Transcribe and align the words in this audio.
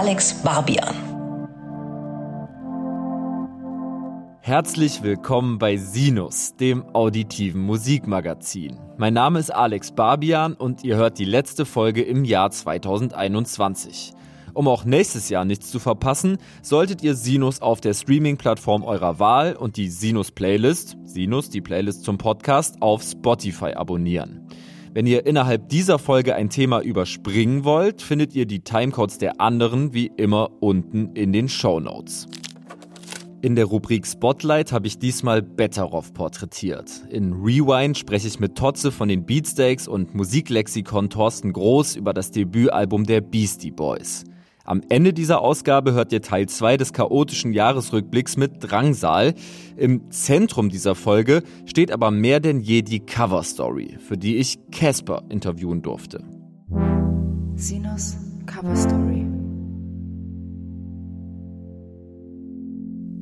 Alex 0.00 0.32
Barbian. 0.44 0.94
Herzlich 4.40 5.02
willkommen 5.02 5.58
bei 5.58 5.76
Sinus, 5.76 6.54
dem 6.54 6.84
auditiven 6.94 7.62
Musikmagazin. 7.62 8.78
Mein 8.96 9.14
Name 9.14 9.40
ist 9.40 9.50
Alex 9.50 9.90
Barbian 9.90 10.54
und 10.54 10.84
ihr 10.84 10.94
hört 10.94 11.18
die 11.18 11.24
letzte 11.24 11.66
Folge 11.66 12.02
im 12.02 12.24
Jahr 12.24 12.52
2021. 12.52 14.12
Um 14.54 14.68
auch 14.68 14.84
nächstes 14.84 15.30
Jahr 15.30 15.44
nichts 15.44 15.68
zu 15.68 15.80
verpassen, 15.80 16.38
solltet 16.62 17.02
ihr 17.02 17.16
Sinus 17.16 17.60
auf 17.60 17.80
der 17.80 17.94
Streaming-Plattform 17.94 18.84
eurer 18.84 19.18
Wahl 19.18 19.56
und 19.56 19.76
die 19.76 19.88
Sinus-Playlist, 19.88 20.96
Sinus, 21.02 21.50
die 21.50 21.60
Playlist 21.60 22.04
zum 22.04 22.18
Podcast, 22.18 22.82
auf 22.82 23.02
Spotify 23.02 23.72
abonnieren. 23.72 24.46
Wenn 24.94 25.06
ihr 25.06 25.26
innerhalb 25.26 25.68
dieser 25.68 25.98
Folge 25.98 26.34
ein 26.34 26.48
Thema 26.48 26.80
überspringen 26.80 27.64
wollt, 27.64 28.00
findet 28.00 28.34
ihr 28.34 28.46
die 28.46 28.60
Timecodes 28.60 29.18
der 29.18 29.40
anderen 29.40 29.92
wie 29.92 30.10
immer 30.16 30.50
unten 30.60 31.14
in 31.14 31.32
den 31.32 31.48
Show 31.48 31.78
Notes. 31.78 32.26
In 33.40 33.54
der 33.54 33.66
Rubrik 33.66 34.04
Spotlight 34.04 34.72
habe 34.72 34.88
ich 34.88 34.98
diesmal 34.98 35.42
Betteroff 35.42 36.12
porträtiert. 36.12 36.90
In 37.10 37.34
Rewind 37.34 37.96
spreche 37.96 38.26
ich 38.26 38.40
mit 38.40 38.56
Totze 38.56 38.90
von 38.90 39.08
den 39.08 39.26
Beatsteaks 39.26 39.86
und 39.86 40.14
Musiklexikon 40.14 41.08
Thorsten 41.08 41.52
Groß 41.52 41.94
über 41.94 42.12
das 42.12 42.32
Debütalbum 42.32 43.04
der 43.04 43.20
Beastie 43.20 43.70
Boys. 43.70 44.24
Am 44.68 44.82
Ende 44.90 45.14
dieser 45.14 45.40
Ausgabe 45.40 45.94
hört 45.94 46.12
ihr 46.12 46.20
Teil 46.20 46.46
2 46.46 46.76
des 46.76 46.92
chaotischen 46.92 47.54
Jahresrückblicks 47.54 48.36
mit 48.36 48.56
Drangsal. 48.60 49.32
Im 49.78 50.10
Zentrum 50.10 50.68
dieser 50.68 50.94
Folge 50.94 51.42
steht 51.64 51.90
aber 51.90 52.10
mehr 52.10 52.38
denn 52.38 52.60
je 52.60 52.82
die 52.82 53.00
Coverstory, 53.00 53.96
für 53.98 54.18
die 54.18 54.36
ich 54.36 54.58
Casper 54.70 55.22
interviewen 55.30 55.80
durfte. 55.80 56.22
Sinus 57.54 58.18
Coverstory. 58.44 59.27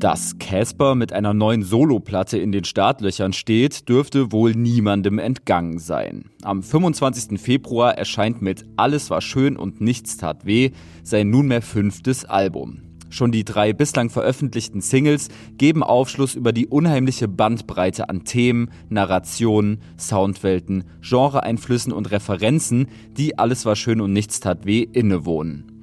Dass 0.06 0.38
Casper 0.38 0.94
mit 0.94 1.12
einer 1.12 1.34
neuen 1.34 1.64
Soloplatte 1.64 2.38
in 2.38 2.52
den 2.52 2.62
Startlöchern 2.62 3.32
steht, 3.32 3.88
dürfte 3.88 4.30
wohl 4.30 4.52
niemandem 4.52 5.18
entgangen 5.18 5.80
sein. 5.80 6.26
Am 6.44 6.62
25. 6.62 7.40
Februar 7.40 7.98
erscheint 7.98 8.40
mit 8.40 8.66
Alles 8.76 9.10
war 9.10 9.20
schön 9.20 9.56
und 9.56 9.80
nichts 9.80 10.16
tat 10.16 10.46
weh 10.46 10.70
sein 11.02 11.30
nunmehr 11.30 11.60
fünftes 11.60 12.24
Album. 12.24 12.82
Schon 13.10 13.32
die 13.32 13.42
drei 13.42 13.72
bislang 13.72 14.08
veröffentlichten 14.08 14.80
Singles 14.80 15.26
geben 15.58 15.82
Aufschluss 15.82 16.36
über 16.36 16.52
die 16.52 16.68
unheimliche 16.68 17.26
Bandbreite 17.26 18.08
an 18.08 18.22
Themen, 18.22 18.70
Narrationen, 18.88 19.80
Soundwelten, 19.98 20.84
Genreeinflüssen 21.00 21.92
und 21.92 22.12
Referenzen, 22.12 22.86
die 23.16 23.40
Alles 23.40 23.66
war 23.66 23.74
schön 23.74 24.00
und 24.00 24.12
nichts 24.12 24.38
tat 24.38 24.66
weh 24.66 24.82
innewohnen. 24.82 25.75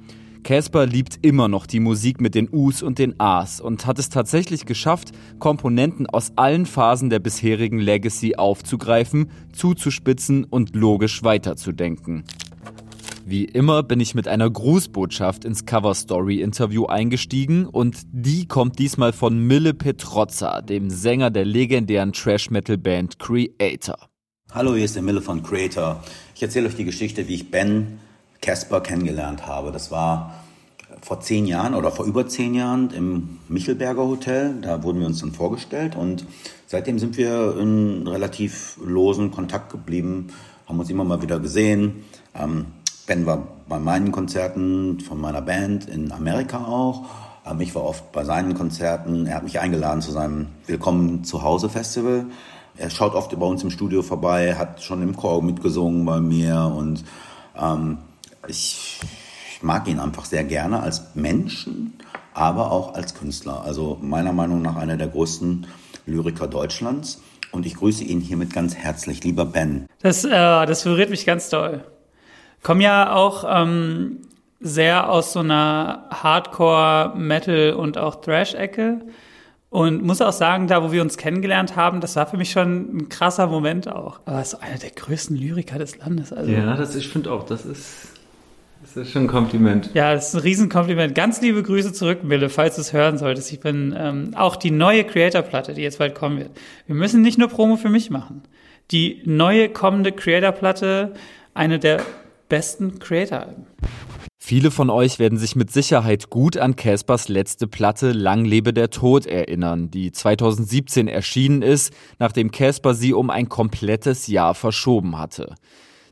Casper 0.44 0.84
liebt 0.84 1.18
immer 1.22 1.48
noch 1.48 1.66
die 1.66 1.80
Musik 1.80 2.20
mit 2.20 2.34
den 2.34 2.52
Us 2.52 2.82
und 2.82 2.98
den 2.98 3.18
As 3.18 3.62
und 3.62 3.86
hat 3.86 3.98
es 3.98 4.10
tatsächlich 4.10 4.66
geschafft, 4.66 5.12
Komponenten 5.38 6.06
aus 6.06 6.32
allen 6.36 6.66
Phasen 6.66 7.08
der 7.08 7.18
bisherigen 7.18 7.78
Legacy 7.78 8.36
aufzugreifen, 8.36 9.30
zuzuspitzen 9.54 10.44
und 10.44 10.76
logisch 10.76 11.24
weiterzudenken. 11.24 12.24
Wie 13.24 13.46
immer 13.46 13.82
bin 13.82 14.00
ich 14.00 14.14
mit 14.14 14.28
einer 14.28 14.50
Grußbotschaft 14.50 15.46
ins 15.46 15.64
Cover 15.64 15.94
Story 15.94 16.42
Interview 16.42 16.84
eingestiegen 16.84 17.64
und 17.64 18.02
die 18.12 18.46
kommt 18.46 18.78
diesmal 18.78 19.14
von 19.14 19.38
Mille 19.46 19.72
Petrozza, 19.72 20.60
dem 20.60 20.90
Sänger 20.90 21.30
der 21.30 21.46
legendären 21.46 22.12
Trash 22.12 22.50
Metal 22.50 22.76
Band 22.76 23.18
Creator. 23.18 23.96
Hallo, 24.52 24.74
hier 24.74 24.84
ist 24.84 24.94
der 24.94 25.02
Mille 25.02 25.22
von 25.22 25.42
Creator. 25.42 26.04
Ich 26.34 26.42
erzähle 26.42 26.68
euch 26.68 26.76
die 26.76 26.84
Geschichte, 26.84 27.26
wie 27.28 27.34
ich 27.34 27.50
Ben 27.50 27.98
Casper 28.44 28.82
kennengelernt 28.82 29.46
habe. 29.46 29.72
Das 29.72 29.90
war 29.90 30.34
vor 31.00 31.20
zehn 31.20 31.46
Jahren 31.46 31.74
oder 31.74 31.90
vor 31.90 32.04
über 32.04 32.26
zehn 32.28 32.54
Jahren 32.54 32.90
im 32.90 33.38
Michelberger 33.48 34.06
Hotel. 34.06 34.54
Da 34.60 34.82
wurden 34.82 35.00
wir 35.00 35.06
uns 35.06 35.20
dann 35.20 35.32
vorgestellt 35.32 35.96
und 35.96 36.26
seitdem 36.66 36.98
sind 36.98 37.16
wir 37.16 37.56
in 37.58 38.06
relativ 38.06 38.78
losen 38.84 39.30
Kontakt 39.30 39.72
geblieben, 39.72 40.28
haben 40.66 40.78
uns 40.78 40.90
immer 40.90 41.04
mal 41.04 41.22
wieder 41.22 41.40
gesehen. 41.40 42.04
Ähm, 42.34 42.66
ben 43.06 43.26
war 43.26 43.48
bei 43.68 43.78
meinen 43.78 44.12
Konzerten 44.12 45.00
von 45.00 45.20
meiner 45.20 45.42
Band 45.42 45.88
in 45.88 46.12
Amerika 46.12 46.58
auch. 46.64 47.04
Ähm, 47.46 47.60
ich 47.60 47.74
war 47.74 47.84
oft 47.84 48.12
bei 48.12 48.24
seinen 48.24 48.54
Konzerten. 48.54 49.26
Er 49.26 49.36
hat 49.36 49.44
mich 49.44 49.58
eingeladen 49.60 50.02
zu 50.02 50.12
seinem 50.12 50.48
Willkommen 50.66 51.24
zu 51.24 51.42
Hause 51.42 51.70
Festival. 51.70 52.26
Er 52.76 52.90
schaut 52.90 53.14
oft 53.14 53.38
bei 53.38 53.46
uns 53.46 53.62
im 53.62 53.70
Studio 53.70 54.02
vorbei, 54.02 54.54
hat 54.54 54.82
schon 54.82 55.02
im 55.02 55.16
Chor 55.16 55.42
mitgesungen 55.42 56.04
bei 56.04 56.20
mir 56.20 56.72
und 56.76 57.04
ähm, 57.56 57.98
ich, 58.48 59.00
ich 59.50 59.62
mag 59.62 59.88
ihn 59.88 60.00
einfach 60.00 60.24
sehr 60.24 60.44
gerne 60.44 60.80
als 60.80 61.14
Menschen, 61.14 61.94
aber 62.32 62.70
auch 62.72 62.94
als 62.94 63.14
Künstler. 63.14 63.62
Also 63.64 63.98
meiner 64.00 64.32
Meinung 64.32 64.62
nach 64.62 64.76
einer 64.76 64.96
der 64.96 65.08
größten 65.08 65.66
Lyriker 66.06 66.48
Deutschlands. 66.48 67.22
Und 67.52 67.66
ich 67.66 67.76
grüße 67.76 68.02
ihn 68.02 68.20
hiermit 68.20 68.52
ganz 68.52 68.74
herzlich, 68.74 69.22
lieber 69.22 69.44
Ben. 69.44 69.86
Das, 70.00 70.24
äh, 70.24 70.30
das 70.30 70.82
berührt 70.82 71.10
mich 71.10 71.24
ganz 71.24 71.48
doll. 71.48 71.84
Komm 72.62 72.80
ja 72.80 73.12
auch 73.12 73.44
ähm, 73.46 74.22
sehr 74.58 75.08
aus 75.08 75.32
so 75.32 75.40
einer 75.40 76.08
Hardcore, 76.10 77.12
Metal 77.16 77.74
und 77.74 77.96
auch 77.96 78.16
Thrash-Ecke. 78.16 79.02
Und 79.70 80.02
muss 80.02 80.20
auch 80.20 80.32
sagen, 80.32 80.68
da 80.68 80.82
wo 80.82 80.92
wir 80.92 81.02
uns 81.02 81.16
kennengelernt 81.16 81.74
haben, 81.74 82.00
das 82.00 82.14
war 82.16 82.26
für 82.26 82.36
mich 82.36 82.52
schon 82.52 82.96
ein 82.96 83.08
krasser 83.08 83.48
Moment 83.48 83.88
auch. 83.88 84.20
Aber 84.24 84.36
er 84.36 84.42
ist 84.42 84.54
einer 84.54 84.78
der 84.78 84.90
größten 84.90 85.36
Lyriker 85.36 85.78
des 85.78 85.98
Landes. 85.98 86.32
Also. 86.32 86.50
Ja, 86.50 86.76
das, 86.76 86.94
ich 86.94 87.08
finde 87.08 87.32
auch, 87.32 87.44
das 87.44 87.64
ist 87.64 88.14
das 88.94 89.08
ist 89.08 89.12
schon 89.12 89.24
ein 89.24 89.28
Kompliment. 89.28 89.90
Ja, 89.94 90.14
das 90.14 90.28
ist 90.28 90.34
ein 90.34 90.40
Riesenkompliment. 90.40 91.14
Ganz 91.14 91.40
liebe 91.40 91.62
Grüße 91.62 91.92
zurück, 91.92 92.22
Mille, 92.22 92.48
falls 92.48 92.76
du 92.76 92.80
es 92.80 92.92
hören 92.92 93.18
solltest. 93.18 93.52
Ich 93.52 93.60
bin 93.60 93.94
ähm, 93.96 94.30
auch 94.36 94.56
die 94.56 94.70
neue 94.70 95.04
Creator-Platte, 95.04 95.74
die 95.74 95.82
jetzt 95.82 95.98
bald 95.98 96.14
kommen 96.14 96.38
wird. 96.38 96.50
Wir 96.86 96.94
müssen 96.94 97.20
nicht 97.20 97.36
nur 97.36 97.48
Promo 97.48 97.76
für 97.76 97.88
mich 97.88 98.10
machen. 98.10 98.42
Die 98.90 99.22
neue 99.24 99.68
kommende 99.68 100.12
Creator-Platte, 100.12 101.14
eine 101.54 101.78
der 101.78 102.02
besten 102.48 103.00
Creator-Alben. 103.00 103.66
Viele 104.38 104.70
von 104.70 104.90
euch 104.90 105.18
werden 105.18 105.38
sich 105.38 105.56
mit 105.56 105.72
Sicherheit 105.72 106.28
gut 106.28 106.58
an 106.58 106.76
Caspers 106.76 107.28
letzte 107.28 107.66
Platte 107.66 108.12
Lang 108.12 108.44
lebe 108.44 108.74
der 108.74 108.90
Tod 108.90 109.24
erinnern, 109.26 109.90
die 109.90 110.12
2017 110.12 111.08
erschienen 111.08 111.62
ist, 111.62 111.94
nachdem 112.18 112.50
Casper 112.50 112.92
sie 112.92 113.14
um 113.14 113.30
ein 113.30 113.48
komplettes 113.48 114.26
Jahr 114.26 114.54
verschoben 114.54 115.18
hatte. 115.18 115.54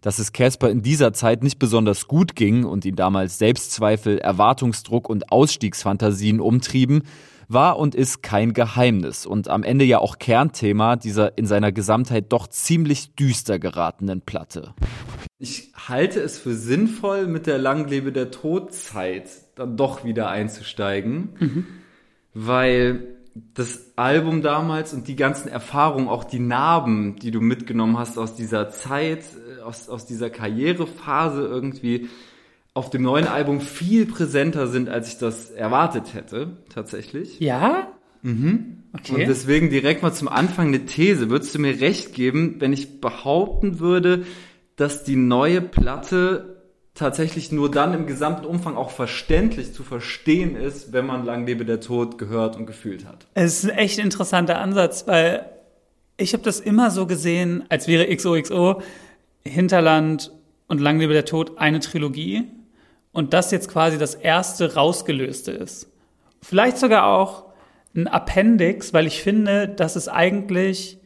Dass 0.03 0.19
es 0.19 0.33
Casper 0.33 0.69
in 0.69 0.83
dieser 0.83 1.13
Zeit 1.13 1.43
nicht 1.43 1.59
besonders 1.59 2.09
gut 2.09 2.37
ging 2.37 2.65
und 2.65 2.85
ihn 2.85 2.97
damals 2.97 3.39
Selbstzweifel, 3.39 4.19
Erwartungsdruck 4.19 5.09
und 5.09 5.33
Ausstiegsfantasien 5.33 6.41
umtrieben, 6.41 7.05
war 7.49 7.79
und 7.79 7.95
ist 7.95 8.23
kein 8.23 8.53
Geheimnis 8.53 9.27
und 9.27 9.49
am 9.49 9.63
Ende 9.63 9.85
ja 9.85 9.99
auch 9.99 10.19
Kernthema 10.19 10.97
dieser 10.97 11.37
in 11.39 11.47
seiner 11.47 11.73
Gesamtheit 11.73 12.33
doch 12.33 12.49
ziemlich 12.49 13.15
düster 13.15 13.59
geratenen 13.59 14.23
Platte. 14.23 14.75
Ich 15.39 15.73
halte 15.75 16.21
es 16.21 16.39
für 16.39 16.55
sinnvoll, 16.55 17.27
mit 17.27 17.47
der 17.47 17.59
Langlebe 17.59 18.13
der 18.13 18.31
Todzeit 18.31 19.29
dann 19.55 19.77
doch 19.77 20.05
wieder 20.05 20.29
einzusteigen, 20.29 21.35
mhm. 21.39 21.67
weil 22.33 23.17
das 23.55 23.93
Album 23.97 24.43
damals 24.43 24.93
und 24.93 25.09
die 25.09 25.17
ganzen 25.17 25.49
Erfahrungen, 25.49 26.09
auch 26.09 26.25
die 26.25 26.39
Narben, 26.39 27.17
die 27.17 27.31
du 27.31 27.41
mitgenommen 27.41 27.99
hast 27.99 28.19
aus 28.19 28.35
dieser 28.35 28.71
Zeit, 28.71 29.25
aus, 29.63 29.89
aus 29.89 30.07
dieser 30.07 30.31
Karrierephase 30.31 31.43
irgendwie 31.43 32.09
auf 32.75 32.91
dem 32.91 33.03
neuen 33.03 33.27
Album 33.27 33.61
viel 33.61 34.07
präsenter 34.07 34.67
sind, 34.67 34.89
als 34.89 35.09
ich 35.09 35.19
das 35.19 35.51
erwartet 35.51 36.15
hätte, 36.15 36.57
tatsächlich. 36.73 37.39
Ja? 37.41 37.89
Mhm. 38.23 38.79
Okay. 38.95 39.15
Und 39.15 39.29
deswegen 39.29 39.71
direkt 39.71 40.03
mal 40.03 40.13
zum 40.13 40.29
Anfang 40.29 40.69
eine 40.69 40.85
These. 40.85 41.31
Würdest 41.31 41.55
du 41.55 41.59
mir 41.59 41.81
recht 41.81 42.15
geben, 42.15 42.57
wenn 42.59 42.73
ich 42.73 43.01
behaupten 43.01 43.79
würde, 43.79 44.25
dass 44.77 45.05
die 45.05 45.17
neue 45.17 45.61
Platte 45.61 46.53
tatsächlich 46.95 47.53
nur 47.53 47.71
dann 47.71 47.95
im 47.95 48.07
gesamten 48.07 48.45
Umfang 48.45 48.77
auch 48.77 48.91
verständlich 48.91 49.73
zu 49.73 49.83
verstehen 49.83 50.57
ist, 50.57 50.93
wenn 50.93 51.07
man 51.07 51.25
Lang 51.25 51.47
lebe 51.47 51.65
der 51.65 51.81
Tod 51.81 52.19
gehört 52.19 52.57
und 52.57 52.67
gefühlt 52.67 53.07
hat. 53.07 53.27
Es 53.35 53.65
ist 53.65 53.71
ein 53.71 53.79
echt 53.79 53.99
interessanter 53.99 54.59
Ansatz, 54.59 55.07
weil 55.07 55.47
ich 56.19 56.35
habe 56.35 56.43
das 56.43 56.61
immer 56.61 56.91
so 56.91 57.07
gesehen, 57.07 57.65
als 57.71 57.89
wäre 57.89 58.15
XOXO 58.15 58.83
Hinterland 59.45 60.33
und 60.69 60.81
Lang 60.81 60.99
lebe 60.99 61.13
der 61.13 61.25
Tod 61.25 61.59
eine 61.59 61.81
Trilogie 61.81 62.45
und 63.13 63.33
das 63.35 63.51
jetzt 63.51 63.69
quasi 63.69 63.99
das 63.99 64.15
erste 64.15 64.75
rausgelöste 64.75 65.53
ist. 65.53 65.89
Vielleicht 66.41 66.79
sogar 66.79 67.07
auch 67.07 67.45
ein 67.95 68.09
Appendix, 68.09 68.93
weil 68.93 69.07
ich 69.07 69.23
finde, 69.23 69.69
dass 69.69 69.97
es 69.97 70.09
eigentlich 70.09 70.99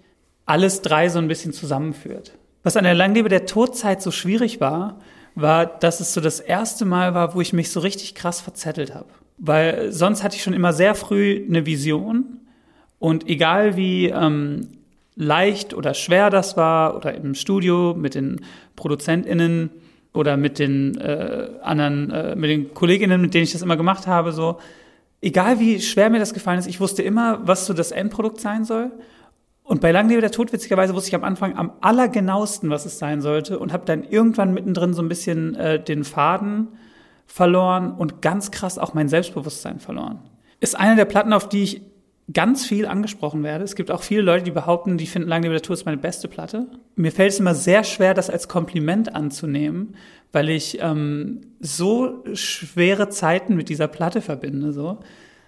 alles 0.44 0.82
drei 0.82 1.08
so 1.08 1.18
ein 1.18 1.28
bisschen 1.28 1.52
zusammenführt. 1.52 2.32
Was 2.62 2.76
an 2.76 2.84
der 2.84 2.94
Langlebe 2.94 3.28
der 3.28 3.46
Todzeit 3.46 4.00
so 4.00 4.10
schwierig 4.10 4.60
war, 4.60 5.00
war, 5.34 5.66
dass 5.66 6.00
es 6.00 6.14
so 6.14 6.20
das 6.20 6.40
erste 6.40 6.84
Mal 6.84 7.14
war, 7.14 7.34
wo 7.34 7.40
ich 7.40 7.52
mich 7.52 7.70
so 7.70 7.80
richtig 7.80 8.14
krass 8.14 8.40
verzettelt 8.40 8.94
habe. 8.94 9.08
Weil 9.38 9.92
sonst 9.92 10.22
hatte 10.22 10.36
ich 10.36 10.42
schon 10.42 10.54
immer 10.54 10.72
sehr 10.72 10.94
früh 10.94 11.44
eine 11.46 11.66
Vision 11.66 12.40
und 12.98 13.28
egal 13.28 13.76
wie 13.76 14.08
ähm, 14.08 14.68
leicht 15.16 15.74
oder 15.74 15.94
schwer 15.94 16.30
das 16.30 16.56
war 16.56 16.94
oder 16.94 17.14
im 17.14 17.34
Studio 17.34 17.94
mit 17.96 18.14
den 18.14 18.42
ProduzentInnen 18.76 19.70
oder 20.12 20.36
mit 20.36 20.58
den 20.58 20.96
äh, 20.98 21.48
anderen, 21.62 22.10
äh, 22.10 22.36
mit 22.36 22.50
den 22.50 22.74
Kolleginnen, 22.74 23.20
mit 23.20 23.34
denen 23.34 23.44
ich 23.44 23.52
das 23.52 23.62
immer 23.62 23.76
gemacht 23.76 24.06
habe, 24.06 24.32
so, 24.32 24.58
egal 25.20 25.58
wie 25.58 25.80
schwer 25.80 26.10
mir 26.10 26.18
das 26.18 26.34
gefallen 26.34 26.58
ist, 26.58 26.66
ich 26.66 26.80
wusste 26.80 27.02
immer, 27.02 27.40
was 27.46 27.66
so 27.66 27.72
das 27.72 27.90
Endprodukt 27.90 28.40
sein 28.40 28.64
soll. 28.64 28.92
Und 29.62 29.80
bei 29.80 29.90
Langlebe 29.90 30.20
der 30.20 30.30
Tod, 30.30 30.52
witzigerweise, 30.52 30.94
wusste 30.94 31.08
ich 31.08 31.14
am 31.14 31.24
Anfang 31.24 31.56
am 31.56 31.72
allergenauesten, 31.80 32.70
was 32.70 32.86
es 32.86 32.98
sein 32.98 33.20
sollte 33.20 33.58
und 33.58 33.72
habe 33.72 33.84
dann 33.84 34.04
irgendwann 34.04 34.54
mittendrin 34.54 34.94
so 34.94 35.02
ein 35.02 35.08
bisschen 35.08 35.54
äh, 35.56 35.82
den 35.82 36.04
Faden 36.04 36.68
verloren 37.26 37.92
und 37.92 38.22
ganz 38.22 38.50
krass 38.50 38.78
auch 38.78 38.94
mein 38.94 39.08
Selbstbewusstsein 39.08 39.80
verloren. 39.80 40.20
Ist 40.60 40.78
eine 40.78 40.94
der 40.94 41.04
Platten, 41.04 41.32
auf 41.32 41.48
die 41.48 41.64
ich 41.64 41.82
ganz 42.32 42.67
viel 42.67 42.87
angesprochen 42.87 43.43
werde. 43.43 43.64
Es 43.64 43.76
gibt 43.76 43.90
auch 43.90 44.02
viele 44.02 44.23
Leute, 44.23 44.44
die 44.44 44.50
behaupten, 44.50 44.99
die 44.99 45.06
finden 45.06 45.28
Lange 45.28 45.49
Natur 45.49 45.75
ist 45.75 45.84
meine 45.84 45.96
beste 45.96 46.28
Platte. 46.28 46.67
Mir 46.96 47.12
fällt 47.12 47.32
es 47.32 47.40
immer 47.40 47.55
sehr 47.55 47.84
schwer, 47.84 48.14
das 48.14 48.31
als 48.31 48.49
Kompliment 48.49 49.14
anzunehmen, 49.14 49.94
weil 50.32 50.49
ich 50.49 50.78
ähm, 50.81 51.43
so 51.61 52.25
schwere 52.34 53.08
Zeiten 53.11 53.55
mit 53.55 53.69
dieser 53.69 53.87
Platte 53.87 54.20
verbinde. 54.20 54.73
So 54.73 54.99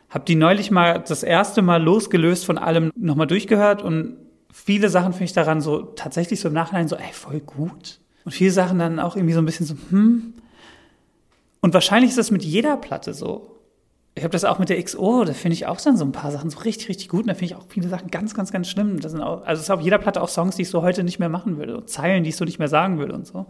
habe 0.09 0.25
die 0.25 0.37
neulich 0.37 0.71
mal 0.71 1.03
das 1.07 1.23
erste 1.23 1.63
Mal 1.63 1.83
losgelöst 1.83 2.47
von 2.47 2.59
allem 2.59 2.93
nochmal 2.97 3.27
durchgehört 3.27 3.83
und 3.83 4.17
viele 4.53 4.89
Sachen 4.89 5.13
finde 5.13 5.25
ich 5.25 5.33
daran 5.33 5.61
so 5.61 5.83
tatsächlich 5.83 6.41
so 6.41 6.49
im 6.49 6.55
Nachhinein 6.55 6.89
so, 6.89 6.97
ey, 6.97 7.13
voll 7.13 7.41
gut. 7.41 7.99
Und 8.25 8.33
viele 8.33 8.51
Sachen 8.53 8.79
dann 8.79 9.01
auch 9.01 9.17
irgendwie 9.17 9.35
so 9.35 9.41
ein 9.41 9.47
bisschen 9.47 9.67
so, 9.67 9.75
hm. 9.91 10.35
Und 11.61 11.75
wahrscheinlich 11.75 12.11
ist 12.11 12.19
das 12.19 12.31
mit 12.31 12.45
jeder 12.45 12.77
Platte 12.77 13.15
so 13.15 13.58
ich 14.19 14.25
habe 14.25 14.33
das 14.33 14.45
auch 14.45 14.59
mit 14.59 14.69
der 14.69 14.83
XO, 14.83 15.25
da 15.25 15.33
finde 15.33 15.55
ich 15.55 15.67
auch 15.67 15.81
dann 15.81 15.97
so 15.97 16.05
ein 16.05 16.13
paar 16.13 16.31
Sachen 16.31 16.51
so 16.51 16.59
richtig, 16.59 16.89
richtig 16.89 17.09
gut. 17.09 17.23
Und 17.23 17.29
da 17.29 17.35
finde 17.35 17.47
ich 17.47 17.55
auch 17.57 17.65
viele 17.69 17.89
Sachen 17.89 18.11
ganz, 18.11 18.35
ganz, 18.35 18.53
ganz 18.53 18.69
schlimm. 18.69 19.01
Das 19.01 19.13
sind 19.13 19.23
auch, 19.23 19.43
also 19.45 19.61
es 19.61 19.67
ist 19.67 19.71
auf 19.71 19.81
jeder 19.81 19.99
Platte 19.99 20.21
auch 20.21 20.29
Songs, 20.29 20.57
die 20.57 20.63
ich 20.63 20.71
so 20.71 20.83
heute 20.83 21.05
nicht 21.05 21.19
mehr 21.19 21.29
machen 21.29 21.57
würde. 21.57 21.77
Und 21.77 21.89
Zeilen, 21.89 22.25
die 22.25 22.31
ich 22.31 22.37
so 22.37 22.45
nicht 22.45 22.59
mehr 22.59 22.69
sagen 22.69 22.99
würde 22.99 23.15
und 23.15 23.27
so. 23.27 23.47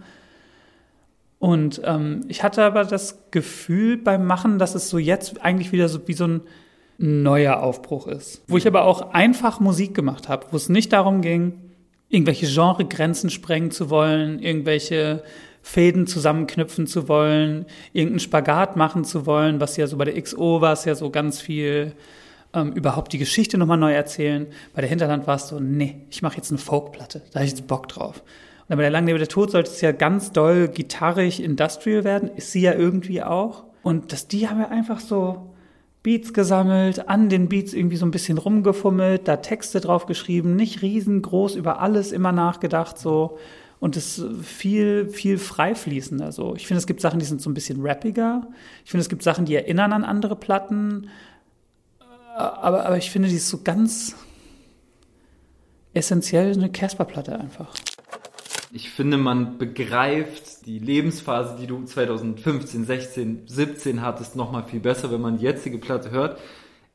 Und 1.38 1.81
ähm, 1.85 2.23
ich 2.29 2.43
hatte 2.43 2.65
aber 2.65 2.85
das 2.85 3.31
Gefühl 3.31 3.97
beim 3.97 4.26
Machen, 4.26 4.59
dass 4.59 4.75
es 4.75 4.91
so 4.91 4.99
jetzt 4.99 5.43
eigentlich 5.43 5.73
wieder 5.73 5.88
so 5.88 6.06
wie 6.06 6.15
so 6.15 6.26
ein 6.26 6.43
neuer 6.99 7.62
Aufbruch 7.62 8.06
ist. 8.06 8.43
Wo 8.49 8.56
ich 8.56 8.67
aber 8.67 8.85
auch 8.85 9.12
einfach 9.12 9.61
Musik 9.61 9.94
gemacht 9.94 10.29
habe, 10.29 10.47
wo 10.50 10.56
es 10.56 10.69
nicht 10.69 10.93
darum 10.93 11.23
ging, 11.23 11.55
irgendwelche 12.09 12.47
Genregrenzen 12.47 13.31
sprengen 13.31 13.70
zu 13.70 13.88
wollen, 13.88 14.41
irgendwelche 14.41 15.23
Fäden 15.69 16.06
zusammenknüpfen 16.06 16.87
zu 16.87 17.09
wollen, 17.09 17.67
irgendeinen 17.93 18.20
Spagat 18.20 18.76
machen 18.76 19.05
zu 19.05 19.26
wollen, 19.26 19.61
was 19.61 19.76
ja 19.76 19.87
so 19.87 19.99
bei 19.99 20.06
der 20.06 20.19
XO 20.19 20.62
war 20.62 20.73
es 20.73 20.87
ja 20.87 20.94
so 20.94 21.11
ganz 21.11 21.43
viel 21.43 21.93
ähm, 22.55 22.73
überhaupt 22.73 23.12
die 23.12 23.19
Geschichte 23.19 23.59
nochmal 23.59 23.76
neu 23.76 23.93
erzählen. 23.93 24.47
Bei 24.75 24.81
der 24.81 24.88
Hinterland 24.88 25.26
war 25.26 25.37
es 25.37 25.49
so, 25.49 25.61
nee, 25.61 26.06
ich 26.09 26.23
mache 26.23 26.38
jetzt 26.38 26.50
eine 26.50 26.56
Folkplatte, 26.56 27.20
da 27.32 27.41
habe 27.41 27.44
ich 27.44 27.50
jetzt 27.50 27.67
Bock 27.67 27.87
drauf. 27.87 28.23
Und 28.67 28.76
bei 28.76 28.82
der 28.82 28.91
Langlebe 28.91 29.19
der 29.19 29.29
Tod 29.29 29.50
sollte 29.50 29.70
es 29.70 29.82
ja 29.82 29.93
ganz 29.93 30.32
doll 30.32 30.69
gitarrig 30.69 31.43
industrial 31.43 32.03
werden, 32.03 32.31
ist 32.35 32.50
sie 32.53 32.62
ja 32.62 32.73
irgendwie 32.73 33.23
auch. 33.23 33.65
Und 33.82 34.15
das, 34.15 34.26
die 34.26 34.49
haben 34.49 34.61
ja 34.61 34.69
einfach 34.69 35.00
so 35.00 35.50
Beats 36.03 36.32
gesammelt, 36.32 37.11
an 37.11 37.29
den 37.29 37.50
Beats 37.50 37.75
irgendwie 37.75 37.99
so 37.99 38.06
ein 38.06 38.11
bisschen 38.11 38.38
rumgefummelt, 38.38 39.29
da 39.29 39.37
Texte 39.37 39.81
drauf 39.81 40.06
geschrieben, 40.06 40.56
nicht 40.56 40.81
riesengroß 40.81 41.56
über 41.56 41.82
alles 41.82 42.11
immer 42.11 42.32
nachgedacht, 42.32 42.99
so 42.99 43.37
und 43.81 43.97
es 43.97 44.25
viel, 44.43 45.09
viel 45.09 45.39
frei 45.39 45.75
fließender. 45.75 46.25
Also 46.25 46.55
ich 46.57 46.67
finde, 46.67 46.79
es 46.79 46.87
gibt 46.87 47.01
Sachen, 47.01 47.21
die 47.21 47.27
sind 47.27 47.41
so 47.41 47.49
ein 47.49 47.55
bisschen 47.55 47.85
rappiger. 47.85 48.47
Ich 48.85 48.91
finde, 48.91 49.03
es 49.03 49.09
gibt 49.09 49.23
Sachen, 49.23 49.45
die 49.45 49.55
erinnern 49.55 49.93
an 49.93 50.05
andere 50.05 50.37
Platten. 50.37 51.09
Aber, 52.37 52.87
aber 52.87 52.97
ich 52.97 53.11
finde, 53.11 53.29
die 53.29 53.37
ist 53.37 53.49
so 53.49 53.63
ganz 53.63 54.17
essentiell 55.95 56.53
eine 56.53 56.71
Casper-Platte 56.71 57.39
einfach. 57.39 57.75
Ich 58.73 58.91
finde, 58.91 59.17
man 59.17 59.59
begreift 59.59 60.67
die 60.67 60.79
Lebensphase, 60.79 61.57
die 61.59 61.67
du 61.67 61.85
2015, 61.85 62.85
16, 62.85 63.43
17 63.47 64.03
hattest, 64.03 64.37
nochmal 64.37 64.65
viel 64.65 64.81
besser, 64.81 65.11
wenn 65.11 65.23
man 65.23 65.39
die 65.39 65.45
jetzige 65.45 65.79
Platte 65.79 66.11
hört. 66.11 66.39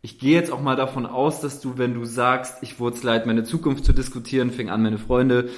Ich 0.01 0.19
gehe 0.19 0.33
jetzt 0.33 0.51
auch 0.51 0.61
mal 0.61 0.75
davon 0.75 1.05
aus, 1.05 1.39
dass 1.39 1.61
du, 1.61 1.77
wenn 1.77 1.93
du 1.93 2.05
sagst, 2.05 2.61
ich 2.61 2.79
wurde 2.79 2.97
es 2.97 3.03
leid, 3.03 3.25
meine 3.25 3.43
Zukunft 3.43 3.85
zu 3.85 3.93
diskutieren, 3.93 4.51
fing 4.51 4.69
an, 4.69 4.83
meine 4.83 4.99
Freunde 4.99 5.49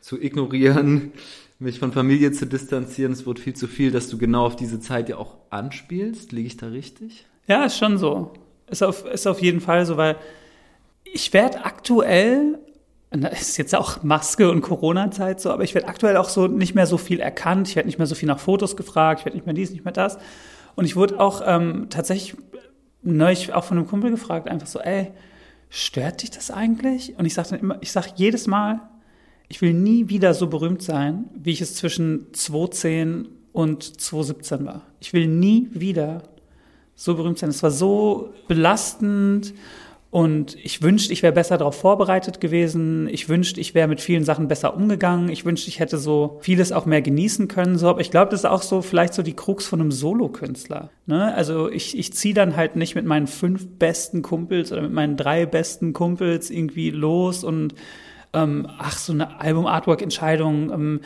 zu 0.00 0.20
ignorieren, 0.20 1.12
mich 1.58 1.78
von 1.78 1.92
Familie 1.92 2.32
zu 2.32 2.46
distanzieren. 2.46 3.12
Es 3.12 3.26
wird 3.26 3.38
viel 3.38 3.54
zu 3.54 3.66
viel, 3.66 3.90
dass 3.90 4.08
du 4.08 4.18
genau 4.18 4.46
auf 4.46 4.56
diese 4.56 4.80
Zeit 4.80 5.08
ja 5.08 5.16
auch 5.16 5.36
anspielst. 5.50 6.32
Liege 6.32 6.46
ich 6.46 6.56
da 6.56 6.68
richtig? 6.68 7.26
Ja, 7.46 7.64
ist 7.64 7.78
schon 7.78 7.98
so. 7.98 8.32
Ist 8.68 8.82
auf, 8.82 9.06
ist 9.06 9.26
auf 9.26 9.40
jeden 9.40 9.60
Fall 9.60 9.86
so, 9.86 9.96
weil 9.96 10.16
ich 11.04 11.32
werde 11.32 11.64
aktuell, 11.64 12.58
das 13.10 13.40
ist 13.40 13.56
jetzt 13.56 13.74
auch 13.74 14.02
Maske 14.02 14.50
und 14.50 14.60
Corona-Zeit 14.60 15.40
so, 15.40 15.50
aber 15.50 15.62
ich 15.62 15.74
werde 15.74 15.88
aktuell 15.88 16.16
auch 16.16 16.28
so 16.28 16.48
nicht 16.48 16.74
mehr 16.74 16.86
so 16.86 16.98
viel 16.98 17.20
erkannt. 17.20 17.68
Ich 17.68 17.76
werde 17.76 17.86
nicht 17.86 17.98
mehr 17.98 18.06
so 18.06 18.14
viel 18.14 18.26
nach 18.26 18.40
Fotos 18.40 18.76
gefragt. 18.76 19.20
Ich 19.20 19.26
werde 19.26 19.36
nicht 19.36 19.46
mehr 19.46 19.54
dies, 19.54 19.70
nicht 19.70 19.84
mehr 19.84 19.92
das. 19.92 20.18
Und 20.74 20.84
ich 20.84 20.96
wurde 20.96 21.18
auch 21.20 21.42
ähm, 21.46 21.86
tatsächlich 21.88 22.36
neulich 23.02 23.52
auch 23.54 23.64
von 23.64 23.78
einem 23.78 23.86
Kumpel 23.86 24.10
gefragt, 24.10 24.48
einfach 24.48 24.66
so, 24.66 24.80
ey, 24.80 25.12
stört 25.70 26.22
dich 26.22 26.30
das 26.30 26.50
eigentlich? 26.50 27.18
Und 27.18 27.24
ich 27.24 27.34
sage 27.34 27.50
dann 27.50 27.60
immer, 27.60 27.78
ich 27.80 27.92
sage 27.92 28.10
jedes 28.16 28.46
Mal, 28.46 28.80
ich 29.48 29.62
will 29.62 29.72
nie 29.72 30.08
wieder 30.08 30.34
so 30.34 30.48
berühmt 30.48 30.82
sein, 30.82 31.26
wie 31.34 31.52
ich 31.52 31.60
es 31.60 31.74
zwischen 31.74 32.26
2010 32.32 33.28
und 33.52 34.00
2017 34.00 34.66
war. 34.66 34.82
Ich 35.00 35.12
will 35.12 35.26
nie 35.26 35.68
wieder 35.72 36.22
so 36.94 37.14
berühmt 37.14 37.38
sein. 37.38 37.50
Es 37.50 37.62
war 37.62 37.70
so 37.70 38.30
belastend 38.48 39.54
und 40.10 40.56
ich 40.64 40.82
wünschte, 40.82 41.12
ich 41.12 41.22
wäre 41.22 41.32
besser 41.32 41.58
darauf 41.58 41.78
vorbereitet 41.78 42.40
gewesen. 42.40 43.08
Ich 43.10 43.28
wünschte, 43.28 43.60
ich 43.60 43.74
wäre 43.74 43.86
mit 43.86 44.00
vielen 44.00 44.24
Sachen 44.24 44.48
besser 44.48 44.74
umgegangen. 44.74 45.28
Ich 45.28 45.44
wünschte, 45.44 45.68
ich 45.68 45.78
hätte 45.78 45.98
so 45.98 46.38
vieles 46.40 46.72
auch 46.72 46.86
mehr 46.86 47.02
genießen 47.02 47.48
können. 47.48 47.76
So, 47.76 47.88
aber 47.88 48.00
ich 48.00 48.10
glaube, 48.10 48.30
das 48.30 48.40
ist 48.40 48.46
auch 48.46 48.62
so 48.62 48.82
vielleicht 48.82 49.14
so 49.14 49.22
die 49.22 49.34
Krux 49.34 49.66
von 49.66 49.80
einem 49.80 49.92
Solokünstler. 49.92 50.90
Ne? 51.06 51.34
Also 51.34 51.70
ich, 51.70 51.98
ich 51.98 52.12
ziehe 52.14 52.34
dann 52.34 52.56
halt 52.56 52.76
nicht 52.76 52.94
mit 52.94 53.04
meinen 53.04 53.26
fünf 53.26 53.66
besten 53.78 54.22
Kumpels 54.22 54.72
oder 54.72 54.82
mit 54.82 54.92
meinen 54.92 55.16
drei 55.16 55.44
besten 55.44 55.92
Kumpels 55.92 56.50
irgendwie 56.50 56.90
los 56.90 57.44
und 57.44 57.74
ähm, 58.32 58.68
ach, 58.78 58.98
so 58.98 59.12
eine 59.12 59.40
Album-Artwork-Entscheidung, 59.40 60.70
ähm, 60.72 61.00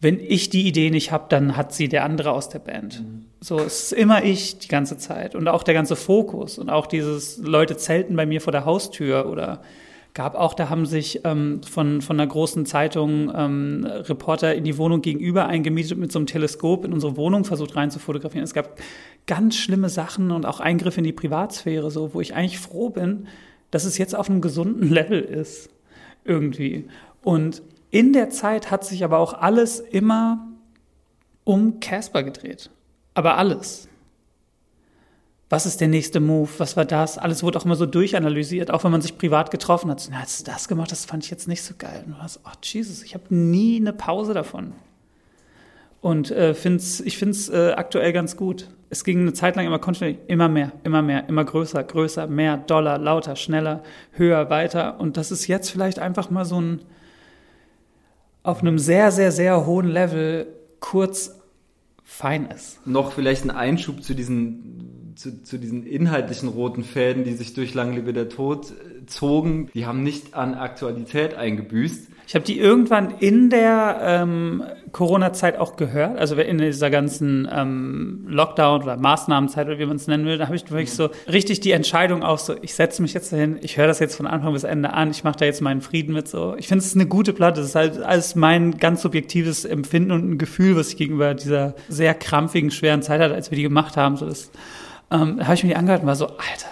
wenn 0.00 0.20
ich 0.20 0.48
die 0.48 0.66
Idee 0.66 0.90
nicht 0.90 1.10
habe, 1.10 1.26
dann 1.28 1.56
hat 1.56 1.72
sie 1.72 1.88
der 1.88 2.04
andere 2.04 2.30
aus 2.32 2.48
der 2.48 2.60
Band. 2.60 3.00
Mhm. 3.00 3.24
So, 3.40 3.58
es 3.58 3.84
ist 3.84 3.92
immer 3.92 4.22
ich 4.22 4.58
die 4.58 4.68
ganze 4.68 4.96
Zeit. 4.96 5.34
Und 5.34 5.48
auch 5.48 5.62
der 5.62 5.74
ganze 5.74 5.96
Fokus 5.96 6.58
und 6.58 6.70
auch 6.70 6.86
dieses 6.86 7.38
Leute 7.38 7.76
zelten 7.76 8.14
bei 8.14 8.26
mir 8.26 8.40
vor 8.40 8.52
der 8.52 8.64
Haustür 8.64 9.26
oder 9.28 9.60
gab 10.14 10.34
auch, 10.34 10.54
da 10.54 10.68
haben 10.68 10.86
sich 10.86 11.20
ähm, 11.24 11.62
von, 11.62 12.00
von 12.00 12.18
einer 12.18 12.28
großen 12.28 12.66
Zeitung 12.66 13.30
ähm, 13.34 13.86
Reporter 13.86 14.54
in 14.54 14.64
die 14.64 14.78
Wohnung 14.78 15.00
gegenüber 15.00 15.46
eingemietet 15.46 15.98
mit 15.98 16.10
so 16.10 16.18
einem 16.18 16.26
Teleskop 16.26 16.84
in 16.84 16.92
unsere 16.92 17.16
Wohnung 17.16 17.44
versucht 17.44 17.76
rein 17.76 17.90
zu 17.90 17.98
fotografieren. 17.98 18.44
Es 18.44 18.54
gab 18.54 18.80
ganz 19.26 19.56
schlimme 19.56 19.88
Sachen 19.88 20.30
und 20.30 20.46
auch 20.46 20.60
Eingriffe 20.60 20.98
in 20.98 21.04
die 21.04 21.12
Privatsphäre, 21.12 21.90
so, 21.90 22.14
wo 22.14 22.20
ich 22.20 22.34
eigentlich 22.34 22.58
froh 22.58 22.90
bin, 22.90 23.26
dass 23.70 23.84
es 23.84 23.98
jetzt 23.98 24.16
auf 24.16 24.30
einem 24.30 24.40
gesunden 24.40 24.88
Level 24.92 25.20
ist 25.20 25.70
irgendwie. 26.28 26.88
Und 27.22 27.62
in 27.90 28.12
der 28.12 28.30
Zeit 28.30 28.70
hat 28.70 28.84
sich 28.84 29.02
aber 29.02 29.18
auch 29.18 29.34
alles 29.34 29.80
immer 29.80 30.46
um 31.44 31.80
Casper 31.80 32.22
gedreht. 32.22 32.70
Aber 33.14 33.38
alles. 33.38 33.88
Was 35.48 35.64
ist 35.64 35.80
der 35.80 35.88
nächste 35.88 36.20
Move? 36.20 36.50
Was 36.58 36.76
war 36.76 36.84
das? 36.84 37.16
Alles 37.16 37.42
wurde 37.42 37.58
auch 37.58 37.64
immer 37.64 37.74
so 37.74 37.86
durchanalysiert, 37.86 38.70
auch 38.70 38.84
wenn 38.84 38.92
man 38.92 39.00
sich 39.00 39.16
privat 39.16 39.50
getroffen 39.50 39.90
hat. 39.90 40.06
Na, 40.10 40.20
hast 40.20 40.40
du 40.40 40.44
das 40.50 40.68
gemacht? 40.68 40.92
Das 40.92 41.06
fand 41.06 41.24
ich 41.24 41.30
jetzt 41.30 41.48
nicht 41.48 41.62
so 41.62 41.74
geil. 41.78 42.02
Und 42.04 42.12
du 42.12 42.18
hast, 42.18 42.40
oh 42.44 42.50
Jesus, 42.62 43.02
ich 43.02 43.14
habe 43.14 43.34
nie 43.34 43.80
eine 43.80 43.94
Pause 43.94 44.34
davon. 44.34 44.74
Und 46.00 46.30
äh, 46.30 46.54
find's, 46.54 47.00
ich 47.00 47.18
finde 47.18 47.32
es 47.32 47.48
äh, 47.48 47.72
aktuell 47.76 48.12
ganz 48.12 48.36
gut. 48.36 48.68
Es 48.90 49.04
ging 49.04 49.20
eine 49.20 49.32
Zeit 49.32 49.56
lang 49.56 49.66
immer 49.66 49.78
kontinuierlich, 49.78 50.22
immer 50.28 50.48
mehr, 50.48 50.72
immer 50.84 51.02
mehr, 51.02 51.28
immer 51.28 51.44
größer, 51.44 51.82
größer, 51.82 52.26
mehr, 52.26 52.56
doller, 52.56 52.98
lauter, 52.98 53.36
schneller, 53.36 53.82
höher, 54.12 54.48
weiter. 54.48 55.00
Und 55.00 55.16
das 55.16 55.30
ist 55.30 55.46
jetzt 55.46 55.70
vielleicht 55.70 55.98
einfach 55.98 56.30
mal 56.30 56.44
so 56.44 56.60
ein 56.60 56.80
auf 58.42 58.60
einem 58.60 58.78
sehr, 58.78 59.10
sehr, 59.12 59.30
sehr 59.30 59.66
hohen 59.66 59.88
Level 59.88 60.46
kurz 60.80 61.38
fein 62.02 62.46
ist. 62.46 62.86
Noch 62.86 63.12
vielleicht 63.12 63.44
ein 63.44 63.50
Einschub 63.50 64.02
zu 64.02 64.14
diesen, 64.14 65.12
zu, 65.16 65.42
zu 65.42 65.58
diesen 65.58 65.84
inhaltlichen 65.84 66.48
roten 66.48 66.82
Fäden, 66.82 67.24
die 67.24 67.34
sich 67.34 67.52
durch 67.52 67.74
Langlebe 67.74 68.14
der 68.14 68.30
Tod 68.30 68.70
äh, 68.70 69.04
zogen. 69.04 69.68
Die 69.74 69.84
haben 69.84 70.02
nicht 70.02 70.34
an 70.34 70.54
Aktualität 70.54 71.34
eingebüßt. 71.34 72.08
Ich 72.28 72.34
habe 72.34 72.44
die 72.44 72.58
irgendwann 72.58 73.14
in 73.20 73.48
der 73.48 74.00
ähm, 74.02 74.62
Corona-Zeit 74.92 75.56
auch 75.56 75.76
gehört, 75.76 76.18
also 76.18 76.34
in 76.34 76.58
dieser 76.58 76.90
ganzen 76.90 77.48
ähm, 77.50 78.26
Lockdown- 78.28 78.82
oder 78.82 78.98
Maßnahmenzeit 78.98 79.66
oder 79.66 79.78
wie 79.78 79.86
man 79.86 79.96
es 79.96 80.08
nennen 80.08 80.26
will, 80.26 80.36
da 80.36 80.44
habe 80.44 80.54
ich 80.54 80.70
wirklich 80.70 80.92
so 80.92 81.08
richtig 81.26 81.60
die 81.60 81.72
Entscheidung 81.72 82.22
auch 82.22 82.38
so, 82.38 82.54
ich 82.60 82.74
setze 82.74 83.00
mich 83.00 83.14
jetzt 83.14 83.32
dahin, 83.32 83.58
ich 83.62 83.78
höre 83.78 83.86
das 83.86 83.98
jetzt 83.98 84.14
von 84.14 84.26
Anfang 84.26 84.52
bis 84.52 84.64
Ende 84.64 84.92
an, 84.92 85.10
ich 85.10 85.24
mache 85.24 85.38
da 85.38 85.46
jetzt 85.46 85.62
meinen 85.62 85.80
Frieden 85.80 86.12
mit 86.12 86.28
so. 86.28 86.54
Ich 86.58 86.68
finde 86.68 86.84
es 86.84 86.94
eine 86.94 87.06
gute 87.06 87.32
Platte, 87.32 87.60
das 87.60 87.70
ist 87.70 87.74
halt 87.74 88.02
alles 88.02 88.34
mein 88.34 88.76
ganz 88.76 89.00
subjektives 89.00 89.64
Empfinden 89.64 90.12
und 90.12 90.30
ein 90.30 90.36
Gefühl, 90.36 90.76
was 90.76 90.90
ich 90.90 90.98
gegenüber 90.98 91.32
dieser 91.32 91.76
sehr 91.88 92.12
krampfigen, 92.12 92.70
schweren 92.70 93.00
Zeit 93.00 93.22
hatte, 93.22 93.32
als 93.32 93.50
wir 93.50 93.56
die 93.56 93.62
gemacht 93.62 93.96
haben. 93.96 94.18
So 94.18 94.26
das, 94.26 94.50
ähm, 95.10 95.38
da 95.38 95.44
habe 95.44 95.54
ich 95.54 95.64
mir 95.64 95.70
die 95.70 95.76
angehört 95.76 96.02
und 96.02 96.08
war 96.08 96.14
so, 96.14 96.26
Alter, 96.26 96.68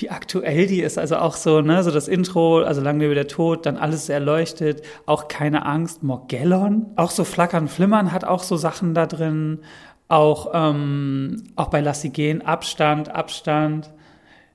wie 0.00 0.10
aktuell 0.10 0.66
die 0.66 0.80
ist. 0.80 0.98
Also 0.98 1.16
auch 1.16 1.36
so, 1.36 1.60
ne, 1.60 1.82
so 1.82 1.90
das 1.90 2.08
Intro, 2.08 2.62
also 2.62 2.80
lang 2.80 3.00
lebe 3.00 3.14
der 3.14 3.28
Tod, 3.28 3.66
dann 3.66 3.76
alles 3.76 4.08
erleuchtet, 4.08 4.82
auch 5.06 5.28
keine 5.28 5.66
Angst, 5.66 6.02
Morgellon, 6.02 6.86
auch 6.96 7.10
so 7.10 7.24
Flackern, 7.24 7.68
Flimmern 7.68 8.12
hat 8.12 8.24
auch 8.24 8.42
so 8.42 8.56
Sachen 8.56 8.94
da 8.94 9.06
drin. 9.06 9.60
Auch, 10.08 10.52
ähm, 10.54 11.44
auch 11.54 11.68
bei 11.68 11.80
Lass 11.80 12.00
sie 12.00 12.10
gehen, 12.10 12.40
Abstand, 12.40 13.10
Abstand. 13.14 13.90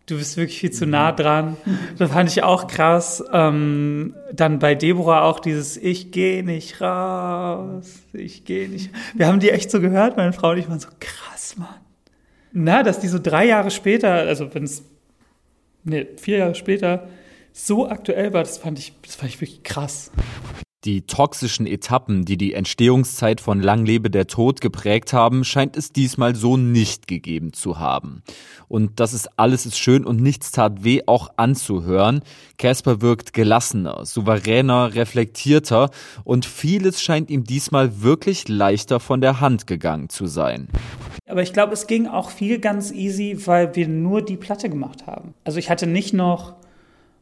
Du 0.07 0.17
bist 0.17 0.35
wirklich 0.35 0.59
viel 0.59 0.71
zu 0.71 0.85
nah 0.85 1.11
dran. 1.11 1.55
Das 1.97 2.11
fand 2.11 2.29
ich 2.29 2.43
auch 2.43 2.67
krass. 2.67 3.23
Ähm, 3.31 4.15
dann 4.33 4.59
bei 4.59 4.75
Deborah 4.75 5.21
auch 5.21 5.39
dieses 5.39 5.77
Ich 5.77 6.11
gehe 6.11 6.43
nicht 6.43 6.81
raus, 6.81 8.01
ich 8.11 8.43
gehe 8.43 8.67
nicht. 8.67 8.89
Wir 9.13 9.27
haben 9.27 9.39
die 9.39 9.51
echt 9.51 9.71
so 9.71 9.79
gehört, 9.79 10.17
meine 10.17 10.33
Frau 10.33 10.49
und 10.49 10.57
ich 10.57 10.67
waren 10.67 10.79
so 10.79 10.89
krass, 10.99 11.55
Mann. 11.55 11.69
Na, 12.51 12.83
dass 12.83 12.99
die 12.99 13.07
so 13.07 13.19
drei 13.21 13.45
Jahre 13.45 13.71
später, 13.71 14.11
also 14.13 14.53
wenn 14.53 14.63
es, 14.63 14.83
nee, 15.83 16.07
vier 16.17 16.37
Jahre 16.39 16.55
später 16.55 17.09
so 17.51 17.87
aktuell 17.87 18.33
war, 18.33 18.43
das 18.43 18.57
fand 18.57 18.79
ich, 18.79 18.93
das 19.03 19.15
fand 19.15 19.29
ich 19.31 19.39
wirklich 19.39 19.63
krass. 19.63 20.11
Die 20.85 21.03
toxischen 21.03 21.65
Etappen, 21.65 22.25
die 22.25 22.35
die 22.35 22.53
Entstehungszeit 22.53 23.39
von 23.39 23.61
Lang 23.61 23.85
lebe 23.85 24.09
der 24.09 24.27
Tod 24.27 24.59
geprägt 24.59 25.13
haben, 25.13 25.45
scheint 25.45 25.77
es 25.77 25.93
diesmal 25.93 26.35
so 26.35 26.57
nicht 26.57 27.07
gegeben 27.07 27.53
zu 27.53 27.79
haben. 27.79 28.21
Und 28.67 28.99
das 28.99 29.13
ist 29.13 29.39
alles 29.39 29.65
ist 29.65 29.77
schön 29.77 30.03
und 30.03 30.19
nichts 30.21 30.51
tat 30.51 30.83
weh 30.83 31.03
auch 31.05 31.29
anzuhören. 31.37 32.21
Casper 32.57 33.01
wirkt 33.01 33.31
gelassener, 33.31 34.05
souveräner, 34.05 34.93
reflektierter 34.93 35.89
und 36.25 36.45
vieles 36.45 37.01
scheint 37.01 37.29
ihm 37.29 37.45
diesmal 37.45 38.01
wirklich 38.01 38.49
leichter 38.49 38.99
von 38.99 39.21
der 39.21 39.39
Hand 39.39 39.67
gegangen 39.67 40.09
zu 40.09 40.25
sein. 40.25 40.67
Aber 41.29 41.41
ich 41.43 41.53
glaube, 41.53 41.71
es 41.71 41.87
ging 41.87 42.07
auch 42.07 42.29
viel 42.29 42.59
ganz 42.59 42.91
easy, 42.91 43.37
weil 43.45 43.73
wir 43.77 43.87
nur 43.87 44.21
die 44.21 44.35
Platte 44.35 44.69
gemacht 44.69 45.07
haben. 45.07 45.33
Also 45.45 45.59
ich 45.59 45.69
hatte 45.69 45.87
nicht 45.87 46.13
noch 46.13 46.55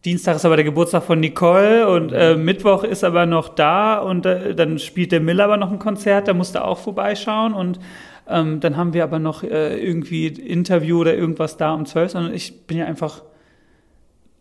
Dienstag 0.03 0.35
ist 0.35 0.45
aber 0.45 0.55
der 0.55 0.65
Geburtstag 0.65 1.03
von 1.03 1.19
Nicole 1.19 1.87
und 1.87 2.11
äh, 2.11 2.35
Mittwoch 2.35 2.83
ist 2.83 3.03
aber 3.03 3.27
noch 3.27 3.49
da 3.49 3.99
und 3.99 4.25
äh, 4.25 4.55
dann 4.55 4.79
spielt 4.79 5.11
der 5.11 5.19
Miller 5.19 5.43
aber 5.43 5.57
noch 5.57 5.71
ein 5.71 5.77
Konzert, 5.77 6.27
da 6.27 6.33
musste 6.33 6.63
auch 6.63 6.79
vorbeischauen 6.79 7.53
und 7.53 7.79
ähm, 8.27 8.59
dann 8.61 8.77
haben 8.77 8.93
wir 8.93 9.03
aber 9.03 9.19
noch 9.19 9.43
äh, 9.43 9.77
irgendwie 9.77 10.27
Interview 10.27 11.01
oder 11.01 11.15
irgendwas 11.15 11.57
da 11.57 11.73
um 11.73 11.85
zwölf, 11.85 12.11
sondern 12.11 12.33
ich 12.33 12.65
bin 12.65 12.77
ja 12.77 12.85
einfach 12.85 13.21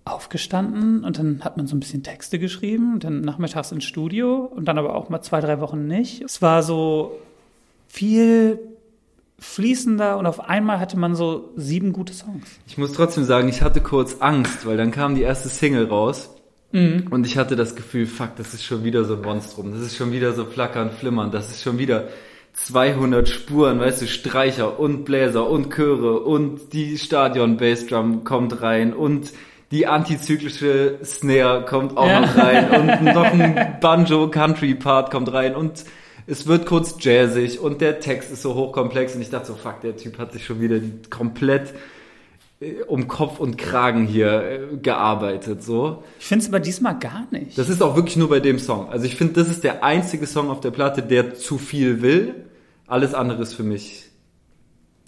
aufgestanden 0.06 1.04
und 1.04 1.18
dann 1.18 1.44
hat 1.44 1.58
man 1.58 1.66
so 1.66 1.76
ein 1.76 1.80
bisschen 1.80 2.02
Texte 2.02 2.38
geschrieben 2.38 2.94
und 2.94 3.04
dann 3.04 3.20
nachmittags 3.20 3.70
ins 3.70 3.84
Studio 3.84 4.50
und 4.54 4.66
dann 4.66 4.78
aber 4.78 4.94
auch 4.94 5.10
mal 5.10 5.20
zwei, 5.20 5.40
drei 5.40 5.60
Wochen 5.60 5.86
nicht. 5.86 6.22
Es 6.22 6.40
war 6.40 6.62
so 6.62 7.18
viel 7.86 8.58
fließender 9.40 10.18
und 10.18 10.26
auf 10.26 10.48
einmal 10.48 10.78
hatte 10.78 10.98
man 10.98 11.14
so 11.14 11.50
sieben 11.56 11.92
gute 11.92 12.12
Songs. 12.12 12.46
Ich 12.66 12.78
muss 12.78 12.92
trotzdem 12.92 13.24
sagen, 13.24 13.48
ich 13.48 13.62
hatte 13.62 13.80
kurz 13.80 14.18
Angst, 14.20 14.66
weil 14.66 14.76
dann 14.76 14.90
kam 14.90 15.14
die 15.14 15.22
erste 15.22 15.48
Single 15.48 15.86
raus 15.86 16.30
mhm. 16.72 17.06
und 17.10 17.26
ich 17.26 17.38
hatte 17.38 17.56
das 17.56 17.74
Gefühl, 17.74 18.06
fuck, 18.06 18.36
das 18.36 18.54
ist 18.54 18.64
schon 18.64 18.84
wieder 18.84 19.04
so 19.04 19.14
ein 19.14 19.22
Monstrum, 19.22 19.72
das 19.72 19.80
ist 19.80 19.96
schon 19.96 20.12
wieder 20.12 20.34
so 20.34 20.44
flackern, 20.44 20.90
flimmern, 20.90 21.30
das 21.32 21.50
ist 21.50 21.62
schon 21.62 21.78
wieder 21.78 22.08
200 22.52 23.28
Spuren, 23.28 23.80
weißt 23.80 24.02
du, 24.02 24.06
Streicher 24.06 24.78
und 24.78 25.04
Bläser 25.04 25.48
und 25.48 25.70
Chöre 25.70 26.20
und 26.20 26.72
die 26.72 26.98
Stadion 26.98 27.56
Bassdrum 27.56 28.24
kommt 28.24 28.60
rein 28.60 28.92
und 28.92 29.32
die 29.70 29.86
antizyklische 29.86 30.98
Snare 31.04 31.64
kommt 31.64 31.96
auch 31.96 32.06
ja. 32.06 32.20
noch 32.20 32.36
rein 32.36 32.70
und 32.70 33.04
noch 33.04 33.24
ein 33.24 33.76
Banjo 33.80 34.28
Country 34.28 34.74
Part 34.74 35.10
kommt 35.10 35.32
rein 35.32 35.54
und 35.54 35.84
es 36.30 36.46
wird 36.46 36.64
kurz 36.64 36.94
jazzig 37.00 37.58
und 37.58 37.80
der 37.80 37.98
Text 37.98 38.30
ist 38.30 38.42
so 38.42 38.54
hochkomplex 38.54 39.16
und 39.16 39.20
ich 39.20 39.30
dachte 39.30 39.48
so, 39.48 39.54
fuck, 39.54 39.80
der 39.80 39.96
Typ 39.96 40.18
hat 40.18 40.32
sich 40.32 40.44
schon 40.44 40.60
wieder 40.60 40.80
komplett 41.10 41.74
äh, 42.60 42.82
um 42.86 43.08
Kopf 43.08 43.40
und 43.40 43.58
Kragen 43.58 44.06
hier 44.06 44.42
äh, 44.42 44.76
gearbeitet, 44.76 45.64
so. 45.64 46.04
Ich 46.20 46.26
finde 46.26 46.44
es 46.44 46.48
aber 46.48 46.60
diesmal 46.60 46.98
gar 46.98 47.26
nicht. 47.32 47.58
Das 47.58 47.68
ist 47.68 47.82
auch 47.82 47.96
wirklich 47.96 48.16
nur 48.16 48.28
bei 48.28 48.38
dem 48.38 48.60
Song. 48.60 48.88
Also 48.90 49.06
ich 49.06 49.16
finde, 49.16 49.34
das 49.34 49.48
ist 49.48 49.64
der 49.64 49.82
einzige 49.82 50.26
Song 50.26 50.50
auf 50.50 50.60
der 50.60 50.70
Platte, 50.70 51.02
der 51.02 51.34
zu 51.34 51.58
viel 51.58 52.00
will. 52.00 52.34
Alles 52.86 53.12
andere 53.12 53.42
ist 53.42 53.54
für 53.54 53.64
mich 53.64 54.04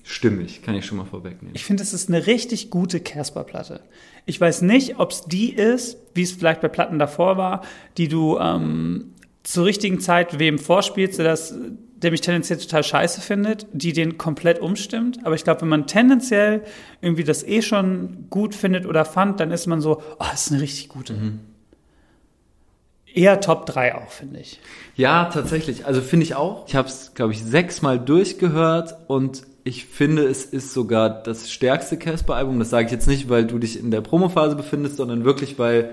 stimmig, 0.03 0.63
kann 0.63 0.75
ich 0.75 0.85
schon 0.85 0.99
mal 0.99 1.05
vorwegnehmen. 1.05 1.55
Ich 1.55 1.65
finde, 1.65 1.85
es 1.85 1.93
ist 1.93 2.09
eine 2.09 2.27
richtig 2.27 2.71
gute 2.71 2.99
Casper-Platte. 2.99 3.81
Ich 4.27 4.41
weiß 4.41 4.63
nicht, 4.63 4.99
ob 4.99 5.13
es 5.13 5.23
die 5.23 5.53
ist, 5.53 5.99
wie 6.15 6.23
es 6.23 6.33
vielleicht 6.33 6.61
bei 6.61 6.69
Platten 6.69 6.99
davor 6.99 7.37
war, 7.37 7.63
die 7.97 8.09
du 8.09 8.39
ähm, 8.39 9.13
zur 9.43 9.65
richtigen 9.65 10.01
Zeit 10.01 10.39
wem 10.39 10.59
vorspielst, 10.59 11.19
der 11.19 11.25
das 11.25 11.55
der 12.03 12.11
mich 12.11 12.21
tendenziell 12.21 12.59
total 12.59 12.83
scheiße 12.83 13.21
findet, 13.21 13.67
die 13.73 13.93
den 13.93 14.19
komplett 14.19 14.59
umstimmt. 14.61 15.25
Aber 15.25 15.35
ich 15.35 15.45
glaube, 15.45 15.63
wenn 15.63 15.69
man 15.69 15.87
tendenziell 15.87 16.63
irgendwie 17.01 17.25
das 17.25 17.45
eh 17.45 17.63
schon 17.63 18.27
gut 18.29 18.55
findet 18.55 18.87
oder 18.87 19.05
fand, 19.05 19.41
dann 19.41 19.51
ist 19.51 19.67
man 19.67 19.81
so, 19.81 20.03
oh, 20.19 20.25
das 20.31 20.47
ist 20.47 20.53
eine 20.53 20.61
richtig 20.61 20.89
gute. 20.89 21.15
Mhm. 21.15 21.41
Eher 23.15 23.41
Top 23.41 23.67
3 23.67 23.95
auch, 23.97 24.11
finde 24.11 24.41
ich. 24.41 24.59
Ja, 24.97 25.27
tatsächlich. 25.27 25.87
Also 25.87 26.01
finde 26.01 26.25
ich 26.25 26.35
auch. 26.35 26.67
Ich 26.67 26.75
habe 26.75 26.89
es, 26.89 27.13
glaube 27.15 27.33
ich, 27.33 27.45
sechsmal 27.45 27.99
durchgehört 27.99 28.97
und 29.07 29.43
ich 29.65 29.85
finde, 29.85 30.25
es 30.25 30.45
ist 30.45 30.73
sogar 30.73 31.23
das 31.23 31.53
stärkste 31.53 31.99
Casper-Album. 31.99 32.59
Das 32.59 32.71
sage 32.71 32.87
ich 32.87 32.93
jetzt 32.93 33.07
nicht, 33.07 33.29
weil 33.29 33.47
du 33.47 33.59
dich 33.59 33.79
in 33.79 33.91
der 33.91 34.01
Promophase 34.01 34.57
befindest, 34.57 34.97
sondern 34.97 35.25
wirklich, 35.25 35.59
weil 35.59 35.91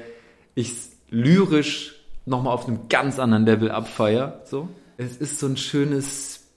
ich 0.55 0.71
es 0.71 0.91
lyrisch 1.09 1.98
nochmal 2.25 2.53
auf 2.53 2.67
einem 2.67 2.89
ganz 2.89 3.19
anderen 3.19 3.45
Level 3.45 3.71
abfeier. 3.71 4.41
So. 4.45 4.69
Es 4.97 5.17
ist 5.17 5.39
so 5.39 5.47
ein 5.47 5.57
schönes 5.57 6.47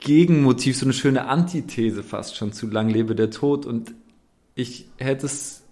Gegenmotiv, 0.00 0.76
so 0.76 0.86
eine 0.86 0.92
schöne 0.92 1.26
Antithese 1.26 2.02
fast 2.02 2.36
schon 2.36 2.52
zu 2.52 2.66
Lang 2.66 2.88
lebe 2.88 3.14
der 3.14 3.30
Tod. 3.30 3.66
Und 3.66 3.94
ich 4.54 4.88
hätte 4.98 5.26
es 5.26 5.62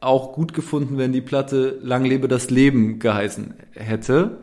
auch 0.00 0.32
gut 0.32 0.54
gefunden, 0.54 0.98
wenn 0.98 1.12
die 1.12 1.20
Platte 1.20 1.78
Lang 1.82 2.04
lebe 2.04 2.28
das 2.28 2.50
Leben 2.50 2.98
geheißen 2.98 3.54
hätte. 3.72 4.38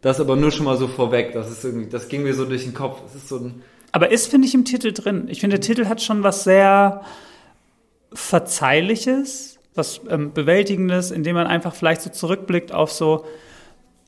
Das 0.00 0.20
aber 0.20 0.36
nur 0.36 0.52
schon 0.52 0.66
mal 0.66 0.76
so 0.76 0.86
vorweg. 0.86 1.32
Das 1.32 1.50
ist 1.50 1.64
irgendwie, 1.64 1.88
das 1.88 2.08
ging 2.08 2.22
mir 2.22 2.34
so 2.34 2.44
durch 2.44 2.64
den 2.64 2.74
Kopf. 2.74 3.02
Es 3.06 3.14
ist 3.14 3.28
so 3.28 3.38
ein 3.38 3.62
aber 3.96 4.10
ist, 4.10 4.26
finde 4.26 4.46
ich, 4.46 4.52
im 4.52 4.66
Titel 4.66 4.92
drin. 4.92 5.26
Ich 5.30 5.40
finde, 5.40 5.58
der 5.58 5.66
Titel 5.66 5.86
hat 5.86 6.02
schon 6.02 6.22
was 6.22 6.44
sehr 6.44 7.00
Verzeihliches 8.12 9.55
was 9.76 10.00
ähm, 10.08 10.32
Bewältigendes, 10.32 11.10
indem 11.10 11.34
man 11.34 11.46
einfach 11.46 11.74
vielleicht 11.74 12.02
so 12.02 12.10
zurückblickt 12.10 12.72
auf 12.72 12.92
so, 12.92 13.24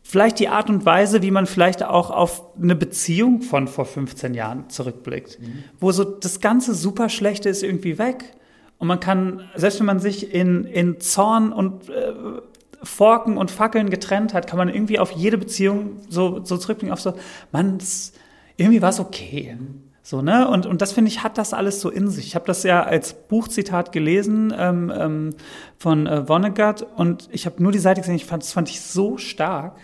vielleicht 0.03 0.39
die 0.39 0.49
Art 0.49 0.71
und 0.71 0.87
Weise, 0.87 1.23
wie 1.23 1.31
man 1.31 1.47
vielleicht 1.47 1.83
auch 1.83 2.11
auf 2.11 2.43
eine 2.57 2.75
Beziehung 2.75 3.43
von 3.43 3.69
vor 3.69 3.85
15 3.85 4.35
Jahren 4.35 4.71
zurückblickt, 4.71 5.39
mhm. 5.41 5.65
wo 5.81 5.93
so 5.93 6.05
das 6.05 6.41
ganze 6.41 6.75
super 6.75 7.09
Schlechte 7.09 7.49
ist 7.49 7.63
irgendwie 7.63 7.99
weg. 7.99 8.25
Und 8.79 8.89
man 8.89 9.01
kann, 9.01 9.49
selbst 9.57 9.81
wenn 9.81 9.87
man 9.87 9.99
sich 9.99 10.33
in, 10.33 10.65
in 10.65 11.01
Zorn 11.01 11.53
und 11.53 11.91
äh, 11.91 12.13
Forken 12.83 13.37
und 13.37 13.51
Fackeln 13.51 13.91
getrennt 13.91 14.35
hat, 14.35 14.47
kann 14.47 14.57
man 14.57 14.69
irgendwie 14.69 14.99
auf 14.99 15.11
jede 15.11 15.37
Beziehung 15.37 15.97
so, 16.09 16.45
so 16.45 16.57
zurückblicken, 16.57 16.93
auf 16.93 17.01
so, 17.01 17.15
man, 17.51 17.79
irgendwie 18.57 18.81
war 18.81 18.91
es 18.91 19.01
okay. 19.01 19.57
Mhm. 19.59 19.88
So, 20.09 20.23
ne? 20.23 20.49
Und, 20.49 20.65
und 20.65 20.81
das 20.81 20.93
finde 20.93 21.11
ich, 21.11 21.23
hat 21.23 21.37
das 21.37 21.53
alles 21.53 21.83
so 21.83 21.91
in 21.91 22.09
sich. 22.09 22.29
Ich 22.29 22.35
habe 22.35 22.47
das 22.47 22.63
ja 22.63 22.83
als 22.83 23.13
Buchzitat 23.13 23.93
gelesen 23.93 24.55
ähm, 24.57 24.91
ähm, 24.97 25.35
von 25.77 26.07
äh, 26.07 26.27
Vonnegut 26.27 26.87
und 26.97 27.29
ich 27.31 27.45
habe 27.45 27.63
nur 27.63 27.73
die 27.73 27.79
Seite 27.79 28.01
gesehen, 28.01 28.15
ich 28.15 28.25
fand, 28.25 28.43
das 28.43 28.55
fand 28.55 28.71
ich 28.71 28.81
so 28.81 29.19
stark. 29.19 29.77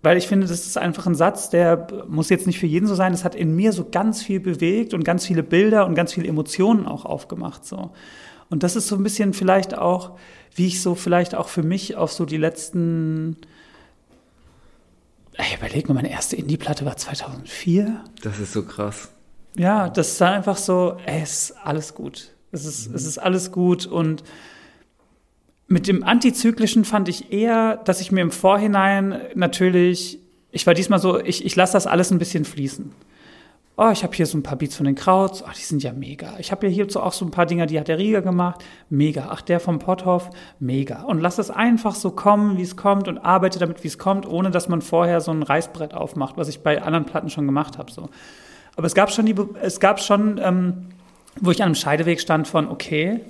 Weil 0.00 0.16
ich 0.16 0.28
finde, 0.28 0.46
das 0.46 0.66
ist 0.66 0.78
einfach 0.78 1.06
ein 1.06 1.14
Satz, 1.14 1.50
der 1.50 1.88
muss 2.08 2.30
jetzt 2.30 2.46
nicht 2.46 2.58
für 2.58 2.64
jeden 2.66 2.86
so 2.86 2.94
sein. 2.94 3.12
Das 3.12 3.22
hat 3.22 3.34
in 3.34 3.54
mir 3.54 3.74
so 3.74 3.86
ganz 3.90 4.22
viel 4.22 4.40
bewegt 4.40 4.94
und 4.94 5.04
ganz 5.04 5.26
viele 5.26 5.42
Bilder 5.42 5.84
und 5.84 5.94
ganz 5.94 6.14
viele 6.14 6.28
Emotionen 6.28 6.86
auch 6.86 7.04
aufgemacht. 7.04 7.66
So. 7.66 7.90
Und 8.48 8.62
das 8.62 8.76
ist 8.76 8.88
so 8.88 8.96
ein 8.96 9.02
bisschen 9.02 9.34
vielleicht 9.34 9.76
auch, 9.76 10.12
wie 10.54 10.68
ich 10.68 10.80
so 10.80 10.94
vielleicht 10.94 11.34
auch 11.34 11.48
für 11.48 11.62
mich 11.62 11.96
auf 11.96 12.12
so 12.14 12.24
die 12.24 12.38
letzten 12.38 13.36
Ey, 15.34 15.56
überleg 15.56 15.88
mal, 15.88 15.94
meine 15.94 16.10
erste 16.10 16.36
Indie-Platte 16.36 16.84
war 16.84 16.96
2004. 16.96 18.04
Das 18.22 18.38
ist 18.38 18.52
so 18.52 18.64
krass. 18.64 19.10
Ja, 19.56 19.88
das 19.88 20.12
ist 20.12 20.22
einfach 20.22 20.56
so, 20.56 20.96
ey, 21.06 21.22
es 21.22 21.50
ist 21.50 21.56
alles 21.62 21.94
gut. 21.94 22.32
Es 22.52 22.64
ist, 22.64 22.90
mhm. 22.90 22.94
es 22.96 23.06
ist 23.06 23.18
alles 23.18 23.50
gut 23.50 23.86
und 23.86 24.22
mit 25.68 25.88
dem 25.88 26.04
Antizyklischen 26.04 26.84
fand 26.84 27.08
ich 27.08 27.32
eher, 27.32 27.76
dass 27.78 28.02
ich 28.02 28.12
mir 28.12 28.20
im 28.20 28.30
Vorhinein 28.30 29.22
natürlich, 29.34 30.18
ich 30.50 30.66
war 30.66 30.74
diesmal 30.74 30.98
so, 30.98 31.18
ich, 31.18 31.46
ich 31.46 31.56
lasse 31.56 31.72
das 31.72 31.86
alles 31.86 32.10
ein 32.10 32.18
bisschen 32.18 32.44
fließen 32.44 32.92
oh, 33.76 33.90
ich 33.90 34.02
habe 34.02 34.14
hier 34.14 34.26
so 34.26 34.38
ein 34.38 34.42
paar 34.42 34.56
Beats 34.56 34.76
von 34.76 34.86
den 34.86 34.94
Krauts, 34.94 35.42
oh, 35.42 35.50
die 35.56 35.62
sind 35.62 35.82
ja 35.82 35.92
mega. 35.92 36.34
Ich 36.38 36.52
habe 36.52 36.66
ja 36.66 36.72
hierzu 36.72 37.00
auch 37.00 37.12
so 37.12 37.24
ein 37.24 37.30
paar 37.30 37.46
Dinger, 37.46 37.66
die 37.66 37.78
hat 37.78 37.88
der 37.88 37.98
Rieger 37.98 38.22
gemacht, 38.22 38.62
mega. 38.90 39.28
Ach, 39.30 39.40
der 39.40 39.60
vom 39.60 39.78
Potthoff, 39.78 40.30
mega. 40.60 41.02
Und 41.02 41.20
lass 41.20 41.38
es 41.38 41.50
einfach 41.50 41.94
so 41.94 42.10
kommen, 42.10 42.58
wie 42.58 42.62
es 42.62 42.76
kommt 42.76 43.08
und 43.08 43.18
arbeite 43.18 43.58
damit, 43.58 43.82
wie 43.82 43.88
es 43.88 43.98
kommt, 43.98 44.26
ohne 44.26 44.50
dass 44.50 44.68
man 44.68 44.82
vorher 44.82 45.20
so 45.20 45.30
ein 45.30 45.42
Reißbrett 45.42 45.94
aufmacht, 45.94 46.36
was 46.36 46.48
ich 46.48 46.60
bei 46.62 46.82
anderen 46.82 47.06
Platten 47.06 47.30
schon 47.30 47.46
gemacht 47.46 47.78
habe. 47.78 47.90
So. 47.90 48.08
Aber 48.76 48.86
es 48.86 48.94
gab 48.94 49.10
schon, 49.10 49.26
die, 49.26 49.34
es 49.60 49.80
gab 49.80 50.00
schon 50.00 50.38
ähm, 50.42 50.86
wo 51.40 51.50
ich 51.50 51.62
an 51.62 51.66
einem 51.66 51.74
Scheideweg 51.74 52.20
stand 52.20 52.46
von, 52.48 52.68
okay, 52.68 53.20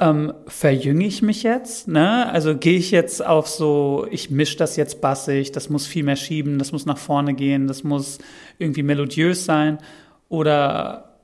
ähm, 0.00 0.32
verjünge 0.46 1.06
ich 1.06 1.20
mich 1.20 1.42
jetzt? 1.42 1.86
Ne? 1.86 2.28
Also 2.32 2.56
gehe 2.56 2.78
ich 2.78 2.90
jetzt 2.90 3.24
auf 3.24 3.46
so, 3.46 4.06
ich 4.10 4.30
mische 4.30 4.56
das 4.56 4.76
jetzt 4.76 5.02
bassig, 5.02 5.52
das 5.52 5.68
muss 5.68 5.86
viel 5.86 6.04
mehr 6.04 6.16
schieben, 6.16 6.58
das 6.58 6.72
muss 6.72 6.86
nach 6.86 6.98
vorne 6.98 7.34
gehen, 7.34 7.66
das 7.66 7.84
muss 7.84 8.18
irgendwie 8.58 8.82
melodiös 8.82 9.44
sein? 9.44 9.78
Oder 10.30 11.18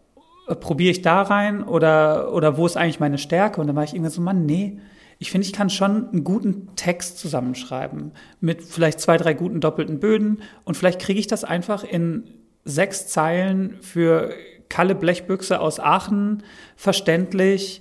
äh, 0.47 0.55
probiere 0.55 0.91
ich 0.91 1.01
da 1.01 1.23
rein 1.23 1.65
oder, 1.65 2.35
oder 2.35 2.59
wo 2.59 2.67
ist 2.67 2.77
eigentlich 2.77 3.01
meine 3.01 3.19
Stärke? 3.19 3.63
Und 3.63 3.67
dann 3.67 3.77
war 3.77 3.85
ich 3.85 3.95
irgendwann 3.95 4.13
so, 4.13 4.21
Mann, 4.21 4.45
nee, 4.45 4.79
ich 5.19 5.31
finde, 5.31 5.47
ich 5.47 5.55
kann 5.55 5.71
schon 5.71 6.11
einen 6.11 6.25
guten 6.25 6.77
Text 6.77 7.19
zusammenschreiben 7.19 8.13
mit 8.41 8.63
vielleicht 8.63 9.01
zwei, 9.01 9.17
drei 9.17 9.33
guten 9.33 9.61
doppelten 9.61 10.01
Böden 10.01 10.43
und 10.65 10.77
vielleicht 10.77 11.01
kriege 11.01 11.19
ich 11.19 11.27
das 11.27 11.45
einfach 11.45 11.83
in 11.83 12.25
sechs 12.67 13.07
Zeilen 13.07 13.79
für 13.81 14.35
Kalle 14.69 14.95
Blechbüchse 14.95 15.61
aus 15.61 15.81
Aachen 15.81 16.43
verständlich, 16.75 17.81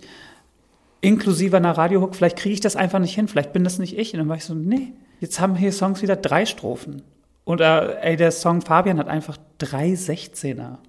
inklusive 1.06 1.58
einer 1.58 1.78
Radiohook. 1.78 2.16
Vielleicht 2.16 2.38
kriege 2.38 2.54
ich 2.54 2.62
das 2.62 2.76
einfach 2.76 3.00
nicht 3.00 3.16
hin, 3.16 3.28
vielleicht 3.28 3.54
bin 3.54 3.64
das 3.64 3.80
nicht 3.80 3.98
ich. 3.98 4.14
Und 4.14 4.20
dann 4.20 4.30
war 4.30 4.38
ich 4.38 4.46
so, 4.46 4.54
nee, 4.54 4.94
jetzt 5.20 5.40
haben 5.40 5.56
hier 5.56 5.72
Songs 5.72 6.02
wieder 6.02 6.16
drei 6.16 6.46
Strophen. 6.46 7.02
Und 7.44 7.62
äh, 7.62 8.02
ey, 8.02 8.16
der 8.16 8.32
Song 8.32 8.62
Fabian 8.62 8.98
hat 8.98 9.08
einfach 9.08 9.38
drei 9.58 9.96
Sechzehner 9.96 10.80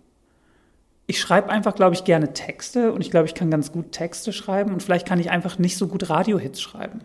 ich 1.08 1.20
schreibe 1.20 1.50
einfach, 1.50 1.74
glaube 1.74 1.94
ich, 1.94 2.04
gerne 2.04 2.32
Texte 2.32 2.92
und 2.92 3.00
ich 3.00 3.12
glaube, 3.12 3.26
ich 3.26 3.34
kann 3.34 3.48
ganz 3.48 3.70
gut 3.70 3.92
Texte 3.92 4.32
schreiben 4.32 4.72
und 4.72 4.82
vielleicht 4.82 5.06
kann 5.06 5.20
ich 5.20 5.30
einfach 5.30 5.58
nicht 5.58 5.76
so 5.76 5.86
gut 5.86 6.10
Radiohits 6.10 6.60
schreiben. 6.60 7.00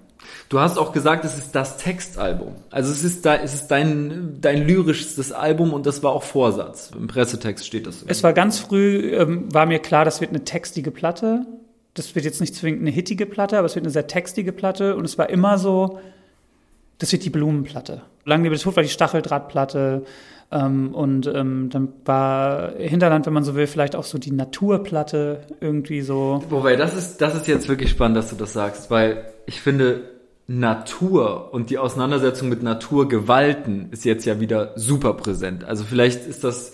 Du 0.49 0.59
hast 0.59 0.79
auch 0.79 0.91
gesagt, 0.91 1.23
es 1.23 1.37
ist 1.37 1.53
das 1.53 1.77
Textalbum. 1.77 2.55
Also 2.71 2.91
es 2.91 3.03
ist, 3.03 3.25
da, 3.25 3.35
es 3.35 3.53
ist 3.53 3.67
dein, 3.67 4.37
dein 4.41 4.65
lyrischstes 4.65 5.31
Album 5.31 5.71
und 5.71 5.85
das 5.85 6.01
war 6.01 6.13
auch 6.13 6.23
Vorsatz. 6.23 6.91
Im 6.97 7.07
Pressetext 7.07 7.65
steht 7.65 7.85
das. 7.85 8.03
Es 8.07 8.23
war 8.23 8.33
ganz 8.33 8.57
früh, 8.57 9.13
ähm, 9.13 9.53
war 9.53 9.67
mir 9.67 9.79
klar, 9.79 10.03
das 10.03 10.19
wird 10.19 10.31
eine 10.31 10.43
textige 10.43 10.89
Platte. 10.89 11.45
Das 11.93 12.15
wird 12.15 12.25
jetzt 12.25 12.39
nicht 12.41 12.55
zwingend 12.55 12.81
eine 12.81 12.91
hittige 12.91 13.25
Platte, 13.25 13.57
aber 13.57 13.65
es 13.65 13.75
wird 13.75 13.85
eine 13.85 13.91
sehr 13.91 14.07
textige 14.07 14.51
Platte 14.51 14.95
und 14.95 15.05
es 15.05 15.17
war 15.17 15.29
immer 15.29 15.57
so, 15.57 15.99
das 16.99 17.11
wird 17.11 17.25
die 17.25 17.29
Blumenplatte. 17.29 18.03
Lang 18.25 18.43
lebe 18.43 18.57
Tod 18.57 18.75
war 18.75 18.83
die 18.83 18.89
Stacheldrahtplatte. 18.89 20.03
Ähm, 20.51 20.93
und 20.93 21.27
ähm, 21.27 21.69
dann 21.69 21.89
war 22.05 22.73
Hinterland, 22.77 23.25
wenn 23.25 23.33
man 23.33 23.43
so 23.43 23.55
will, 23.55 23.67
vielleicht 23.67 23.95
auch 23.95 24.03
so 24.03 24.17
die 24.17 24.31
Naturplatte 24.31 25.41
irgendwie 25.61 26.01
so. 26.01 26.43
Wobei, 26.49 26.75
das 26.75 26.93
ist, 26.93 27.21
das 27.21 27.35
ist 27.35 27.47
jetzt 27.47 27.69
wirklich 27.69 27.89
spannend, 27.89 28.17
dass 28.17 28.29
du 28.29 28.35
das 28.35 28.53
sagst, 28.53 28.91
weil 28.91 29.25
ich 29.45 29.61
finde, 29.61 30.09
Natur 30.47 31.53
und 31.53 31.69
die 31.69 31.77
Auseinandersetzung 31.77 32.49
mit 32.49 32.61
Naturgewalten 32.61 33.87
ist 33.91 34.03
jetzt 34.03 34.25
ja 34.25 34.41
wieder 34.41 34.73
super 34.75 35.13
präsent. 35.13 35.63
Also 35.63 35.85
vielleicht 35.85 36.27
ist 36.27 36.43
das 36.43 36.73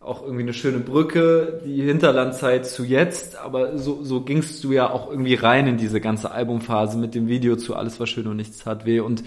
auch 0.00 0.22
irgendwie 0.22 0.42
eine 0.42 0.54
schöne 0.54 0.78
Brücke, 0.78 1.60
die 1.64 1.82
Hinterlandzeit 1.82 2.66
zu 2.66 2.84
jetzt, 2.84 3.36
aber 3.36 3.78
so, 3.78 4.04
so 4.04 4.20
gingst 4.20 4.62
du 4.62 4.72
ja 4.72 4.90
auch 4.90 5.10
irgendwie 5.10 5.34
rein 5.34 5.66
in 5.66 5.76
diese 5.76 6.00
ganze 6.00 6.30
Albumphase 6.30 6.96
mit 6.98 7.14
dem 7.14 7.26
Video 7.26 7.56
zu 7.56 7.74
Alles 7.74 7.98
war 7.98 8.06
schön 8.06 8.26
und 8.26 8.36
nichts 8.36 8.58
tat 8.58 8.86
weh. 8.86 9.00
Und 9.00 9.24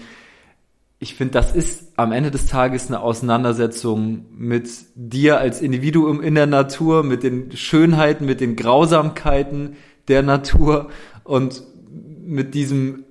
ich 0.98 1.14
finde, 1.14 1.32
das 1.32 1.54
ist 1.54 1.92
am 1.96 2.12
Ende 2.12 2.30
des 2.30 2.46
Tages 2.46 2.88
eine 2.88 3.00
Auseinandersetzung 3.00 4.26
mit 4.32 4.68
dir 4.94 5.38
als 5.38 5.60
Individuum 5.60 6.22
in 6.22 6.34
der 6.34 6.46
Natur, 6.46 7.02
mit 7.02 7.22
den 7.22 7.52
Schönheiten, 7.52 8.24
mit 8.24 8.40
den 8.40 8.56
Grausamkeiten 8.56 9.76
der 10.08 10.22
Natur 10.22 10.88
und 11.24 11.62
mit 12.24 12.54
diesem 12.54 13.04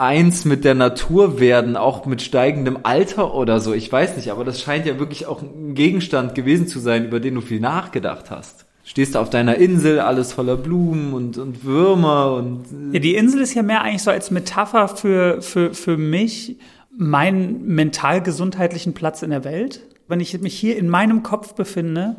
eins 0.00 0.44
mit 0.44 0.64
der 0.64 0.74
Natur 0.74 1.38
werden, 1.38 1.76
auch 1.76 2.06
mit 2.06 2.22
steigendem 2.22 2.78
Alter 2.82 3.34
oder 3.34 3.60
so. 3.60 3.74
Ich 3.74 3.90
weiß 3.90 4.16
nicht, 4.16 4.30
aber 4.32 4.44
das 4.44 4.60
scheint 4.60 4.86
ja 4.86 4.98
wirklich 4.98 5.26
auch 5.26 5.42
ein 5.42 5.74
Gegenstand 5.74 6.34
gewesen 6.34 6.66
zu 6.66 6.78
sein, 6.78 7.04
über 7.04 7.20
den 7.20 7.34
du 7.34 7.40
viel 7.40 7.60
nachgedacht 7.60 8.30
hast. 8.30 8.66
Stehst 8.82 9.14
du 9.14 9.20
auf 9.20 9.30
deiner 9.30 9.56
Insel, 9.56 10.00
alles 10.00 10.32
voller 10.32 10.56
Blumen 10.56 11.12
und, 11.12 11.38
und 11.38 11.64
Würmer 11.64 12.32
und. 12.32 12.64
Ja, 12.92 12.98
die 12.98 13.14
Insel 13.14 13.42
ist 13.42 13.54
ja 13.54 13.62
mehr 13.62 13.82
eigentlich 13.82 14.02
so 14.02 14.10
als 14.10 14.30
Metapher 14.30 14.88
für, 14.88 15.42
für, 15.42 15.74
für 15.74 15.96
mich 15.96 16.56
meinen 16.96 17.66
mental-gesundheitlichen 17.66 18.94
Platz 18.94 19.22
in 19.22 19.30
der 19.30 19.44
Welt. 19.44 19.82
Wenn 20.08 20.18
ich 20.18 20.38
mich 20.40 20.58
hier 20.58 20.76
in 20.76 20.88
meinem 20.88 21.22
Kopf 21.22 21.54
befinde, 21.54 22.16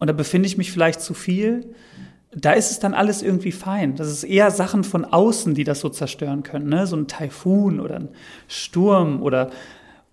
und 0.00 0.08
da 0.08 0.12
befinde 0.12 0.46
ich 0.46 0.56
mich 0.56 0.72
vielleicht 0.72 1.00
zu 1.00 1.14
viel, 1.14 1.74
da 2.32 2.52
ist 2.52 2.70
es 2.70 2.78
dann 2.78 2.94
alles 2.94 3.22
irgendwie 3.22 3.52
fein. 3.52 3.96
Das 3.96 4.08
ist 4.08 4.24
eher 4.24 4.50
Sachen 4.50 4.84
von 4.84 5.04
außen, 5.04 5.54
die 5.54 5.64
das 5.64 5.80
so 5.80 5.88
zerstören 5.88 6.42
können. 6.42 6.68
Ne? 6.68 6.86
So 6.86 6.96
ein 6.96 7.08
Taifun 7.08 7.80
oder 7.80 7.96
ein 7.96 8.08
Sturm 8.46 9.22
oder 9.22 9.50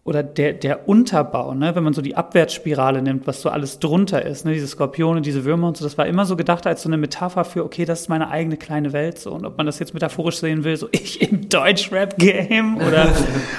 oder 0.08 0.24
der, 0.24 0.54
der 0.54 0.88
Unterbau, 0.88 1.54
ne, 1.54 1.76
wenn 1.76 1.84
man 1.84 1.92
so 1.92 2.02
die 2.02 2.16
Abwärtsspirale 2.16 3.02
nimmt, 3.02 3.28
was 3.28 3.42
so 3.42 3.50
alles 3.50 3.80
drunter 3.80 4.26
ist, 4.26 4.46
ne, 4.46 4.54
diese 4.54 4.68
Skorpione, 4.68 5.20
diese 5.20 5.44
Würmer 5.44 5.68
und 5.68 5.76
so, 5.76 5.84
das 5.84 5.98
war 5.98 6.08
immer 6.08 6.26
so 6.26 6.38
gedacht 6.38 6.66
als 6.66 6.84
so 6.84 6.88
eine 6.88 6.96
Metapher 6.96 7.44
für, 7.44 7.66
okay, 7.66 7.84
das 7.84 8.00
ist 8.02 8.08
meine 8.08 8.30
eigene 8.30 8.56
kleine 8.56 8.94
Welt 8.94 9.20
so. 9.20 9.34
Und 9.34 9.46
ob 9.46 9.58
man 9.58 9.66
das 9.66 9.80
jetzt 9.80 9.94
metaphorisch 9.94 10.38
sehen 10.38 10.64
will, 10.64 10.78
so 10.78 10.88
ich 10.94 11.22
im 11.22 11.50
Deutschrap-Game 11.50 12.78
oder, 12.78 13.12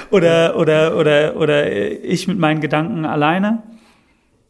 oder, 0.09 0.57
oder, 0.57 0.97
oder, 0.97 1.35
oder 1.37 1.71
ich 1.71 2.27
mit 2.27 2.39
meinen 2.39 2.61
Gedanken 2.61 3.05
alleine. 3.05 3.61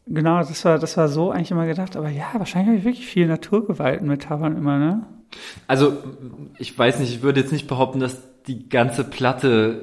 Genau, 0.10 0.40
das 0.40 0.66
war, 0.66 0.80
das 0.80 0.98
war 0.98 1.08
so 1.08 1.32
eigentlich 1.32 1.52
immer 1.52 1.68
gedacht. 1.68 1.96
Aber 1.96 2.10
ja, 2.10 2.26
wahrscheinlich 2.34 2.70
habe 2.70 2.78
ich 2.80 2.86
wirklich 2.86 3.06
viel 3.06 3.28
Naturgewalten 3.28 4.08
Metaphern 4.08 4.58
immer, 4.58 4.78
ne? 4.80 5.06
Also, 5.68 5.94
ich 6.58 6.78
weiß 6.78 7.00
nicht, 7.00 7.12
ich 7.12 7.22
würde 7.22 7.42
jetzt 7.42 7.52
nicht 7.52 7.68
behaupten, 7.68 8.00
dass 8.00 8.18
die 8.48 8.68
ganze 8.68 9.04
Platte 9.04 9.80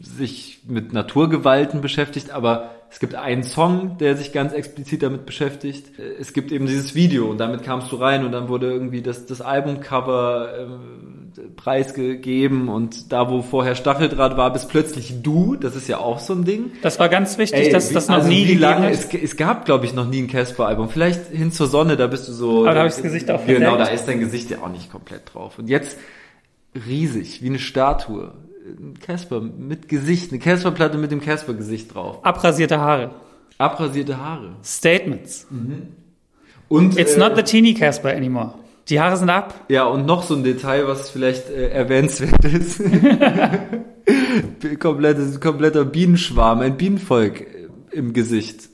sich 0.00 0.62
mit 0.66 0.94
Naturgewalten 0.94 1.82
beschäftigt, 1.82 2.30
aber 2.30 2.70
es 2.92 3.00
gibt 3.00 3.14
einen 3.14 3.42
Song, 3.42 3.96
der 3.96 4.16
sich 4.18 4.32
ganz 4.32 4.52
explizit 4.52 5.02
damit 5.02 5.24
beschäftigt. 5.24 5.98
Es 6.20 6.34
gibt 6.34 6.52
eben 6.52 6.66
dieses 6.66 6.94
Video 6.94 7.30
und 7.30 7.38
damit 7.38 7.62
kamst 7.62 7.90
du 7.90 7.96
rein 7.96 8.22
und 8.22 8.32
dann 8.32 8.50
wurde 8.50 8.70
irgendwie 8.70 9.00
das, 9.00 9.24
das 9.24 9.40
Albumcover 9.40 10.50
äh, 10.58 11.40
preisgegeben 11.56 12.68
und 12.68 13.10
da, 13.10 13.30
wo 13.30 13.40
vorher 13.40 13.76
Stacheldraht 13.76 14.36
war, 14.36 14.52
bis 14.52 14.66
plötzlich 14.66 15.22
du, 15.22 15.56
das 15.56 15.74
ist 15.74 15.88
ja 15.88 16.00
auch 16.00 16.18
so 16.18 16.34
ein 16.34 16.44
Ding. 16.44 16.72
Das 16.82 16.98
war 16.98 17.08
ganz 17.08 17.38
wichtig, 17.38 17.68
Ey, 17.68 17.72
dass 17.72 17.88
wie, 17.88 17.94
das 17.94 18.08
noch 18.08 18.16
also 18.16 18.28
nie 18.28 18.46
wie 18.46 18.54
lange, 18.56 18.90
es, 18.90 19.08
es, 19.14 19.38
gab, 19.38 19.64
glaube 19.64 19.86
ich, 19.86 19.94
noch 19.94 20.06
nie 20.06 20.20
ein 20.20 20.28
Casper-Album. 20.28 20.90
Vielleicht 20.90 21.28
hin 21.28 21.50
zur 21.50 21.68
Sonne, 21.68 21.96
da 21.96 22.08
bist 22.08 22.28
du 22.28 22.32
so. 22.32 22.66
Aber 22.66 22.74
da 22.74 22.80
habe 22.80 22.88
ich 22.88 22.94
das 22.94 23.02
Gesicht 23.02 23.30
auch 23.30 23.46
Genau, 23.46 23.78
da 23.78 23.86
ist 23.86 24.04
dein 24.04 24.20
Gesicht 24.20 24.50
ja 24.50 24.58
auch 24.58 24.68
nicht 24.68 24.92
komplett 24.92 25.32
drauf. 25.32 25.58
Und 25.58 25.70
jetzt 25.70 25.96
riesig, 26.86 27.40
wie 27.40 27.48
eine 27.48 27.58
Statue 27.58 28.34
Casper 29.00 29.40
mit 29.40 29.88
Gesicht, 29.88 30.30
eine 30.30 30.38
Casper-Platte 30.38 30.98
mit 30.98 31.10
dem 31.10 31.20
Casper-Gesicht 31.20 31.94
drauf. 31.94 32.24
Abrasierte 32.24 32.80
Haare. 32.80 33.10
Abrasierte 33.58 34.18
Haare. 34.18 34.56
Statements. 34.64 35.46
Mhm. 35.50 35.88
Und 36.68 36.98
It's 36.98 37.14
äh, 37.14 37.18
not 37.18 37.36
the 37.36 37.42
teeny 37.42 37.74
Casper 37.74 38.10
anymore. 38.10 38.54
Die 38.88 39.00
Haare 39.00 39.16
sind 39.16 39.30
ab. 39.30 39.66
Ja, 39.68 39.84
und 39.84 40.06
noch 40.06 40.22
so 40.22 40.34
ein 40.34 40.42
Detail, 40.42 40.88
was 40.88 41.10
vielleicht 41.10 41.48
äh, 41.50 41.68
erwähnenswert 41.68 42.44
ist. 42.44 42.82
komplettes, 44.80 45.40
kompletter 45.40 45.84
Bienenschwarm, 45.84 46.60
ein 46.60 46.76
Bienenvolk 46.76 47.46
im 47.92 48.12
Gesicht 48.12 48.71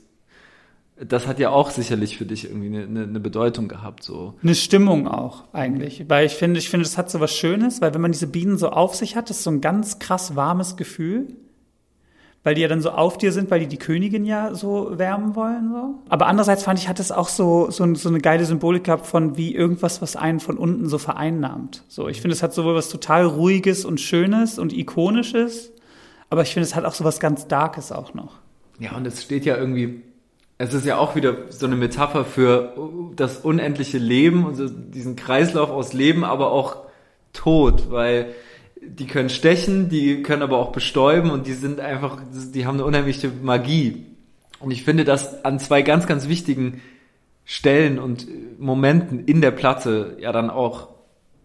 das 1.07 1.27
hat 1.27 1.39
ja 1.39 1.49
auch 1.49 1.71
sicherlich 1.71 2.17
für 2.17 2.25
dich 2.25 2.45
irgendwie 2.45 2.67
eine, 2.67 2.83
eine, 2.83 3.03
eine, 3.03 3.19
Bedeutung 3.19 3.67
gehabt, 3.67 4.03
so. 4.03 4.33
Eine 4.43 4.55
Stimmung 4.55 5.07
auch, 5.07 5.45
eigentlich. 5.53 6.05
Weil 6.09 6.25
ich 6.25 6.33
finde, 6.33 6.59
ich 6.59 6.69
finde, 6.69 6.85
es 6.85 6.97
hat 6.97 7.09
so 7.09 7.19
was 7.19 7.33
Schönes, 7.33 7.81
weil 7.81 7.93
wenn 7.93 8.01
man 8.01 8.11
diese 8.11 8.27
Bienen 8.27 8.57
so 8.57 8.69
auf 8.69 8.95
sich 8.95 9.15
hat, 9.15 9.29
das 9.29 9.37
ist 9.37 9.43
so 9.43 9.51
ein 9.51 9.61
ganz 9.61 9.99
krass 9.99 10.35
warmes 10.35 10.75
Gefühl. 10.75 11.27
Weil 12.43 12.55
die 12.55 12.61
ja 12.61 12.69
dann 12.69 12.81
so 12.81 12.91
auf 12.91 13.17
dir 13.17 13.33
sind, 13.33 13.51
weil 13.51 13.59
die 13.59 13.67
die 13.67 13.77
Königin 13.77 14.23
ja 14.23 14.53
so 14.55 14.97
wärmen 14.97 15.35
wollen, 15.35 15.71
so. 15.71 15.95
Aber 16.09 16.27
andererseits 16.27 16.63
fand 16.63 16.79
ich, 16.79 16.87
hat 16.87 16.99
es 16.99 17.11
auch 17.11 17.27
so, 17.27 17.69
so, 17.69 17.93
so 17.95 18.09
eine 18.09 18.19
geile 18.19 18.45
Symbolik 18.45 18.85
gehabt 18.85 19.05
von 19.05 19.37
wie 19.37 19.53
irgendwas, 19.53 20.01
was 20.01 20.15
einen 20.15 20.39
von 20.39 20.57
unten 20.57 20.87
so 20.87 20.97
vereinnahmt. 20.97 21.83
So, 21.89 22.07
ich 22.07 22.21
finde, 22.21 22.35
es 22.35 22.43
hat 22.43 22.53
sowohl 22.53 22.75
was 22.75 22.89
total 22.89 23.25
Ruhiges 23.25 23.83
und 23.83 23.99
Schönes 23.99 24.57
und 24.57 24.71
Ikonisches, 24.73 25.71
aber 26.29 26.41
ich 26.43 26.53
finde, 26.53 26.65
es 26.65 26.75
hat 26.75 26.85
auch 26.85 26.93
so 26.93 27.03
was 27.03 27.19
ganz 27.19 27.47
Darkes 27.47 27.91
auch 27.91 28.13
noch. 28.13 28.35
Ja, 28.79 28.95
und 28.95 29.05
es 29.05 29.21
steht 29.21 29.45
ja 29.45 29.57
irgendwie 29.57 30.01
es 30.59 30.73
ist 30.73 30.85
ja 30.85 30.97
auch 30.97 31.15
wieder 31.15 31.35
so 31.49 31.65
eine 31.65 31.77
Metapher 31.77 32.25
für 32.25 32.73
das 33.15 33.37
unendliche 33.37 33.97
Leben 33.97 34.45
und 34.45 34.55
so 34.55 34.67
diesen 34.67 35.15
Kreislauf 35.15 35.69
aus 35.69 35.93
Leben, 35.93 36.25
aber 36.25 36.51
auch 36.51 36.83
Tod, 37.31 37.89
weil 37.89 38.35
die 38.81 39.07
können 39.07 39.29
stechen, 39.29 39.87
die 39.87 40.21
können 40.21 40.41
aber 40.41 40.57
auch 40.57 40.73
bestäuben 40.73 41.31
und 41.31 41.47
die 41.47 41.53
sind 41.53 41.79
einfach, 41.79 42.21
die 42.53 42.65
haben 42.65 42.75
eine 42.75 42.85
unheimliche 42.85 43.31
Magie. 43.41 44.05
Und 44.59 44.71
ich 44.71 44.83
finde, 44.83 45.05
dass 45.05 45.45
an 45.45 45.59
zwei 45.59 45.81
ganz, 45.81 46.07
ganz 46.07 46.27
wichtigen 46.27 46.81
Stellen 47.45 47.97
und 47.97 48.27
Momenten 48.59 49.25
in 49.25 49.39
der 49.39 49.51
Platte 49.51 50.17
ja 50.19 50.33
dann 50.33 50.49
auch 50.49 50.89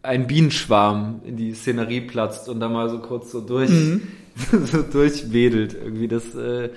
ein 0.02 0.26
Bienenschwarm 0.26 1.20
in 1.24 1.36
die 1.36 1.54
Szenerie 1.54 2.00
platzt 2.00 2.48
und 2.48 2.58
da 2.58 2.68
mal 2.68 2.90
so 2.90 2.98
kurz 2.98 3.30
so 3.30 3.40
durch, 3.40 3.70
mhm. 3.70 4.02
so 4.64 4.82
durchwedelt. 4.82 5.74
Irgendwie 5.74 6.08
das, 6.08 6.34
äh, 6.34 6.70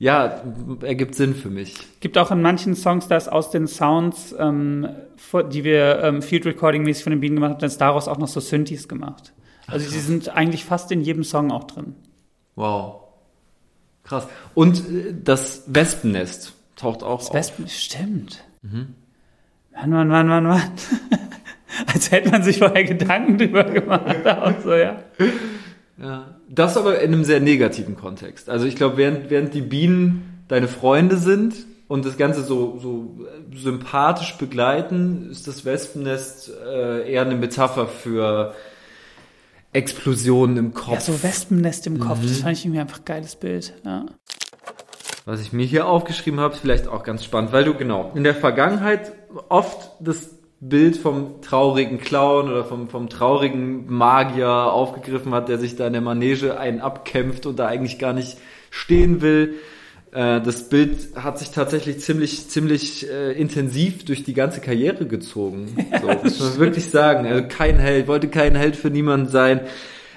ja, 0.00 0.42
ergibt 0.80 1.14
Sinn 1.14 1.34
für 1.34 1.50
mich. 1.50 1.76
Gibt 2.00 2.16
auch 2.16 2.30
in 2.30 2.40
manchen 2.40 2.74
Songs, 2.74 3.06
dass 3.06 3.28
aus 3.28 3.50
den 3.50 3.66
Sounds, 3.66 4.34
ähm, 4.38 4.88
die 5.52 5.62
wir 5.62 6.02
ähm, 6.02 6.22
Field 6.22 6.46
Recording 6.46 6.82
mäßig 6.82 7.04
von 7.04 7.10
den 7.10 7.20
Bienen 7.20 7.36
gemacht 7.36 7.52
haben, 7.52 7.60
dass 7.60 7.76
daraus 7.76 8.08
auch 8.08 8.16
noch 8.16 8.26
so 8.26 8.40
Synthes 8.40 8.88
gemacht. 8.88 9.34
Also 9.66 9.86
Ach, 9.86 9.92
die 9.92 9.98
sind 9.98 10.30
eigentlich 10.30 10.64
fast 10.64 10.90
in 10.90 11.02
jedem 11.02 11.22
Song 11.22 11.52
auch 11.52 11.64
drin. 11.64 11.94
Wow. 12.56 13.02
Krass. 14.02 14.26
Und 14.54 14.78
äh, 14.88 15.14
das 15.22 15.64
Wespennest 15.66 16.54
taucht 16.76 17.02
auch 17.02 17.18
das 17.18 17.28
auf. 17.28 17.34
Wespennest, 17.34 17.84
stimmt. 17.84 18.42
Mhm. 18.62 18.94
Mann, 19.72 19.90
Mann, 19.90 20.08
Mann, 20.08 20.28
Mann, 20.28 20.44
Mann. 20.44 20.62
Als 21.92 22.10
hätte 22.10 22.30
man 22.30 22.42
sich 22.42 22.58
vorher 22.58 22.84
Gedanken 22.84 23.36
drüber 23.36 23.64
gemacht. 23.64 24.26
Auch 24.26 24.54
so, 24.62 24.74
ja. 24.74 25.02
Ja. 25.98 26.39
Das 26.52 26.76
aber 26.76 27.00
in 27.00 27.14
einem 27.14 27.24
sehr 27.24 27.40
negativen 27.40 27.96
Kontext. 27.96 28.50
Also 28.50 28.66
ich 28.66 28.76
glaube, 28.76 28.96
während, 28.96 29.30
während 29.30 29.54
die 29.54 29.62
Bienen 29.62 30.44
deine 30.48 30.68
Freunde 30.68 31.16
sind, 31.16 31.54
und 31.90 32.06
das 32.06 32.16
Ganze 32.16 32.44
so, 32.44 32.78
so 32.78 33.18
sympathisch 33.52 34.38
begleiten, 34.38 35.28
ist 35.28 35.48
das 35.48 35.64
Wespennest 35.64 36.48
äh, 36.64 37.12
eher 37.12 37.22
eine 37.22 37.34
Metapher 37.34 37.88
für 37.88 38.54
Explosionen 39.72 40.56
im 40.56 40.72
Kopf. 40.72 40.94
Ja, 40.94 41.00
so 41.00 41.20
Wespennest 41.20 41.88
im 41.88 41.98
Kopf, 41.98 42.20
das 42.22 42.38
fand 42.38 42.56
ich 42.56 42.64
irgendwie 42.64 42.80
einfach 42.80 43.00
ein 43.00 43.04
geiles 43.04 43.34
Bild. 43.34 43.74
Ja. 43.84 44.06
Was 45.24 45.40
ich 45.40 45.52
mir 45.52 45.66
hier 45.66 45.88
aufgeschrieben 45.88 46.38
habe, 46.38 46.54
ist 46.54 46.60
vielleicht 46.60 46.86
auch 46.86 47.02
ganz 47.02 47.24
spannend, 47.24 47.50
weil 47.50 47.64
du 47.64 47.74
genau 47.74 48.12
in 48.14 48.22
der 48.22 48.36
Vergangenheit 48.36 49.10
oft 49.48 49.90
das 49.98 50.30
Bild 50.60 50.98
vom 50.98 51.40
traurigen 51.40 51.98
Clown 51.98 52.50
oder 52.50 52.64
vom, 52.64 52.90
vom 52.90 53.08
traurigen 53.08 53.90
Magier 53.90 54.50
aufgegriffen 54.50 55.32
hat, 55.32 55.48
der 55.48 55.58
sich 55.58 55.74
da 55.76 55.86
in 55.86 55.94
der 55.94 56.02
Manege 56.02 56.58
einen 56.58 56.80
abkämpft 56.80 57.46
und 57.46 57.58
da 57.58 57.66
eigentlich 57.66 57.98
gar 57.98 58.12
nicht 58.12 58.36
stehen 58.70 59.22
will. 59.22 59.54
Äh, 60.12 60.42
das 60.42 60.68
Bild 60.68 61.16
hat 61.16 61.38
sich 61.38 61.50
tatsächlich 61.50 62.00
ziemlich, 62.00 62.50
ziemlich 62.50 63.08
äh, 63.10 63.32
intensiv 63.32 64.04
durch 64.04 64.22
die 64.22 64.34
ganze 64.34 64.60
Karriere 64.60 65.06
gezogen. 65.06 65.74
So, 66.00 66.08
muss 66.22 66.40
man 66.40 66.58
wirklich 66.58 66.90
sagen. 66.90 67.26
Also 67.26 67.48
kein 67.48 67.78
Held, 67.78 68.06
wollte 68.06 68.28
kein 68.28 68.54
Held 68.54 68.76
für 68.76 68.90
niemanden 68.90 69.28
sein. 69.28 69.60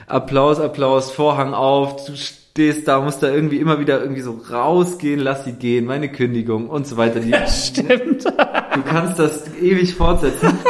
Applaus, 0.08 0.60
Applaus, 0.60 1.10
Vorhang 1.10 1.54
auf, 1.54 2.06
stehst 2.54 2.88
da, 2.88 3.02
musst 3.02 3.24
da 3.24 3.32
irgendwie 3.32 3.58
immer 3.58 3.80
wieder 3.80 4.00
irgendwie 4.00 4.22
so 4.22 4.40
rausgehen, 4.48 5.20
lass 5.20 5.44
sie 5.44 5.54
gehen, 5.54 5.86
meine 5.86 6.12
Kündigung 6.12 6.70
und 6.70 6.86
so 6.86 6.98
weiter. 6.98 7.20
Die, 7.20 7.32
Ja, 7.32 7.48
stimmt. 7.48 8.26
Du 8.26 8.82
kannst 8.84 9.18
das 9.18 9.52
ewig 9.56 9.96
fortsetzen. 9.96 10.60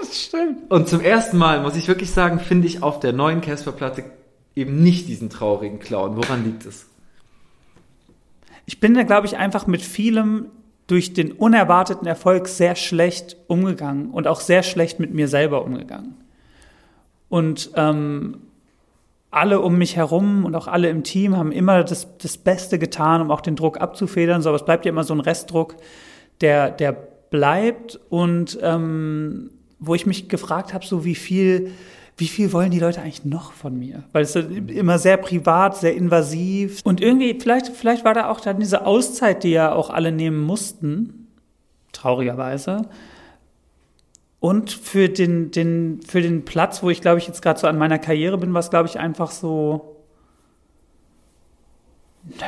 Das 0.00 0.22
stimmt. 0.22 0.70
Und 0.70 0.88
zum 0.88 1.00
ersten 1.02 1.36
Mal, 1.36 1.60
muss 1.60 1.76
ich 1.76 1.86
wirklich 1.86 2.10
sagen, 2.12 2.40
finde 2.40 2.66
ich 2.66 2.82
auf 2.82 2.98
der 2.98 3.12
neuen 3.12 3.42
Casper-Platte 3.42 4.04
eben 4.56 4.82
nicht 4.82 5.06
diesen 5.06 5.28
traurigen 5.28 5.80
Clown. 5.80 6.16
Woran 6.16 6.44
liegt 6.44 6.64
es? 6.64 6.86
Ich 8.64 8.80
bin 8.80 8.94
da, 8.94 9.02
glaube 9.02 9.26
ich, 9.26 9.36
einfach 9.36 9.66
mit 9.66 9.82
vielem 9.82 10.46
durch 10.86 11.12
den 11.12 11.32
unerwarteten 11.32 12.06
Erfolg 12.06 12.48
sehr 12.48 12.74
schlecht 12.74 13.36
umgegangen 13.48 14.10
und 14.10 14.26
auch 14.26 14.40
sehr 14.40 14.62
schlecht 14.62 14.98
mit 14.98 15.12
mir 15.12 15.28
selber 15.28 15.62
umgegangen. 15.62 16.14
Und 17.28 17.70
ähm, 17.74 18.47
alle 19.30 19.60
um 19.60 19.76
mich 19.76 19.96
herum 19.96 20.44
und 20.44 20.54
auch 20.54 20.68
alle 20.68 20.88
im 20.88 21.02
Team 21.02 21.36
haben 21.36 21.52
immer 21.52 21.84
das, 21.84 22.16
das 22.18 22.38
Beste 22.38 22.78
getan, 22.78 23.20
um 23.20 23.30
auch 23.30 23.40
den 23.40 23.56
Druck 23.56 23.80
abzufedern. 23.80 24.40
So, 24.40 24.48
aber 24.48 24.56
es 24.56 24.64
bleibt 24.64 24.86
ja 24.86 24.90
immer 24.90 25.04
so 25.04 25.14
ein 25.14 25.20
Restdruck, 25.20 25.76
der, 26.40 26.70
der 26.70 26.92
bleibt 27.30 28.00
und 28.08 28.58
ähm, 28.62 29.50
wo 29.78 29.94
ich 29.94 30.06
mich 30.06 30.28
gefragt 30.28 30.72
habe, 30.72 30.84
so 30.84 31.04
wie 31.04 31.14
viel, 31.14 31.72
wie 32.16 32.26
viel 32.26 32.52
wollen 32.52 32.70
die 32.70 32.80
Leute 32.80 33.00
eigentlich 33.00 33.24
noch 33.24 33.52
von 33.52 33.78
mir? 33.78 34.02
Weil 34.12 34.22
es 34.22 34.34
ist 34.34 34.48
immer 34.50 34.98
sehr 34.98 35.18
privat, 35.18 35.76
sehr 35.76 35.94
invasiv. 35.94 36.80
Und 36.84 37.00
irgendwie, 37.00 37.38
vielleicht, 37.38 37.68
vielleicht 37.68 38.04
war 38.04 38.14
da 38.14 38.30
auch 38.30 38.40
dann 38.40 38.58
diese 38.58 38.86
Auszeit, 38.86 39.44
die 39.44 39.50
ja 39.50 39.72
auch 39.72 39.90
alle 39.90 40.10
nehmen 40.10 40.40
mussten, 40.40 41.28
traurigerweise. 41.92 42.88
Und 44.40 44.70
für 44.70 45.08
den, 45.08 45.50
den, 45.50 46.00
für 46.02 46.22
den 46.22 46.44
Platz, 46.44 46.82
wo 46.82 46.90
ich 46.90 47.00
glaube 47.00 47.18
ich 47.18 47.26
jetzt 47.26 47.42
gerade 47.42 47.58
so 47.58 47.66
an 47.66 47.78
meiner 47.78 47.98
Karriere 47.98 48.38
bin, 48.38 48.52
war 48.54 48.60
es 48.60 48.70
glaube 48.70 48.88
ich 48.88 48.98
einfach 48.98 49.30
so, 49.30 49.97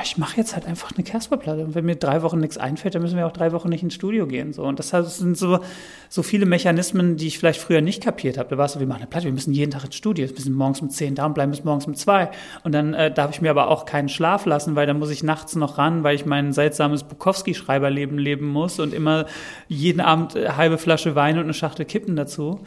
ich 0.03 0.19
mache 0.19 0.37
jetzt 0.37 0.55
halt 0.55 0.67
einfach 0.67 0.93
eine 0.95 1.05
Casper-Platte. 1.05 1.65
Und 1.65 1.75
wenn 1.75 1.85
mir 1.85 1.97
drei 1.97 2.23
Wochen 2.23 2.39
nichts 2.39 2.59
einfällt, 2.59 2.95
dann 2.95 3.03
müssen 3.03 3.17
wir 3.17 3.27
auch 3.27 3.33
drei 3.33 3.53
Wochen 3.53 3.69
nicht 3.69 3.83
ins 3.83 3.95
Studio 3.95 4.27
gehen. 4.27 4.53
So. 4.53 4.65
Und 4.65 4.79
das 4.79 4.91
sind 4.91 5.37
so, 5.37 5.61
so 6.09 6.23
viele 6.23 6.47
Mechanismen, 6.47 7.17
die 7.17 7.27
ich 7.27 7.39
vielleicht 7.39 7.61
früher 7.61 7.81
nicht 7.81 8.03
kapiert 8.03 8.39
habe. 8.39 8.49
Da 8.51 8.59
war 8.59 8.67
es 8.67 8.73
so, 8.73 8.81
wir 8.81 8.87
machen 8.87 9.01
eine 9.01 9.07
Platte, 9.07 9.27
wir 9.27 9.33
müssen 9.33 9.53
jeden 9.53 9.71
Tag 9.71 9.85
ins 9.85 9.97
Studio, 9.97 10.27
wir 10.27 10.35
müssen 10.35 10.55
morgens 10.55 10.81
um 10.81 10.91
zehn 10.91 11.15
da 11.15 11.27
und 11.27 11.35
bleiben 11.35 11.51
bis 11.51 11.65
morgens 11.65 11.87
um 11.87 11.95
zwei. 11.95 12.31
Und 12.63 12.73
dann 12.73 12.95
äh, 12.95 13.13
darf 13.13 13.31
ich 13.31 13.41
mir 13.41 13.51
aber 13.51 13.69
auch 13.69 13.85
keinen 13.85 14.09
Schlaf 14.09 14.47
lassen, 14.47 14.77
weil 14.77 14.87
dann 14.87 14.99
muss 14.99 15.11
ich 15.11 15.23
nachts 15.23 15.57
noch 15.57 15.79
ran, 15.79 16.05
weil 16.05 16.15
ich 16.15 16.27
mein 16.27 16.53
seltsames 16.53 17.05
Bukowski-Schreiberleben 17.05 18.19
leben 18.19 18.49
muss 18.49 18.81
und 18.81 18.93
immer 18.93 19.27
jeden 19.69 20.01
Abend 20.01 20.37
äh, 20.37 20.51
halbe 20.51 20.79
Flasche 20.79 21.15
Wein 21.15 21.39
und 21.39 21.45
eine 21.45 21.55
Schachtel 21.55 21.87
Kippen 21.87 22.17
dazu. 22.17 22.61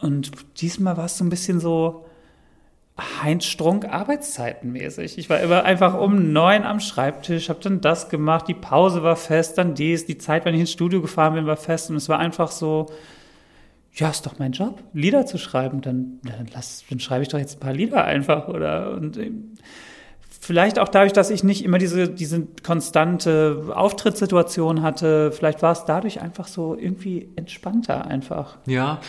Und 0.00 0.30
diesmal 0.60 0.96
war 0.96 1.06
es 1.06 1.18
so 1.18 1.24
ein 1.24 1.30
bisschen 1.30 1.60
so, 1.60 2.04
Heinz 2.98 3.44
Strunk 3.44 3.86
arbeitszeitenmäßig. 3.86 5.18
Ich 5.18 5.30
war 5.30 5.40
immer 5.40 5.64
einfach 5.64 5.98
um 5.98 6.32
neun 6.32 6.64
am 6.64 6.80
Schreibtisch, 6.80 7.48
habe 7.48 7.60
dann 7.62 7.80
das 7.80 8.08
gemacht, 8.08 8.48
die 8.48 8.54
Pause 8.54 9.02
war 9.04 9.16
fest, 9.16 9.56
dann 9.56 9.74
dies, 9.74 10.06
die 10.06 10.18
Zeit, 10.18 10.44
wenn 10.44 10.54
ich 10.54 10.60
ins 10.60 10.72
Studio 10.72 11.00
gefahren 11.00 11.34
bin, 11.34 11.46
war 11.46 11.56
fest 11.56 11.90
und 11.90 11.96
es 11.96 12.08
war 12.08 12.18
einfach 12.18 12.50
so, 12.50 12.86
ja, 13.94 14.10
ist 14.10 14.26
doch 14.26 14.38
mein 14.38 14.52
Job, 14.52 14.82
Lieder 14.92 15.26
zu 15.26 15.38
schreiben, 15.38 15.80
dann, 15.80 16.18
dann, 16.24 16.46
lass, 16.52 16.84
dann 16.90 16.98
schreibe 16.98 17.22
ich 17.22 17.28
doch 17.28 17.38
jetzt 17.38 17.56
ein 17.56 17.60
paar 17.60 17.72
Lieder 17.72 18.04
einfach 18.04 18.48
oder 18.48 18.90
und 18.90 19.16
ähm, 19.16 19.54
vielleicht 20.40 20.80
auch 20.80 20.88
dadurch, 20.88 21.12
dass 21.12 21.30
ich 21.30 21.44
nicht 21.44 21.64
immer 21.64 21.78
diese, 21.78 22.08
diese 22.08 22.46
konstante 22.64 23.72
Auftrittssituation 23.74 24.82
hatte, 24.82 25.30
vielleicht 25.30 25.62
war 25.62 25.72
es 25.72 25.84
dadurch 25.84 26.20
einfach 26.20 26.48
so 26.48 26.74
irgendwie 26.74 27.28
entspannter 27.36 28.06
einfach. 28.06 28.58
Ja, 28.66 29.00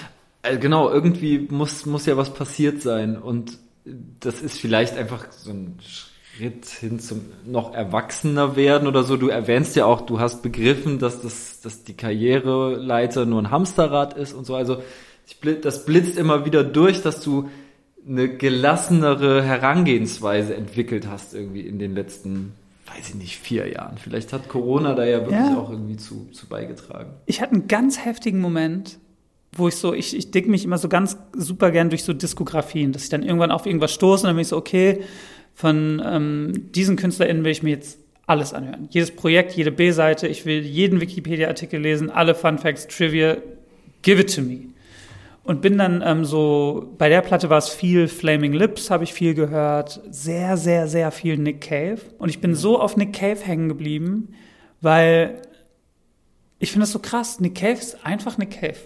äh, 0.43 0.57
genau, 0.57 0.91
irgendwie 0.91 1.47
muss, 1.49 1.87
muss 1.87 2.05
ja 2.05 2.17
was 2.17 2.33
passiert 2.33 2.81
sein 2.81 3.17
und 3.17 3.57
das 3.85 4.41
ist 4.41 4.59
vielleicht 4.59 4.97
einfach 4.97 5.31
so 5.31 5.51
ein 5.51 5.77
Schritt 5.81 6.65
hin 6.65 6.99
zum 6.99 7.21
noch 7.45 7.73
erwachsener 7.73 8.55
werden 8.55 8.87
oder 8.87 9.03
so. 9.03 9.17
Du 9.17 9.27
erwähnst 9.29 9.75
ja 9.75 9.85
auch, 9.85 10.01
du 10.01 10.19
hast 10.19 10.41
begriffen, 10.41 10.99
dass 10.99 11.21
das, 11.21 11.61
dass 11.61 11.83
die 11.83 11.93
Karriereleiter 11.95 13.25
nur 13.25 13.41
ein 13.41 13.51
Hamsterrad 13.51 14.13
ist 14.15 14.33
und 14.33 14.45
so. 14.45 14.55
Also 14.55 14.81
das 15.61 15.85
blitzt 15.85 16.17
immer 16.17 16.45
wieder 16.45 16.63
durch, 16.63 17.01
dass 17.01 17.21
du 17.21 17.49
eine 18.07 18.29
gelassenere 18.29 19.43
Herangehensweise 19.43 20.55
entwickelt 20.55 21.07
hast 21.07 21.33
irgendwie 21.33 21.61
in 21.61 21.77
den 21.79 21.93
letzten, 21.93 22.53
weiß 22.87 23.09
ich 23.09 23.15
nicht, 23.15 23.37
vier 23.37 23.67
Jahren. 23.71 23.97
Vielleicht 23.97 24.33
hat 24.33 24.47
Corona 24.47 24.93
da 24.95 25.05
ja 25.05 25.19
wirklich 25.19 25.35
Ja. 25.39 25.57
auch 25.57 25.69
irgendwie 25.69 25.97
zu, 25.97 26.27
zu 26.31 26.47
beigetragen. 26.47 27.11
Ich 27.25 27.41
hatte 27.41 27.53
einen 27.53 27.67
ganz 27.67 28.03
heftigen 28.03 28.39
Moment, 28.39 28.97
wo 29.51 29.67
ich 29.67 29.75
so, 29.75 29.93
ich, 29.93 30.15
ich 30.15 30.31
dick 30.31 30.47
mich 30.47 30.63
immer 30.63 30.77
so 30.77 30.89
ganz 30.89 31.17
super 31.35 31.71
gern 31.71 31.89
durch 31.89 32.03
so 32.03 32.13
Diskografien, 32.13 32.91
dass 32.91 33.03
ich 33.03 33.09
dann 33.09 33.23
irgendwann 33.23 33.51
auf 33.51 33.65
irgendwas 33.65 33.93
stoße 33.93 34.23
und 34.23 34.27
dann 34.27 34.35
bin 34.35 34.43
ich 34.43 34.47
so, 34.49 34.57
okay, 34.57 35.01
von 35.53 36.01
ähm, 36.05 36.71
diesen 36.73 36.95
KünstlerInnen 36.95 37.43
will 37.43 37.51
ich 37.51 37.63
mir 37.63 37.71
jetzt 37.71 37.99
alles 38.27 38.53
anhören. 38.53 38.87
Jedes 38.91 39.11
Projekt, 39.11 39.53
jede 39.53 39.71
B-Seite, 39.71 40.27
ich 40.27 40.45
will 40.45 40.61
jeden 40.61 41.01
Wikipedia-Artikel 41.01 41.81
lesen, 41.81 42.11
alle 42.11 42.35
Fun 42.35 42.59
Facts, 42.59 42.87
Trivia, 42.87 43.37
give 44.03 44.21
it 44.21 44.33
to 44.33 44.41
me. 44.41 44.69
Und 45.43 45.61
bin 45.61 45.79
dann 45.79 46.03
ähm, 46.05 46.25
so, 46.25 46.93
bei 46.99 47.09
der 47.09 47.21
Platte 47.21 47.49
war 47.49 47.57
es 47.57 47.69
viel 47.69 48.07
Flaming 48.07 48.53
Lips, 48.53 48.91
habe 48.91 49.03
ich 49.03 49.13
viel 49.13 49.33
gehört, 49.33 49.99
sehr, 50.11 50.57
sehr, 50.57 50.87
sehr 50.87 51.11
viel 51.11 51.37
Nick 51.37 51.61
Cave. 51.61 51.97
Und 52.19 52.29
ich 52.29 52.39
bin 52.39 52.53
so 52.53 52.79
auf 52.79 52.97
Nick 52.97 53.13
Cave 53.13 53.39
hängen 53.43 53.67
geblieben, 53.67 54.35
weil 54.79 55.41
ich 56.59 56.71
finde 56.71 56.83
das 56.83 56.91
so 56.91 56.99
krass. 56.99 57.39
Nick 57.39 57.55
Cave 57.55 57.79
ist 57.79 58.05
einfach 58.05 58.37
Nick 58.37 58.61
Cave. 58.61 58.77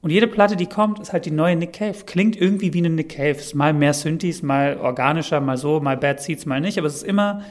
Und 0.00 0.10
jede 0.10 0.28
Platte, 0.28 0.56
die 0.56 0.66
kommt, 0.66 1.00
ist 1.00 1.12
halt 1.12 1.26
die 1.26 1.30
neue 1.32 1.56
Nick 1.56 1.72
Cave. 1.72 2.04
Klingt 2.06 2.40
irgendwie 2.40 2.72
wie 2.72 2.78
eine 2.78 2.90
Nick 2.90 3.10
Cave. 3.10 3.30
Ist 3.30 3.54
mal 3.54 3.72
mehr 3.72 3.94
Synthes, 3.94 4.42
mal 4.42 4.76
organischer, 4.78 5.40
mal 5.40 5.56
so, 5.56 5.80
mal 5.80 5.96
Bad 5.96 6.22
Seeds, 6.22 6.46
mal 6.46 6.60
nicht. 6.60 6.78
Aber 6.78 6.86
es 6.86 6.96
ist 6.96 7.04
immer 7.04 7.42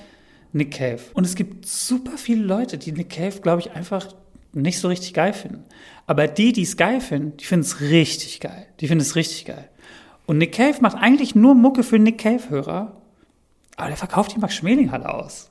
Nick 0.54 0.72
Cave. 0.72 1.00
Und 1.14 1.26
es 1.26 1.36
gibt 1.36 1.66
super 1.66 2.18
viele 2.18 2.44
Leute, 2.44 2.78
die 2.78 2.94
Nick 2.94 3.10
Cave, 3.10 3.42
glaube 3.42 3.62
ich, 3.62 3.72
einfach 3.72 4.08
nicht 4.54 4.80
so 4.80 4.88
richtig 4.88 5.14
geil 5.14 5.34
finden. 5.34 5.66
Aber 6.06 6.28
die, 6.28 6.54
die 6.54 6.62
es 6.62 6.78
geil 6.78 7.02
finden, 7.02 7.36
die 7.38 7.46
finden 7.46 7.66
es 7.66 7.82
richtig 7.82 8.40
geil. 8.40 8.66
Die 8.80 8.88
finden 8.88 9.02
es 9.02 9.16
richtig 9.16 9.46
geil. 9.46 9.70
Und 10.26 10.38
Nick 10.38 10.54
Cave 10.54 10.78
macht 10.82 10.98
eigentlich 10.98 11.36
nur 11.36 11.54
Mucke 11.54 11.84
für 11.84 12.00
Nick 12.00 12.18
Cave-Hörer. 12.18 12.94
Aber 13.76 13.88
der 13.88 13.98
verkauft 13.98 14.34
die 14.36 14.40
Max 14.40 14.56
Schmeling-Halle 14.56 15.14
aus. 15.14 15.50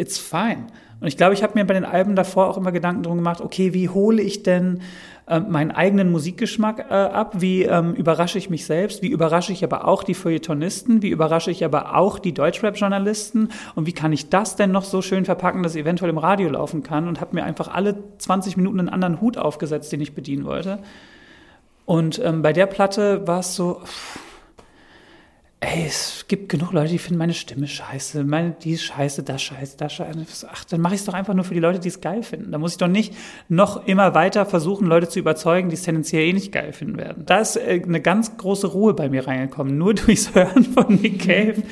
It's 0.00 0.18
fine. 0.18 0.66
Und 1.00 1.06
ich 1.06 1.16
glaube, 1.16 1.34
ich 1.34 1.42
habe 1.42 1.58
mir 1.58 1.66
bei 1.66 1.74
den 1.74 1.84
Alben 1.84 2.16
davor 2.16 2.48
auch 2.48 2.56
immer 2.56 2.72
Gedanken 2.72 3.02
drum 3.02 3.16
gemacht, 3.16 3.40
okay, 3.40 3.74
wie 3.74 3.88
hole 3.88 4.22
ich 4.22 4.42
denn 4.42 4.80
ähm, 5.28 5.46
meinen 5.50 5.70
eigenen 5.70 6.10
Musikgeschmack 6.10 6.86
äh, 6.90 6.94
ab? 6.94 7.34
Wie 7.38 7.64
ähm, 7.64 7.94
überrasche 7.94 8.38
ich 8.38 8.48
mich 8.48 8.64
selbst? 8.64 9.02
Wie 9.02 9.08
überrasche 9.08 9.52
ich 9.52 9.62
aber 9.62 9.86
auch 9.86 10.02
die 10.02 10.14
Feuilletonisten? 10.14 11.02
Wie 11.02 11.10
überrasche 11.10 11.50
ich 11.50 11.64
aber 11.64 11.96
auch 11.96 12.18
die 12.18 12.32
Deutschrap-Journalisten? 12.32 13.50
Und 13.74 13.86
wie 13.86 13.92
kann 13.92 14.12
ich 14.12 14.30
das 14.30 14.56
denn 14.56 14.72
noch 14.72 14.84
so 14.84 15.02
schön 15.02 15.26
verpacken, 15.26 15.62
dass 15.62 15.72
es 15.72 15.80
eventuell 15.80 16.10
im 16.10 16.18
Radio 16.18 16.48
laufen 16.50 16.82
kann? 16.82 17.08
Und 17.08 17.20
habe 17.20 17.34
mir 17.34 17.44
einfach 17.44 17.68
alle 17.68 17.96
20 18.18 18.56
Minuten 18.56 18.80
einen 18.80 18.88
anderen 18.88 19.20
Hut 19.20 19.36
aufgesetzt, 19.36 19.92
den 19.92 20.00
ich 20.00 20.14
bedienen 20.14 20.44
wollte. 20.44 20.78
Und 21.84 22.20
ähm, 22.24 22.40
bei 22.42 22.52
der 22.52 22.66
Platte 22.66 23.26
war 23.26 23.40
es 23.40 23.54
so, 23.54 23.80
pff, 23.84 24.29
ey, 25.62 25.84
es 25.86 26.24
gibt 26.26 26.48
genug 26.48 26.72
Leute, 26.72 26.92
die 26.92 26.98
finden 26.98 27.18
meine 27.18 27.34
Stimme 27.34 27.66
scheiße, 27.66 28.24
meine, 28.24 28.52
die 28.52 28.72
ist 28.72 28.82
scheiße, 28.82 29.22
das 29.22 29.42
scheiße, 29.42 29.76
das 29.76 29.92
scheiße. 29.92 30.48
Ach, 30.50 30.64
dann 30.64 30.80
mache 30.80 30.94
ich 30.94 31.00
es 31.00 31.06
doch 31.06 31.12
einfach 31.12 31.34
nur 31.34 31.44
für 31.44 31.52
die 31.52 31.60
Leute, 31.60 31.78
die 31.78 31.88
es 31.88 32.00
geil 32.00 32.22
finden. 32.22 32.50
Da 32.50 32.56
muss 32.56 32.72
ich 32.72 32.78
doch 32.78 32.88
nicht 32.88 33.14
noch 33.50 33.86
immer 33.86 34.14
weiter 34.14 34.46
versuchen, 34.46 34.86
Leute 34.86 35.08
zu 35.08 35.18
überzeugen, 35.18 35.68
die 35.68 35.74
es 35.74 35.82
tendenziell 35.82 36.22
eh 36.22 36.32
nicht 36.32 36.50
geil 36.50 36.72
finden 36.72 36.96
werden. 36.96 37.26
Da 37.26 37.40
ist 37.40 37.56
äh, 37.56 37.82
eine 37.84 38.00
ganz 38.00 38.38
große 38.38 38.68
Ruhe 38.68 38.94
bei 38.94 39.10
mir 39.10 39.26
reingekommen, 39.26 39.76
nur 39.76 39.92
durchs 39.94 40.34
Hören 40.34 40.64
von 40.64 40.94
Nick 40.94 41.20
Cave. 41.20 41.62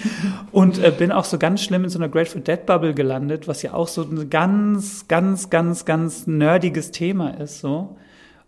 Und 0.52 0.78
äh, 0.78 0.92
bin 0.96 1.10
auch 1.10 1.24
so 1.24 1.38
ganz 1.38 1.62
schlimm 1.62 1.84
in 1.84 1.90
so 1.90 1.98
einer 1.98 2.10
Grateful 2.10 2.42
Dead 2.42 2.66
Bubble 2.66 2.92
gelandet, 2.92 3.48
was 3.48 3.62
ja 3.62 3.72
auch 3.72 3.88
so 3.88 4.02
ein 4.02 4.28
ganz, 4.28 5.08
ganz, 5.08 5.48
ganz, 5.48 5.86
ganz 5.86 6.26
nerdiges 6.26 6.90
Thema 6.90 7.30
ist, 7.40 7.60
so. 7.60 7.96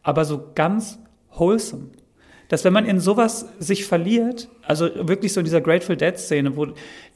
Aber 0.03 0.27
so 0.27 0.51
ganz 0.55 0.99
wholesome 1.31 1.89
dass 2.51 2.65
wenn 2.65 2.73
man 2.73 2.85
in 2.85 2.99
sowas 2.99 3.47
sich 3.61 3.87
verliert, 3.87 4.49
also 4.63 4.91
wirklich 5.07 5.33
so 5.33 5.39
in 5.39 5.45
dieser 5.45 5.61
Grateful 5.61 5.97
Dead 5.97 6.19
Szene, 6.19 6.57
wo 6.57 6.67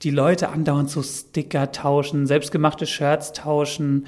die 0.02 0.10
Leute 0.10 0.48
andauernd 0.48 0.88
so 0.88 1.02
Sticker 1.02 1.72
tauschen, 1.72 2.28
selbstgemachte 2.28 2.86
Shirts 2.86 3.32
tauschen, 3.32 4.06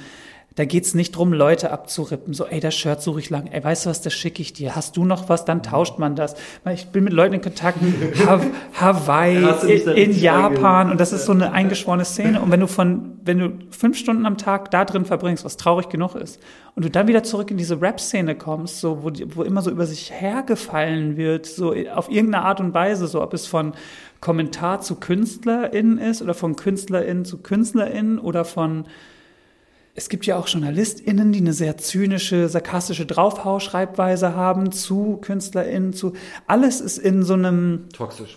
Da 0.57 0.65
geht's 0.65 0.95
nicht 0.95 1.15
drum, 1.15 1.35
Leute 1.35 1.71
abzurippen. 1.71 2.33
So, 2.33 2.47
ey, 2.47 2.61
das 2.61 2.75
Shirt 2.75 3.03
suche 3.03 3.21
ich 3.21 3.29
lang. 3.29 3.47
Ey, 3.49 3.63
weißt 3.63 3.85
du 3.85 3.91
was, 3.91 4.01
das 4.01 4.15
schicke 4.15 4.41
ich 4.41 4.55
dir. 4.55 4.75
Hast 4.75 4.97
du 4.97 5.05
noch 5.05 5.29
was? 5.29 5.45
Dann 5.45 5.63
tauscht 5.63 5.99
man 5.99 6.17
das. 6.17 6.35
Ich 6.73 6.87
bin 6.87 7.05
mit 7.05 7.13
Leuten 7.13 7.35
in 7.35 7.43
Kontakt. 7.43 7.79
Ha 8.27 8.41
Hawaii, 8.81 9.45
in, 9.71 9.89
in 9.89 10.19
Japan. 10.19 10.91
Und 10.91 10.99
das 10.99 11.13
ist 11.13 11.27
so 11.27 11.33
eine 11.33 11.53
eingeschworene 11.53 12.07
Szene. 12.07 12.41
Und 12.41 12.51
wenn 12.51 12.61
du 12.61 12.69
von, 12.69 13.19
wenn 13.23 13.39
du 13.39 13.53
fünf 13.69 13.99
Stunden 13.99 14.25
am 14.25 14.39
Tag 14.39 14.71
da 14.71 14.87
drin 14.87 15.05
verbringst, 15.05 15.45
was 15.45 15.59
traurig 15.59 15.91
genug 15.91 16.15
ist, 16.15 16.41
und 16.75 16.87
du 16.87 16.91
dann 16.91 17.07
wieder 17.07 17.23
zurück 17.23 17.51
in 17.51 17.59
diese 17.59 17.83
Rap-Szene 17.83 18.35
kommst, 18.35 18.81
so, 18.81 19.03
wo, 19.03 19.11
wo 19.35 19.43
immer 19.43 19.61
so 19.61 19.71
über 19.71 19.85
sich 19.85 20.11
hergefallen 20.11 21.19
wird, 21.19 21.45
so 21.45 21.75
auf 21.95 22.11
irgendeine 22.11 22.47
Art 22.47 22.61
und 22.61 22.73
Weise, 22.73 23.09
so 23.09 23.23
ob 23.23 23.35
es 23.35 23.47
von 23.47 23.75
Kommentar 24.23 24.81
zu 24.81 24.95
KünstlerInnen 24.95 25.99
ist 25.99 26.23
oder 26.23 26.33
von 26.33 26.57
KünstlerInnen 26.57 27.27
zu 27.27 27.43
KünstlerInnen 27.43 28.19
oder 28.19 28.47
von 28.47 28.87
es 29.97 30.11
gibt 30.11 30.27
ja 30.27 30.37
auch 30.37 30.47
JournalistInnen, 30.47 31.33
die 31.33 31.41
eine 31.41 31.55
sehr 31.55 31.79
zynische, 31.79 32.49
sarkastische 32.49 33.07
Draufhau-Schreibweise 33.07 34.37
haben 34.37 34.71
zu 34.71 35.17
KünstlerInnen, 35.23 35.95
zu 35.95 36.13
alles 36.47 36.83
ist 36.83 36.99
in 36.99 37.23
so 37.23 37.33
einem 37.33 37.89
Toxisch. 37.93 38.37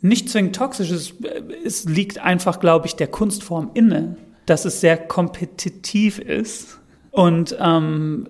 nicht 0.00 0.28
zwingend 0.28 0.56
toxisch, 0.56 0.90
es, 0.90 1.14
es 1.64 1.84
liegt 1.84 2.18
einfach, 2.18 2.58
glaube 2.58 2.86
ich, 2.86 2.96
der 2.96 3.06
Kunstform 3.06 3.70
inne, 3.74 4.16
dass 4.46 4.64
es 4.64 4.80
sehr 4.80 4.96
kompetitiv 4.96 6.18
ist. 6.18 6.80
Und 7.12 7.56
ähm, 7.60 8.26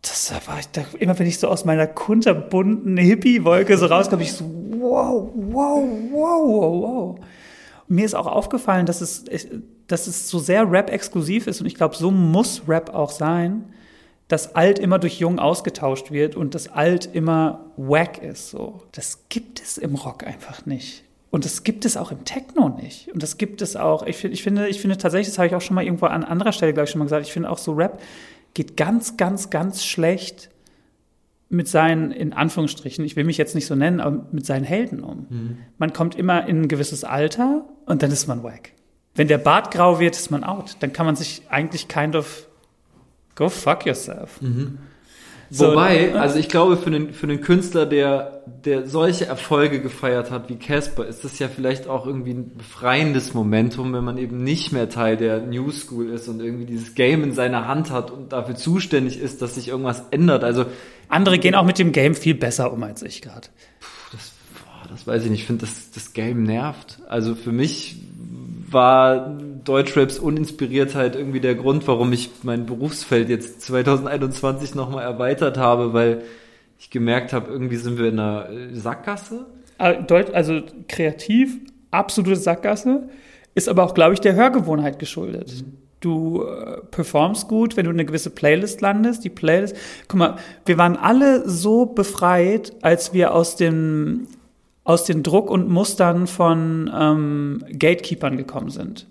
das 0.00 0.32
war 0.46 0.58
ich 0.58 0.68
da, 0.68 0.84
immer 0.98 1.18
wenn 1.18 1.26
ich 1.26 1.38
so 1.38 1.48
aus 1.48 1.66
meiner 1.66 1.86
kunterbunten 1.86 2.96
Hippie-Wolke 2.96 3.76
so 3.76 3.86
rauskomme, 3.86 4.22
ich 4.22 4.32
so, 4.32 4.44
wow, 4.78 5.30
wow, 5.34 5.84
wow, 6.12 6.42
wow, 6.46 6.82
wow. 6.82 7.20
Mir 7.88 8.06
ist 8.06 8.14
auch 8.14 8.26
aufgefallen, 8.26 8.86
dass 8.86 9.02
es, 9.02 9.24
dass 9.86 10.06
es 10.06 10.28
so 10.28 10.38
sehr 10.38 10.70
Rap-exklusiv 10.70 11.46
ist 11.46 11.60
und 11.60 11.66
ich 11.66 11.74
glaube, 11.74 11.96
so 11.96 12.10
muss 12.10 12.62
Rap 12.66 12.92
auch 12.94 13.10
sein, 13.10 13.64
dass 14.28 14.56
alt 14.56 14.78
immer 14.78 14.98
durch 14.98 15.20
jung 15.20 15.38
ausgetauscht 15.38 16.10
wird 16.10 16.34
und 16.34 16.54
das 16.54 16.68
alt 16.68 17.08
immer 17.12 17.66
wack 17.76 18.22
ist. 18.22 18.50
So. 18.50 18.82
Das 18.92 19.28
gibt 19.28 19.62
es 19.62 19.78
im 19.78 19.94
Rock 19.94 20.26
einfach 20.26 20.66
nicht. 20.66 21.04
Und 21.30 21.44
das 21.44 21.64
gibt 21.64 21.84
es 21.84 21.96
auch 21.96 22.10
im 22.10 22.24
Techno 22.24 22.68
nicht. 22.68 23.12
Und 23.12 23.22
das 23.22 23.36
gibt 23.36 23.62
es 23.62 23.76
auch, 23.76 24.04
ich, 24.04 24.24
ich, 24.24 24.42
finde, 24.42 24.68
ich 24.68 24.80
finde 24.80 24.96
tatsächlich, 24.96 25.28
das 25.28 25.38
habe 25.38 25.48
ich 25.48 25.54
auch 25.54 25.60
schon 25.60 25.74
mal 25.74 25.84
irgendwo 25.84 26.06
an 26.06 26.24
anderer 26.24 26.52
Stelle, 26.52 26.72
glaube 26.72 26.86
ich, 26.86 26.90
schon 26.90 26.98
mal 26.98 27.04
gesagt, 27.04 27.26
ich 27.26 27.32
finde 27.32 27.50
auch 27.50 27.58
so 27.58 27.72
Rap 27.72 28.00
geht 28.54 28.76
ganz, 28.76 29.18
ganz, 29.18 29.50
ganz 29.50 29.84
schlecht 29.84 30.48
mit 31.48 31.68
seinen, 31.68 32.10
in 32.10 32.32
Anführungsstrichen, 32.32 33.04
ich 33.04 33.14
will 33.14 33.24
mich 33.24 33.36
jetzt 33.36 33.54
nicht 33.54 33.66
so 33.66 33.74
nennen, 33.74 34.00
aber 34.00 34.26
mit 34.32 34.46
seinen 34.46 34.64
Helden 34.64 35.04
um. 35.04 35.26
Man 35.78 35.92
kommt 35.92 36.16
immer 36.16 36.46
in 36.46 36.62
ein 36.62 36.68
gewisses 36.68 37.04
Alter 37.04 37.66
und 37.84 38.02
dann 38.02 38.10
ist 38.10 38.26
man 38.26 38.42
wack. 38.42 38.72
Wenn 39.16 39.28
der 39.28 39.38
Bart 39.38 39.72
grau 39.72 39.98
wird, 39.98 40.14
ist 40.14 40.30
man 40.30 40.44
out. 40.44 40.76
Dann 40.80 40.92
kann 40.92 41.06
man 41.06 41.16
sich 41.16 41.42
eigentlich 41.48 41.88
kind 41.88 42.14
of 42.14 42.46
go 43.34 43.48
fuck 43.48 43.86
yourself. 43.86 44.40
So, 45.48 45.70
Wobei, 45.70 46.08
äh, 46.08 46.12
also 46.12 46.38
ich 46.38 46.48
glaube, 46.48 46.76
für 46.76 46.86
einen, 46.86 47.12
für 47.12 47.26
einen 47.26 47.40
Künstler, 47.40 47.86
der, 47.86 48.42
der 48.64 48.88
solche 48.88 49.26
Erfolge 49.26 49.80
gefeiert 49.80 50.30
hat 50.30 50.48
wie 50.48 50.56
Casper, 50.56 51.06
ist 51.06 51.24
das 51.24 51.38
ja 51.38 51.48
vielleicht 51.48 51.86
auch 51.86 52.06
irgendwie 52.06 52.32
ein 52.32 52.56
befreiendes 52.56 53.32
Momentum, 53.32 53.92
wenn 53.92 54.02
man 54.02 54.18
eben 54.18 54.42
nicht 54.42 54.72
mehr 54.72 54.88
Teil 54.88 55.16
der 55.16 55.40
New 55.40 55.70
School 55.70 56.10
ist 56.10 56.26
und 56.28 56.40
irgendwie 56.40 56.66
dieses 56.66 56.94
Game 56.94 57.22
in 57.22 57.32
seiner 57.32 57.68
Hand 57.68 57.90
hat 57.90 58.10
und 58.10 58.32
dafür 58.32 58.56
zuständig 58.56 59.20
ist, 59.20 59.40
dass 59.40 59.54
sich 59.54 59.68
irgendwas 59.68 60.02
ändert. 60.10 60.42
Also, 60.42 60.66
Andere 61.08 61.38
gehen 61.38 61.54
auch 61.54 61.64
mit 61.64 61.78
dem 61.78 61.92
Game 61.92 62.16
viel 62.16 62.34
besser 62.34 62.72
um 62.72 62.82
als 62.82 63.02
ich 63.02 63.22
gerade. 63.22 63.46
das, 64.10 64.32
boah, 64.54 64.88
das 64.90 65.06
weiß 65.06 65.24
ich 65.24 65.30
nicht. 65.30 65.42
Ich 65.42 65.46
finde, 65.46 65.64
das, 65.64 65.92
das 65.92 66.12
Game 66.12 66.42
nervt. 66.42 66.98
Also 67.08 67.36
für 67.36 67.52
mich 67.52 68.00
war 68.68 69.36
Deutschraps 69.64 70.18
Uninspiriertheit 70.18 71.14
irgendwie 71.16 71.40
der 71.40 71.54
Grund, 71.54 71.86
warum 71.86 72.12
ich 72.12 72.30
mein 72.42 72.66
Berufsfeld 72.66 73.28
jetzt 73.28 73.62
2021 73.62 74.74
nochmal 74.74 75.04
erweitert 75.04 75.56
habe, 75.58 75.92
weil 75.92 76.22
ich 76.78 76.90
gemerkt 76.90 77.32
habe, 77.32 77.50
irgendwie 77.50 77.76
sind 77.76 77.98
wir 77.98 78.06
in 78.08 78.18
einer 78.18 78.48
Sackgasse. 78.72 79.46
Deut- 80.06 80.32
Also 80.34 80.60
kreativ, 80.88 81.56
absolute 81.90 82.36
Sackgasse, 82.36 83.08
ist 83.54 83.68
aber 83.68 83.84
auch, 83.84 83.94
glaube 83.94 84.14
ich, 84.14 84.20
der 84.20 84.34
Hörgewohnheit 84.34 84.98
geschuldet. 84.98 85.64
Du 86.00 86.42
äh, 86.44 86.78
performst 86.90 87.48
gut, 87.48 87.76
wenn 87.76 87.86
du 87.86 87.90
eine 87.90 88.04
gewisse 88.04 88.28
Playlist 88.30 88.80
landest. 88.82 89.24
Die 89.24 89.30
Playlist, 89.30 89.74
guck 90.08 90.18
mal, 90.18 90.36
wir 90.66 90.76
waren 90.76 90.96
alle 90.96 91.48
so 91.48 91.86
befreit, 91.86 92.72
als 92.82 93.14
wir 93.14 93.32
aus 93.34 93.56
dem 93.56 94.26
aus 94.86 95.04
den 95.04 95.22
Druck 95.22 95.50
und 95.50 95.68
Mustern 95.68 96.26
von 96.26 96.90
ähm, 96.94 97.64
Gatekeepern 97.78 98.38
gekommen 98.38 98.70
sind. 98.70 99.06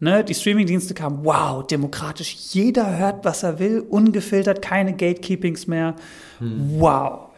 Ne, 0.00 0.22
die 0.22 0.34
Streamingdienste 0.34 0.94
kamen, 0.94 1.24
wow, 1.24 1.66
demokratisch, 1.66 2.34
jeder 2.52 2.98
hört, 2.98 3.24
was 3.24 3.42
er 3.42 3.58
will, 3.58 3.80
ungefiltert, 3.80 4.62
keine 4.62 4.92
Gatekeepings 4.92 5.66
mehr. 5.66 5.96
Wow 6.40 7.30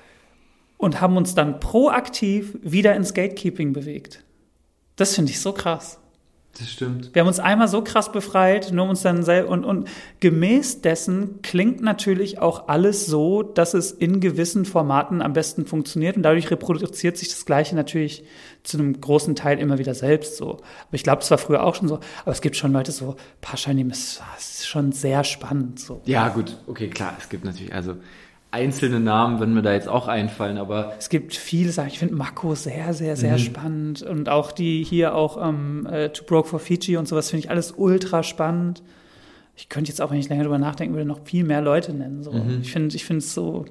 und 0.79 1.01
haben 1.01 1.16
uns 1.16 1.35
dann 1.35 1.61
proaktiv 1.61 2.59
wieder 2.62 2.94
ins 2.94 3.14
Gatekeeping 3.14 3.72
bewegt. 3.72 4.22
Das 4.96 5.14
finde 5.14 5.33
ich 5.33 5.40
so 5.40 5.53
krass. 5.53 5.99
Das 6.58 6.70
stimmt. 6.70 7.14
Wir 7.14 7.20
haben 7.20 7.28
uns 7.28 7.38
einmal 7.38 7.68
so 7.68 7.82
krass 7.82 8.10
befreit, 8.10 8.72
nur 8.72 8.84
um 8.84 8.90
uns 8.90 9.02
dann 9.02 9.22
selber 9.22 9.50
und, 9.50 9.64
und 9.64 9.88
gemäß 10.20 10.80
dessen 10.80 11.42
klingt 11.42 11.82
natürlich 11.82 12.38
auch 12.38 12.68
alles 12.68 13.06
so, 13.06 13.42
dass 13.42 13.74
es 13.74 13.92
in 13.92 14.20
gewissen 14.20 14.64
Formaten 14.64 15.20
am 15.20 15.32
besten 15.32 15.66
funktioniert 15.66 16.16
und 16.16 16.22
dadurch 16.22 16.50
reproduziert 16.50 17.18
sich 17.18 17.28
das 17.28 17.44
Gleiche 17.44 17.74
natürlich 17.74 18.24
zu 18.62 18.78
einem 18.78 19.00
großen 19.00 19.34
Teil 19.34 19.58
immer 19.58 19.78
wieder 19.78 19.94
selbst 19.94 20.36
so. 20.36 20.54
Aber 20.54 20.92
ich 20.92 21.02
glaube, 21.02 21.22
es 21.22 21.30
war 21.30 21.38
früher 21.38 21.62
auch 21.62 21.74
schon 21.74 21.88
so. 21.88 22.00
Aber 22.22 22.32
es 22.32 22.40
gibt 22.40 22.56
schon 22.56 22.72
Leute 22.72 22.92
so, 22.92 23.16
Paschanim 23.40 23.90
ist, 23.90 24.22
ist 24.38 24.66
schon 24.66 24.92
sehr 24.92 25.24
spannend 25.24 25.78
so. 25.78 26.00
Ja, 26.04 26.28
gut, 26.28 26.56
okay, 26.66 26.88
klar, 26.88 27.14
es 27.18 27.28
gibt 27.28 27.44
natürlich, 27.44 27.74
also 27.74 27.96
einzelne 28.50 29.00
Namen, 29.00 29.40
wenn 29.40 29.52
mir 29.52 29.62
da 29.62 29.72
jetzt 29.72 29.88
auch 29.88 30.09
einfallen, 30.09 30.56
aber 30.59 30.94
Es 30.98 31.09
gibt 31.09 31.35
viele 31.35 31.70
Sachen. 31.72 31.88
Ich 31.88 31.98
finde 31.98 32.14
Mako 32.14 32.54
sehr, 32.54 32.94
sehr, 32.94 33.16
sehr 33.16 33.38
spannend. 33.38 34.02
Und 34.02 34.28
auch 34.28 34.52
die 34.52 34.85
hier 34.85 35.14
auch 35.14 35.42
ähm, 35.46 35.87
äh, 35.87 36.09
To 36.11 36.24
Broke 36.24 36.48
for 36.48 36.59
Fiji 36.59 36.96
und 36.96 37.06
sowas 37.06 37.30
finde 37.30 37.44
ich 37.44 37.50
alles 37.50 37.74
ultra 37.76 38.22
spannend. 38.22 38.82
Ich 39.56 39.68
könnte 39.68 39.90
jetzt 39.90 40.00
auch, 40.00 40.11
wenn 40.11 40.18
ich 40.18 40.28
länger 40.28 40.44
drüber 40.44 40.59
nachdenken 40.59 40.94
würde, 40.94 41.06
noch 41.06 41.20
viel 41.24 41.44
mehr 41.44 41.61
Leute 41.61 41.92
nennen. 41.92 42.22
So. 42.22 42.32
Ich 42.61 42.72
finde 42.72 42.94
ich 42.94 43.04
finde 43.04 43.18
es 43.18 43.35
so 43.35 43.64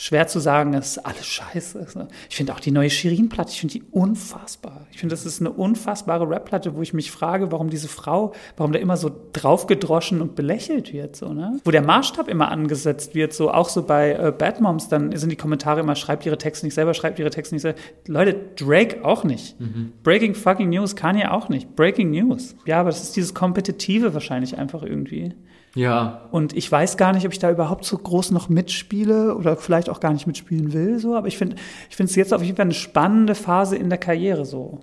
schwer 0.00 0.26
zu 0.26 0.40
sagen, 0.40 0.72
es 0.72 0.92
ist 0.92 0.98
alles 1.04 1.26
scheiße. 1.26 1.86
So. 1.90 2.08
Ich 2.30 2.36
finde 2.36 2.54
auch 2.54 2.60
die 2.60 2.70
neue 2.70 2.88
Shirin-Platte, 2.88 3.50
ich 3.50 3.60
finde 3.60 3.74
die 3.74 3.82
unfassbar. 3.90 4.86
Ich 4.92 4.98
finde, 4.98 5.12
das 5.12 5.26
ist 5.26 5.40
eine 5.40 5.50
unfassbare 5.50 6.26
Rap-Platte, 6.26 6.74
wo 6.74 6.80
ich 6.80 6.94
mich 6.94 7.10
frage, 7.10 7.52
warum 7.52 7.68
diese 7.68 7.86
Frau, 7.86 8.32
warum 8.56 8.72
da 8.72 8.78
immer 8.78 8.96
so 8.96 9.10
draufgedroschen 9.34 10.22
und 10.22 10.36
belächelt 10.36 10.94
wird, 10.94 11.16
so, 11.16 11.34
ne? 11.34 11.60
Wo 11.64 11.70
der 11.70 11.82
Maßstab 11.82 12.28
immer 12.28 12.50
angesetzt 12.50 13.14
wird, 13.14 13.34
so 13.34 13.50
auch 13.50 13.68
so 13.68 13.82
bei 13.82 14.12
äh, 14.12 14.32
Bad 14.36 14.62
Moms, 14.62 14.88
dann 14.88 15.14
sind 15.14 15.30
die 15.32 15.36
Kommentare 15.36 15.80
immer, 15.80 15.94
schreibt 15.94 16.24
ihre 16.24 16.38
Texte 16.38 16.64
nicht 16.64 16.74
selber, 16.74 16.94
schreibt 16.94 17.18
ihre 17.18 17.28
Texte 17.28 17.54
nicht 17.54 17.62
selber. 17.62 17.78
Leute, 18.06 18.34
Drake 18.56 19.04
auch 19.04 19.22
nicht. 19.22 19.56
Breaking 20.02 20.34
fucking 20.34 20.70
News, 20.70 20.96
Kanye 20.96 21.26
auch 21.26 21.50
nicht. 21.50 21.76
Breaking 21.76 22.10
News. 22.10 22.56
Ja, 22.64 22.80
aber 22.80 22.88
das 22.88 23.02
ist 23.02 23.16
dieses 23.16 23.34
Kompetitive 23.34 24.14
wahrscheinlich 24.14 24.56
einfach 24.56 24.82
irgendwie. 24.82 25.34
Ja, 25.74 26.22
Und 26.32 26.56
ich 26.56 26.70
weiß 26.70 26.96
gar 26.96 27.12
nicht, 27.12 27.24
ob 27.26 27.32
ich 27.32 27.38
da 27.38 27.50
überhaupt 27.50 27.84
so 27.84 27.96
groß 27.96 28.32
noch 28.32 28.48
mitspiele 28.48 29.36
oder 29.36 29.56
vielleicht 29.56 29.88
auch 29.88 30.00
gar 30.00 30.12
nicht 30.12 30.26
mitspielen 30.26 30.72
will, 30.72 30.98
so. 30.98 31.14
Aber 31.14 31.28
ich 31.28 31.38
finde, 31.38 31.56
ich 31.88 31.96
finde 31.96 32.10
es 32.10 32.16
jetzt 32.16 32.34
auf 32.34 32.42
jeden 32.42 32.56
Fall 32.56 32.64
eine 32.64 32.74
spannende 32.74 33.36
Phase 33.36 33.76
in 33.76 33.88
der 33.88 33.98
Karriere, 33.98 34.44
so. 34.44 34.80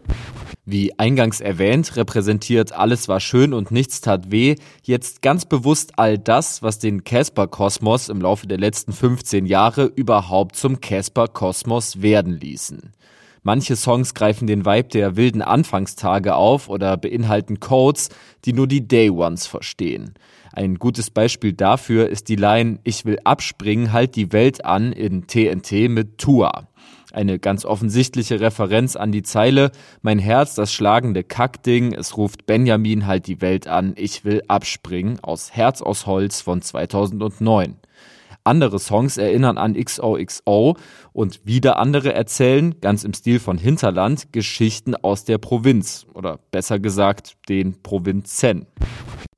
Wie 0.69 0.97
eingangs 0.99 1.39
erwähnt, 1.39 1.95
repräsentiert 1.95 2.73
Alles 2.73 3.07
war 3.07 3.21
schön 3.21 3.53
und 3.53 3.71
nichts 3.71 4.01
tat 4.01 4.31
weh 4.31 4.55
jetzt 4.83 5.21
ganz 5.21 5.45
bewusst 5.45 5.93
all 5.97 6.17
das, 6.17 6.61
was 6.61 6.79
den 6.79 7.03
Casper-Kosmos 7.03 8.09
im 8.09 8.21
Laufe 8.21 8.47
der 8.47 8.57
letzten 8.57 8.91
15 8.91 9.45
Jahre 9.45 9.85
überhaupt 9.85 10.55
zum 10.55 10.81
Casper-Kosmos 10.81 12.01
werden 12.01 12.33
ließen. 12.33 12.91
Manche 13.47 13.77
Songs 13.77 14.13
greifen 14.13 14.45
den 14.45 14.65
Vibe 14.65 14.89
der 14.89 15.15
wilden 15.15 15.41
Anfangstage 15.41 16.35
auf 16.35 16.67
oder 16.67 16.97
beinhalten 16.97 17.61
Codes, 17.61 18.09
die 18.43 18.51
nur 18.51 18.67
die 18.67 18.89
Day 18.89 19.09
Ones 19.09 19.47
verstehen. 19.47 20.15
Ein 20.51 20.75
gutes 20.75 21.09
Beispiel 21.09 21.53
dafür 21.53 22.09
ist 22.09 22.27
die 22.27 22.35
Line 22.35 22.79
Ich 22.83 23.05
will 23.05 23.19
abspringen, 23.23 23.93
halt 23.93 24.17
die 24.17 24.33
Welt 24.33 24.65
an 24.65 24.91
in 24.91 25.27
TNT 25.27 25.87
mit 25.87 26.17
Tua. 26.17 26.67
Eine 27.13 27.39
ganz 27.39 27.63
offensichtliche 27.63 28.41
Referenz 28.41 28.97
an 28.97 29.13
die 29.13 29.23
Zeile 29.23 29.71
Mein 30.01 30.19
Herz, 30.19 30.53
das 30.53 30.73
schlagende 30.73 31.23
Kackding, 31.23 31.93
es 31.93 32.17
ruft 32.17 32.47
Benjamin 32.47 33.05
halt 33.07 33.27
die 33.27 33.39
Welt 33.39 33.65
an, 33.65 33.93
ich 33.95 34.25
will 34.25 34.41
abspringen 34.49 35.21
aus 35.21 35.53
Herz 35.53 35.81
aus 35.81 36.05
Holz 36.05 36.41
von 36.41 36.61
2009. 36.61 37.77
Andere 38.47 38.79
Songs 38.79 39.17
erinnern 39.17 39.57
an 39.57 39.75
XOXO 39.75 40.77
und 41.13 41.45
wieder 41.45 41.77
andere 41.77 42.13
erzählen, 42.13 42.75
ganz 42.81 43.03
im 43.03 43.13
Stil 43.13 43.39
von 43.39 43.57
Hinterland, 43.57 44.31
Geschichten 44.31 44.95
aus 44.95 45.25
der 45.25 45.37
Provinz 45.37 46.07
oder 46.13 46.39
besser 46.51 46.79
gesagt 46.79 47.37
den 47.49 47.81
Provinzen. 47.83 48.65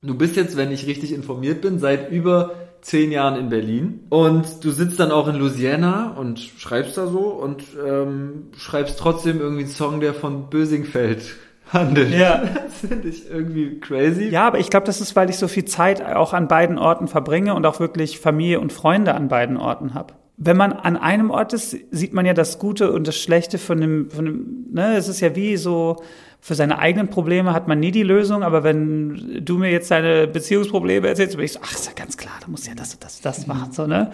Du 0.00 0.14
bist 0.16 0.36
jetzt, 0.36 0.56
wenn 0.56 0.72
ich 0.72 0.86
richtig 0.86 1.12
informiert 1.12 1.60
bin, 1.60 1.78
seit 1.78 2.10
über 2.10 2.54
zehn 2.80 3.12
Jahren 3.12 3.38
in 3.38 3.50
Berlin 3.50 4.06
und 4.08 4.64
du 4.64 4.70
sitzt 4.70 5.00
dann 5.00 5.10
auch 5.10 5.28
in 5.28 5.36
Louisiana 5.36 6.14
und 6.16 6.38
schreibst 6.38 6.96
da 6.96 7.06
so 7.06 7.26
und 7.28 7.64
ähm, 7.84 8.46
schreibst 8.56 8.98
trotzdem 8.98 9.40
irgendwie 9.40 9.64
einen 9.64 9.72
Song, 9.72 10.00
der 10.00 10.14
von 10.14 10.48
Bösingfeld 10.48 11.36
handelt. 11.72 12.10
Ja. 12.10 12.42
Das 12.80 12.88
finde 12.88 13.08
ich 13.08 13.30
irgendwie 13.30 13.78
crazy. 13.78 14.28
Ja, 14.28 14.46
aber 14.46 14.58
ich 14.58 14.70
glaube, 14.70 14.86
das 14.86 15.02
ist, 15.02 15.14
weil 15.14 15.28
ich 15.28 15.36
so 15.36 15.48
viel 15.48 15.66
Zeit 15.66 16.02
auch 16.02 16.32
an 16.32 16.48
beiden 16.48 16.78
Orten 16.78 17.08
verbringe 17.08 17.54
und 17.54 17.66
auch 17.66 17.78
wirklich 17.78 18.18
Familie 18.18 18.58
und 18.58 18.72
Freunde 18.72 19.14
an 19.14 19.28
beiden 19.28 19.58
Orten 19.58 19.92
habe. 19.92 20.14
Wenn 20.38 20.56
man 20.56 20.72
an 20.72 20.96
einem 20.96 21.30
Ort 21.30 21.52
ist, 21.52 21.76
sieht 21.90 22.14
man 22.14 22.24
ja 22.24 22.32
das 22.32 22.58
Gute 22.58 22.92
und 22.92 23.06
das 23.06 23.18
Schlechte 23.18 23.58
von 23.58 23.80
dem, 23.80 24.10
von 24.10 24.24
dem, 24.24 24.66
ne, 24.72 24.96
es 24.96 25.08
ist 25.08 25.20
ja 25.20 25.36
wie 25.36 25.58
so, 25.58 26.02
für 26.40 26.54
seine 26.54 26.78
eigenen 26.78 27.08
Probleme 27.08 27.52
hat 27.52 27.68
man 27.68 27.80
nie 27.80 27.90
die 27.90 28.02
Lösung, 28.02 28.42
aber 28.42 28.64
wenn 28.64 29.44
du 29.44 29.58
mir 29.58 29.70
jetzt 29.70 29.90
deine 29.90 30.26
Beziehungsprobleme 30.26 31.06
erzählst, 31.06 31.36
bin 31.36 31.44
ich 31.44 31.52
so, 31.52 31.60
ach, 31.62 31.72
ist 31.72 31.86
ja 31.86 31.92
ganz 31.94 32.16
klar, 32.16 32.32
da 32.40 32.48
muss 32.48 32.66
ja 32.66 32.74
das 32.74 32.94
und 32.94 33.04
das, 33.04 33.20
das 33.20 33.46
machen, 33.46 33.72
so, 33.72 33.86
ne? 33.86 34.10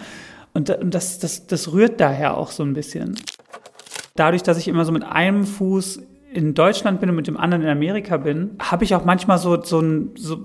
Und, 0.53 0.69
und 0.69 0.93
das, 0.93 1.19
das, 1.19 1.47
das 1.47 1.71
rührt 1.71 2.01
daher 2.01 2.35
auch 2.35 2.51
so 2.51 2.63
ein 2.63 2.73
bisschen. 2.73 3.15
Dadurch, 4.15 4.43
dass 4.43 4.57
ich 4.57 4.67
immer 4.67 4.83
so 4.83 4.91
mit 4.91 5.03
einem 5.03 5.45
Fuß 5.45 6.01
in 6.33 6.53
Deutschland 6.53 6.99
bin 6.99 7.09
und 7.09 7.15
mit 7.15 7.27
dem 7.27 7.37
anderen 7.37 7.63
in 7.63 7.69
Amerika 7.69 8.17
bin, 8.17 8.51
habe 8.59 8.83
ich 8.83 8.95
auch 8.95 9.05
manchmal 9.05 9.37
so, 9.37 9.61
so, 9.63 9.79
ein, 9.79 10.11
so, 10.15 10.39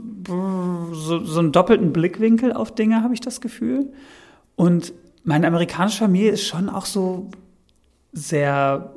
so, 0.92 1.24
so 1.24 1.38
einen 1.40 1.52
doppelten 1.52 1.92
Blickwinkel 1.92 2.52
auf 2.52 2.74
Dinge, 2.74 3.02
habe 3.02 3.14
ich 3.14 3.20
das 3.20 3.40
Gefühl. 3.40 3.92
Und 4.56 4.92
meine 5.24 5.46
amerikanische 5.46 5.98
Familie 5.98 6.32
ist 6.32 6.46
schon 6.46 6.68
auch 6.68 6.86
so 6.86 7.30
sehr 8.12 8.94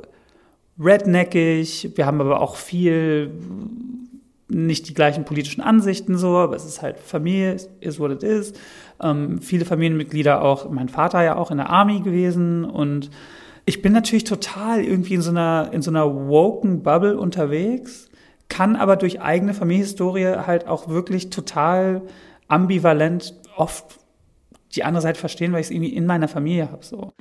redneckig. 0.80 1.91
Wir 1.95 2.06
haben 2.06 2.21
aber 2.21 2.41
auch 2.41 2.56
viel 2.56 3.32
nicht 4.48 4.88
die 4.88 4.93
gleichen 4.93 5.26
politischen 5.26 5.62
Ansichten 5.62 6.17
so, 6.17 6.38
aber 6.38 6.56
es 6.56 6.65
ist 6.65 6.82
halt 6.82 7.00
Familie, 7.00 7.58
is 7.80 8.00
what 8.00 8.12
it 8.12 8.21
is. 8.24 8.54
Ähm, 9.02 9.41
viele 9.41 9.65
Familienmitglieder 9.65 10.41
auch, 10.41 10.69
mein 10.69 10.89
Vater 10.89 11.24
ja 11.24 11.36
auch 11.36 11.50
in 11.52 11.58
der 11.58 11.69
Army 11.69 12.02
gewesen 12.02 12.63
und 12.63 13.10
ich 13.65 13.82
bin 13.82 13.93
natürlich 13.93 14.23
total 14.23 14.84
irgendwie 14.84 15.15
in 15.15 15.21
so 15.21 15.32
einer, 15.32 15.69
in 15.71 15.82
so 15.82 15.89
einer 15.91 16.06
woken 16.06 16.84
Bubble 16.84 17.17
unterwegs, 17.17 18.10
kann 18.47 18.75
aber 18.75 18.95
durch 18.95 19.21
eigene 19.21 19.54
Familienhistorie 19.54 20.25
halt 20.25 20.67
auch 20.67 20.88
wirklich 20.88 21.32
total 21.32 22.04
ambivalent 22.47 23.34
oft 23.58 23.99
die 24.75 24.84
andere 24.84 25.01
Seite 25.01 25.19
verstehen, 25.19 25.51
weil 25.51 25.62
ich 25.62 25.67
es 25.67 25.71
irgendwie 25.71 25.93
in 25.93 26.06
meiner 26.06 26.28
Familie 26.28 26.69
habe. 26.69 26.86
So. 26.86 27.13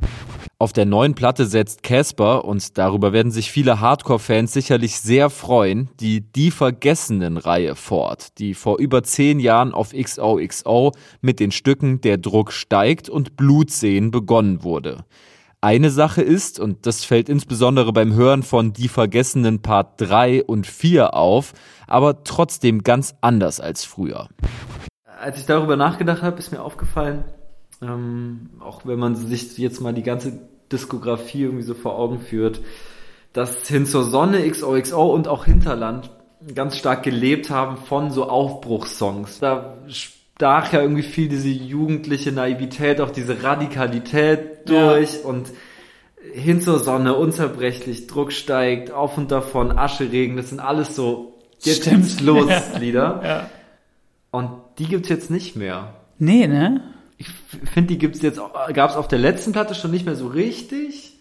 Auf 0.59 0.73
der 0.73 0.87
neuen 0.87 1.15
Platte 1.15 1.47
setzt 1.47 1.83
Casper, 1.83 2.45
und 2.45 2.77
darüber 2.77 3.13
werden 3.13 3.33
sich 3.33 3.51
viele 3.51 3.81
Hardcore-Fans 3.81 4.53
sicherlich 4.53 4.97
sehr 4.97 5.31
freuen, 5.31 5.89
die 6.01 6.21
Die 6.21 6.51
Vergessenen-Reihe 6.51 7.75
fort, 7.75 8.39
die 8.39 8.55
vor 8.55 8.79
über 8.79 9.03
zehn 9.03 9.41
Jahren 9.41 9.73
auf 9.73 9.93
XOXO 9.93 10.93
mit 11.21 11.41
den 11.41 11.53
Stücken 11.53 12.01
Der 12.01 12.19
Druck 12.19 12.53
steigt 12.53 13.09
und 13.09 13.37
Blutsehen 13.37 14.11
begonnen 14.11 14.63
wurde. 14.63 15.05
Eine 15.65 15.89
Sache 15.89 16.21
ist, 16.21 16.61
und 16.61 16.85
das 16.85 17.07
fällt 17.07 17.31
insbesondere 17.31 17.91
beim 17.95 18.13
Hören 18.13 18.43
von 18.43 18.75
Die 18.75 18.89
Vergessenen 18.89 19.63
Part 19.63 19.99
3 19.99 20.45
und 20.45 20.67
4 20.67 21.15
auf, 21.15 21.55
aber 21.87 22.23
trotzdem 22.23 22.83
ganz 22.83 23.15
anders 23.23 23.61
als 23.61 23.83
früher. 23.83 24.29
Als 25.19 25.39
ich 25.39 25.47
darüber 25.47 25.77
nachgedacht 25.77 26.21
habe, 26.21 26.39
ist 26.39 26.53
mir 26.53 26.61
aufgefallen, 26.61 27.25
ähm, 27.81 28.51
auch 28.61 28.85
wenn 28.85 28.99
man 28.99 29.17
sich 29.17 29.57
jetzt 29.57 29.81
mal 29.81 29.95
die 29.95 30.03
ganze 30.03 30.39
Diskografie 30.71 31.45
irgendwie 31.45 31.65
so 31.65 31.73
vor 31.73 31.99
Augen 31.99 32.21
führt, 32.21 32.61
dass 33.33 33.67
Hin 33.67 33.87
zur 33.87 34.05
Sonne, 34.05 34.47
XOXO 34.47 35.15
und 35.15 35.29
auch 35.29 35.47
Hinterland 35.47 36.11
ganz 36.55 36.77
stark 36.77 37.05
gelebt 37.05 37.49
haben 37.49 37.79
von 37.79 38.11
so 38.11 38.29
Aufbruchssongs. 38.29 39.41
Da 39.41 39.79
stach 40.37 40.73
ja 40.73 40.81
irgendwie 40.83 41.03
viel 41.03 41.29
diese 41.29 41.49
jugendliche 41.49 42.33
Naivität, 42.33 43.01
auch 43.01 43.11
diese 43.11 43.43
Radikalität 43.43 44.69
durch 44.69 45.15
ja. 45.23 45.29
und 45.29 45.53
hin 46.33 46.61
zur 46.61 46.79
Sonne, 46.79 47.15
unzerbrechlich, 47.15 48.07
Druck 48.07 48.33
steigt, 48.33 48.91
auf 48.91 49.17
und 49.19 49.31
davon, 49.31 49.77
Ascheregen, 49.77 50.37
das 50.37 50.49
sind 50.49 50.61
alles 50.61 50.97
so 50.97 51.39
jetzt 51.61 51.83
Stimmt. 51.87 52.21
los 52.21 52.51
Lieder. 52.81 53.21
Ja. 53.23 53.51
Und 54.31 54.51
die 54.79 54.87
gibt's 54.87 55.09
jetzt 55.09 55.31
nicht 55.31 55.55
mehr. 55.55 55.95
Nee, 56.19 56.47
ne? 56.47 56.83
Ich 57.19 57.29
finde, 57.73 57.89
die 57.89 57.99
gibt's 57.99 58.21
jetzt, 58.23 58.41
gab's 58.73 58.97
auf 58.97 59.07
der 59.07 59.21
letzten 59.21 59.53
Platte 59.53 59.75
schon 59.75 59.93
nicht 59.93 60.05
mehr 60.05 60.17
so 60.17 60.27
richtig. 60.27 61.21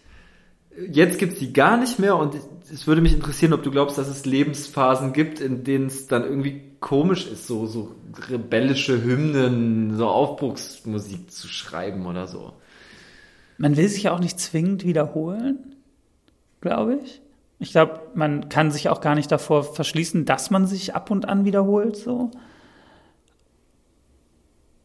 Jetzt 0.90 1.20
gibt's 1.20 1.38
die 1.38 1.52
gar 1.52 1.76
nicht 1.76 2.00
mehr 2.00 2.16
und 2.16 2.34
es 2.72 2.86
würde 2.88 3.00
mich 3.00 3.14
interessieren, 3.14 3.52
ob 3.52 3.62
du 3.62 3.70
glaubst, 3.70 3.96
dass 3.96 4.08
es 4.08 4.24
Lebensphasen 4.24 5.12
gibt, 5.12 5.40
in 5.40 5.62
denen 5.62 5.86
es 5.86 6.08
dann 6.08 6.24
irgendwie 6.24 6.73
komisch 6.84 7.26
ist, 7.26 7.46
so, 7.46 7.64
so 7.64 7.94
rebellische 8.28 9.02
Hymnen, 9.02 9.96
so 9.96 10.06
Aufbruchsmusik 10.06 11.30
zu 11.30 11.48
schreiben 11.48 12.04
oder 12.04 12.26
so. 12.26 12.52
Man 13.56 13.78
will 13.78 13.88
sich 13.88 14.02
ja 14.02 14.12
auch 14.12 14.18
nicht 14.18 14.38
zwingend 14.38 14.84
wiederholen, 14.84 15.76
glaube 16.60 17.00
ich. 17.02 17.22
Ich 17.58 17.70
glaube, 17.70 18.00
man 18.14 18.50
kann 18.50 18.70
sich 18.70 18.90
auch 18.90 19.00
gar 19.00 19.14
nicht 19.14 19.32
davor 19.32 19.64
verschließen, 19.64 20.26
dass 20.26 20.50
man 20.50 20.66
sich 20.66 20.94
ab 20.94 21.10
und 21.10 21.26
an 21.26 21.46
wiederholt, 21.46 21.96
so. 21.96 22.30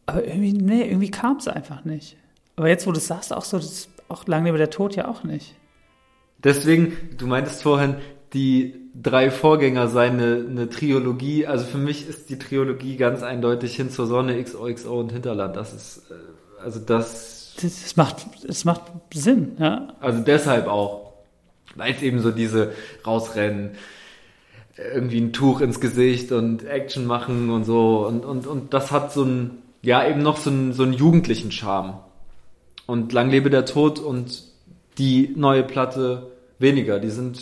Aber 0.06 0.26
irgendwie, 0.26 0.54
nee, 0.54 0.88
irgendwie 0.88 1.10
kam 1.10 1.36
es 1.36 1.48
einfach 1.48 1.84
nicht. 1.84 2.16
Aber 2.56 2.70
jetzt, 2.70 2.86
wo 2.86 2.92
du 2.92 2.98
es 2.98 3.08
sagst, 3.08 3.30
auch 3.30 3.44
so, 3.44 3.58
das 3.58 3.90
auch 4.08 4.26
lange 4.26 4.48
über 4.48 4.58
der 4.58 4.70
Tod 4.70 4.96
ja 4.96 5.06
auch 5.06 5.22
nicht. 5.22 5.54
Deswegen, 6.38 6.96
du 7.18 7.26
meintest 7.26 7.62
vorhin, 7.62 7.96
die 8.32 8.79
drei 8.94 9.30
Vorgänger 9.30 9.88
seien 9.88 10.14
eine, 10.14 10.46
eine 10.48 10.68
Triologie. 10.68 11.46
Also 11.46 11.64
für 11.64 11.78
mich 11.78 12.08
ist 12.08 12.30
die 12.30 12.38
Triologie 12.38 12.96
ganz 12.96 13.22
eindeutig 13.22 13.76
hin 13.76 13.90
zur 13.90 14.06
Sonne, 14.06 14.42
XOXO 14.42 15.00
und 15.00 15.12
Hinterland. 15.12 15.56
Das 15.56 15.72
ist, 15.72 16.10
äh, 16.10 16.62
also 16.62 16.80
das. 16.80 17.54
Das 17.62 17.96
macht, 17.96 18.26
das 18.46 18.64
macht 18.64 18.82
Sinn, 19.12 19.56
ja. 19.58 19.88
Also 20.00 20.20
deshalb 20.20 20.66
auch. 20.66 21.12
Weil 21.76 21.94
es 21.94 22.02
eben 22.02 22.20
so 22.20 22.30
diese 22.30 22.72
rausrennen, 23.06 23.72
irgendwie 24.94 25.20
ein 25.20 25.32
Tuch 25.32 25.60
ins 25.60 25.80
Gesicht 25.80 26.32
und 26.32 26.64
Action 26.64 27.06
machen 27.06 27.50
und 27.50 27.64
so. 27.64 28.06
Und, 28.06 28.24
und, 28.24 28.46
und 28.46 28.72
das 28.72 28.90
hat 28.90 29.12
so 29.12 29.24
ein, 29.24 29.58
ja, 29.82 30.06
eben 30.08 30.22
noch 30.22 30.38
so 30.38 30.50
einen, 30.50 30.72
so 30.72 30.82
einen 30.82 30.94
jugendlichen 30.94 31.52
Charme. 31.52 31.98
Und 32.86 33.12
Lang 33.12 33.30
lebe 33.30 33.50
der 33.50 33.66
Tod 33.66 33.98
und 33.98 34.44
die 34.98 35.32
neue 35.36 35.62
Platte 35.62 36.30
weniger. 36.60 36.98
Die 36.98 37.10
sind 37.10 37.38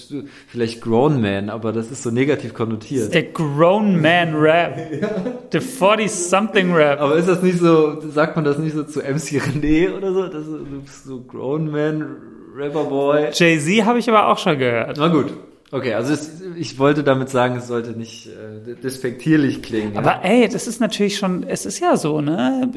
vielleicht 0.46 0.80
Grown 0.80 1.20
Man, 1.20 1.50
aber 1.50 1.72
das 1.72 1.90
ist 1.90 2.02
so 2.02 2.10
negativ 2.10 2.54
konnotiert. 2.54 3.12
Der 3.12 3.24
Grown 3.24 4.00
Man 4.00 4.34
Rap. 4.34 4.76
ja. 5.00 5.08
Der 5.52 5.62
40-something 5.62 6.72
Rap. 6.72 7.00
Aber 7.00 7.16
ist 7.16 7.28
das 7.28 7.42
nicht 7.42 7.58
so, 7.58 8.00
sagt 8.10 8.36
man 8.36 8.44
das 8.44 8.58
nicht 8.58 8.74
so 8.74 8.84
zu 8.84 9.00
MC 9.00 9.40
René 9.42 9.92
oder 9.94 10.12
so? 10.12 10.28
Das 10.28 10.46
ist 10.46 11.04
so 11.04 11.20
Grown 11.22 11.70
Man 11.70 12.16
Rapper 12.56 12.84
Boy. 12.84 13.28
Jay-Z 13.32 13.84
habe 13.84 13.98
ich 13.98 14.08
aber 14.08 14.28
auch 14.28 14.38
schon 14.38 14.58
gehört. 14.58 14.96
Na 14.98 15.08
gut. 15.08 15.32
Okay, 15.70 15.92
also 15.92 16.14
es, 16.14 16.40
ich 16.56 16.78
wollte 16.78 17.04
damit 17.04 17.28
sagen, 17.28 17.56
es 17.56 17.68
sollte 17.68 17.90
nicht 17.90 18.26
äh, 18.28 18.74
despektierlich 18.82 19.60
klingen. 19.60 19.98
Aber 19.98 20.12
ja. 20.12 20.20
ey, 20.22 20.48
das 20.48 20.66
ist 20.66 20.80
natürlich 20.80 21.18
schon, 21.18 21.42
es 21.42 21.66
ist 21.66 21.78
ja 21.80 21.96
so, 21.98 22.22
ne? 22.22 22.70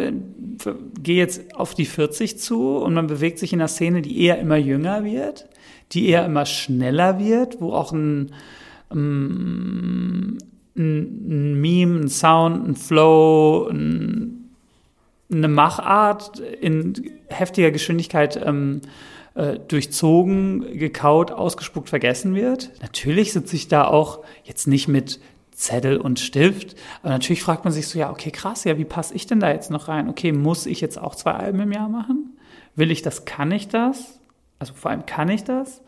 Geh 1.01 1.15
jetzt 1.15 1.55
auf 1.55 1.73
die 1.73 1.85
40 1.85 2.37
zu 2.37 2.77
und 2.77 2.93
man 2.93 3.07
bewegt 3.07 3.39
sich 3.39 3.53
in 3.53 3.61
einer 3.61 3.69
Szene, 3.69 4.01
die 4.01 4.21
eher 4.21 4.39
immer 4.39 4.57
jünger 4.57 5.05
wird, 5.05 5.47
die 5.91 6.07
eher 6.07 6.25
immer 6.25 6.45
schneller 6.45 7.19
wird, 7.19 7.61
wo 7.61 7.73
auch 7.73 7.91
ein, 7.91 8.33
ähm, 8.91 10.37
ein, 10.77 10.81
ein 10.81 11.61
Meme, 11.61 12.01
ein 12.01 12.09
Sound, 12.09 12.67
ein 12.67 12.75
Flow, 12.75 13.67
ein, 13.69 14.49
eine 15.31 15.47
Machart 15.47 16.39
in 16.39 16.93
heftiger 17.27 17.71
Geschwindigkeit 17.71 18.41
ähm, 18.43 18.81
äh, 19.33 19.59
durchzogen, 19.59 20.77
gekaut, 20.77 21.31
ausgespuckt, 21.31 21.89
vergessen 21.89 22.35
wird. 22.35 22.71
Natürlich 22.81 23.33
sitze 23.33 23.55
ich 23.55 23.67
da 23.67 23.85
auch 23.85 24.19
jetzt 24.43 24.67
nicht 24.67 24.87
mit 24.87 25.19
Zettel 25.51 25.97
und 25.97 26.19
Stift, 26.19 26.75
aber 27.01 27.11
natürlich 27.11 27.43
fragt 27.43 27.63
man 27.65 27.73
sich 27.73 27.87
so, 27.87 27.99
ja, 27.99 28.09
okay, 28.09 28.31
krass, 28.31 28.63
ja, 28.63 28.77
wie 28.77 28.85
passe 28.85 29.13
ich 29.13 29.27
denn 29.27 29.39
da 29.39 29.51
jetzt 29.51 29.69
noch 29.69 29.87
rein? 29.87 30.09
Okay, 30.09 30.31
muss 30.31 30.65
ich 30.65 30.81
jetzt 30.81 30.99
auch 30.99 31.15
zwei 31.15 31.33
Alben 31.33 31.59
im 31.59 31.71
Jahr 31.71 31.87
machen? 31.87 32.37
Will 32.75 32.89
ich 32.89 33.01
das, 33.01 33.25
kann 33.25 33.51
ich 33.51 33.67
das? 33.67 34.20
Also 34.61 34.75
vor 34.75 34.91
allem 34.91 35.07
kann 35.07 35.27
ich 35.27 35.43
das? 35.43 35.81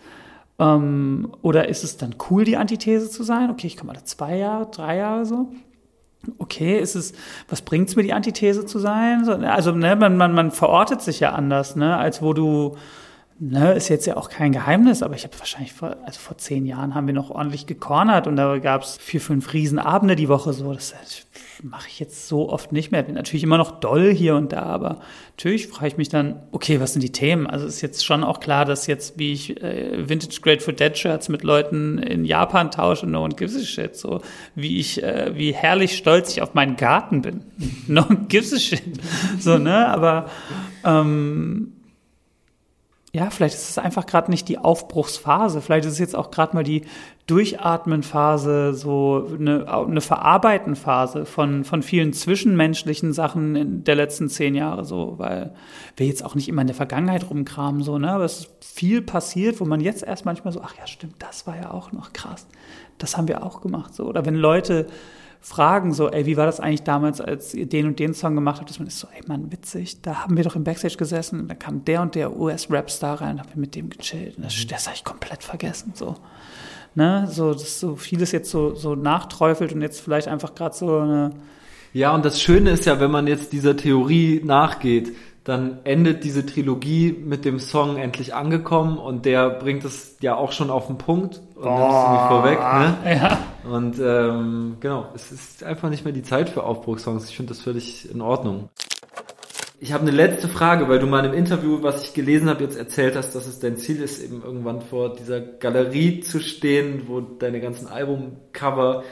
Ähm, 0.57 1.31
oder 1.43 1.69
ist 1.69 1.83
es 1.83 1.95
dann 1.97 2.15
cool, 2.31 2.43
die 2.43 2.57
Antithese 2.57 3.07
zu 3.07 3.21
sein? 3.21 3.51
Okay, 3.51 3.67
ich 3.67 3.77
komme 3.77 3.91
alle 3.91 4.03
zwei 4.03 4.35
Jahre, 4.35 4.65
drei 4.71 4.97
Jahre 4.97 5.27
so. 5.27 5.49
Okay, 6.39 6.79
ist 6.79 6.95
es, 6.95 7.13
was 7.47 7.61
bringt 7.61 7.89
es 7.89 7.95
mir, 7.95 8.01
die 8.01 8.13
Antithese 8.13 8.65
zu 8.65 8.79
sein? 8.79 9.29
Also, 9.43 9.73
ne, 9.73 9.95
man, 9.95 10.17
man, 10.17 10.33
man 10.33 10.49
verortet 10.49 11.01
sich 11.01 11.19
ja 11.19 11.33
anders, 11.33 11.75
ne, 11.75 11.97
als 11.97 12.23
wo 12.23 12.33
du 12.33 12.75
ne, 13.39 13.73
ist 13.73 13.89
jetzt 13.89 14.05
ja 14.05 14.17
auch 14.17 14.29
kein 14.29 14.51
Geheimnis, 14.51 15.03
aber 15.03 15.15
ich 15.15 15.23
habe 15.23 15.37
wahrscheinlich 15.39 15.73
vor, 15.73 15.97
also 16.05 16.19
vor 16.19 16.37
zehn 16.37 16.65
Jahren 16.65 16.95
haben 16.95 17.07
wir 17.07 17.13
noch 17.13 17.29
ordentlich 17.29 17.65
gecornert 17.65 18.27
und 18.27 18.35
da 18.35 18.57
gab 18.59 18.83
es 18.83 18.97
vier, 18.97 19.21
fünf 19.21 19.53
Riesenabende 19.53 20.15
die 20.15 20.29
Woche 20.29 20.53
so. 20.53 20.73
Das, 20.73 20.93
das 20.99 21.25
mache 21.63 21.87
ich 21.87 21.99
jetzt 21.99 22.27
so 22.27 22.49
oft 22.49 22.71
nicht 22.71 22.91
mehr. 22.91 23.03
Bin 23.03 23.15
natürlich 23.15 23.43
immer 23.43 23.57
noch 23.57 23.79
doll 23.79 24.13
hier 24.13 24.35
und 24.35 24.51
da, 24.51 24.63
aber 24.63 24.99
natürlich 25.31 25.67
frage 25.67 25.87
ich 25.87 25.97
mich 25.97 26.09
dann, 26.09 26.41
okay, 26.51 26.79
was 26.79 26.93
sind 26.93 27.01
die 27.01 27.11
Themen? 27.11 27.47
Also 27.47 27.65
ist 27.65 27.81
jetzt 27.81 28.05
schon 28.05 28.23
auch 28.23 28.39
klar, 28.39 28.65
dass 28.65 28.87
jetzt, 28.87 29.17
wie 29.17 29.33
ich 29.33 29.61
äh, 29.61 30.07
Vintage 30.07 30.39
Grateful 30.41 30.73
Dead 30.73 30.97
Shirts 30.97 31.29
mit 31.29 31.43
Leuten 31.43 31.97
in 31.97 32.25
Japan 32.25 32.71
tausche, 32.71 33.07
no 33.07 33.23
one 33.23 33.35
gives 33.35 33.55
a 33.55 33.65
shit. 33.65 33.95
So 33.95 34.21
wie 34.55 34.79
ich, 34.79 35.01
äh, 35.01 35.31
wie 35.35 35.53
herrlich 35.53 35.97
stolz 35.97 36.31
ich 36.31 36.41
auf 36.41 36.53
meinen 36.53 36.75
Garten 36.75 37.21
bin. 37.21 37.41
no 37.87 38.01
one 38.03 38.25
gives 38.27 38.53
a 38.53 38.59
shit. 38.59 38.83
So, 39.39 39.57
ne? 39.57 39.87
Aber 39.87 40.29
ähm, 40.85 41.73
ja, 43.15 43.29
vielleicht 43.29 43.53
ist 43.53 43.69
es 43.69 43.77
einfach 43.77 44.07
gerade 44.07 44.31
nicht 44.31 44.49
die 44.49 44.57
Aufbruchsphase. 44.57 45.61
Vielleicht 45.61 45.85
ist 45.85 45.93
es 45.93 45.99
jetzt 45.99 46.15
auch 46.15 46.31
gerade 46.31 46.55
mal 46.55 46.63
die 46.63 46.81
Durchatmenphase, 47.27 48.73
so 48.73 49.29
eine, 49.39 49.71
eine 49.71 50.01
Verarbeitenphase 50.01 51.27
von, 51.27 51.63
von 51.63 51.83
vielen 51.83 52.13
zwischenmenschlichen 52.13 53.13
Sachen 53.13 53.55
in 53.55 53.83
der 53.83 53.93
letzten 53.93 54.29
zehn 54.29 54.55
Jahre, 54.55 54.83
so, 54.83 55.13
weil 55.19 55.53
wir 55.95 56.07
jetzt 56.07 56.25
auch 56.25 56.33
nicht 56.33 56.49
immer 56.49 56.61
in 56.61 56.67
der 56.67 56.75
Vergangenheit 56.75 57.29
rumkramen, 57.29 57.83
so, 57.83 57.99
ne, 57.99 58.11
aber 58.11 58.25
es 58.25 58.39
ist 58.39 58.49
viel 58.61 59.03
passiert, 59.03 59.59
wo 59.61 59.65
man 59.65 59.79
jetzt 59.79 60.01
erst 60.01 60.25
manchmal 60.25 60.51
so, 60.51 60.61
ach 60.63 60.75
ja, 60.75 60.87
stimmt, 60.87 61.15
das 61.19 61.45
war 61.45 61.55
ja 61.55 61.69
auch 61.69 61.91
noch 61.91 62.13
krass. 62.13 62.47
Das 62.97 63.15
haben 63.15 63.27
wir 63.27 63.43
auch 63.43 63.61
gemacht, 63.61 63.93
so. 63.93 64.05
Oder 64.05 64.25
wenn 64.25 64.35
Leute 64.35 64.87
fragen, 65.43 65.93
so, 65.93 66.09
ey, 66.09 66.25
wie 66.25 66.37
war 66.37 66.45
das 66.45 66.61
eigentlich 66.61 66.83
damals, 66.83 67.19
als 67.19 67.53
ihr 67.53 67.65
den 67.65 67.85
und 67.85 67.99
den 67.99 68.13
Song 68.13 68.33
gemacht 68.33 68.59
habt, 68.59 68.69
dass 68.69 68.79
man 68.79 68.87
ist 68.87 68.97
so, 68.97 69.09
ey, 69.13 69.21
Mann, 69.27 69.51
witzig, 69.51 70.01
da 70.01 70.23
haben 70.23 70.37
wir 70.37 70.43
doch 70.45 70.55
im 70.55 70.63
Backstage 70.63 70.95
gesessen 70.95 71.41
und 71.41 71.47
da 71.49 71.53
kam 71.53 71.83
der 71.83 72.01
und 72.01 72.15
der 72.15 72.39
US-Rap-Star 72.39 73.19
rein 73.19 73.31
und 73.33 73.39
haben 73.41 73.49
wir 73.53 73.59
mit 73.59 73.75
dem 73.75 73.89
gechillt 73.89 74.37
und 74.37 74.45
das, 74.45 74.57
mhm. 74.57 74.69
das 74.69 74.85
habe 74.87 74.95
ich 74.95 75.03
komplett 75.03 75.43
vergessen, 75.43 75.91
so. 75.95 76.15
Ne, 76.95 77.27
so, 77.29 77.53
dass 77.53 77.79
so 77.79 77.95
vieles 77.95 78.31
jetzt 78.31 78.51
so, 78.51 78.75
so 78.75 78.95
nachträufelt 78.95 79.73
und 79.73 79.81
jetzt 79.81 79.99
vielleicht 79.99 80.27
einfach 80.27 80.53
gerade 80.53 80.75
so 80.75 80.99
eine. 80.99 81.31
Ja, 81.91 82.13
und 82.13 82.23
das 82.23 82.39
Schöne 82.39 82.69
ist 82.69 82.85
ja, 82.85 82.99
wenn 82.99 83.09
man 83.09 83.25
jetzt 83.25 83.51
dieser 83.51 83.75
Theorie 83.75 84.41
nachgeht, 84.45 85.11
dann 85.43 85.79
endet 85.83 86.23
diese 86.23 86.45
Trilogie 86.45 87.11
mit 87.11 87.43
dem 87.43 87.59
Song 87.59 87.97
endlich 87.97 88.33
angekommen 88.33 88.97
und 88.97 89.25
der 89.25 89.49
bringt 89.49 89.83
es 89.83 90.15
ja 90.21 90.35
auch 90.35 90.53
schon 90.53 90.69
auf 90.69 90.87
den 90.87 90.97
Punkt 90.97 91.41
und 91.55 91.67
oh, 91.67 91.77
nimmt 91.77 91.91
es 91.91 92.03
irgendwie 92.03 92.27
vorweg. 92.27 92.59
Ne? 92.59 93.15
Ja. 93.15 93.39
Und 93.69 93.99
ähm, 93.99 94.77
genau, 94.79 95.07
es 95.15 95.31
ist 95.31 95.63
einfach 95.63 95.89
nicht 95.89 96.05
mehr 96.05 96.13
die 96.13 96.23
Zeit 96.23 96.49
für 96.49 96.63
Aufbruchssongs. 96.63 97.29
Ich 97.29 97.35
finde 97.35 97.53
das 97.53 97.61
völlig 97.61 98.09
in 98.09 98.21
Ordnung. 98.21 98.69
Ich 99.79 99.91
habe 99.91 100.03
eine 100.03 100.11
letzte 100.11 100.47
Frage, 100.47 100.87
weil 100.87 100.99
du 100.99 101.07
mal 101.07 101.25
im 101.25 101.33
Interview, 101.33 101.79
was 101.81 102.03
ich 102.03 102.13
gelesen 102.13 102.49
habe, 102.49 102.63
jetzt 102.63 102.77
erzählt 102.77 103.17
hast, 103.17 103.35
dass 103.35 103.45
es 103.45 103.59
dein 103.59 103.75
Ziel 103.75 104.01
ist, 104.01 104.23
eben 104.23 104.41
irgendwann 104.41 104.79
vor 104.79 105.13
dieser 105.13 105.41
Galerie 105.41 106.21
zu 106.21 106.39
stehen, 106.39 107.03
wo 107.07 107.19
deine 107.19 107.59
ganzen 107.59 107.87
Albumcover 107.87 109.03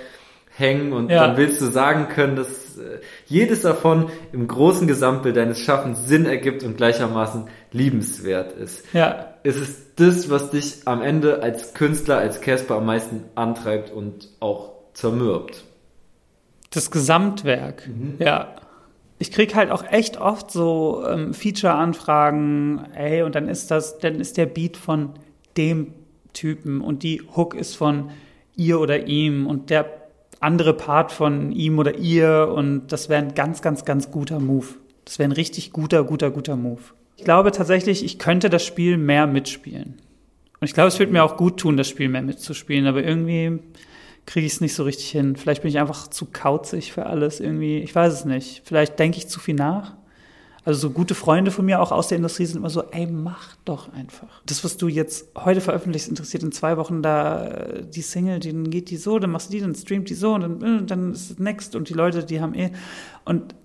hängen 0.57 0.93
und 0.93 1.09
ja. 1.09 1.27
dann 1.27 1.37
willst 1.37 1.61
du 1.61 1.65
sagen 1.65 2.07
können, 2.09 2.35
dass 2.35 2.77
äh, 2.77 2.99
jedes 3.25 3.61
davon 3.61 4.09
im 4.33 4.47
großen 4.47 4.87
Gesamtbild 4.87 5.37
deines 5.37 5.59
Schaffens 5.59 6.07
Sinn 6.07 6.25
ergibt 6.25 6.63
und 6.63 6.77
gleichermaßen 6.77 7.45
liebenswert 7.71 8.53
ist. 8.53 8.85
Ja. 8.93 9.35
Ist 9.43 9.57
es 9.57 9.95
das, 9.95 10.29
was 10.29 10.51
dich 10.51 10.81
am 10.85 11.01
Ende 11.01 11.41
als 11.41 11.73
Künstler, 11.73 12.17
als 12.17 12.41
Casper 12.41 12.75
am 12.75 12.85
meisten 12.85 13.23
antreibt 13.35 13.91
und 13.91 14.29
auch 14.39 14.71
zermürbt? 14.93 15.63
Das 16.71 16.91
Gesamtwerk, 16.91 17.87
mhm. 17.87 18.15
ja. 18.19 18.55
Ich 19.19 19.31
krieg 19.31 19.53
halt 19.53 19.69
auch 19.69 19.83
echt 19.83 20.19
oft 20.19 20.49
so 20.49 21.03
ähm, 21.07 21.35
Feature-Anfragen, 21.35 22.87
ey, 22.95 23.21
und 23.21 23.35
dann 23.35 23.47
ist 23.47 23.69
das, 23.69 23.99
dann 23.99 24.19
ist 24.19 24.37
der 24.37 24.47
Beat 24.47 24.77
von 24.77 25.11
dem 25.57 25.93
Typen 26.33 26.81
und 26.81 27.03
die 27.03 27.21
Hook 27.35 27.53
ist 27.53 27.75
von 27.75 28.09
ihr 28.55 28.79
oder 28.79 29.05
ihm 29.07 29.45
und 29.45 29.69
der 29.69 30.00
andere 30.41 30.73
Part 30.73 31.11
von 31.11 31.51
ihm 31.51 31.79
oder 31.79 31.95
ihr 31.95 32.51
und 32.53 32.87
das 32.87 33.09
wäre 33.09 33.21
ein 33.21 33.35
ganz, 33.35 33.61
ganz, 33.61 33.85
ganz 33.85 34.11
guter 34.11 34.39
Move. 34.39 34.67
Das 35.05 35.19
wäre 35.19 35.29
ein 35.29 35.33
richtig 35.33 35.71
guter, 35.71 36.03
guter, 36.03 36.31
guter 36.31 36.55
Move. 36.55 36.81
Ich 37.15 37.23
glaube 37.23 37.51
tatsächlich, 37.51 38.03
ich 38.03 38.19
könnte 38.19 38.49
das 38.49 38.65
Spiel 38.65 38.97
mehr 38.97 39.27
mitspielen. 39.27 40.01
Und 40.59 40.67
ich 40.67 40.73
glaube, 40.73 40.89
es 40.89 40.99
würde 40.99 41.11
mir 41.11 41.23
auch 41.23 41.37
gut 41.37 41.59
tun, 41.59 41.77
das 41.77 41.87
Spiel 41.87 42.09
mehr 42.09 42.21
mitzuspielen, 42.21 42.87
aber 42.87 43.03
irgendwie 43.03 43.59
kriege 44.25 44.45
ich 44.45 44.53
es 44.53 44.61
nicht 44.61 44.75
so 44.75 44.83
richtig 44.83 45.09
hin. 45.09 45.35
Vielleicht 45.35 45.61
bin 45.61 45.69
ich 45.69 45.79
einfach 45.79 46.07
zu 46.07 46.27
kauzig 46.31 46.91
für 46.91 47.05
alles 47.05 47.39
irgendwie. 47.39 47.79
Ich 47.79 47.93
weiß 47.93 48.13
es 48.13 48.25
nicht. 48.25 48.61
Vielleicht 48.65 48.99
denke 48.99 49.17
ich 49.17 49.27
zu 49.27 49.39
viel 49.39 49.55
nach. 49.55 49.95
Also 50.63 50.79
so 50.79 50.89
gute 50.91 51.15
Freunde 51.15 51.49
von 51.49 51.65
mir 51.65 51.81
auch 51.81 51.91
aus 51.91 52.07
der 52.07 52.17
Industrie 52.17 52.45
sind 52.45 52.57
immer 52.57 52.69
so, 52.69 52.83
ey, 52.91 53.07
mach 53.07 53.55
doch 53.65 53.91
einfach. 53.93 54.41
Das, 54.45 54.63
was 54.63 54.77
du 54.77 54.87
jetzt 54.87 55.29
heute 55.35 55.59
veröffentlichst, 55.59 56.07
interessiert 56.07 56.43
in 56.43 56.51
zwei 56.51 56.77
Wochen 56.77 57.01
da 57.01 57.47
äh, 57.47 57.83
die 57.83 58.03
Single, 58.03 58.39
dann 58.39 58.69
geht 58.69 58.91
die 58.91 58.97
so, 58.97 59.17
dann 59.17 59.31
machst 59.31 59.49
du 59.49 59.53
die, 59.53 59.61
dann 59.61 59.73
streamt 59.73 60.09
die 60.09 60.13
so 60.13 60.33
und 60.35 60.41
dann, 60.41 60.61
äh, 60.61 60.85
dann 60.85 61.13
ist 61.13 61.31
es 61.31 61.39
next 61.39 61.75
und 61.75 61.89
die 61.89 61.93
Leute, 61.93 62.23
die 62.23 62.41
haben 62.41 62.53
eh. 62.53 62.71
Und 63.25 63.55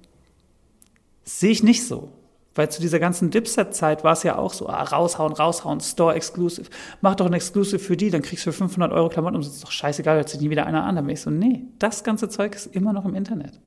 sehe 1.24 1.50
ich 1.50 1.62
nicht 1.62 1.86
so. 1.86 2.12
Weil 2.54 2.70
zu 2.70 2.80
dieser 2.80 2.98
ganzen 2.98 3.30
Dipset-Zeit 3.30 4.02
war 4.02 4.14
es 4.14 4.22
ja 4.22 4.38
auch 4.38 4.54
so, 4.54 4.66
ah, 4.66 4.82
raushauen, 4.82 5.34
raushauen, 5.34 5.80
Store-Exclusive. 5.80 6.70
Mach 7.02 7.14
doch 7.14 7.26
ein 7.26 7.34
Exclusive 7.34 7.78
für 7.78 7.98
die, 7.98 8.08
dann 8.08 8.22
kriegst 8.22 8.46
du 8.46 8.52
für 8.52 8.56
500 8.56 8.92
Euro 8.92 9.10
Klamotten 9.10 9.36
und 9.36 9.42
es 9.42 9.48
ist 9.48 9.64
doch 9.64 9.70
scheißegal, 9.70 10.16
hört 10.16 10.30
sich 10.30 10.40
nie 10.40 10.48
wieder 10.48 10.64
einer 10.64 10.84
an. 10.84 10.96
Dann 10.96 11.04
bin 11.04 11.12
ich 11.12 11.20
so, 11.20 11.28
nee, 11.28 11.64
das 11.78 12.02
ganze 12.02 12.30
Zeug 12.30 12.54
ist 12.54 12.74
immer 12.74 12.94
noch 12.94 13.04
im 13.04 13.14
Internet. 13.14 13.60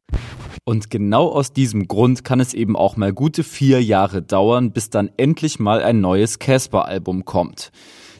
Und 0.64 0.90
genau 0.90 1.30
aus 1.30 1.54
diesem 1.54 1.88
Grund 1.88 2.24
kann 2.24 2.40
es 2.40 2.54
eben 2.54 2.76
auch 2.76 2.98
mal 2.98 3.14
gute 3.14 3.44
vier 3.44 3.82
Jahre 3.84 4.22
dauern, 4.22 4.72
bis 4.72 4.90
dann 4.90 5.10
endlich 5.18 5.60
mal 5.60 5.82
ein 5.82 6.02
neues 6.02 6.40
Casper-Album 6.40 7.26
kommt. 7.26 7.72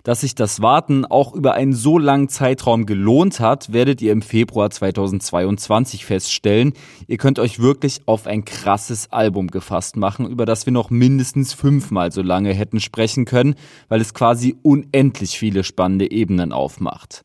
Dass 0.04 0.22
sich 0.22 0.34
das 0.34 0.62
Warten 0.62 1.06
auch 1.06 1.34
über 1.34 1.54
einen 1.54 1.74
so 1.74 1.98
langen 1.98 2.30
Zeitraum 2.30 2.86
gelohnt 2.86 3.40
hat, 3.40 3.74
werdet 3.74 4.02
ihr 4.02 4.12
im 4.12 4.22
Februar 4.22 4.70
2022 4.70 6.06
feststellen. 6.06 6.74
Ihr 7.08 7.18
könnt 7.18 7.38
euch 7.38 7.60
wirklich 7.60 8.02
auf 8.06 8.26
ein 8.26 8.46
krasses 8.46 9.12
Album 9.12 9.48
gefasst 9.48 9.98
machen, 9.98 10.26
über 10.28 10.46
das 10.46 10.66
wir 10.66 10.74
noch 10.74 10.90
mindestens 10.90 11.54
fünfmal 11.54 12.12
so 12.12 12.22
lange 12.22 12.54
hätten 12.54 12.80
sprechen 12.80 13.26
können, 13.26 13.56
weil 13.90 14.02
es 14.02 14.14
quasi 14.14 14.56
unendlich 14.62 15.38
viele 15.38 15.64
spannende 15.64 16.10
Ebenen 16.10 16.54
aufmacht. 16.54 17.24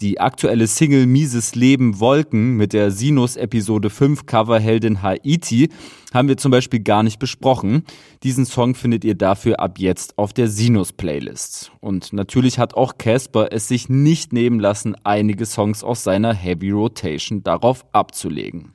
Die 0.00 0.20
aktuelle 0.20 0.66
Single 0.66 1.06
Mieses 1.06 1.54
Leben 1.54 2.00
Wolken 2.00 2.54
mit 2.58 2.74
der 2.74 2.90
Sinus 2.90 3.36
Episode 3.36 3.88
5 3.88 4.26
Coverheldin 4.26 5.00
Haiti 5.00 5.70
haben 6.12 6.28
wir 6.28 6.36
zum 6.36 6.50
Beispiel 6.50 6.80
gar 6.80 7.02
nicht 7.02 7.18
besprochen. 7.18 7.82
Diesen 8.22 8.44
Song 8.44 8.74
findet 8.74 9.04
ihr 9.04 9.14
dafür 9.14 9.58
ab 9.58 9.78
jetzt 9.78 10.18
auf 10.18 10.34
der 10.34 10.48
Sinus 10.48 10.92
Playlist. 10.92 11.72
Und 11.80 12.12
natürlich 12.12 12.58
hat 12.58 12.74
auch 12.74 12.98
Casper 12.98 13.48
es 13.52 13.68
sich 13.68 13.88
nicht 13.88 14.34
nehmen 14.34 14.60
lassen, 14.60 14.96
einige 15.02 15.46
Songs 15.46 15.82
aus 15.82 16.04
seiner 16.04 16.34
Heavy 16.34 16.72
Rotation 16.72 17.42
darauf 17.42 17.86
abzulegen. 17.92 18.72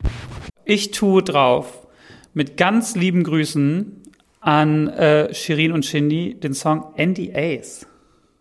Ich 0.66 0.90
tue 0.90 1.22
drauf 1.22 1.86
mit 2.34 2.58
ganz 2.58 2.96
lieben 2.96 3.24
Grüßen 3.24 4.02
an 4.40 4.88
äh, 4.88 5.32
Shirin 5.36 5.72
und 5.72 5.86
Shindy 5.86 6.34
den 6.40 6.56
Song 6.56 6.96
NDAs. 6.98 7.86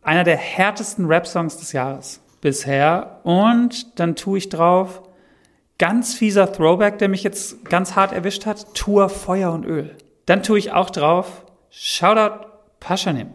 Einer 0.00 0.24
der 0.24 0.38
härtesten 0.38 1.04
Rap-Songs 1.04 1.58
des 1.58 1.72
Jahres 1.72 2.22
bisher. 2.40 3.20
Und 3.24 3.98
dann 3.98 4.16
tue 4.16 4.38
ich 4.38 4.48
drauf, 4.48 5.02
ganz 5.78 6.14
fieser 6.14 6.52
Throwback, 6.52 6.98
der 6.98 7.08
mich 7.08 7.22
jetzt 7.22 7.64
ganz 7.64 7.96
hart 7.96 8.12
erwischt 8.12 8.46
hat, 8.46 8.74
Tour 8.74 9.08
Feuer 9.08 9.52
und 9.52 9.64
Öl. 9.64 9.96
Dann 10.26 10.42
tue 10.42 10.58
ich 10.58 10.72
auch 10.72 10.90
drauf, 10.90 11.44
Shoutout 11.70 12.46
Paschanim. 12.80 13.28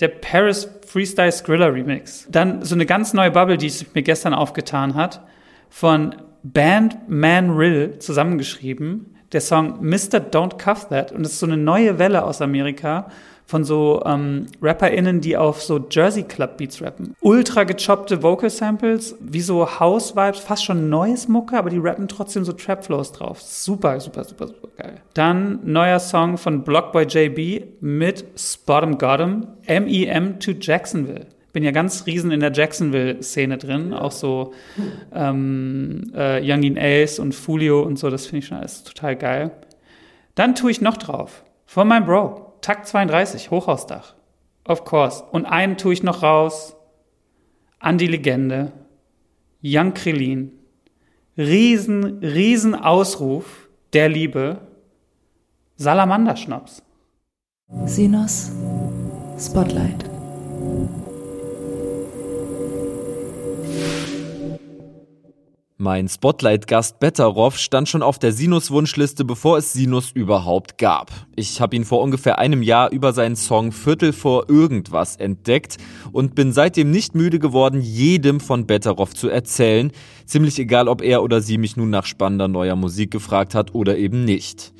Der 0.00 0.08
Paris 0.08 0.68
Freestyle 0.86 1.32
Skrilla 1.32 1.66
Remix. 1.66 2.26
Dann 2.30 2.62
so 2.62 2.74
eine 2.74 2.86
ganz 2.86 3.12
neue 3.12 3.30
Bubble, 3.30 3.58
die 3.58 3.68
sich 3.68 3.94
mir 3.94 4.02
gestern 4.02 4.32
aufgetan 4.32 4.94
hat, 4.94 5.22
von 5.68 6.14
Band 6.42 7.08
Man 7.08 7.50
Rill 7.50 7.98
zusammengeschrieben. 7.98 9.16
Der 9.32 9.40
Song 9.40 9.78
Mr. 9.80 10.20
Don't 10.20 10.56
Cuff 10.56 10.88
That. 10.88 11.12
Und 11.12 11.26
es 11.26 11.32
ist 11.32 11.40
so 11.40 11.46
eine 11.46 11.56
neue 11.56 11.98
Welle 11.98 12.24
aus 12.24 12.40
Amerika 12.40 13.10
von 13.48 13.64
so 13.64 14.02
ähm, 14.04 14.46
RapperInnen, 14.60 15.22
die 15.22 15.34
auf 15.38 15.62
so 15.62 15.80
Jersey 15.90 16.22
Club 16.22 16.58
Beats 16.58 16.82
rappen. 16.82 17.14
Ultra 17.22 17.64
gechoppte 17.64 18.22
Vocal 18.22 18.50
Samples, 18.50 19.16
wie 19.20 19.40
so 19.40 19.80
House 19.80 20.14
Vibes, 20.14 20.40
fast 20.40 20.66
schon 20.66 20.90
neues 20.90 21.28
Mucke, 21.28 21.56
aber 21.56 21.70
die 21.70 21.78
rappen 21.78 22.08
trotzdem 22.08 22.44
so 22.44 22.52
Trap 22.52 22.84
Flows 22.84 23.10
drauf. 23.12 23.40
Super, 23.40 24.00
super, 24.00 24.24
super, 24.24 24.48
super 24.48 24.68
geil. 24.76 25.00
Dann 25.14 25.60
neuer 25.64 25.98
Song 25.98 26.36
von 26.36 26.62
Blockboy 26.62 27.04
JB 27.04 27.80
mit 27.80 28.26
Spot'em 28.36 28.98
Gotham, 28.98 29.46
MEM 29.66 30.38
to 30.40 30.52
Jacksonville 30.52 31.26
bin 31.54 31.64
ja 31.64 31.70
ganz 31.70 32.04
riesen 32.06 32.30
in 32.30 32.40
der 32.40 32.52
Jacksonville-Szene 32.52 33.56
drin, 33.56 33.94
auch 33.94 34.12
so 34.12 34.52
ähm, 35.12 36.12
äh, 36.14 36.40
Youngin 36.42 36.78
Ace 36.78 37.18
und 37.18 37.34
Fulio 37.34 37.82
und 37.82 37.98
so, 37.98 38.10
das 38.10 38.26
finde 38.26 38.40
ich 38.40 38.46
schon 38.46 38.58
alles 38.58 38.84
total 38.84 39.16
geil. 39.16 39.50
Dann 40.34 40.54
tue 40.54 40.70
ich 40.70 40.82
noch 40.82 40.98
drauf, 40.98 41.42
von 41.64 41.88
meinem 41.88 42.04
Bro, 42.04 42.47
Takt 42.60 42.86
32, 42.86 43.50
Hochhausdach. 43.50 44.14
Of 44.66 44.84
course. 44.84 45.24
Und 45.30 45.46
einen 45.46 45.76
tue 45.76 45.92
ich 45.92 46.02
noch 46.02 46.22
raus. 46.22 46.76
An 47.78 47.98
die 47.98 48.06
Legende. 48.06 48.72
Young 49.62 49.94
Krillin. 49.94 50.52
Riesen, 51.36 52.18
riesen 52.18 52.74
Ausruf 52.74 53.68
der 53.92 54.08
Liebe. 54.08 54.60
Salamanderschnaps. 55.76 56.82
Sinus 57.86 58.50
Spotlight. 59.38 60.04
Mein 65.80 66.08
Spotlight-Gast 66.08 66.98
Betteroff 66.98 67.56
stand 67.56 67.88
schon 67.88 68.02
auf 68.02 68.18
der 68.18 68.32
Sinus-Wunschliste, 68.32 69.24
bevor 69.24 69.58
es 69.58 69.72
Sinus 69.72 70.10
überhaupt 70.10 70.76
gab. 70.76 71.12
Ich 71.36 71.60
habe 71.60 71.76
ihn 71.76 71.84
vor 71.84 72.02
ungefähr 72.02 72.40
einem 72.40 72.64
Jahr 72.64 72.90
über 72.90 73.12
seinen 73.12 73.36
Song 73.36 73.70
Viertel 73.70 74.12
vor 74.12 74.50
irgendwas 74.50 75.14
entdeckt 75.14 75.76
und 76.10 76.34
bin 76.34 76.50
seitdem 76.50 76.90
nicht 76.90 77.14
müde 77.14 77.38
geworden, 77.38 77.80
jedem 77.80 78.40
von 78.40 78.66
Betteroff 78.66 79.14
zu 79.14 79.28
erzählen. 79.28 79.92
Ziemlich 80.26 80.58
egal, 80.58 80.88
ob 80.88 81.00
er 81.00 81.22
oder 81.22 81.40
sie 81.40 81.58
mich 81.58 81.76
nun 81.76 81.90
nach 81.90 82.06
spannender 82.06 82.48
neuer 82.48 82.74
Musik 82.74 83.12
gefragt 83.12 83.54
hat 83.54 83.72
oder 83.72 83.96
eben 83.98 84.24
nicht. 84.24 84.72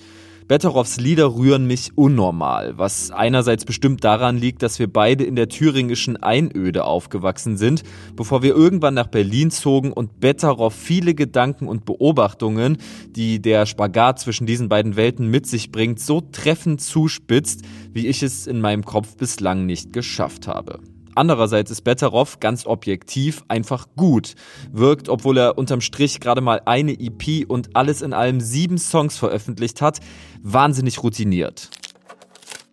Betteroffs 0.48 0.96
Lieder 0.96 1.34
rühren 1.34 1.66
mich 1.66 1.90
unnormal, 1.94 2.78
was 2.78 3.10
einerseits 3.10 3.66
bestimmt 3.66 4.02
daran 4.02 4.38
liegt, 4.38 4.62
dass 4.62 4.78
wir 4.78 4.90
beide 4.90 5.24
in 5.24 5.36
der 5.36 5.50
thüringischen 5.50 6.16
Einöde 6.16 6.84
aufgewachsen 6.84 7.58
sind, 7.58 7.82
bevor 8.16 8.42
wir 8.42 8.56
irgendwann 8.56 8.94
nach 8.94 9.08
Berlin 9.08 9.50
zogen 9.50 9.92
und 9.92 10.20
Betteroff 10.20 10.74
viele 10.74 11.14
Gedanken 11.14 11.68
und 11.68 11.84
Beobachtungen, 11.84 12.78
die 13.10 13.42
der 13.42 13.66
Spagat 13.66 14.20
zwischen 14.20 14.46
diesen 14.46 14.70
beiden 14.70 14.96
Welten 14.96 15.28
mit 15.28 15.46
sich 15.46 15.70
bringt, 15.70 16.00
so 16.00 16.22
treffend 16.22 16.80
zuspitzt, 16.80 17.60
wie 17.92 18.06
ich 18.06 18.22
es 18.22 18.46
in 18.46 18.62
meinem 18.62 18.86
Kopf 18.86 19.18
bislang 19.18 19.66
nicht 19.66 19.92
geschafft 19.92 20.48
habe. 20.48 20.80
Andererseits 21.18 21.72
ist 21.72 21.82
Betteroff 21.82 22.38
ganz 22.38 22.64
objektiv 22.64 23.42
einfach 23.48 23.88
gut. 23.96 24.36
Wirkt, 24.70 25.08
obwohl 25.08 25.36
er 25.38 25.58
unterm 25.58 25.80
Strich 25.80 26.20
gerade 26.20 26.40
mal 26.40 26.62
eine 26.64 26.92
EP 26.92 27.44
und 27.48 27.74
alles 27.74 28.02
in 28.02 28.12
allem 28.12 28.40
sieben 28.40 28.78
Songs 28.78 29.18
veröffentlicht 29.18 29.80
hat, 29.80 29.98
wahnsinnig 30.44 31.02
routiniert. 31.02 31.70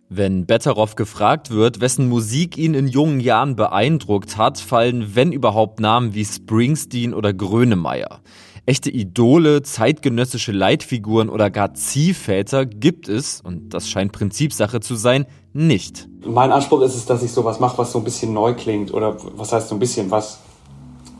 Wenn 0.10 0.46
Betteroff 0.46 0.96
gefragt 0.96 1.50
wird, 1.50 1.82
wessen 1.82 2.08
Musik 2.08 2.60
ihn 2.60 2.76
in 2.76 2.88
jungen 2.88 3.20
Jahren 3.20 3.56
beeindruckt 3.56 4.38
hat, 4.38 4.60
fallen, 4.60 5.16
wenn 5.16 5.32
überhaupt, 5.32 5.80
Namen 5.80 6.14
wie 6.14 6.24
Springsteen 6.24 7.16
oder 7.16 7.34
Grönemeyer. 7.34 8.22
Echte 8.68 8.90
Idole, 8.90 9.62
zeitgenössische 9.62 10.52
Leitfiguren 10.52 11.30
oder 11.30 11.52
gar 11.52 11.76
Ziehväter 11.76 12.66
gibt 12.66 13.08
es, 13.08 13.40
und 13.42 13.76
das 13.76 13.88
scheint 13.88 14.12
Prinzipsache 14.12 14.80
zu 14.80 14.96
sein, 14.96 15.28
nicht. 15.54 16.08
Mein 16.26 16.52
Anspruch 16.52 16.82
ist 16.82 16.96
es, 16.96 17.06
dass 17.06 17.22
ich 17.22 17.32
sowas 17.32 17.60
mache, 17.60 17.78
was 17.78 17.92
so 17.92 18.00
ein 18.00 18.04
bisschen 18.04 18.34
neu 18.34 18.56
klingt 18.56 18.92
oder 18.92 19.18
was 19.38 19.54
heißt 19.54 19.70
so 19.70 19.76
ein 19.76 19.80
bisschen, 19.80 20.10
was 20.10 20.40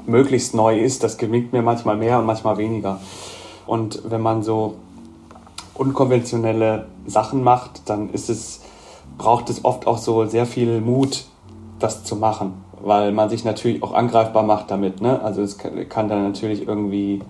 möglichst 0.08 0.56
neu 0.56 0.80
ist. 0.80 1.04
Das 1.04 1.20
gelingt 1.20 1.54
mir 1.54 1.62
manchmal 1.62 1.98
mehr 1.98 2.18
und 2.18 2.26
manchmal 2.26 2.58
weniger. 2.58 3.00
Und 3.68 4.02
wenn 4.10 4.22
man 4.22 4.42
so 4.42 4.78
unkonventionelle 5.76 6.88
Sachen 7.06 7.44
macht, 7.44 7.88
dann 7.90 8.10
ist 8.10 8.30
es, 8.30 8.62
braucht 9.20 9.52
es 9.52 9.64
oft 9.64 9.86
auch 9.86 10.00
so 10.00 10.26
sehr 10.26 10.48
viel 10.48 10.82
Mut, 10.82 11.26
das 11.78 12.04
zu 12.04 12.16
machen, 12.16 12.54
weil 12.82 13.12
man 13.12 13.30
sich 13.30 13.44
natürlich 13.44 13.84
auch 13.84 13.94
angreifbar 13.94 14.42
macht 14.42 14.72
damit. 14.72 15.02
Ne? 15.02 15.22
Also 15.22 15.44
es 15.44 15.60
kann, 15.60 15.88
kann 15.90 16.10
dann 16.10 16.24
natürlich 16.24 16.68
irgendwie 16.68 17.22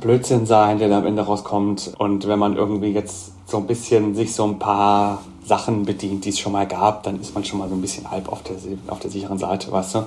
Blödsinn 0.00 0.46
sein, 0.46 0.78
der 0.78 0.88
da 0.88 0.98
am 0.98 1.06
Ende 1.06 1.22
rauskommt. 1.22 1.92
Und 1.98 2.26
wenn 2.26 2.38
man 2.38 2.56
irgendwie 2.56 2.90
jetzt 2.92 3.32
so 3.46 3.58
ein 3.58 3.66
bisschen 3.66 4.14
sich 4.14 4.34
so 4.34 4.44
ein 4.44 4.58
paar 4.58 5.22
Sachen 5.44 5.84
bedient, 5.84 6.24
die 6.24 6.30
es 6.30 6.38
schon 6.38 6.52
mal 6.52 6.66
gab, 6.66 7.02
dann 7.02 7.20
ist 7.20 7.34
man 7.34 7.44
schon 7.44 7.58
mal 7.58 7.68
so 7.68 7.74
ein 7.74 7.80
bisschen 7.80 8.10
halb 8.10 8.30
auf 8.30 8.42
der, 8.42 8.54
auf 8.88 9.00
der 9.00 9.10
sicheren 9.10 9.38
Seite, 9.38 9.72
weißt 9.72 9.96
du? 9.96 10.04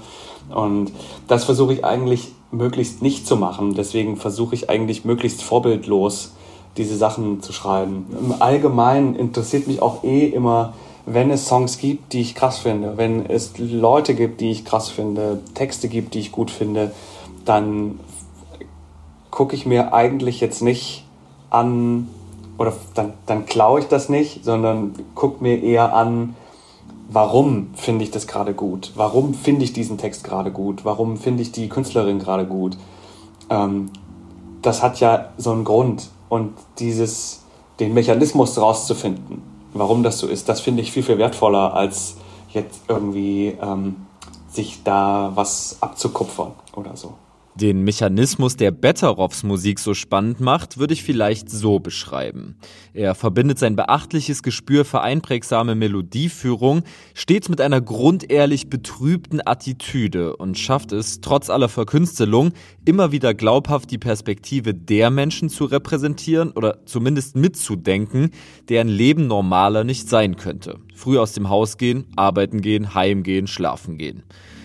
Und 0.55 0.91
das 1.27 1.43
versuche 1.43 1.73
ich 1.73 1.85
eigentlich 1.85 2.31
möglichst 2.51 3.01
nicht 3.01 3.27
zu 3.27 3.35
machen. 3.35 3.73
Deswegen 3.73 4.17
versuche 4.17 4.55
ich 4.55 4.69
eigentlich 4.69 5.05
möglichst 5.05 5.43
vorbildlos 5.43 6.33
diese 6.77 6.95
Sachen 6.95 7.41
zu 7.41 7.53
schreiben. 7.53 8.05
Im 8.19 8.41
Allgemeinen 8.41 9.15
interessiert 9.15 9.67
mich 9.67 9.81
auch 9.81 10.03
eh 10.03 10.27
immer, 10.27 10.73
wenn 11.05 11.29
es 11.31 11.47
Songs 11.47 11.77
gibt, 11.77 12.13
die 12.13 12.21
ich 12.21 12.35
krass 12.35 12.59
finde, 12.59 12.97
wenn 12.97 13.25
es 13.25 13.57
Leute 13.57 14.15
gibt, 14.15 14.41
die 14.41 14.51
ich 14.51 14.63
krass 14.63 14.89
finde, 14.89 15.41
Texte 15.53 15.89
gibt, 15.89 16.13
die 16.13 16.19
ich 16.19 16.31
gut 16.31 16.49
finde, 16.49 16.91
dann 17.45 17.99
gucke 19.33 19.55
ich 19.55 19.65
mir 19.65 19.95
eigentlich 19.95 20.39
jetzt 20.41 20.61
nicht 20.61 21.05
an, 21.49 22.07
oder 22.59 22.71
dann, 22.93 23.13
dann 23.25 23.47
klaue 23.47 23.79
ich 23.79 23.87
das 23.87 24.07
nicht, 24.07 24.45
sondern 24.45 24.93
gucke 25.15 25.43
mir 25.43 25.59
eher 25.63 25.95
an, 25.95 26.35
warum 27.09 27.73
finde 27.73 28.03
ich 28.03 28.11
das 28.11 28.27
gerade 28.27 28.53
gut? 28.53 28.91
Warum 28.93 29.33
finde 29.33 29.63
ich 29.63 29.73
diesen 29.73 29.97
Text 29.97 30.23
gerade 30.23 30.51
gut? 30.51 30.85
Warum 30.85 31.17
finde 31.17 31.41
ich 31.41 31.51
die 31.51 31.67
Künstlerin 31.67 32.19
gerade 32.19 32.45
gut? 32.45 32.77
Ähm, 33.49 33.89
das 34.61 34.83
hat 34.83 34.99
ja 34.99 35.29
so 35.37 35.51
einen 35.51 35.63
Grund. 35.63 36.09
Und 36.29 36.53
dieses, 36.77 37.41
den 37.79 37.95
Mechanismus 37.95 38.61
rauszufinden, 38.61 39.41
warum 39.73 40.03
das 40.03 40.19
so 40.19 40.27
ist, 40.27 40.47
das 40.47 40.61
finde 40.61 40.83
ich 40.83 40.91
viel, 40.91 41.03
viel 41.03 41.17
wertvoller, 41.17 41.73
als 41.73 42.17
jetzt 42.49 42.81
irgendwie 42.87 43.57
ähm, 43.59 43.95
sich 44.47 44.83
da 44.83 45.31
was 45.33 45.77
abzukupfern 45.81 46.51
oder 46.75 46.95
so. 46.95 47.13
Den 47.55 47.83
Mechanismus, 47.83 48.57
der 48.57 48.71
Betteroffs 48.71 49.43
Musik 49.43 49.77
so 49.77 49.93
spannend 49.93 50.39
macht, 50.39 50.79
würde 50.79 50.93
ich 50.93 51.03
vielleicht 51.03 51.51
so 51.51 51.79
beschreiben. 51.79 52.55
Er 52.93 53.13
verbindet 53.13 53.59
sein 53.59 53.75
beachtliches 53.75 54.41
Gespür 54.41 54.85
für 54.85 55.01
einprägsame 55.01 55.75
Melodieführung 55.75 56.81
stets 57.13 57.49
mit 57.49 57.61
einer 57.61 57.79
grundehrlich 57.79 58.71
betrübten 58.71 59.39
Attitüde 59.45 60.35
und 60.35 60.57
schafft 60.57 60.93
es, 60.93 61.21
trotz 61.21 61.51
aller 61.51 61.69
Verkünstelung, 61.69 62.53
immer 62.85 63.11
wieder 63.11 63.35
glaubhaft 63.35 63.91
die 63.91 63.99
Perspektive 63.99 64.73
der 64.73 65.11
Menschen 65.11 65.49
zu 65.49 65.65
repräsentieren 65.65 66.53
oder 66.53 66.83
zumindest 66.85 67.35
mitzudenken, 67.35 68.31
deren 68.67 68.87
Leben 68.87 69.27
normaler 69.27 69.83
nicht 69.83 70.09
sein 70.09 70.37
könnte. 70.37 70.79
Früh 70.95 71.19
aus 71.19 71.33
dem 71.33 71.49
Haus 71.49 71.77
gehen, 71.77 72.05
arbeiten 72.15 72.61
gehen, 72.61 72.95
heimgehen, 72.95 73.45
schlafen 73.45 73.99
gehen. 73.99 74.23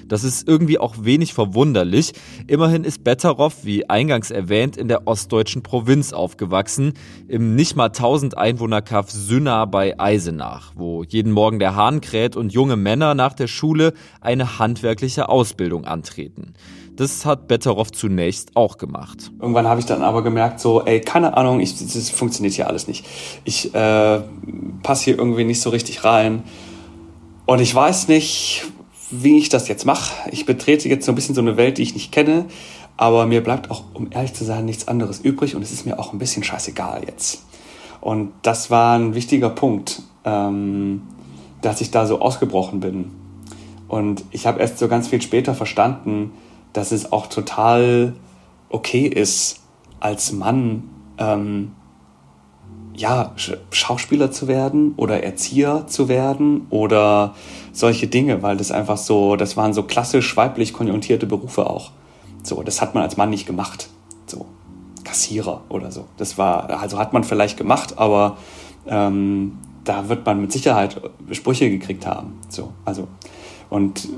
Das 0.09 0.25
ist 0.25 0.49
irgendwie 0.49 0.79
auch 0.79 0.95
wenig 1.01 1.35
verwunderlich. 1.35 2.13
Immerhin 2.47 2.85
ist 2.85 3.05
Betteroff, 3.05 3.65
wie 3.65 3.89
eingangs 3.89 4.31
erwähnt, 4.31 4.77
in 4.77 4.89
der 4.89 5.07
ostdeutschen 5.07 5.63
Provinz 5.63 6.13
aufgewachsen, 6.13 6.95
im 7.29 7.55
nicht 7.55 7.77
mal 7.77 7.87
1000 7.87 8.37
Einwohner 8.37 8.83
Kaff 8.83 9.11
Sünna 9.11 9.67
bei 9.67 9.99
Eisenach, 10.01 10.73
wo 10.77 11.05
jeden 11.05 11.33
Morgen 11.33 11.59
der 11.59 11.77
Hahn 11.77 12.01
kräht 12.01 12.37
und 12.37 12.53
junge 12.53 12.77
Männer 12.77 13.15
nach 13.15 13.35
der 13.35 13.47
Schule 13.47 13.93
eine 14.21 14.59
handwerkliche 14.59 15.29
Ausbildung 15.29 15.85
antreten. 15.85 16.55
Das 16.97 17.25
hat 17.25 17.47
Betteroff 17.47 17.93
zunächst 17.93 18.57
auch 18.57 18.77
gemacht. 18.77 19.31
Irgendwann 19.41 19.69
habe 19.69 19.79
ich 19.79 19.87
dann 19.87 20.03
aber 20.03 20.25
gemerkt, 20.25 20.59
so, 20.59 20.85
ey, 20.85 21.01
keine 21.01 21.37
Ahnung, 21.37 21.61
ich, 21.61 21.79
das 21.79 22.11
funktioniert 22.11 22.55
hier 22.55 22.67
alles 22.67 22.89
nicht. 22.89 23.07
Ich 23.45 23.73
äh, 23.73 24.21
passe 24.83 25.05
hier 25.05 25.17
irgendwie 25.17 25.45
nicht 25.45 25.61
so 25.61 25.71
richtig 25.71 26.03
rein. 26.03 26.43
Und 27.47 27.61
ich 27.61 27.73
weiß 27.73 28.09
nicht, 28.09 28.65
wie 29.11 29.39
ich 29.39 29.49
das 29.49 29.69
jetzt 29.69 29.87
mache. 29.87 30.31
Ich 30.31 30.47
betrete 30.47 30.89
jetzt 30.89 31.07
so 31.07 31.13
ein 31.13 31.15
bisschen 31.15 31.35
so 31.35 31.41
eine 31.41 31.57
Welt, 31.57 31.79
die 31.79 31.83
ich 31.83 31.95
nicht 31.95 32.13
kenne, 32.13 32.47
aber 32.97 33.27
mir 33.27 33.43
bleibt 33.43 33.71
auch, 33.71 33.85
um 33.95 34.09
ehrlich 34.11 34.35
zu 34.35 34.45
sein, 34.45 34.65
nichts 34.65 34.89
anderes 34.89 35.21
übrig 35.21 35.55
und 35.55 35.63
es 35.63 35.73
ist 35.73 35.87
mir 35.87 35.99
auch 35.99 36.13
ein 36.13 36.19
bisschen 36.19 36.43
scheißegal 36.43 37.03
jetzt. 37.07 37.45
Und 38.01 38.33
das 38.43 38.71
war 38.71 38.99
ein 38.99 39.15
wichtiger 39.15 39.51
Punkt, 39.51 40.03
ähm, 40.25 41.03
dass 41.63 41.81
ich 41.81 41.91
da 41.91 42.07
so 42.07 42.21
ausgebrochen 42.21 42.81
bin. 42.81 43.11
Und 43.89 44.25
ich 44.31 44.47
habe 44.47 44.61
erst 44.61 44.79
so 44.79 44.89
ganz 44.89 45.09
viel 45.09 45.23
später 45.23 45.55
verstanden, 45.55 46.33
dass 46.73 46.93
es 46.93 47.11
auch 47.11 47.27
total 47.27 48.15
okay 48.69 49.07
ist, 49.07 49.61
als 50.01 50.33
Mann 50.33 50.85
ähm, 51.19 51.73
ja, 52.95 53.33
Schauspieler 53.71 54.31
zu 54.31 54.49
werden 54.49 54.93
oder 54.97 55.23
Erzieher 55.23 55.87
zu 55.87 56.09
werden 56.09 56.67
oder 56.71 57.35
solche 57.79 58.09
Dinge, 58.09 58.43
weil 58.43 58.57
das 58.57 58.72
einfach 58.72 58.97
so, 58.97 59.37
das 59.37 59.57
waren 59.57 59.72
so 59.72 59.85
klassisch 59.85 60.37
weiblich 60.37 60.72
konjunktierte 60.72 61.26
Berufe 61.26 61.68
auch. 61.68 61.93
So, 62.43 62.62
das 62.62 62.81
hat 62.81 62.95
man 62.95 63.03
als 63.03 63.16
Mann 63.16 63.31
nicht 63.31 63.47
gemacht. 63.47 63.89
So, 64.26 64.47
Kassierer 65.05 65.62
oder 65.68 65.93
so. 65.93 66.07
Das 66.16 66.39
war, 66.39 66.70
also 66.81 66.99
hat 66.99 67.12
man 67.12 67.24
vielleicht 67.24 67.57
gemacht, 67.57 67.99
aber 67.99 68.37
ähm, 68.87 69.59
da 69.85 70.09
wird 70.09 70.26
man 70.26 70.41
mit 70.41 70.53
Sicherheit 70.53 71.01
Sprüche 71.31 71.70
gekriegt 71.70 72.07
haben. 72.07 72.39
So, 72.49 72.72
also, 72.85 73.07
und 73.70 74.09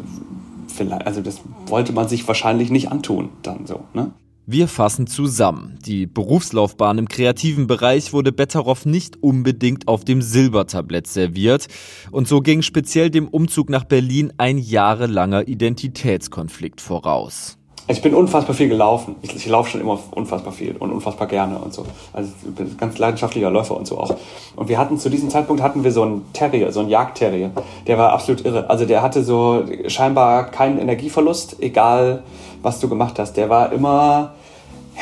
vielleicht, 0.68 1.06
also 1.06 1.20
das 1.20 1.40
wollte 1.66 1.92
man 1.92 2.08
sich 2.08 2.26
wahrscheinlich 2.26 2.70
nicht 2.70 2.90
antun, 2.90 3.28
dann 3.42 3.66
so, 3.66 3.80
ne? 3.92 4.11
Wir 4.53 4.66
fassen 4.66 5.07
zusammen. 5.07 5.78
Die 5.86 6.09
Berufslaufbahn 6.09 6.98
im 6.98 7.07
kreativen 7.07 7.68
Bereich 7.68 8.12
wurde 8.12 8.32
Betteroff 8.32 8.84
nicht 8.84 9.22
unbedingt 9.22 9.86
auf 9.86 10.05
dem 10.05 10.22
Silbertablett 10.22 11.07
serviert. 11.07 11.68
Und 12.11 12.26
so 12.26 12.40
ging 12.40 12.62
speziell 12.62 13.11
dem 13.11 13.28
Umzug 13.28 13.70
nach 13.70 13.84
Berlin 13.84 14.32
ein 14.38 14.59
jahrelanger 14.59 15.46
Identitätskonflikt 15.46 16.80
voraus. 16.80 17.59
Ich 17.86 18.03
bin 18.03 18.12
unfassbar 18.12 18.57
viel 18.57 18.68
gelaufen. 18.68 19.14
Ich, 19.22 19.36
ich 19.36 19.46
laufe 19.46 19.70
schon 19.70 19.80
immer 19.80 20.01
unfassbar 20.11 20.53
viel 20.53 20.76
und 20.76 20.90
unfassbar 20.90 21.28
gerne 21.28 21.57
und 21.59 21.72
so. 21.72 21.86
Also 22.12 22.32
ich 22.44 22.53
bin 22.53 22.76
ganz 22.76 22.98
leidenschaftlicher 22.98 23.53
Läufer 23.53 23.76
und 23.76 23.86
so 23.86 23.98
auch. 23.98 24.16
Und 24.57 24.68
wir 24.68 24.78
hatten 24.78 24.98
zu 24.98 25.11
diesem 25.11 25.30
Zeitpunkt 25.30 25.62
hatten 25.62 25.84
wir 25.84 25.92
so 25.92 26.03
einen 26.03 26.32
Terrier, 26.32 26.72
so 26.72 26.80
einen 26.80 26.88
Jagdterrier. 26.88 27.53
Der 27.86 27.98
war 27.98 28.12
absolut 28.12 28.44
irre. 28.44 28.68
Also 28.68 28.84
der 28.84 29.01
hatte 29.01 29.22
so 29.22 29.62
scheinbar 29.86 30.51
keinen 30.51 30.78
Energieverlust, 30.80 31.62
egal 31.62 32.24
was 32.62 32.80
du 32.80 32.88
gemacht 32.88 33.20
hast. 33.20 33.36
Der 33.36 33.48
war 33.48 33.70
immer 33.72 34.34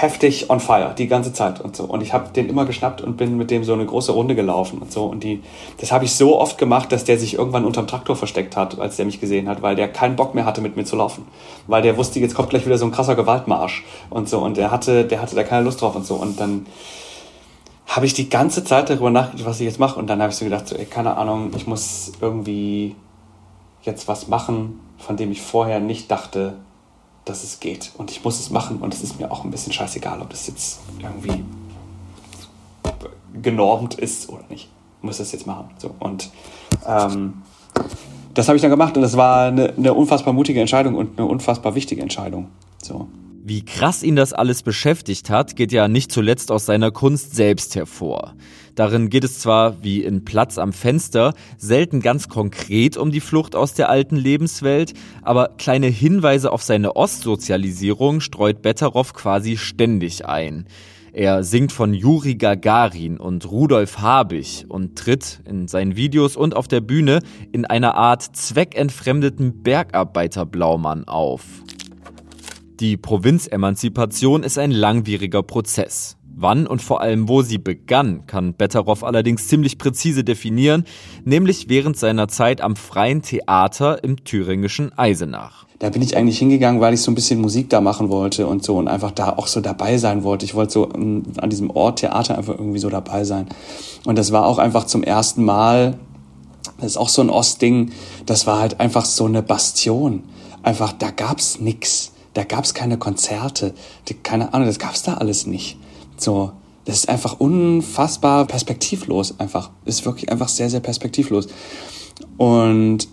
heftig 0.01 0.49
on 0.49 0.61
fire 0.61 0.94
die 0.96 1.09
ganze 1.09 1.32
Zeit 1.32 1.61
und 1.61 1.74
so. 1.74 1.84
Und 1.84 2.03
ich 2.03 2.12
habe 2.12 2.30
den 2.32 2.49
immer 2.49 2.64
geschnappt 2.64 3.01
und 3.01 3.16
bin 3.16 3.36
mit 3.36 3.51
dem 3.51 3.64
so 3.64 3.72
eine 3.72 3.84
große 3.84 4.12
Runde 4.12 4.36
gelaufen 4.36 4.78
und 4.78 4.92
so. 4.92 5.07
Und 5.07 5.24
die, 5.24 5.42
das 5.78 5.90
habe 5.90 6.05
ich 6.05 6.14
so 6.14 6.38
oft 6.38 6.57
gemacht, 6.57 6.92
dass 6.92 7.05
der 7.05 7.18
sich 7.18 7.34
irgendwann 7.34 7.64
unterm 7.64 7.88
Traktor 7.88 8.14
versteckt 8.14 8.57
hat, 8.57 8.78
als 8.78 8.96
der 8.96 9.07
mich 9.07 9.20
gesehen 9.20 9.49
hat, 9.49 9.61
weil 9.61 9.74
der 9.74 9.88
keinen 9.88 10.14
Bock 10.14 10.36
mehr 10.36 10.46
hatte, 10.46 10.61
mit 10.61 10.76
mir 10.76 10.84
zu 10.84 10.94
laufen. 10.94 11.26
Weil 11.66 11.82
der 11.82 11.96
wusste, 11.96 12.20
jetzt 12.20 12.34
kommt 12.34 12.51
gleich 12.51 12.64
wieder 12.64 12.78
so 12.78 12.84
ein 12.84 12.92
krasser 12.92 13.16
Gewaltmarsch 13.16 13.84
und 14.09 14.28
so. 14.28 14.38
Und 14.38 14.57
der 14.57 14.70
hatte, 14.70 15.05
der 15.05 15.20
hatte 15.20 15.34
da 15.34 15.42
keine 15.42 15.64
Lust 15.64 15.80
drauf 15.80 15.96
und 15.96 16.07
so. 16.07 16.14
Und 16.14 16.38
dann 16.38 16.66
habe 17.88 18.07
ich 18.07 18.14
die 18.14 18.28
ganze 18.28 18.62
Zeit 18.62 18.90
darüber 18.90 19.11
nachgedacht, 19.11 19.49
was 19.49 19.59
ich 19.59 19.66
jetzt 19.66 19.80
mache. 19.80 19.99
Und 19.99 20.07
dann 20.07 20.22
habe 20.22 20.30
ich 20.30 20.36
so 20.36 20.44
gedacht, 20.44 20.68
so, 20.68 20.76
ey, 20.76 20.84
keine 20.84 21.16
Ahnung, 21.16 21.51
ich 21.57 21.66
muss 21.66 22.12
irgendwie 22.20 22.94
jetzt 23.82 24.07
was 24.07 24.28
machen, 24.28 24.78
von 24.99 25.16
dem 25.16 25.32
ich 25.32 25.42
vorher 25.42 25.80
nicht 25.80 26.09
dachte, 26.09 26.55
dass 27.28 27.44
es 27.44 27.60
geht. 27.60 27.90
Und 27.98 28.10
ich 28.10 28.24
muss 28.24 28.40
es 28.40 28.50
machen 28.50 28.78
und 28.78 28.94
es 28.94 29.02
ist 29.02 29.18
mir 29.18 29.30
auch 29.30 29.44
ein 29.44 29.50
bisschen 29.50 29.72
scheißegal, 29.72 30.20
ob 30.20 30.30
das 30.30 30.46
jetzt 30.46 30.80
irgendwie 31.00 31.44
genormt 33.42 33.94
ist 33.94 34.28
oder 34.28 34.44
nicht. 34.48 34.68
Muss 35.02 35.18
das 35.18 35.32
jetzt 35.32 35.46
machen. 35.46 35.70
So. 35.78 35.94
Und 35.98 36.30
ähm, 36.86 37.42
das 38.34 38.48
habe 38.48 38.56
ich 38.56 38.62
dann 38.62 38.70
gemacht 38.70 38.96
und 38.96 39.02
das 39.02 39.16
war 39.16 39.46
eine, 39.46 39.74
eine 39.76 39.94
unfassbar 39.94 40.32
mutige 40.32 40.60
Entscheidung 40.60 40.94
und 40.94 41.18
eine 41.18 41.28
unfassbar 41.28 41.74
wichtige 41.74 42.02
Entscheidung. 42.02 42.48
So. 42.82 43.08
Wie 43.44 43.64
krass 43.64 44.02
ihn 44.02 44.16
das 44.16 44.32
alles 44.32 44.62
beschäftigt 44.62 45.30
hat, 45.30 45.56
geht 45.56 45.72
ja 45.72 45.88
nicht 45.88 46.12
zuletzt 46.12 46.50
aus 46.50 46.66
seiner 46.66 46.90
Kunst 46.90 47.34
selbst 47.34 47.76
hervor. 47.76 48.34
Darin 48.78 49.10
geht 49.10 49.24
es 49.24 49.40
zwar, 49.40 49.82
wie 49.82 50.04
in 50.04 50.24
Platz 50.24 50.56
am 50.56 50.72
Fenster, 50.72 51.34
selten 51.56 51.98
ganz 52.00 52.28
konkret 52.28 52.96
um 52.96 53.10
die 53.10 53.18
Flucht 53.18 53.56
aus 53.56 53.74
der 53.74 53.88
alten 53.88 54.14
Lebenswelt, 54.14 54.94
aber 55.22 55.48
kleine 55.58 55.88
Hinweise 55.88 56.52
auf 56.52 56.62
seine 56.62 56.94
Ostsozialisierung 56.94 58.20
streut 58.20 58.62
Betteroff 58.62 59.14
quasi 59.14 59.56
ständig 59.56 60.26
ein. 60.26 60.68
Er 61.12 61.42
singt 61.42 61.72
von 61.72 61.92
Juri 61.92 62.36
Gagarin 62.36 63.16
und 63.16 63.50
Rudolf 63.50 63.98
Habich 63.98 64.66
und 64.68 64.96
tritt 64.96 65.40
in 65.44 65.66
seinen 65.66 65.96
Videos 65.96 66.36
und 66.36 66.54
auf 66.54 66.68
der 66.68 66.80
Bühne 66.80 67.18
in 67.50 67.64
einer 67.64 67.96
Art 67.96 68.22
zweckentfremdeten 68.22 69.64
Bergarbeiterblaumann 69.64 71.08
auf. 71.08 71.42
Die 72.78 72.96
Provinzemanzipation 72.96 74.44
ist 74.44 74.56
ein 74.56 74.70
langwieriger 74.70 75.42
Prozess. 75.42 76.17
Wann 76.41 76.66
und 76.66 76.80
vor 76.80 77.01
allem 77.01 77.28
wo 77.28 77.43
sie 77.43 77.59
begann, 77.59 78.26
kann 78.26 78.55
Betteroff 78.55 79.03
allerdings 79.03 79.49
ziemlich 79.49 79.76
präzise 79.76 80.22
definieren, 80.22 80.84
nämlich 81.24 81.68
während 81.68 81.97
seiner 81.97 82.28
Zeit 82.28 82.61
am 82.61 82.76
Freien 82.76 83.22
Theater 83.22 84.05
im 84.05 84.24
thüringischen 84.24 84.97
Eisenach. 84.97 85.66
Da 85.80 85.91
bin 85.91 86.01
ich 86.01 86.16
eigentlich 86.16 86.39
hingegangen, 86.39 86.80
weil 86.80 86.95
ich 86.95 87.03
so 87.03 87.11
ein 87.11 87.14
bisschen 87.14 87.41
Musik 87.41 87.70
da 87.70 87.80
machen 87.80 88.09
wollte 88.09 88.47
und 88.47 88.62
so 88.62 88.76
und 88.76 88.86
einfach 88.86 89.11
da 89.11 89.30
auch 89.30 89.47
so 89.47 89.61
dabei 89.61 89.99
sein 89.99 90.22
wollte. 90.22 90.45
Ich 90.45 90.55
wollte 90.55 90.72
so 90.72 90.93
ähm, 90.95 91.24
an 91.39 91.51
diesem 91.51 91.70
Ort 91.70 92.01
Theater 92.01 92.39
einfach 92.39 92.55
irgendwie 92.55 92.78
so 92.78 92.89
dabei 92.89 93.24
sein. 93.24 93.49
Und 94.05 94.16
das 94.16 94.30
war 94.30 94.47
auch 94.47 94.59
einfach 94.59 94.84
zum 94.84 95.03
ersten 95.03 95.45
Mal, 95.45 95.99
das 96.76 96.93
ist 96.93 96.97
auch 96.97 97.09
so 97.09 97.22
ein 97.22 97.30
Ostding, 97.30 97.91
das 98.26 98.47
war 98.47 98.61
halt 98.61 98.78
einfach 98.78 99.05
so 99.05 99.24
eine 99.24 99.43
Bastion. 99.43 100.22
Einfach, 100.62 100.93
da 100.93 101.11
gab's 101.11 101.59
nix 101.61 102.12
da 102.39 102.45
gab 102.45 102.62
es 102.62 102.72
keine 102.72 102.99
Konzerte, 102.99 103.74
keine 104.22 104.55
Ahnung, 104.55 104.68
das 104.68 104.78
gab 104.78 104.95
es 104.95 105.03
da 105.03 105.14
alles 105.14 105.47
nicht. 105.47 105.76
So, 106.18 106.52
das 106.84 106.96
ist 106.96 107.08
einfach 107.08 107.38
unfassbar 107.38 108.46
perspektivlos, 108.46 109.38
einfach. 109.38 109.70
Ist 109.84 110.04
wirklich 110.04 110.30
einfach 110.30 110.48
sehr, 110.48 110.70
sehr 110.70 110.80
perspektivlos. 110.80 111.48
Und 112.36 113.08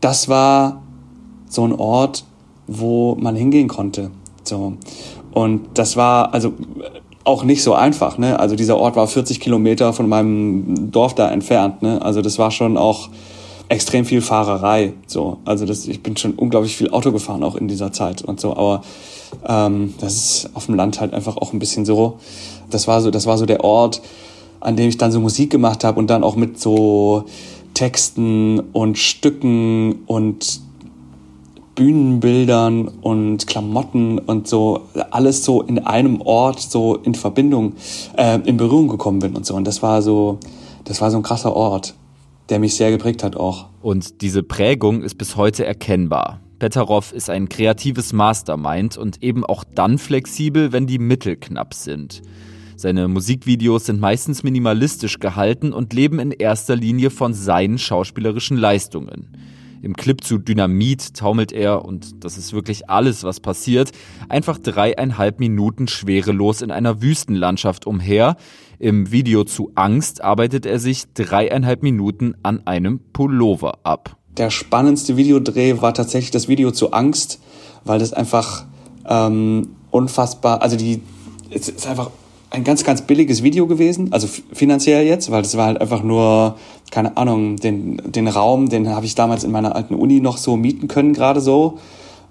das 0.00 0.28
war 0.28 0.82
so 1.48 1.66
ein 1.66 1.72
Ort, 1.72 2.24
wo 2.66 3.14
man 3.14 3.36
hingehen 3.36 3.68
konnte. 3.68 4.10
So. 4.44 4.74
Und 5.32 5.68
das 5.74 5.96
war 5.96 6.34
also 6.34 6.52
auch 7.24 7.44
nicht 7.44 7.62
so 7.62 7.74
einfach. 7.74 8.18
Ne? 8.18 8.38
Also 8.38 8.56
dieser 8.56 8.76
Ort 8.76 8.96
war 8.96 9.06
40 9.06 9.40
Kilometer 9.40 9.92
von 9.92 10.08
meinem 10.08 10.90
Dorf 10.90 11.14
da 11.14 11.30
entfernt. 11.30 11.82
Ne? 11.82 12.02
Also 12.02 12.20
das 12.20 12.38
war 12.38 12.50
schon 12.50 12.76
auch 12.76 13.08
extrem 13.68 14.04
viel 14.04 14.20
Fahrerei. 14.20 14.92
So, 15.06 15.38
also 15.44 15.64
das, 15.64 15.86
ich 15.86 16.02
bin 16.02 16.16
schon 16.16 16.32
unglaublich 16.34 16.76
viel 16.76 16.90
Auto 16.90 17.12
gefahren 17.12 17.42
auch 17.42 17.56
in 17.56 17.68
dieser 17.68 17.92
Zeit 17.92 18.22
und 18.22 18.40
so. 18.40 18.56
Aber 18.56 18.82
ähm, 19.46 19.94
das 20.00 20.14
ist 20.14 20.50
auf 20.54 20.66
dem 20.66 20.74
Land 20.74 21.00
halt 21.00 21.14
einfach 21.14 21.36
auch 21.36 21.52
ein 21.52 21.58
bisschen 21.58 21.84
so. 21.84 22.18
Das 22.70 22.88
war 22.88 23.00
so, 23.00 23.10
das 23.10 23.26
war 23.26 23.38
so 23.38 23.46
der 23.46 23.64
Ort, 23.64 24.02
an 24.60 24.76
dem 24.76 24.88
ich 24.88 24.98
dann 24.98 25.12
so 25.12 25.20
Musik 25.20 25.50
gemacht 25.50 25.84
habe 25.84 25.98
und 25.98 26.08
dann 26.08 26.24
auch 26.24 26.36
mit 26.36 26.58
so 26.58 27.24
Texten 27.74 28.60
und 28.72 28.98
Stücken 28.98 30.02
und 30.06 30.60
Bühnenbildern 31.74 32.88
und 32.88 33.46
Klamotten 33.46 34.18
und 34.18 34.46
so 34.46 34.82
alles 35.10 35.42
so 35.42 35.62
in 35.62 35.78
einem 35.78 36.20
Ort 36.20 36.60
so 36.60 36.96
in 36.96 37.14
Verbindung 37.14 37.72
äh, 38.18 38.38
in 38.44 38.58
Berührung 38.58 38.88
gekommen 38.88 39.20
bin 39.20 39.34
und 39.34 39.46
so 39.46 39.54
und 39.54 39.66
das 39.66 39.82
war 39.82 40.02
so 40.02 40.38
das 40.84 41.00
war 41.00 41.10
so 41.10 41.16
ein 41.16 41.22
krasser 41.22 41.56
Ort 41.56 41.94
der 42.52 42.58
mich 42.58 42.74
sehr 42.74 42.90
geprägt 42.90 43.24
hat 43.24 43.34
auch. 43.34 43.66
Und 43.80 44.20
diese 44.20 44.42
Prägung 44.42 45.02
ist 45.02 45.16
bis 45.16 45.36
heute 45.36 45.64
erkennbar. 45.64 46.41
Petarov 46.62 47.12
ist 47.12 47.28
ein 47.28 47.48
kreatives 47.48 48.12
Mastermind 48.12 48.96
und 48.96 49.20
eben 49.20 49.44
auch 49.44 49.64
dann 49.64 49.98
flexibel, 49.98 50.70
wenn 50.70 50.86
die 50.86 51.00
Mittel 51.00 51.34
knapp 51.34 51.74
sind. 51.74 52.22
Seine 52.76 53.08
Musikvideos 53.08 53.86
sind 53.86 53.98
meistens 53.98 54.44
minimalistisch 54.44 55.18
gehalten 55.18 55.72
und 55.72 55.92
leben 55.92 56.20
in 56.20 56.30
erster 56.30 56.76
Linie 56.76 57.10
von 57.10 57.34
seinen 57.34 57.78
schauspielerischen 57.78 58.56
Leistungen. 58.56 59.36
Im 59.82 59.96
Clip 59.96 60.22
zu 60.22 60.38
Dynamit 60.38 61.14
taumelt 61.14 61.50
er, 61.50 61.84
und 61.84 62.22
das 62.24 62.38
ist 62.38 62.52
wirklich 62.52 62.88
alles, 62.88 63.24
was 63.24 63.40
passiert, 63.40 63.90
einfach 64.28 64.56
dreieinhalb 64.56 65.40
Minuten 65.40 65.88
schwerelos 65.88 66.62
in 66.62 66.70
einer 66.70 67.02
Wüstenlandschaft 67.02 67.88
umher. 67.88 68.36
Im 68.78 69.10
Video 69.10 69.42
zu 69.42 69.72
Angst 69.74 70.22
arbeitet 70.22 70.64
er 70.64 70.78
sich 70.78 71.12
dreieinhalb 71.12 71.82
Minuten 71.82 72.36
an 72.44 72.64
einem 72.68 73.00
Pullover 73.12 73.80
ab. 73.82 74.16
Der 74.36 74.50
spannendste 74.50 75.16
Videodreh 75.16 75.80
war 75.80 75.92
tatsächlich 75.92 76.30
das 76.30 76.48
Video 76.48 76.70
zu 76.70 76.92
Angst, 76.92 77.38
weil 77.84 77.98
das 77.98 78.12
einfach 78.12 78.64
ähm, 79.08 79.70
unfassbar, 79.90 80.62
also 80.62 80.76
die, 80.76 81.02
es 81.50 81.68
ist 81.68 81.86
einfach 81.86 82.10
ein 82.50 82.64
ganz, 82.64 82.84
ganz 82.84 83.02
billiges 83.02 83.42
Video 83.42 83.66
gewesen, 83.66 84.12
also 84.12 84.28
finanziell 84.52 85.06
jetzt, 85.06 85.30
weil 85.30 85.42
das 85.42 85.56
war 85.56 85.66
halt 85.66 85.80
einfach 85.80 86.02
nur, 86.02 86.56
keine 86.90 87.16
Ahnung, 87.16 87.56
den, 87.56 88.00
den 88.04 88.28
Raum, 88.28 88.68
den 88.68 88.88
habe 88.88 89.06
ich 89.06 89.14
damals 89.14 89.44
in 89.44 89.50
meiner 89.50 89.74
alten 89.74 89.94
Uni 89.94 90.20
noch 90.20 90.36
so 90.36 90.56
mieten 90.56 90.88
können, 90.88 91.12
gerade 91.12 91.40
so. 91.40 91.78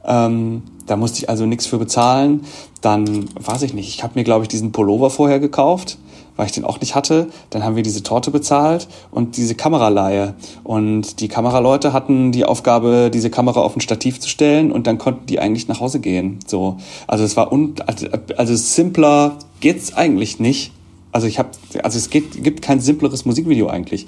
Ähm, 0.03 0.63
da 0.87 0.97
musste 0.97 1.19
ich 1.19 1.29
also 1.29 1.45
nichts 1.45 1.67
für 1.67 1.77
bezahlen. 1.77 2.41
Dann, 2.81 3.29
weiß 3.35 3.61
ich 3.61 3.73
nicht, 3.73 3.89
ich 3.89 4.03
habe 4.03 4.13
mir, 4.15 4.23
glaube 4.23 4.43
ich, 4.43 4.49
diesen 4.49 4.71
Pullover 4.71 5.09
vorher 5.11 5.39
gekauft 5.39 5.97
weil 6.35 6.45
ich 6.45 6.51
den 6.51 6.65
auch 6.65 6.79
nicht 6.79 6.95
hatte. 6.95 7.27
Dann 7.49 7.63
haben 7.63 7.75
wir 7.75 7.83
diese 7.83 8.03
Torte 8.03 8.31
bezahlt 8.31 8.87
und 9.11 9.37
diese 9.37 9.55
Kameraleihe. 9.55 10.33
Und 10.63 11.19
die 11.19 11.27
Kameraleute 11.27 11.93
hatten 11.93 12.31
die 12.31 12.45
Aufgabe, 12.45 13.09
diese 13.13 13.29
Kamera 13.29 13.61
auf 13.61 13.75
ein 13.75 13.81
Stativ 13.81 14.19
zu 14.19 14.29
stellen 14.29 14.71
und 14.71 14.87
dann 14.87 14.97
konnten 14.97 15.25
die 15.27 15.39
eigentlich 15.39 15.67
nach 15.67 15.79
Hause 15.79 15.99
gehen. 15.99 16.39
So, 16.47 16.77
also 17.07 17.23
es 17.23 17.37
war 17.37 17.51
un 17.51 17.75
also, 17.85 18.07
also 18.37 18.55
simpler 18.55 19.37
geht's 19.59 19.93
eigentlich 19.93 20.39
nicht. 20.39 20.71
Also 21.11 21.27
ich 21.27 21.39
habe, 21.39 21.49
also 21.83 21.97
es 21.97 22.09
geht, 22.09 22.43
gibt 22.43 22.61
kein 22.61 22.79
simpleres 22.79 23.25
Musikvideo 23.25 23.67
eigentlich. 23.67 24.07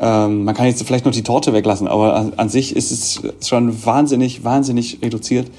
Ähm, 0.00 0.44
man 0.44 0.54
kann 0.54 0.66
jetzt 0.66 0.82
vielleicht 0.82 1.04
noch 1.04 1.12
die 1.12 1.22
Torte 1.22 1.52
weglassen, 1.52 1.86
aber 1.86 2.16
an, 2.16 2.32
an 2.36 2.48
sich 2.48 2.74
ist 2.74 2.90
es 2.90 3.20
schon 3.46 3.84
wahnsinnig, 3.84 4.44
wahnsinnig 4.44 4.98
reduziert. 5.02 5.50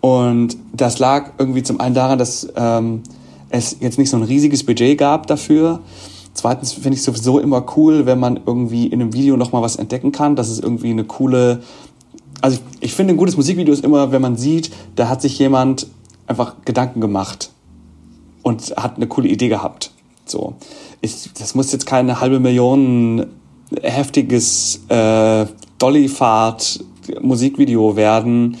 Und 0.00 0.56
das 0.72 0.98
lag 0.98 1.32
irgendwie 1.38 1.62
zum 1.62 1.80
einen 1.80 1.94
daran, 1.94 2.18
dass 2.18 2.48
ähm, 2.56 3.02
es 3.50 3.76
jetzt 3.80 3.98
nicht 3.98 4.10
so 4.10 4.16
ein 4.16 4.22
riesiges 4.22 4.64
Budget 4.64 4.98
gab 4.98 5.26
dafür. 5.26 5.80
Zweitens 6.32 6.72
finde 6.72 6.96
ich 6.96 7.02
sowieso 7.02 7.38
immer 7.38 7.64
cool, 7.76 8.06
wenn 8.06 8.18
man 8.18 8.40
irgendwie 8.46 8.86
in 8.86 9.00
einem 9.00 9.12
Video 9.12 9.36
nochmal 9.36 9.62
was 9.62 9.76
entdecken 9.76 10.12
kann. 10.12 10.36
Das 10.36 10.48
ist 10.48 10.62
irgendwie 10.62 10.90
eine 10.90 11.04
coole. 11.04 11.62
Also 12.40 12.58
ich, 12.58 12.86
ich 12.88 12.94
finde, 12.94 13.14
ein 13.14 13.16
gutes 13.16 13.36
Musikvideo 13.36 13.74
ist 13.74 13.84
immer, 13.84 14.12
wenn 14.12 14.22
man 14.22 14.36
sieht, 14.36 14.70
da 14.96 15.08
hat 15.08 15.20
sich 15.20 15.38
jemand 15.38 15.88
einfach 16.26 16.54
Gedanken 16.64 17.00
gemacht 17.00 17.50
und 18.42 18.74
hat 18.76 18.96
eine 18.96 19.08
coole 19.08 19.28
Idee 19.28 19.48
gehabt. 19.48 19.90
So. 20.24 20.54
Ich, 21.00 21.30
das 21.38 21.54
muss 21.54 21.72
jetzt 21.72 21.86
keine 21.86 22.20
halbe 22.20 22.38
Million 22.38 23.26
heftiges 23.82 24.80
äh, 24.88 25.46
Dollyfahrt 25.78 26.84
Musikvideo 27.20 27.96
werden. 27.96 28.56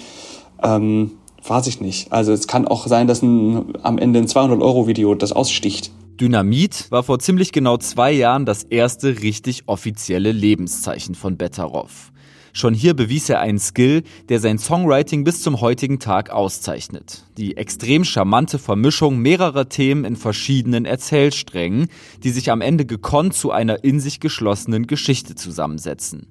Ähm, 0.62 1.12
weiß 1.46 1.66
ich 1.66 1.80
nicht. 1.80 2.12
Also 2.12 2.32
es 2.32 2.46
kann 2.46 2.66
auch 2.66 2.86
sein, 2.86 3.06
dass 3.06 3.22
ein, 3.22 3.74
am 3.82 3.98
Ende 3.98 4.20
ein 4.20 4.26
200-Euro-Video 4.26 5.14
das 5.14 5.32
aussticht. 5.32 5.90
Dynamit 6.20 6.90
war 6.90 7.02
vor 7.02 7.18
ziemlich 7.18 7.50
genau 7.50 7.78
zwei 7.78 8.12
Jahren 8.12 8.44
das 8.44 8.64
erste 8.64 9.22
richtig 9.22 9.62
offizielle 9.66 10.32
Lebenszeichen 10.32 11.14
von 11.14 11.38
Betteroff. 11.38 12.12
Schon 12.52 12.74
hier 12.74 12.94
bewies 12.94 13.28
er 13.28 13.40
einen 13.40 13.58
Skill, 13.58 14.02
der 14.28 14.40
sein 14.40 14.58
Songwriting 14.58 15.24
bis 15.24 15.42
zum 15.42 15.60
heutigen 15.60 15.98
Tag 15.98 16.30
auszeichnet. 16.30 17.24
Die 17.36 17.56
extrem 17.56 18.04
charmante 18.04 18.58
Vermischung 18.58 19.18
mehrerer 19.18 19.68
Themen 19.68 20.04
in 20.04 20.16
verschiedenen 20.16 20.84
Erzählsträngen, 20.84 21.88
die 22.22 22.30
sich 22.30 22.50
am 22.50 22.60
Ende 22.60 22.86
gekonnt 22.86 23.34
zu 23.34 23.52
einer 23.52 23.84
in 23.84 24.00
sich 24.00 24.20
geschlossenen 24.20 24.86
Geschichte 24.86 25.36
zusammensetzen. 25.36 26.26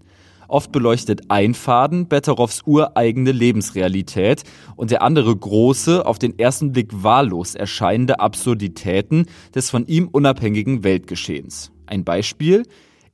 Oft 0.50 0.72
beleuchtet 0.72 1.22
ein 1.30 1.54
Faden 1.54 2.08
Betterows 2.08 2.64
ureigene 2.66 3.32
Lebensrealität 3.32 4.44
und 4.76 4.90
der 4.90 5.04
andere 5.04 5.36
große, 5.36 6.04
auf 6.04 6.18
den 6.18 6.40
ersten 6.40 6.72
Blick 6.72 6.90
wahllos 6.92 7.54
erscheinende 7.54 8.20
Absurditäten 8.20 9.28
des 9.54 9.70
von 9.70 9.86
ihm 9.86 10.08
unabhängigen 10.08 10.84
Weltgeschehens. 10.84 11.72
Ein 11.86 12.04
Beispiel? 12.04 12.64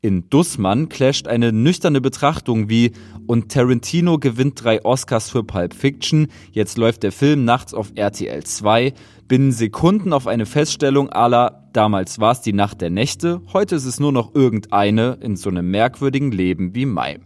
In 0.06 0.30
Dussmann 0.30 0.88
clasht 0.88 1.28
eine 1.28 1.51
nüchterne 1.51 1.99
Betrachtung 1.99 2.70
wie 2.70 2.91
und 3.26 3.51
Tarantino 3.51 4.20
gewinnt 4.20 4.64
drei 4.64 4.86
Oscars 4.86 5.32
für 5.32 5.43
Pulp 5.43 5.74
Fiction, 5.74 6.28
jetzt 6.51 6.78
läuft 6.78 7.01
der 7.01 7.12
Film 7.12 7.43
nachts 7.43 7.74
auf 7.74 7.91
RTL 7.95 8.43
2, 8.43 8.93
binnen 9.28 9.51
Sekunden 9.51 10.14
auf 10.14 10.28
eine 10.28 10.45
Feststellung 10.45 11.10
aller 11.10 11.68
damals 11.74 12.20
war 12.20 12.34
es 12.34 12.41
die 12.41 12.53
Nacht 12.53 12.82
der 12.82 12.91
Nächte, 12.91 13.41
heute 13.51 13.74
ist 13.74 13.86
es 13.86 13.99
nur 13.99 14.12
noch 14.12 14.36
irgendeine 14.36 15.18
in 15.22 15.38
so 15.38 15.49
einem 15.49 15.72
merkwürdigen 15.72 16.32
Leben 16.32 16.76
wie 16.76 16.86
meinem. 16.86 17.24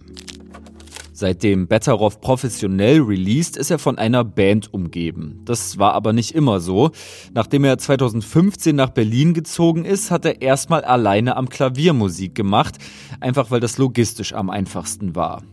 Seitdem 1.20 1.68
Betteroff 1.68 2.22
professionell 2.22 3.02
released, 3.02 3.58
ist 3.58 3.72
er 3.72 3.78
von 3.78 3.98
einer 3.98 4.24
Band 4.24 4.74
umgeben. 4.74 5.42
Das 5.44 5.78
war 5.78 5.92
aber 5.92 6.14
nicht 6.14 6.34
immer 6.34 6.62
so. 6.62 6.92
Nachdem 7.34 7.66
er 7.66 7.78
2015 7.78 8.74
nach 8.74 8.92
Berlin 8.92 9.34
gezogen 9.34 9.84
ist, 9.84 10.12
hat 10.12 10.24
er 10.24 10.42
erstmal 10.42 10.86
alleine 10.86 11.36
am 11.36 11.50
Klavier 11.50 11.92
Musik 11.92 12.36
gemacht, 12.36 12.78
einfach 13.20 13.52
weil 13.52 13.60
das 13.60 13.78
logistisch 13.78 14.32
am 14.32 14.50
einfachsten 14.50 15.14
war. 15.14 15.44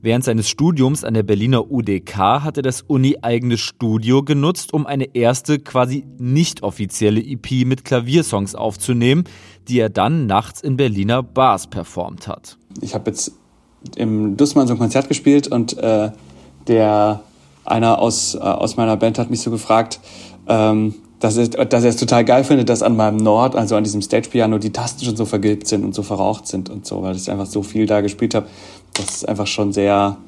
Während 0.00 0.22
seines 0.22 0.48
Studiums 0.48 1.02
an 1.02 1.14
der 1.14 1.24
Berliner 1.24 1.72
UDK 1.72 2.16
hat 2.44 2.58
er 2.58 2.62
das 2.62 2.82
uni-eigene 2.82 3.58
Studio 3.58 4.22
genutzt, 4.22 4.72
um 4.72 4.86
eine 4.86 5.16
erste 5.16 5.58
quasi 5.58 6.04
nicht 6.18 6.62
offizielle 6.62 7.20
EP 7.20 7.66
mit 7.66 7.84
Klaviersongs 7.84 8.54
aufzunehmen, 8.54 9.24
die 9.66 9.80
er 9.80 9.90
dann 9.90 10.26
nachts 10.26 10.60
in 10.60 10.76
Berliner 10.76 11.24
Bars 11.24 11.66
performt 11.66 12.28
hat. 12.28 12.58
Ich 12.80 12.94
habe 12.94 13.10
jetzt 13.10 13.32
im 13.96 14.36
Dussmann 14.36 14.66
so 14.66 14.74
ein 14.74 14.78
Konzert 14.78 15.08
gespielt 15.08 15.48
und 15.48 15.78
äh, 15.78 16.10
der 16.66 17.20
einer 17.64 17.98
aus, 17.98 18.34
äh, 18.34 18.38
aus 18.38 18.76
meiner 18.76 18.96
Band 18.96 19.18
hat 19.18 19.30
mich 19.30 19.40
so 19.40 19.50
gefragt, 19.50 20.00
ähm, 20.48 20.94
dass 21.20 21.36
er, 21.36 21.48
dass 21.48 21.82
er 21.82 21.90
es 21.90 21.96
total 21.96 22.24
geil 22.24 22.44
findet, 22.44 22.68
dass 22.68 22.82
an 22.82 22.96
meinem 22.96 23.16
Nord, 23.16 23.56
also 23.56 23.76
an 23.76 23.84
diesem 23.84 24.02
Stage-Piano, 24.02 24.58
die 24.58 24.72
Tasten 24.72 25.04
schon 25.04 25.16
so 25.16 25.24
vergilbt 25.24 25.66
sind 25.66 25.84
und 25.84 25.94
so 25.94 26.02
verraucht 26.02 26.46
sind 26.46 26.68
und 26.68 26.86
so, 26.86 27.02
weil 27.02 27.16
ich 27.16 27.30
einfach 27.30 27.46
so 27.46 27.62
viel 27.62 27.86
da 27.86 28.00
gespielt 28.00 28.34
habe, 28.34 28.46
dass 28.94 29.16
es 29.16 29.24
einfach 29.24 29.46
schon 29.46 29.72
sehr, 29.72 30.18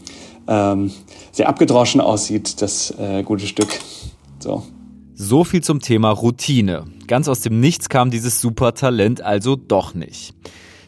ähm, 0.46 0.90
sehr 1.32 1.48
abgedroschen 1.48 2.00
aussieht, 2.00 2.62
das 2.62 2.92
äh, 2.98 3.22
gute 3.22 3.46
Stück. 3.46 3.68
So. 4.38 4.62
So 5.14 5.44
viel 5.44 5.62
zum 5.62 5.80
Thema 5.80 6.10
Routine. 6.10 6.84
Ganz 7.06 7.28
aus 7.28 7.40
dem 7.40 7.60
Nichts 7.60 7.88
kam 7.88 8.10
dieses 8.10 8.40
Supertalent 8.40 9.20
also 9.20 9.56
doch 9.56 9.94
nicht. 9.94 10.32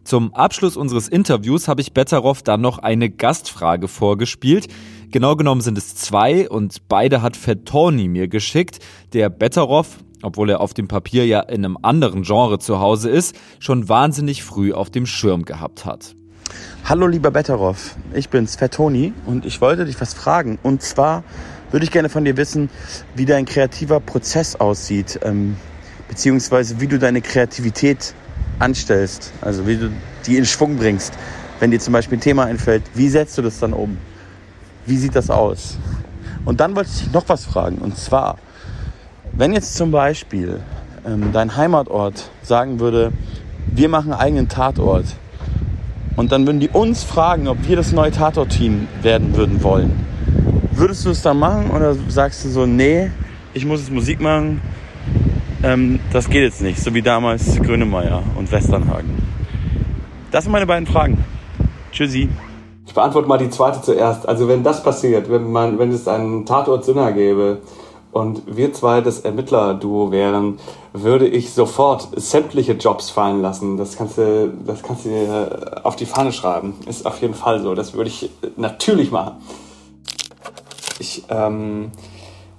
Zum 0.05 0.35
Abschluss 0.35 0.77
unseres 0.77 1.09
Interviews 1.09 1.69
habe 1.69 1.81
ich 1.81 1.93
Betteroff 1.93 2.43
dann 2.43 2.61
noch 2.61 2.79
eine 2.79 3.11
Gastfrage 3.11 3.87
vorgespielt. 3.87 4.67
Genau 5.11 5.37
genommen 5.37 5.61
sind 5.61 5.77
es 5.77 5.95
zwei 5.95 6.49
und 6.49 6.89
beide 6.89 7.23
hat 7.23 7.37
Fettoni 7.37 8.09
mir 8.09 8.29
geschickt, 8.29 8.79
der 9.13 9.29
Betteroff, 9.29 9.99
obwohl 10.23 10.51
er 10.51 10.61
auf 10.61 10.75
dem 10.75 10.89
Papier 10.89 11.27
ja 11.27 11.41
in 11.41 11.65
einem 11.65 11.79
anderen 11.83 12.23
Genre 12.23 12.59
zu 12.59 12.81
Hause 12.81 13.11
ist, 13.11 13.37
schon 13.59 13.89
wahnsinnig 13.89 14.43
früh 14.43 14.73
auf 14.73 14.91
dem 14.91 15.07
Schirm 15.07 15.45
gehabt 15.45 15.85
hat. 15.85 16.17
Hallo 16.85 17.07
lieber 17.07 17.31
Betteroff, 17.31 17.97
ich 18.15 18.29
bin's 18.31 18.57
Fettoni 18.57 19.13
und 19.27 19.45
ich 19.45 19.61
wollte 19.61 19.85
dich 19.85 20.01
was 20.01 20.15
fragen. 20.15 20.59
Und 20.63 20.83
zwar 20.83 21.23
würde 21.71 21.85
ich 21.85 21.93
gerne 21.93 22.09
von 22.09 22.25
dir 22.25 22.37
wissen, 22.37 22.71
wie 23.15 23.27
dein 23.27 23.45
kreativer 23.45 24.01
Prozess 24.01 24.57
aussieht, 24.57 25.21
ähm, 25.23 25.57
beziehungsweise 26.09 26.81
wie 26.81 26.89
du 26.89 26.99
deine 26.99 27.21
Kreativität 27.21 28.15
anstellst, 28.61 29.33
also 29.41 29.67
wie 29.67 29.77
du 29.77 29.91
die 30.27 30.37
in 30.37 30.47
Schwung 30.47 30.77
bringst. 30.77 31.15
Wenn 31.59 31.71
dir 31.71 31.81
zum 31.81 31.93
Beispiel 31.93 32.19
ein 32.19 32.23
Thema 32.23 32.45
einfällt, 32.45 32.83
wie 32.95 33.09
setzt 33.09 33.37
du 33.37 33.43
das 33.43 33.59
dann 33.59 33.73
um? 33.73 33.99
Wie 34.87 34.97
sieht 34.97 35.15
das 35.15 35.31
aus? 35.31 35.77
Und 36.45 36.61
dann 36.61 36.75
wollte 36.75 36.91
ich 36.93 37.05
dich 37.05 37.13
noch 37.13 37.29
was 37.29 37.45
fragen. 37.45 37.79
Und 37.79 37.99
zwar, 37.99 38.39
wenn 39.33 39.53
jetzt 39.53 39.75
zum 39.75 39.91
Beispiel 39.91 40.61
ähm, 41.07 41.33
dein 41.33 41.57
Heimatort 41.57 42.31
sagen 42.43 42.81
würde, 42.81 43.13
wir 43.67 43.89
machen 43.89 44.13
einen 44.13 44.21
eigenen 44.21 44.49
Tatort. 44.49 45.05
Und 46.17 46.33
dann 46.33 46.47
würden 46.47 46.61
die 46.61 46.69
uns 46.69 47.03
fragen, 47.03 47.49
ob 47.49 47.69
wir 47.69 47.77
das 47.77 47.93
neue 47.93 48.11
Tatort-Team 48.11 48.89
werden 49.03 49.37
würden 49.37 49.63
wollen. 49.63 49.93
Würdest 50.73 51.05
du 51.07 51.11
es 51.11 51.23
dann 51.23 51.39
machen 51.39 51.71
oder 51.71 51.95
sagst 52.09 52.45
du 52.45 52.49
so, 52.49 52.67
nee, 52.67 53.11
ich 53.53 53.65
muss 53.65 53.81
jetzt 53.81 53.93
Musik 53.93 54.21
machen, 54.21 54.61
ähm, 55.63 56.01
das 56.13 56.29
geht 56.29 56.43
jetzt 56.43 56.63
nicht, 56.63 56.81
so 56.81 56.95
wie 56.95 57.03
damals 57.03 57.61
Grönemeyer 57.61 58.23
und 58.37 58.51
Westernhagen. 58.51 59.11
Das 60.31 60.45
sind 60.45 60.53
meine 60.53 60.67
beiden 60.67 60.87
Fragen. 60.87 61.25
Tschüssi. 61.93 62.29
Ich 62.87 62.95
beantworte 62.95 63.29
mal 63.29 63.39
die 63.39 63.51
zweite 63.51 63.83
zuerst. 63.83 64.29
Also 64.29 64.49
wenn 64.49 64.63
das 64.63 64.83
passiert, 64.83 65.31
wenn 65.31 65.51
man, 65.51 65.79
wenn 65.79 65.93
es 65.93 66.09
einen 66.09 66.47
Tatort 66.47 66.85
Sünner 66.85 67.13
gäbe 67.13 67.59
und 68.13 68.43
wir 68.47 68.73
zwei 68.73 69.01
das 69.01 69.21
Ermittlerduo 69.21 70.11
wären, 70.11 70.59
würde 70.93 71.29
ich 71.29 71.53
sofort 71.53 72.09
sämtliche 72.17 72.73
Jobs 72.73 73.11
fallen 73.11 73.43
lassen. 73.43 73.77
Das 73.77 73.97
kannst 73.97 74.19
du, 74.19 74.53
das 74.67 74.83
kannst 74.83 75.05
du 75.05 75.11
dir 75.11 75.81
auf 75.85 75.97
die 75.97 76.07
Fahne 76.07 76.33
schreiben. 76.33 76.75
Ist 76.89 77.07
auf 77.07 77.21
jeden 77.21 77.35
Fall 77.35 77.61
so. 77.61 77.75
Das 77.75 77.95
würde 77.95 78.11
ich 78.11 78.31
natürlich 78.57 79.11
machen. 79.11 79.37
Ich 80.99 81.25
ähm, 81.29 81.93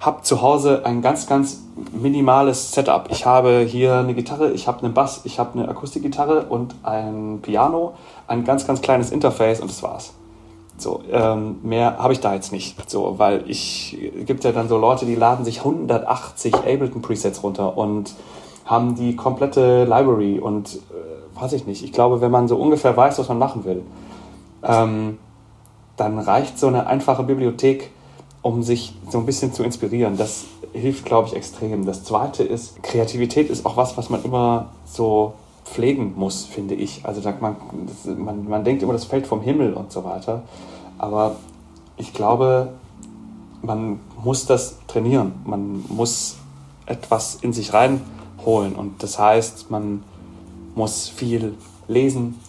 habe 0.01 0.23
zu 0.23 0.41
Hause 0.41 0.81
ein 0.83 1.01
ganz, 1.03 1.27
ganz 1.27 1.61
minimales 1.93 2.71
Setup. 2.71 3.07
Ich 3.11 3.27
habe 3.27 3.59
hier 3.59 3.97
eine 3.97 4.15
Gitarre, 4.15 4.51
ich 4.51 4.67
habe 4.67 4.83
einen 4.83 4.95
Bass, 4.95 5.21
ich 5.25 5.39
habe 5.39 5.57
eine 5.57 5.69
Akustikgitarre 5.69 6.47
und 6.47 6.75
ein 6.81 7.39
Piano, 7.43 7.93
ein 8.27 8.43
ganz, 8.43 8.65
ganz 8.65 8.81
kleines 8.81 9.11
Interface 9.11 9.61
und 9.61 9.69
das 9.69 9.83
war's. 9.83 10.13
So, 10.77 11.01
ähm, 11.11 11.59
mehr 11.61 11.99
habe 11.99 12.13
ich 12.13 12.19
da 12.19 12.33
jetzt 12.33 12.51
nicht. 12.51 12.89
So, 12.89 13.19
weil 13.19 13.43
ich, 13.47 13.95
gibt 14.25 14.43
ja 14.43 14.51
dann 14.51 14.67
so 14.67 14.77
Leute, 14.79 15.05
die 15.05 15.13
laden 15.13 15.45
sich 15.45 15.59
180 15.59 16.55
Ableton 16.55 17.03
Presets 17.03 17.43
runter 17.43 17.77
und 17.77 18.15
haben 18.65 18.95
die 18.95 19.15
komplette 19.15 19.83
Library 19.83 20.39
und 20.39 20.77
äh, 20.77 21.39
weiß 21.39 21.53
ich 21.53 21.67
nicht. 21.67 21.83
Ich 21.83 21.93
glaube, 21.93 22.21
wenn 22.21 22.31
man 22.31 22.47
so 22.47 22.57
ungefähr 22.57 22.97
weiß, 22.97 23.19
was 23.19 23.29
man 23.29 23.37
machen 23.37 23.65
will, 23.65 23.83
ähm, 24.63 25.19
dann 25.95 26.17
reicht 26.17 26.57
so 26.57 26.65
eine 26.65 26.87
einfache 26.87 27.21
Bibliothek, 27.21 27.91
um 28.41 28.63
sich 28.63 28.93
so 29.09 29.19
ein 29.19 29.25
bisschen 29.25 29.53
zu 29.53 29.63
inspirieren. 29.63 30.17
Das 30.17 30.45
hilft, 30.73 31.05
glaube 31.05 31.27
ich, 31.27 31.35
extrem. 31.35 31.85
Das 31.85 32.03
Zweite 32.03 32.43
ist, 32.43 32.81
Kreativität 32.81 33.49
ist 33.49 33.65
auch 33.65 33.77
was, 33.77 33.97
was 33.97 34.09
man 34.09 34.23
immer 34.23 34.69
so 34.85 35.33
pflegen 35.65 36.13
muss, 36.15 36.45
finde 36.45 36.75
ich. 36.75 37.05
Also 37.05 37.21
man, 37.39 37.55
man, 38.17 38.47
man 38.49 38.63
denkt 38.63 38.83
immer, 38.83 38.93
das 38.93 39.05
fällt 39.05 39.27
vom 39.27 39.41
Himmel 39.41 39.73
und 39.73 39.91
so 39.91 40.03
weiter. 40.03 40.43
Aber 40.97 41.35
ich 41.97 42.13
glaube, 42.13 42.69
man 43.61 43.99
muss 44.23 44.45
das 44.45 44.77
trainieren. 44.87 45.33
Man 45.45 45.85
muss 45.87 46.37
etwas 46.85 47.35
in 47.41 47.53
sich 47.53 47.73
reinholen. 47.73 48.75
Und 48.75 49.03
das 49.03 49.19
heißt, 49.19 49.69
man 49.69 50.03
muss 50.75 51.09
viel 51.09 51.55
lesen, 51.87 52.39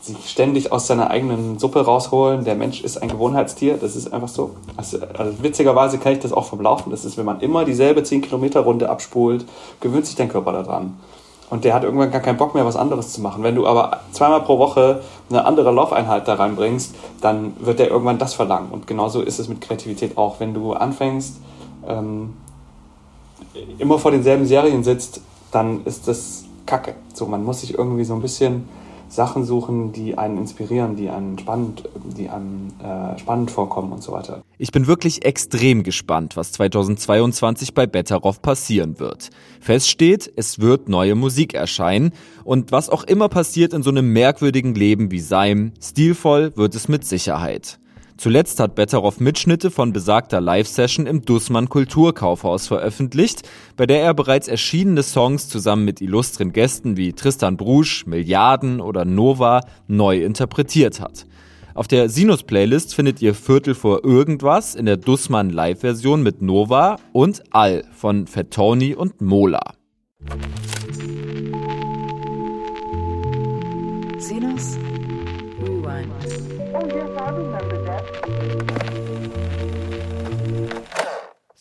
sich 0.00 0.30
ständig 0.30 0.72
aus 0.72 0.86
seiner 0.86 1.10
eigenen 1.10 1.58
Suppe 1.58 1.84
rausholen. 1.84 2.44
Der 2.44 2.54
Mensch 2.54 2.82
ist 2.82 3.02
ein 3.02 3.08
Gewohnheitstier, 3.08 3.76
das 3.76 3.96
ist 3.96 4.12
einfach 4.12 4.28
so. 4.28 4.52
Also, 4.76 4.98
also 5.16 5.42
witzigerweise 5.42 5.98
kann 5.98 6.12
ich 6.12 6.20
das 6.20 6.32
auch 6.32 6.44
vom 6.44 6.60
Laufen. 6.60 6.90
Das 6.90 7.04
ist, 7.04 7.18
wenn 7.18 7.24
man 7.24 7.40
immer 7.40 7.64
dieselbe 7.64 8.02
10 8.02 8.22
Kilometer 8.22 8.60
Runde 8.60 8.88
abspult, 8.88 9.44
gewöhnt 9.80 10.06
sich 10.06 10.16
dein 10.16 10.28
Körper 10.28 10.52
daran. 10.52 10.98
Und 11.50 11.64
der 11.64 11.74
hat 11.74 11.82
irgendwann 11.82 12.10
gar 12.10 12.20
keinen 12.20 12.36
Bock 12.36 12.54
mehr, 12.54 12.66
was 12.66 12.76
anderes 12.76 13.12
zu 13.12 13.22
machen. 13.22 13.42
Wenn 13.42 13.54
du 13.54 13.66
aber 13.66 14.00
zweimal 14.12 14.42
pro 14.42 14.58
Woche 14.58 15.00
eine 15.30 15.46
andere 15.46 15.72
Laufeinheit 15.72 16.28
da 16.28 16.34
reinbringst, 16.34 16.94
dann 17.20 17.54
wird 17.58 17.78
der 17.78 17.90
irgendwann 17.90 18.18
das 18.18 18.34
verlangen. 18.34 18.68
Und 18.70 18.86
genauso 18.86 19.22
ist 19.22 19.38
es 19.38 19.48
mit 19.48 19.60
Kreativität 19.60 20.18
auch. 20.18 20.40
Wenn 20.40 20.52
du 20.52 20.74
anfängst, 20.74 21.40
ähm, 21.86 22.34
immer 23.78 23.98
vor 23.98 24.10
denselben 24.10 24.46
Serien 24.46 24.84
sitzt, 24.84 25.22
dann 25.50 25.84
ist 25.84 26.06
das 26.06 26.44
Kacke. 26.66 26.94
So, 27.14 27.26
man 27.26 27.44
muss 27.44 27.62
sich 27.62 27.78
irgendwie 27.78 28.04
so 28.04 28.14
ein 28.14 28.20
bisschen 28.20 28.68
Sachen 29.08 29.44
suchen, 29.44 29.92
die 29.92 30.16
einen 30.18 30.38
inspirieren, 30.38 30.96
die 30.96 31.08
einen 31.08 31.38
spannend, 31.38 31.88
die 32.16 32.28
einem 32.28 32.68
äh, 32.82 33.18
spannend 33.18 33.50
vorkommen 33.50 33.92
und 33.92 34.02
so 34.02 34.12
weiter. 34.12 34.42
Ich 34.58 34.72
bin 34.72 34.86
wirklich 34.86 35.24
extrem 35.24 35.82
gespannt, 35.82 36.36
was 36.36 36.52
2022 36.52 37.74
bei 37.74 37.86
Betteroff 37.86 38.42
passieren 38.42 38.98
wird. 38.98 39.30
Fest 39.60 39.88
steht, 39.88 40.32
es 40.36 40.58
wird 40.60 40.88
neue 40.88 41.14
Musik 41.14 41.54
erscheinen 41.54 42.12
und 42.44 42.72
was 42.72 42.90
auch 42.90 43.04
immer 43.04 43.28
passiert 43.28 43.72
in 43.72 43.82
so 43.82 43.90
einem 43.90 44.12
merkwürdigen 44.12 44.74
Leben 44.74 45.10
wie 45.10 45.20
seinem, 45.20 45.72
stilvoll 45.80 46.56
wird 46.56 46.74
es 46.74 46.88
mit 46.88 47.04
Sicherheit. 47.04 47.78
Zuletzt 48.18 48.58
hat 48.58 48.74
Betteroff 48.74 49.20
Mitschnitte 49.20 49.70
von 49.70 49.92
besagter 49.92 50.40
Live-Session 50.40 51.06
im 51.06 51.24
Dussmann 51.24 51.68
Kulturkaufhaus 51.68 52.66
veröffentlicht, 52.66 53.48
bei 53.76 53.86
der 53.86 54.02
er 54.02 54.12
bereits 54.12 54.48
erschienene 54.48 55.04
Songs 55.04 55.48
zusammen 55.48 55.84
mit 55.84 56.00
illustren 56.00 56.52
Gästen 56.52 56.96
wie 56.96 57.12
Tristan 57.12 57.56
Brusch, 57.56 58.06
Milliarden 58.06 58.80
oder 58.80 59.04
Nova 59.04 59.60
neu 59.86 60.20
interpretiert 60.24 61.00
hat. 61.00 61.26
Auf 61.74 61.86
der 61.86 62.08
Sinus-Playlist 62.08 62.92
findet 62.92 63.22
ihr 63.22 63.36
Viertel 63.36 63.76
vor 63.76 64.04
Irgendwas 64.04 64.74
in 64.74 64.86
der 64.86 64.96
Dussmann 64.96 65.50
Live-Version 65.50 66.24
mit 66.24 66.42
Nova 66.42 66.96
und 67.12 67.44
All 67.52 67.84
von 67.92 68.26
Fettoni 68.26 68.96
und 68.96 69.20
Mola. 69.20 69.74
Sinus 74.18 74.76
Rewind. 75.62 76.08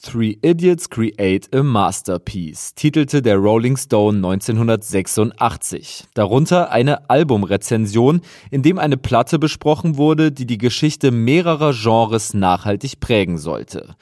Three 0.08 0.38
Idiots 0.41 0.89
Create 0.89 1.53
a 1.53 1.64
Masterpiece, 1.64 2.74
titelte 2.76 3.22
der 3.22 3.36
Rolling 3.36 3.76
Stone 3.76 4.20
1986. 4.20 6.05
Darunter 6.14 6.72
eine 6.72 7.10
Albumrezension, 7.10 8.22
in 8.49 8.62
dem 8.62 8.80
eine 8.80 8.95
Platte 8.95 9.38
besprochen 9.38 9.97
wurde, 9.97 10.32
die 10.32 10.45
die 10.45 10.58
Geschichte 10.58 11.12
mehrerer 11.12 11.74
Genres 11.74 12.34
nachhaltig 12.34 13.01
prägen 13.01 13.38
sollte. 13.38 13.97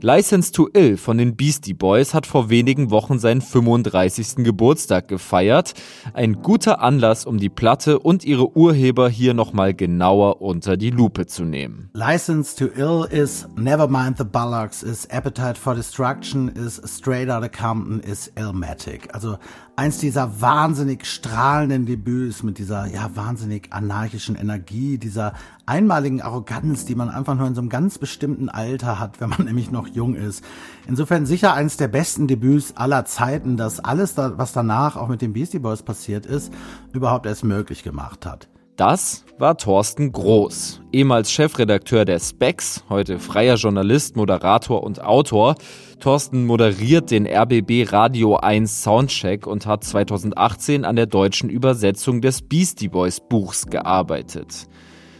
License 0.00 0.52
to 0.52 0.68
Ill 0.72 0.96
von 0.96 1.18
den 1.18 1.36
Beastie 1.36 1.74
Boys 1.74 2.14
hat 2.14 2.26
vor 2.26 2.50
wenigen 2.50 2.90
Wochen 2.90 3.18
seinen 3.18 3.40
35. 3.40 4.44
Geburtstag 4.44 5.08
gefeiert. 5.08 5.74
Ein 6.12 6.42
guter 6.42 6.80
Anlass, 6.80 7.24
um 7.24 7.38
die 7.38 7.48
Platte 7.48 7.98
und 7.98 8.24
ihre 8.24 8.56
Urheber 8.56 9.08
hier 9.08 9.34
nochmal 9.34 9.74
genauer 9.74 10.42
unter 10.42 10.76
die 10.76 10.90
Lupe 10.90 11.26
zu 11.26 11.44
nehmen. 11.44 11.90
License 11.94 12.56
to 12.56 12.66
Ill 12.66 13.06
is 13.10 13.46
Nevermind 13.56 14.18
the 14.18 14.24
Bullocks, 14.24 14.82
is 14.82 15.08
Appetite 15.10 15.58
for 15.58 15.74
Destruction, 15.74 16.48
is 16.48 16.80
Straight 16.84 17.30
Outta 17.30 17.48
Compton, 17.48 18.00
is 18.00 18.30
Illmatic. 18.36 19.12
Also 19.14 19.38
eins 19.76 19.98
dieser 19.98 20.40
wahnsinnig 20.40 21.04
strahlenden 21.04 21.84
Debüts 21.84 22.42
mit 22.42 22.58
dieser 22.58 22.86
ja 22.86 23.10
wahnsinnig 23.14 23.72
anarchischen 23.72 24.34
Energie, 24.34 24.96
dieser 24.96 25.34
einmaligen 25.66 26.22
Arroganz, 26.22 26.86
die 26.86 26.94
man 26.94 27.10
einfach 27.10 27.34
nur 27.34 27.46
in 27.46 27.54
so 27.54 27.60
einem 27.60 27.68
ganz 27.68 27.98
bestimmten 27.98 28.48
Alter 28.48 28.98
hat, 28.98 29.20
wenn 29.20 29.28
man 29.28 29.44
nämlich 29.44 29.70
noch 29.70 29.86
jung 29.86 30.14
ist. 30.14 30.42
Insofern 30.88 31.26
sicher 31.26 31.52
eins 31.52 31.76
der 31.76 31.88
besten 31.88 32.26
Debüts 32.26 32.76
aller 32.76 33.04
Zeiten, 33.04 33.56
das 33.58 33.78
alles, 33.80 34.14
da, 34.14 34.38
was 34.38 34.52
danach 34.52 34.96
auch 34.96 35.08
mit 35.08 35.20
den 35.20 35.34
Beastie 35.34 35.58
Boys 35.58 35.82
passiert 35.82 36.24
ist, 36.24 36.52
überhaupt 36.92 37.26
erst 37.26 37.44
möglich 37.44 37.82
gemacht 37.82 38.24
hat. 38.24 38.48
Das 38.76 39.24
war 39.38 39.56
Thorsten 39.56 40.12
Groß, 40.12 40.82
ehemals 40.92 41.30
Chefredakteur 41.30 42.04
der 42.04 42.18
Specs, 42.18 42.84
heute 42.90 43.18
freier 43.18 43.56
Journalist, 43.56 44.16
Moderator 44.16 44.82
und 44.82 45.02
Autor. 45.02 45.56
Thorsten 45.98 46.44
moderiert 46.44 47.10
den 47.10 47.26
RBB 47.26 47.90
Radio 47.90 48.36
1 48.36 48.82
Soundcheck 48.82 49.46
und 49.46 49.66
hat 49.66 49.82
2018 49.82 50.84
an 50.84 50.94
der 50.94 51.06
deutschen 51.06 51.48
Übersetzung 51.48 52.20
des 52.20 52.42
Beastie 52.42 52.88
Boys 52.88 53.20
Buchs 53.20 53.66
gearbeitet. 53.66 54.68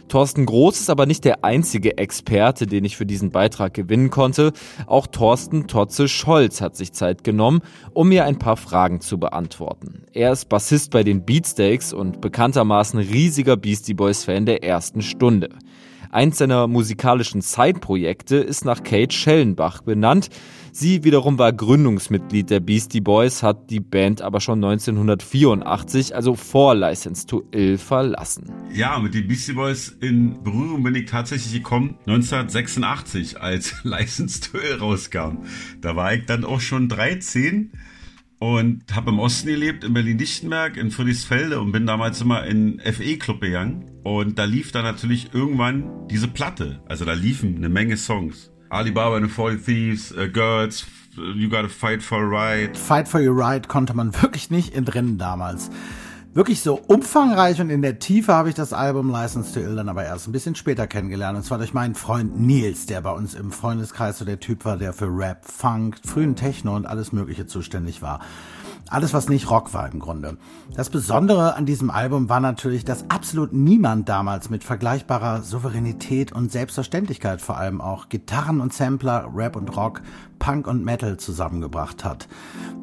Thorsten 0.07 0.45
Groß 0.45 0.79
ist 0.79 0.89
aber 0.89 1.05
nicht 1.05 1.25
der 1.25 1.43
einzige 1.43 1.97
Experte, 1.97 2.67
den 2.67 2.85
ich 2.85 2.95
für 2.95 3.05
diesen 3.05 3.31
Beitrag 3.31 3.73
gewinnen 3.73 4.09
konnte. 4.09 4.53
Auch 4.85 5.07
Thorsten 5.07 5.67
Totze 5.67 6.07
Scholz 6.07 6.61
hat 6.61 6.77
sich 6.77 6.93
Zeit 6.93 7.23
genommen, 7.23 7.61
um 7.93 8.09
mir 8.09 8.23
ein 8.25 8.39
paar 8.39 8.55
Fragen 8.55 9.01
zu 9.01 9.17
beantworten. 9.19 10.03
Er 10.13 10.31
ist 10.31 10.47
Bassist 10.47 10.91
bei 10.91 11.03
den 11.03 11.25
Beatsteaks 11.25 11.91
und 11.91 12.21
bekanntermaßen 12.21 12.99
riesiger 12.99 13.57
Beastie 13.57 13.95
Boys 13.95 14.23
Fan 14.23 14.45
der 14.45 14.63
ersten 14.63 15.01
Stunde. 15.01 15.49
Eins 16.11 16.37
seiner 16.37 16.67
musikalischen 16.67 17.41
Side-Projekte 17.41 18.37
ist 18.37 18.65
nach 18.65 18.83
Kate 18.83 19.13
Schellenbach 19.13 19.81
benannt. 19.81 20.29
Sie 20.71 21.03
wiederum 21.03 21.39
war 21.39 21.53
Gründungsmitglied 21.53 22.49
der 22.49 22.59
Beastie 22.59 23.01
Boys, 23.01 23.41
hat 23.41 23.71
die 23.71 23.79
Band 23.79 24.21
aber 24.21 24.39
schon 24.39 24.63
1984, 24.63 26.15
also 26.15 26.35
vor 26.35 26.75
License 26.75 27.25
to 27.25 27.43
Ill, 27.51 27.77
verlassen. 27.77 28.51
Ja, 28.73 28.99
mit 28.99 29.15
den 29.15 29.27
Beastie 29.27 29.53
Boys 29.53 29.89
in 30.01 30.43
Berührung 30.43 30.83
bin 30.83 30.93
ich 30.93 31.09
tatsächlich 31.09 31.53
gekommen 31.53 31.97
1986, 32.05 33.41
als 33.41 33.75
License 33.83 34.39
to 34.39 34.59
Ill 34.59 34.77
rauskam. 34.77 35.39
Da 35.81 35.95
war 35.95 36.13
ich 36.13 36.25
dann 36.25 36.45
auch 36.45 36.61
schon 36.61 36.89
13 36.89 37.71
und 38.39 38.83
habe 38.95 39.09
im 39.11 39.19
Osten 39.19 39.47
gelebt, 39.47 39.83
in 39.83 39.93
Berlin-Lichtenberg, 39.93 40.77
in 40.77 40.91
Friedrichsfelde 40.91 41.59
und 41.59 41.71
bin 41.71 41.85
damals 41.85 42.21
immer 42.21 42.45
in 42.45 42.79
FE-Club 42.79 43.41
gegangen. 43.41 43.89
Und 44.03 44.37
da 44.37 44.45
lief 44.45 44.71
dann 44.71 44.83
natürlich 44.83 45.33
irgendwann 45.33 46.07
diese 46.07 46.27
Platte. 46.27 46.81
Also 46.87 47.03
da 47.05 47.13
liefen 47.13 47.55
eine 47.57 47.69
Menge 47.69 47.97
Songs. 47.97 48.51
Alibaba 48.69 49.15
and 49.17 49.27
the 49.27 49.33
40 49.33 49.63
Thieves, 49.65 50.11
uh, 50.11 50.27
Girls, 50.31 50.85
You 51.15 51.49
Gotta 51.49 51.69
Fight 51.69 52.03
for 52.03 52.19
Your 52.19 52.31
Right. 52.31 52.77
Fight 52.77 53.07
for 53.07 53.21
Your 53.21 53.35
Right 53.35 53.67
konnte 53.67 53.93
man 53.95 54.13
wirklich 54.21 54.51
nicht 54.51 54.75
entrennen 54.75 55.17
damals. 55.17 55.69
Wirklich 56.37 56.61
so 56.61 56.75
umfangreich 56.75 57.59
und 57.61 57.71
in 57.71 57.81
der 57.81 57.97
Tiefe 57.97 58.31
habe 58.31 58.49
ich 58.49 58.53
das 58.53 58.71
Album 58.71 59.09
License 59.09 59.51
to 59.55 59.59
Ill 59.59 59.75
dann 59.75 59.89
aber 59.89 60.05
erst 60.05 60.27
ein 60.27 60.31
bisschen 60.31 60.53
später 60.53 60.85
kennengelernt. 60.85 61.35
Und 61.35 61.41
zwar 61.41 61.57
durch 61.57 61.73
meinen 61.73 61.95
Freund 61.95 62.39
Nils, 62.39 62.85
der 62.85 63.01
bei 63.01 63.09
uns 63.09 63.33
im 63.33 63.51
Freundeskreis 63.51 64.19
so 64.19 64.23
der 64.23 64.39
Typ 64.39 64.63
war, 64.63 64.77
der 64.77 64.93
für 64.93 65.07
Rap, 65.07 65.43
Funk, 65.45 65.97
frühen 66.05 66.35
Techno 66.35 66.75
und 66.75 66.85
alles 66.85 67.11
Mögliche 67.11 67.47
zuständig 67.47 68.03
war. 68.03 68.19
Alles, 68.89 69.13
was 69.13 69.27
nicht 69.27 69.49
Rock 69.49 69.73
war 69.73 69.91
im 69.91 69.99
Grunde. 69.99 70.37
Das 70.75 70.89
Besondere 70.89 71.55
an 71.55 71.65
diesem 71.65 71.89
Album 71.89 72.29
war 72.29 72.39
natürlich, 72.39 72.85
dass 72.85 73.09
absolut 73.09 73.51
niemand 73.51 74.07
damals 74.07 74.49
mit 74.49 74.63
vergleichbarer 74.63 75.41
Souveränität 75.41 76.31
und 76.31 76.51
Selbstverständlichkeit 76.51 77.41
vor 77.41 77.57
allem 77.57 77.81
auch 77.81 78.09
Gitarren 78.09 78.61
und 78.61 78.73
Sampler, 78.73 79.29
Rap 79.35 79.55
und 79.55 79.75
Rock, 79.75 80.01
Punk 80.39 80.67
und 80.67 80.85
Metal 80.85 81.17
zusammengebracht 81.17 82.05
hat. 82.05 82.27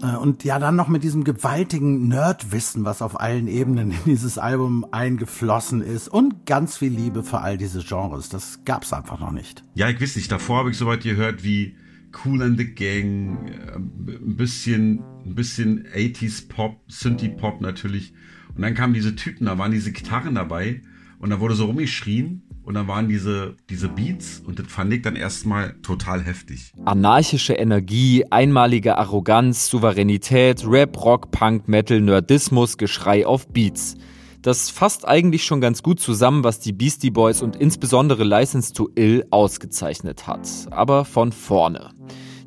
Äh, 0.02 0.16
und 0.16 0.44
ja, 0.44 0.58
dann 0.58 0.76
noch 0.76 0.88
mit 0.88 1.04
diesem 1.04 1.24
gewaltigen 1.24 2.08
Nerdwissen, 2.08 2.84
was 2.84 3.00
auf 3.00 3.20
allen 3.20 3.48
Ebenen 3.48 3.92
in 3.92 4.04
dieses 4.04 4.38
Album 4.38 4.86
eingeflossen 4.90 5.80
ist 5.80 6.08
und 6.08 6.46
ganz 6.46 6.76
viel 6.76 6.92
Liebe 6.92 7.22
für 7.22 7.40
all 7.40 7.56
diese 7.56 7.82
Genres. 7.82 8.28
Das 8.28 8.60
gab's 8.64 8.92
einfach 8.92 9.20
noch 9.20 9.32
nicht. 9.32 9.64
Ja, 9.74 9.88
ich 9.88 10.00
weiß 10.00 10.16
nicht. 10.16 10.30
Davor 10.30 10.58
habe 10.58 10.70
ich 10.70 10.76
soweit 10.76 11.02
gehört 11.02 11.44
wie 11.44 11.76
Cool 12.24 12.42
and 12.42 12.58
the 12.58 12.74
Gang, 12.74 13.48
äh, 13.48 13.76
ein 13.76 14.36
bisschen, 14.36 15.02
ein 15.24 15.34
bisschen 15.34 15.86
80s 15.88 16.48
Pop, 16.48 16.80
Synthie 16.88 17.28
Pop 17.28 17.60
natürlich. 17.60 18.12
Und 18.54 18.62
dann 18.62 18.74
kamen 18.74 18.94
diese 18.94 19.16
Tüten, 19.16 19.46
da 19.46 19.58
waren 19.58 19.72
diese 19.72 19.92
Gitarren 19.92 20.34
dabei 20.34 20.82
und 21.18 21.30
da 21.30 21.40
wurde 21.40 21.54
so 21.54 21.66
rumgeschrien 21.66 22.42
und 22.62 22.74
dann 22.74 22.88
waren 22.88 23.08
diese, 23.08 23.56
diese 23.68 23.88
Beats 23.88 24.40
und 24.44 24.58
das 24.58 24.66
fand 24.68 24.92
ich 24.92 25.02
dann 25.02 25.16
erstmal 25.16 25.74
total 25.82 26.22
heftig. 26.22 26.72
Anarchische 26.84 27.54
Energie, 27.54 28.24
einmalige 28.30 28.96
Arroganz, 28.96 29.68
Souveränität, 29.68 30.64
Rap, 30.66 31.02
Rock, 31.04 31.30
Punk, 31.30 31.68
Metal, 31.68 32.00
Nerdismus, 32.00 32.78
Geschrei 32.78 33.26
auf 33.26 33.48
Beats. 33.48 33.96
Das 34.44 34.68
fasst 34.68 35.08
eigentlich 35.08 35.44
schon 35.44 35.62
ganz 35.62 35.82
gut 35.82 36.00
zusammen, 36.00 36.44
was 36.44 36.60
die 36.60 36.74
Beastie 36.74 37.10
Boys 37.10 37.40
und 37.40 37.56
insbesondere 37.56 38.24
License 38.24 38.74
to 38.74 38.90
Ill 38.94 39.24
ausgezeichnet 39.30 40.26
hat. 40.26 40.46
Aber 40.70 41.06
von 41.06 41.32
vorne. 41.32 41.92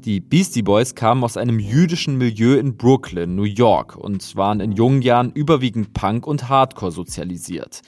Die 0.05 0.19
Beastie 0.19 0.61
Boys 0.61 0.93
kamen 0.93 1.23
aus 1.23 1.37
einem 1.37 1.57
jüdischen 1.57 2.19
Milieu 2.19 2.53
in 2.53 2.77
Brooklyn, 2.77 3.33
New 3.33 3.45
York 3.45 3.95
und 3.95 4.35
waren 4.35 4.59
in 4.59 4.73
jungen 4.73 5.01
Jahren 5.01 5.31
überwiegend 5.31 5.93
Punk 5.93 6.27
und 6.27 6.47
Hardcore 6.47 6.91
sozialisiert. 6.91 7.81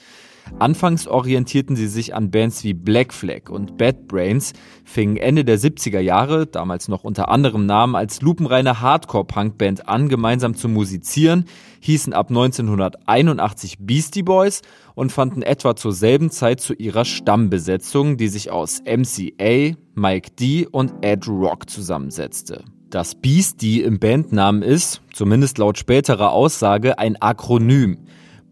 Anfangs 0.58 1.06
orientierten 1.06 1.76
sie 1.76 1.86
sich 1.86 2.14
an 2.14 2.30
Bands 2.30 2.64
wie 2.64 2.74
Black 2.74 3.12
Flag 3.12 3.48
und 3.48 3.78
Bad 3.78 4.08
Brains, 4.08 4.52
fingen 4.84 5.16
Ende 5.16 5.44
der 5.44 5.58
70er 5.58 6.00
Jahre, 6.00 6.46
damals 6.46 6.88
noch 6.88 7.04
unter 7.04 7.28
anderem 7.28 7.66
Namen, 7.66 7.94
als 7.94 8.20
lupenreine 8.20 8.80
Hardcore-Punk-Band 8.80 9.88
an, 9.88 10.08
gemeinsam 10.08 10.54
zu 10.54 10.68
musizieren, 10.68 11.44
hießen 11.80 12.12
ab 12.12 12.28
1981 12.30 13.78
Beastie 13.80 14.22
Boys 14.22 14.62
und 14.94 15.12
fanden 15.12 15.42
etwa 15.42 15.76
zur 15.76 15.92
selben 15.92 16.30
Zeit 16.30 16.60
zu 16.60 16.74
ihrer 16.74 17.04
Stammbesetzung, 17.04 18.16
die 18.16 18.28
sich 18.28 18.50
aus 18.50 18.82
MCA, 18.84 19.74
Mike 19.94 20.30
D 20.38 20.66
und 20.66 20.92
Ed 21.02 21.26
Rock 21.28 21.70
zusammensetzte. 21.70 22.64
Das 22.90 23.14
Beastie 23.14 23.82
im 23.82 24.00
Bandnamen 24.00 24.62
ist, 24.62 25.00
zumindest 25.12 25.58
laut 25.58 25.78
späterer 25.78 26.32
Aussage, 26.32 26.98
ein 26.98 27.22
Akronym. 27.22 27.98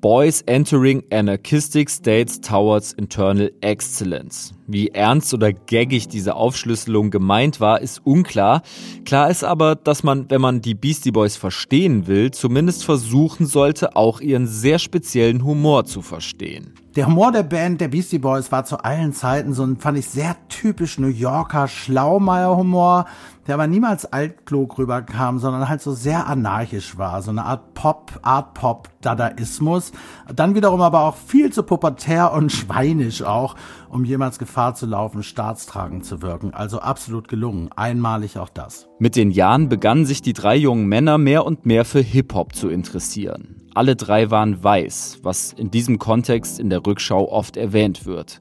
Boys 0.00 0.42
Entering 0.42 1.02
Anarchistic 1.10 1.90
States 1.90 2.40
Towards 2.40 2.92
Internal 2.92 3.50
Excellence. 3.62 4.54
Wie 4.68 4.90
ernst 4.90 5.34
oder 5.34 5.52
gaggig 5.52 6.06
diese 6.06 6.36
Aufschlüsselung 6.36 7.10
gemeint 7.10 7.58
war, 7.58 7.80
ist 7.80 8.06
unklar. 8.06 8.62
Klar 9.04 9.28
ist 9.28 9.42
aber, 9.42 9.74
dass 9.74 10.04
man, 10.04 10.30
wenn 10.30 10.40
man 10.40 10.60
die 10.60 10.76
Beastie 10.76 11.10
Boys 11.10 11.36
verstehen 11.36 12.06
will, 12.06 12.30
zumindest 12.30 12.84
versuchen 12.84 13.46
sollte, 13.46 13.96
auch 13.96 14.20
ihren 14.20 14.46
sehr 14.46 14.78
speziellen 14.78 15.42
Humor 15.42 15.84
zu 15.84 16.00
verstehen. 16.00 16.74
Der 16.98 17.06
Humor 17.06 17.30
der 17.30 17.44
Band 17.44 17.80
der 17.80 17.86
Beastie 17.86 18.18
Boys 18.18 18.50
war 18.50 18.64
zu 18.64 18.78
allen 18.82 19.12
Zeiten 19.12 19.52
so 19.52 19.62
ein, 19.62 19.76
fand 19.76 19.96
ich, 19.98 20.08
sehr 20.08 20.34
typisch 20.48 20.98
New 20.98 21.06
Yorker 21.06 21.68
Schlaumeier-Humor, 21.68 23.04
der 23.46 23.54
aber 23.54 23.68
niemals 23.68 24.04
altklug 24.04 24.78
rüberkam, 24.78 25.38
sondern 25.38 25.68
halt 25.68 25.80
so 25.80 25.92
sehr 25.92 26.26
anarchisch 26.26 26.98
war. 26.98 27.22
So 27.22 27.30
eine 27.30 27.44
Art 27.44 27.72
Pop, 27.74 28.18
Art 28.22 28.54
Pop, 28.54 28.88
Dadaismus. 29.00 29.92
Dann 30.34 30.56
wiederum 30.56 30.80
aber 30.80 31.02
auch 31.02 31.14
viel 31.14 31.52
zu 31.52 31.62
pubertär 31.62 32.32
und 32.32 32.50
schweinisch 32.52 33.22
auch, 33.22 33.54
um 33.90 34.04
jemals 34.04 34.40
Gefahr 34.40 34.74
zu 34.74 34.86
laufen, 34.86 35.22
staatstragend 35.22 36.04
zu 36.04 36.20
wirken. 36.20 36.52
Also 36.52 36.80
absolut 36.80 37.28
gelungen. 37.28 37.70
Einmalig 37.76 38.38
auch 38.38 38.48
das. 38.48 38.88
Mit 38.98 39.14
den 39.14 39.30
Jahren 39.30 39.68
begannen 39.68 40.04
sich 40.04 40.20
die 40.20 40.32
drei 40.32 40.56
jungen 40.56 40.88
Männer 40.88 41.16
mehr 41.16 41.46
und 41.46 41.64
mehr 41.64 41.84
für 41.84 42.00
Hip-Hop 42.00 42.56
zu 42.56 42.68
interessieren. 42.68 43.67
Alle 43.78 43.94
drei 43.94 44.32
waren 44.32 44.64
weiß, 44.64 45.20
was 45.22 45.52
in 45.52 45.70
diesem 45.70 46.00
Kontext 46.00 46.58
in 46.58 46.68
der 46.68 46.84
Rückschau 46.84 47.30
oft 47.30 47.56
erwähnt 47.56 48.06
wird. 48.06 48.40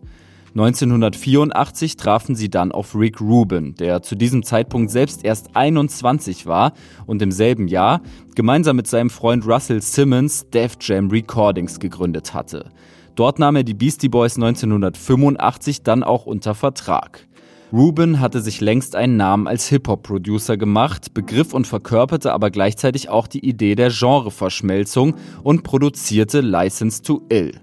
1984 0.56 1.96
trafen 1.96 2.34
sie 2.36 2.50
dann 2.50 2.72
auf 2.72 2.96
Rick 2.96 3.22
Rubin, 3.22 3.76
der 3.76 4.02
zu 4.02 4.16
diesem 4.16 4.42
Zeitpunkt 4.42 4.90
selbst 4.90 5.24
erst 5.24 5.56
21 5.56 6.48
war 6.48 6.74
und 7.06 7.22
im 7.22 7.32
selben 7.32 7.68
Jahr 7.68 8.02
gemeinsam 8.34 8.78
mit 8.78 8.88
seinem 8.88 9.12
Freund 9.12 9.46
Russell 9.46 9.84
Simmons 9.84 10.50
Def 10.50 10.76
Jam 10.82 11.08
Recordings 11.12 11.80
gegründet 11.80 12.34
hatte. 12.34 12.72
Dort 13.14 13.38
nahm 13.38 13.58
er 13.58 13.64
die 13.64 13.76
Beastie 13.76 14.10
Boys 14.10 14.38
1985 14.38 15.84
dann 15.84 16.02
auch 16.02 16.26
unter 16.26 16.56
Vertrag. 16.56 17.27
Rubin 17.74 18.22
hatte 18.22 18.42
sich 18.42 18.62
längst 18.62 18.96
einen 18.96 19.18
Namen 19.18 19.46
als 19.46 19.68
Hip-Hop-Producer 19.68 20.56
gemacht, 20.56 21.14
begriff 21.14 21.54
und 21.54 21.68
verkörperte 21.68 22.32
aber 22.32 22.50
gleichzeitig 22.50 23.10
auch 23.10 23.28
die 23.28 23.46
Idee 23.46 23.76
der 23.76 23.90
Genreverschmelzung 23.90 25.16
und 25.44 25.64
produzierte 25.64 26.40
License 26.40 27.02
to 27.02 27.24
Ill. 27.30 27.60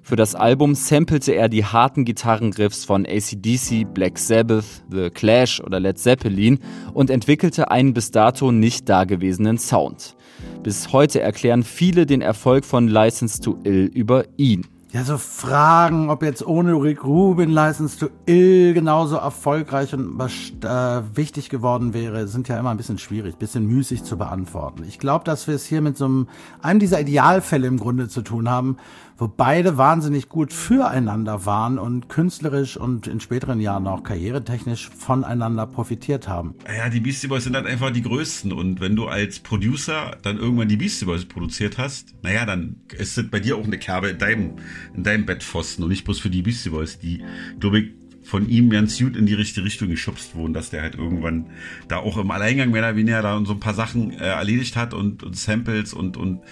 Für 0.00 0.14
das 0.14 0.36
Album 0.36 0.76
sampelte 0.76 1.32
er 1.32 1.48
die 1.48 1.64
harten 1.64 2.04
Gitarrenriffs 2.04 2.84
von 2.84 3.04
ACDC, 3.04 3.92
Black 3.92 4.18
Sabbath, 4.18 4.84
The 4.90 5.10
Clash 5.10 5.60
oder 5.60 5.80
Led 5.80 5.98
Zeppelin 5.98 6.60
und 6.94 7.10
entwickelte 7.10 7.70
einen 7.70 7.92
bis 7.92 8.12
dato 8.12 8.52
nicht 8.52 8.88
dagewesenen 8.88 9.58
Sound. 9.58 10.14
Bis 10.62 10.92
heute 10.92 11.20
erklären 11.20 11.64
viele 11.64 12.06
den 12.06 12.22
Erfolg 12.22 12.64
von 12.64 12.86
License 12.86 13.40
to 13.40 13.58
Ill 13.64 13.90
über 13.92 14.24
ihn. 14.36 14.66
Ja, 14.90 15.04
so 15.04 15.18
Fragen, 15.18 16.08
ob 16.08 16.22
jetzt 16.22 16.46
ohne 16.46 16.72
Rick 16.72 17.04
Rubin 17.04 17.50
License 17.50 17.98
to 17.98 18.08
Ill 18.24 18.72
genauso 18.72 19.16
erfolgreich 19.16 19.92
und 19.92 20.18
äh, 20.18 21.02
wichtig 21.14 21.50
geworden 21.50 21.92
wäre, 21.92 22.26
sind 22.26 22.48
ja 22.48 22.58
immer 22.58 22.70
ein 22.70 22.78
bisschen 22.78 22.96
schwierig, 22.96 23.36
bisschen 23.36 23.66
müßig 23.66 24.04
zu 24.04 24.16
beantworten. 24.16 24.84
Ich 24.88 24.98
glaube, 24.98 25.26
dass 25.26 25.46
wir 25.46 25.54
es 25.56 25.66
hier 25.66 25.82
mit 25.82 25.98
so 25.98 26.06
einem, 26.06 26.28
einem 26.62 26.80
dieser 26.80 27.02
Idealfälle 27.02 27.66
im 27.66 27.78
Grunde 27.78 28.08
zu 28.08 28.22
tun 28.22 28.48
haben, 28.48 28.78
wo 29.18 29.26
beide 29.26 29.76
wahnsinnig 29.76 30.28
gut 30.28 30.52
füreinander 30.52 31.44
waren 31.44 31.78
und 31.78 32.08
künstlerisch 32.08 32.76
und 32.76 33.08
in 33.08 33.18
späteren 33.18 33.60
Jahren 33.60 33.86
auch 33.88 34.04
karrieretechnisch 34.04 34.88
voneinander 34.88 35.66
profitiert 35.66 36.28
haben. 36.28 36.54
Ja, 36.66 36.88
die 36.88 37.00
Beastie 37.00 37.26
Boys 37.26 37.44
sind 37.44 37.56
halt 37.56 37.66
einfach 37.66 37.90
die 37.90 38.02
größten 38.02 38.52
und 38.52 38.80
wenn 38.80 38.94
du 38.94 39.08
als 39.08 39.40
Producer 39.40 40.16
dann 40.22 40.38
irgendwann 40.38 40.68
die 40.68 40.76
Beastie 40.76 41.04
Boys 41.04 41.24
produziert 41.24 41.78
hast, 41.78 42.14
naja, 42.22 42.46
dann 42.46 42.76
ist 42.96 43.18
das 43.18 43.28
bei 43.28 43.40
dir 43.40 43.56
auch 43.56 43.64
eine 43.64 43.78
Kerbe 43.78 44.08
in 44.08 44.18
deinem, 44.18 44.52
in 44.94 45.02
deinem 45.02 45.26
Bettpfosten 45.26 45.82
und 45.82 45.90
nicht 45.90 46.04
bloß 46.04 46.20
für 46.20 46.30
die 46.30 46.42
Beastie 46.42 46.70
Boys, 46.70 46.98
die, 47.00 47.24
glaube 47.58 47.80
ich, 47.80 47.90
von 48.22 48.48
ihm 48.48 48.68
ganz 48.68 48.98
gut 48.98 49.16
in 49.16 49.24
die 49.24 49.34
richtige 49.34 49.64
Richtung 49.64 49.88
geschubst 49.88 50.34
wurden, 50.34 50.52
dass 50.52 50.68
der 50.68 50.82
halt 50.82 50.94
irgendwann 50.94 51.46
da 51.88 51.96
auch 51.96 52.18
im 52.18 52.30
Alleingang 52.30 52.70
mehr 52.70 52.82
oder 52.82 52.94
weniger 52.94 53.22
da 53.22 53.42
so 53.44 53.54
ein 53.54 53.60
paar 53.60 53.72
Sachen 53.72 54.10
äh, 54.10 54.26
erledigt 54.26 54.76
hat 54.76 54.92
und, 54.92 55.22
und 55.22 55.34
Samples 55.34 55.94
und, 55.94 56.18
und 56.18 56.42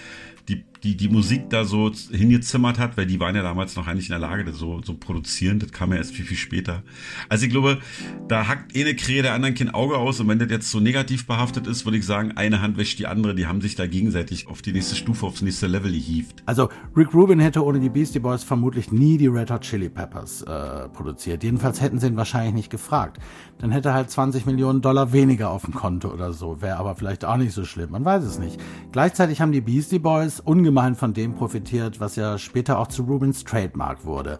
die, 0.49 0.65
die, 0.83 0.95
die 0.95 1.09
Musik 1.09 1.49
da 1.49 1.65
so 1.65 1.91
hingezimmert 2.11 2.79
hat, 2.79 2.97
weil 2.97 3.05
die 3.05 3.19
waren 3.19 3.35
ja 3.35 3.43
damals 3.43 3.75
noch 3.75 3.87
eigentlich 3.87 4.07
in 4.07 4.11
der 4.11 4.19
Lage, 4.19 4.45
das 4.45 4.57
so, 4.57 4.81
so 4.83 4.93
produzieren. 4.93 5.59
Das 5.59 5.71
kam 5.71 5.91
ja 5.91 5.97
erst 5.97 6.13
viel, 6.13 6.25
viel 6.25 6.37
später. 6.37 6.83
Also 7.29 7.45
ich 7.45 7.51
glaube, 7.51 7.79
da 8.27 8.47
hackt 8.47 8.75
eine 8.75 8.95
Krähe 8.95 9.21
der 9.21 9.33
anderen 9.33 9.55
kein 9.55 9.69
Auge 9.73 9.97
aus. 9.97 10.19
Und 10.19 10.27
wenn 10.27 10.39
das 10.39 10.49
jetzt 10.49 10.71
so 10.71 10.79
negativ 10.79 11.27
behaftet 11.27 11.67
ist, 11.67 11.85
würde 11.85 11.97
ich 11.97 12.05
sagen, 12.05 12.33
eine 12.35 12.61
Hand 12.61 12.77
wäscht 12.77 12.99
die 12.99 13.07
andere. 13.07 13.35
Die 13.35 13.47
haben 13.47 13.61
sich 13.61 13.75
da 13.75 13.87
gegenseitig 13.87 14.47
auf 14.47 14.61
die 14.61 14.71
nächste 14.71 14.95
Stufe, 14.95 15.25
aufs 15.25 15.41
nächste 15.41 15.67
Level 15.67 15.91
gehievt. 15.91 16.43
Also 16.45 16.69
Rick 16.95 17.13
Rubin 17.13 17.39
hätte 17.39 17.63
ohne 17.63 17.79
die 17.79 17.89
Beastie 17.89 18.19
Boys 18.19 18.43
vermutlich 18.43 18.91
nie 18.91 19.17
die 19.17 19.27
Red 19.27 19.51
Hot 19.51 19.61
Chili 19.61 19.89
Peppers 19.89 20.41
äh, 20.43 20.89
produziert. 20.89 21.43
Jedenfalls 21.43 21.81
hätten 21.81 21.99
sie 21.99 22.07
ihn 22.07 22.17
wahrscheinlich 22.17 22.53
nicht 22.53 22.69
gefragt. 22.69 23.19
Dann 23.59 23.71
hätte 23.71 23.89
er 23.89 23.95
halt 23.95 24.11
20 24.11 24.45
Millionen 24.45 24.81
Dollar 24.81 25.13
weniger 25.13 25.49
auf 25.49 25.65
dem 25.65 25.73
Konto 25.73 26.09
oder 26.09 26.33
so. 26.33 26.61
Wäre 26.61 26.77
aber 26.77 26.95
vielleicht 26.95 27.25
auch 27.25 27.37
nicht 27.37 27.53
so 27.53 27.65
schlimm. 27.65 27.91
Man 27.91 28.05
weiß 28.05 28.23
es 28.23 28.39
nicht. 28.39 28.59
Gleichzeitig 28.91 29.41
haben 29.41 29.51
die 29.51 29.61
Beastie 29.61 29.99
Boys 29.99 30.39
ungemein 30.67 30.95
von 30.95 31.13
dem 31.13 31.33
profitiert, 31.33 32.01
was 32.01 32.17
ja 32.17 32.37
später 32.37 32.77
auch 32.77 32.87
zu 32.87 33.03
Rubins 33.03 33.45
Trademark 33.45 34.03
wurde. 34.03 34.37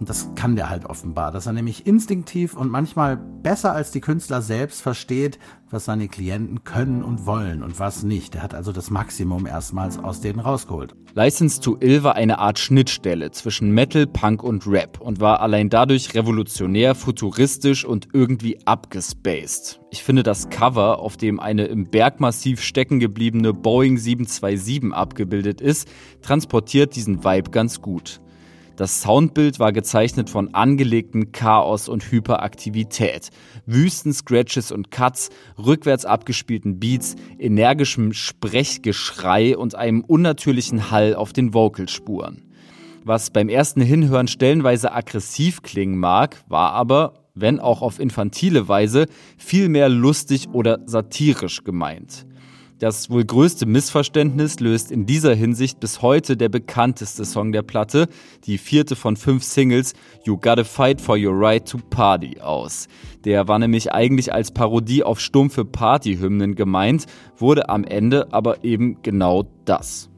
Und 0.00 0.08
das 0.08 0.30
kann 0.34 0.56
der 0.56 0.70
halt 0.70 0.86
offenbar, 0.86 1.30
dass 1.30 1.46
er 1.46 1.52
nämlich 1.52 1.86
instinktiv 1.86 2.54
und 2.54 2.70
manchmal 2.70 3.16
besser 3.16 3.72
als 3.72 3.90
die 3.90 4.00
Künstler 4.00 4.42
selbst 4.42 4.82
versteht, 4.82 5.38
was 5.70 5.84
seine 5.84 6.08
Klienten 6.08 6.64
können 6.64 7.02
und 7.02 7.26
wollen 7.26 7.62
und 7.62 7.78
was 7.78 8.02
nicht. 8.02 8.34
Er 8.34 8.42
hat 8.42 8.54
also 8.54 8.72
das 8.72 8.90
Maximum 8.90 9.46
erstmals 9.46 9.98
aus 9.98 10.20
denen 10.20 10.40
rausgeholt. 10.40 10.94
License 11.14 11.60
to 11.60 11.76
Ill 11.80 12.02
war 12.02 12.16
eine 12.16 12.38
Art 12.38 12.58
Schnittstelle 12.58 13.30
zwischen 13.30 13.70
Metal, 13.70 14.06
Punk 14.06 14.42
und 14.42 14.66
Rap 14.66 15.00
und 15.00 15.20
war 15.20 15.40
allein 15.40 15.70
dadurch 15.70 16.14
revolutionär, 16.14 16.94
futuristisch 16.94 17.84
und 17.84 18.08
irgendwie 18.12 18.58
abgespaced. 18.66 19.80
Ich 19.90 20.02
finde 20.02 20.24
das 20.24 20.48
Cover, 20.48 20.98
auf 20.98 21.16
dem 21.16 21.38
eine 21.38 21.66
im 21.66 21.84
Bergmassiv 21.84 22.60
stecken 22.62 22.98
gebliebene 22.98 23.52
Boeing 23.52 23.96
727 23.96 24.92
abgebildet 24.92 25.60
ist, 25.60 25.88
transportiert 26.20 26.96
diesen 26.96 27.22
Vibe 27.22 27.50
ganz 27.50 27.80
gut. 27.80 28.20
Das 28.76 29.02
Soundbild 29.02 29.60
war 29.60 29.72
gezeichnet 29.72 30.30
von 30.30 30.52
angelegtem 30.52 31.30
Chaos 31.30 31.88
und 31.88 32.10
Hyperaktivität, 32.10 33.30
wüsten 33.66 34.12
Scratches 34.12 34.72
und 34.72 34.90
Cuts, 34.90 35.30
rückwärts 35.56 36.04
abgespielten 36.04 36.80
Beats, 36.80 37.14
energischem 37.38 38.12
Sprechgeschrei 38.12 39.56
und 39.56 39.76
einem 39.76 40.00
unnatürlichen 40.00 40.90
Hall 40.90 41.14
auf 41.14 41.32
den 41.32 41.54
Vocalspuren. 41.54 42.42
Was 43.04 43.30
beim 43.30 43.48
ersten 43.48 43.80
Hinhören 43.80 44.26
stellenweise 44.26 44.92
aggressiv 44.92 45.62
klingen 45.62 45.98
mag, 45.98 46.42
war 46.48 46.72
aber, 46.72 47.14
wenn 47.34 47.60
auch 47.60 47.80
auf 47.80 48.00
infantile 48.00 48.66
Weise, 48.66 49.06
vielmehr 49.36 49.88
lustig 49.88 50.48
oder 50.52 50.80
satirisch 50.86 51.62
gemeint. 51.62 52.26
Das 52.80 53.08
wohl 53.08 53.24
größte 53.24 53.66
Missverständnis 53.66 54.58
löst 54.58 54.90
in 54.90 55.06
dieser 55.06 55.34
Hinsicht 55.34 55.78
bis 55.78 56.02
heute 56.02 56.36
der 56.36 56.48
bekannteste 56.48 57.24
Song 57.24 57.52
der 57.52 57.62
Platte, 57.62 58.08
die 58.46 58.58
vierte 58.58 58.96
von 58.96 59.16
fünf 59.16 59.44
Singles 59.44 59.94
You 60.24 60.36
Gotta 60.36 60.64
Fight 60.64 61.00
for 61.00 61.16
Your 61.16 61.34
Right 61.38 61.68
to 61.68 61.78
Party 61.78 62.40
aus. 62.40 62.88
Der 63.24 63.46
war 63.46 63.60
nämlich 63.60 63.92
eigentlich 63.92 64.32
als 64.32 64.50
Parodie 64.50 65.04
auf 65.04 65.20
stumpfe 65.20 65.64
Partyhymnen 65.64 66.56
gemeint, 66.56 67.06
wurde 67.36 67.68
am 67.68 67.84
Ende 67.84 68.32
aber 68.32 68.64
eben 68.64 69.00
genau 69.02 69.44
das. 69.64 70.10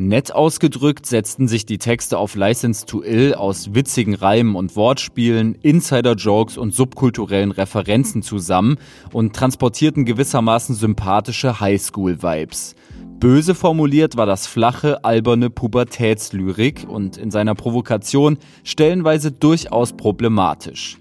Nett 0.00 0.32
ausgedrückt 0.32 1.06
setzten 1.06 1.48
sich 1.48 1.66
die 1.66 1.78
Texte 1.78 2.18
auf 2.18 2.36
License 2.36 2.86
to 2.86 3.02
Ill 3.02 3.34
aus 3.34 3.74
witzigen 3.74 4.14
Reimen 4.14 4.54
und 4.54 4.76
Wortspielen, 4.76 5.56
Insider-Jokes 5.56 6.56
und 6.56 6.72
subkulturellen 6.72 7.50
Referenzen 7.50 8.22
zusammen 8.22 8.76
und 9.12 9.34
transportierten 9.34 10.04
gewissermaßen 10.04 10.76
sympathische 10.76 11.58
Highschool-Vibes. 11.58 12.76
Böse 13.18 13.56
formuliert 13.56 14.16
war 14.16 14.26
das 14.26 14.46
flache, 14.46 15.04
alberne 15.04 15.50
Pubertätslyrik 15.50 16.86
und 16.88 17.16
in 17.16 17.32
seiner 17.32 17.56
Provokation 17.56 18.38
stellenweise 18.62 19.32
durchaus 19.32 19.94
problematisch. 19.94 20.96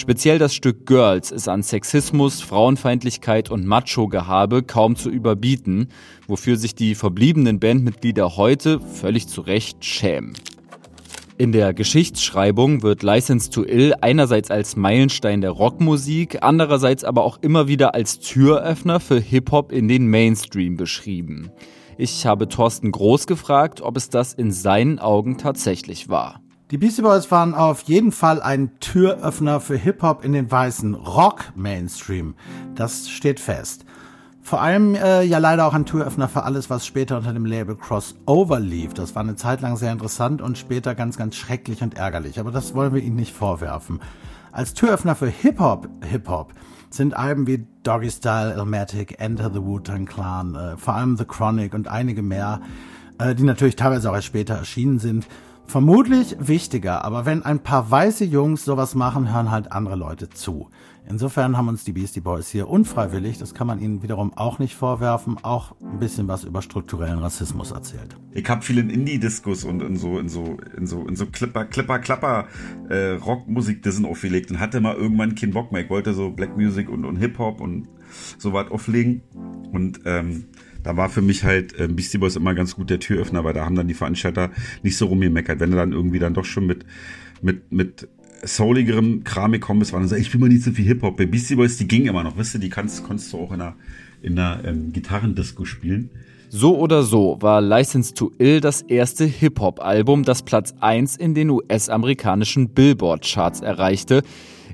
Speziell 0.00 0.38
das 0.38 0.54
Stück 0.54 0.86
Girls 0.86 1.30
ist 1.30 1.46
an 1.46 1.62
Sexismus, 1.62 2.40
Frauenfeindlichkeit 2.40 3.50
und 3.50 3.66
Macho-Gehabe 3.66 4.62
kaum 4.62 4.96
zu 4.96 5.10
überbieten, 5.10 5.88
wofür 6.26 6.56
sich 6.56 6.74
die 6.74 6.94
verbliebenen 6.94 7.60
Bandmitglieder 7.60 8.38
heute 8.38 8.80
völlig 8.80 9.28
zu 9.28 9.42
Recht 9.42 9.84
schämen. 9.84 10.32
In 11.36 11.52
der 11.52 11.74
Geschichtsschreibung 11.74 12.82
wird 12.82 13.02
License 13.02 13.50
to 13.50 13.62
Ill 13.62 13.92
einerseits 14.00 14.50
als 14.50 14.74
Meilenstein 14.74 15.42
der 15.42 15.50
Rockmusik, 15.50 16.38
andererseits 16.40 17.04
aber 17.04 17.22
auch 17.22 17.36
immer 17.42 17.68
wieder 17.68 17.94
als 17.94 18.20
Türöffner 18.20 19.00
für 19.00 19.20
Hip-Hop 19.20 19.70
in 19.70 19.86
den 19.86 20.06
Mainstream 20.06 20.78
beschrieben. 20.78 21.50
Ich 21.98 22.24
habe 22.24 22.48
Thorsten 22.48 22.90
Groß 22.90 23.26
gefragt, 23.26 23.82
ob 23.82 23.98
es 23.98 24.08
das 24.08 24.32
in 24.32 24.50
seinen 24.50 24.98
Augen 24.98 25.36
tatsächlich 25.36 26.08
war. 26.08 26.40
Die 26.70 26.78
Beastie 26.78 27.02
Boys 27.02 27.28
waren 27.32 27.52
auf 27.52 27.80
jeden 27.82 28.12
Fall 28.12 28.40
ein 28.40 28.70
Türöffner 28.78 29.58
für 29.58 29.74
Hip-Hop 29.74 30.24
in 30.24 30.32
den 30.32 30.48
weißen 30.48 30.94
Rock-Mainstream. 30.94 32.36
Das 32.76 33.10
steht 33.10 33.40
fest. 33.40 33.84
Vor 34.40 34.60
allem 34.60 34.94
äh, 34.94 35.24
ja 35.24 35.38
leider 35.38 35.66
auch 35.66 35.74
ein 35.74 35.84
Türöffner 35.84 36.28
für 36.28 36.44
alles, 36.44 36.70
was 36.70 36.86
später 36.86 37.16
unter 37.16 37.32
dem 37.32 37.44
Label 37.44 37.74
Crossover 37.74 38.60
lief. 38.60 38.94
Das 38.94 39.16
war 39.16 39.22
eine 39.22 39.34
Zeit 39.34 39.62
lang 39.62 39.76
sehr 39.78 39.90
interessant 39.90 40.42
und 40.42 40.58
später 40.58 40.94
ganz, 40.94 41.16
ganz 41.16 41.34
schrecklich 41.34 41.82
und 41.82 41.96
ärgerlich. 41.96 42.38
Aber 42.38 42.52
das 42.52 42.72
wollen 42.72 42.94
wir 42.94 43.02
ihnen 43.02 43.16
nicht 43.16 43.34
vorwerfen. 43.34 43.98
Als 44.52 44.72
Türöffner 44.72 45.16
für 45.16 45.26
Hip-Hop, 45.26 45.88
Hip-Hop 46.08 46.54
sind 46.88 47.14
Alben 47.14 47.48
wie 47.48 47.66
Doggy 47.82 48.12
Style, 48.12 48.52
Elmatic, 48.52 49.16
Enter 49.18 49.50
the 49.52 49.60
Wu-Tang 49.60 50.06
Clan, 50.06 50.54
äh, 50.54 50.76
vor 50.76 50.94
allem 50.94 51.16
The 51.16 51.24
Chronic 51.24 51.74
und 51.74 51.88
einige 51.88 52.22
mehr, 52.22 52.60
äh, 53.18 53.34
die 53.34 53.42
natürlich 53.42 53.74
teilweise 53.74 54.08
auch 54.08 54.14
erst 54.14 54.28
später 54.28 54.54
erschienen 54.54 55.00
sind, 55.00 55.26
Vermutlich 55.70 56.34
wichtiger, 56.40 57.04
aber 57.04 57.26
wenn 57.26 57.44
ein 57.44 57.60
paar 57.60 57.88
weiße 57.88 58.24
Jungs 58.24 58.64
sowas 58.64 58.96
machen, 58.96 59.32
hören 59.32 59.52
halt 59.52 59.70
andere 59.70 59.94
Leute 59.94 60.28
zu. 60.28 60.68
Insofern 61.08 61.56
haben 61.56 61.68
uns 61.68 61.84
die 61.84 61.92
Beastie 61.92 62.20
Boys 62.20 62.48
hier 62.48 62.68
unfreiwillig, 62.68 63.38
das 63.38 63.54
kann 63.54 63.68
man 63.68 63.80
ihnen 63.80 64.02
wiederum 64.02 64.32
auch 64.36 64.58
nicht 64.58 64.74
vorwerfen, 64.74 65.36
auch 65.44 65.76
ein 65.80 66.00
bisschen 66.00 66.26
was 66.26 66.42
über 66.42 66.60
strukturellen 66.62 67.20
Rassismus 67.20 67.70
erzählt. 67.70 68.16
Ich 68.32 68.48
habe 68.48 68.62
viel 68.62 68.78
in 68.78 68.90
Indie-Discos 68.90 69.62
und 69.62 69.80
in 69.80 69.94
so 69.94 70.18
in 70.18 70.28
so 70.28 70.56
in 70.76 70.88
so 70.88 71.06
in 71.06 71.14
so 71.14 71.26
Clipper 71.26 71.66
Clipper 71.66 72.00
Klapper 72.00 72.48
äh, 72.88 73.10
Rockmusik 73.12 73.84
Dissen 73.84 74.06
aufgelegt 74.06 74.50
und 74.50 74.58
hatte 74.58 74.80
mal 74.80 74.96
irgendwann 74.96 75.36
keinen 75.36 75.52
Bock 75.52 75.70
mehr. 75.70 75.84
Ich 75.84 75.90
wollte 75.90 76.14
so 76.14 76.30
Black 76.30 76.56
Music 76.56 76.90
und 76.90 77.04
und 77.04 77.14
Hip 77.14 77.38
Hop 77.38 77.60
und 77.60 77.86
so 78.38 78.52
was 78.52 78.72
auflegen 78.72 79.22
und 79.70 80.00
ähm, 80.04 80.46
da 80.82 80.96
war 80.96 81.08
für 81.08 81.22
mich 81.22 81.44
halt 81.44 81.78
äh, 81.78 81.88
Beastie 81.88 82.18
Boys 82.18 82.36
immer 82.36 82.54
ganz 82.54 82.76
gut 82.76 82.90
der 82.90 83.00
Türöffner, 83.00 83.44
weil 83.44 83.54
da 83.54 83.64
haben 83.64 83.74
dann 83.74 83.88
die 83.88 83.94
Veranstalter 83.94 84.50
nicht 84.82 84.96
so 84.96 85.06
rumgemeckert. 85.06 85.60
Wenn 85.60 85.70
du 85.70 85.76
dann 85.76 85.92
irgendwie 85.92 86.18
dann 86.18 86.34
doch 86.34 86.44
schon 86.44 86.66
mit, 86.66 86.84
mit, 87.42 87.70
mit 87.72 88.08
souligerem 88.42 89.24
Kram 89.24 89.52
gekommen 89.52 89.80
bist, 89.80 89.92
waren 89.92 90.02
dann 90.02 90.08
so, 90.08 90.16
ich 90.16 90.32
will 90.32 90.40
mal 90.40 90.48
nicht 90.48 90.62
so 90.62 90.72
viel 90.72 90.86
Hip-Hop. 90.86 91.16
Bei 91.16 91.26
Beastie 91.26 91.56
Boys, 91.56 91.76
die 91.76 91.88
ging 91.88 92.06
immer 92.06 92.22
noch, 92.22 92.36
wisst 92.36 92.54
ihr, 92.54 92.60
die 92.60 92.70
kannst, 92.70 93.04
konntest 93.04 93.32
du 93.32 93.38
auch 93.38 93.52
in 93.52 93.60
einer, 93.60 93.74
in 94.22 94.38
einer 94.38 94.64
ähm, 94.64 94.92
Gitarrendisco 94.92 95.64
spielen. 95.64 96.10
So 96.52 96.76
oder 96.76 97.04
so 97.04 97.36
war 97.40 97.60
License 97.60 98.12
to 98.12 98.32
Ill 98.38 98.60
das 98.60 98.82
erste 98.82 99.24
Hip-Hop-Album, 99.24 100.24
das 100.24 100.42
Platz 100.42 100.74
1 100.80 101.16
in 101.16 101.34
den 101.34 101.48
US-amerikanischen 101.50 102.70
Billboard-Charts 102.70 103.60
erreichte. 103.60 104.24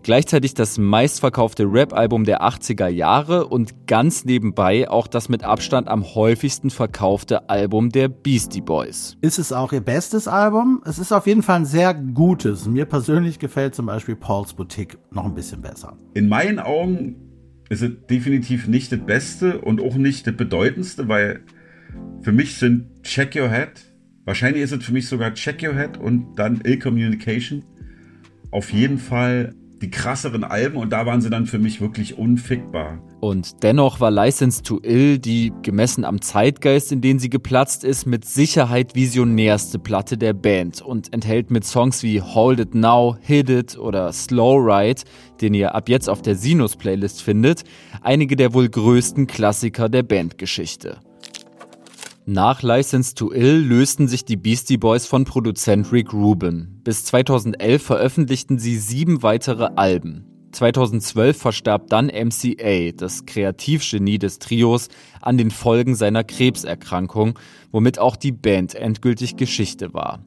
Gleichzeitig 0.03 0.55
das 0.55 0.79
meistverkaufte 0.79 1.65
Rap-Album 1.65 2.25
der 2.25 2.43
80er 2.43 2.89
Jahre 2.89 3.47
und 3.47 3.87
ganz 3.87 4.25
nebenbei 4.25 4.89
auch 4.89 5.07
das 5.07 5.29
mit 5.29 5.45
Abstand 5.45 5.89
am 5.89 6.15
häufigsten 6.15 6.71
verkaufte 6.71 7.49
Album 7.49 7.91
der 7.91 8.09
Beastie 8.09 8.61
Boys. 8.61 9.17
Ist 9.21 9.39
es 9.39 9.53
auch 9.53 9.73
ihr 9.73 9.81
bestes 9.81 10.29
Album? 10.29 10.83
Es 10.85 10.99
ist 10.99 11.13
auf 11.13 11.27
jeden 11.27 11.43
Fall 11.43 11.57
ein 11.57 11.65
sehr 11.67 11.95
gutes. 11.95 12.67
Mir 12.67 12.85
persönlich 12.85 13.39
gefällt 13.39 13.75
zum 13.75 13.87
Beispiel 13.87 14.17
Paul's 14.17 14.55
Boutique 14.55 14.99
noch 15.11 15.25
ein 15.25 15.35
bisschen 15.35 15.63
besser. 15.63 15.97
In 16.15 16.29
meinen 16.29 16.59
Augen 16.59 17.17
ist 17.69 17.83
es 17.83 17.91
definitiv 18.09 18.69
nicht 18.69 18.93
das 18.93 19.01
Beste 19.01 19.61
und 19.61 19.81
auch 19.81 19.97
nicht 19.97 20.27
das 20.27 20.37
Bedeutendste, 20.37 21.09
weil 21.09 21.41
für 22.21 22.33
mich 22.33 22.59
sind 22.59 23.03
Check 23.03 23.37
Your 23.37 23.51
Head, 23.51 23.85
wahrscheinlich 24.25 24.63
ist 24.63 24.73
es 24.73 24.85
für 24.85 24.93
mich 24.93 25.09
sogar 25.09 25.35
Check 25.35 25.63
Your 25.63 25.75
Head 25.75 25.99
und 25.99 26.37
dann 26.37 26.61
Ill 26.65 26.79
Communication 26.79 27.65
auf 28.51 28.73
jeden 28.73 28.99
Fall 28.99 29.55
die 29.83 29.91
krasseren 29.91 30.45
Alben 30.45 30.77
und 30.77 30.91
da 30.91 31.07
waren 31.07 31.21
sie 31.21 31.31
dann 31.31 31.47
für 31.47 31.59
mich 31.59 31.81
wirklich 31.81 32.17
unfickbar. 32.17 32.99
Und 33.21 33.63
dennoch 33.63 34.01
war 34.01 34.11
License 34.11 34.63
to 34.63 34.81
Ill 34.83 35.19
die, 35.19 35.53
gemessen 35.63 36.05
am 36.05 36.21
Zeitgeist, 36.21 36.93
in 36.93 37.01
den 37.01 37.19
sie 37.19 37.31
geplatzt 37.31 37.85
ist, 37.85 38.07
mit 38.07 38.25
Sicherheit 38.25 38.95
visionärste 38.95 39.79
Platte 39.79 40.17
der 40.17 40.33
Band 40.33 40.81
und 40.81 41.13
enthält 41.13 41.51
mit 41.51 41.65
Songs 41.65 42.03
wie 42.03 42.21
Hold 42.21 42.61
It 42.61 42.75
Now, 42.75 43.17
Hit 43.21 43.51
It 43.51 43.79
oder 43.79 44.13
Slow 44.13 44.59
Ride, 44.59 45.03
den 45.41 45.55
ihr 45.55 45.75
ab 45.75 45.89
jetzt 45.89 46.09
auf 46.09 46.23
der 46.23 46.37
Sinus-Playlist 46.37 47.23
findet, 47.23 47.65
einige 48.03 48.37
der 48.37 48.55
wohl 48.55 48.69
größten 48.69 49.27
Klassiker 49.27 49.89
der 49.89 50.03
Bandgeschichte. 50.03 51.01
Nach 52.29 52.61
License 52.61 53.15
to 53.15 53.31
Ill 53.31 53.59
lösten 53.59 54.09
sich 54.09 54.25
die 54.25 54.37
Beastie 54.37 54.79
Boys 54.79 55.07
von 55.07 55.25
Produzent 55.25 55.93
Rick 55.93 56.13
Rubin. 56.13 56.81
Bis 56.83 57.05
2011 57.05 57.81
veröffentlichten 57.81 58.59
sie 58.59 58.79
sieben 58.79 59.23
weitere 59.23 59.69
Alben. 59.77 60.25
2012 60.51 61.37
verstarb 61.37 61.87
dann 61.87 62.07
MCA, 62.07 62.91
das 62.97 63.27
Kreativgenie 63.27 64.19
des 64.19 64.41
Trios, 64.41 64.89
an 65.21 65.39
den 65.39 65.53
Folgen 65.53 65.95
seiner 65.95 66.25
Krebserkrankung, 66.25 67.39
womit 67.71 68.01
auch 68.01 68.17
die 68.17 68.33
Band 68.33 68.75
endgültig 68.75 69.37
Geschichte 69.37 69.95
war. 69.95 70.19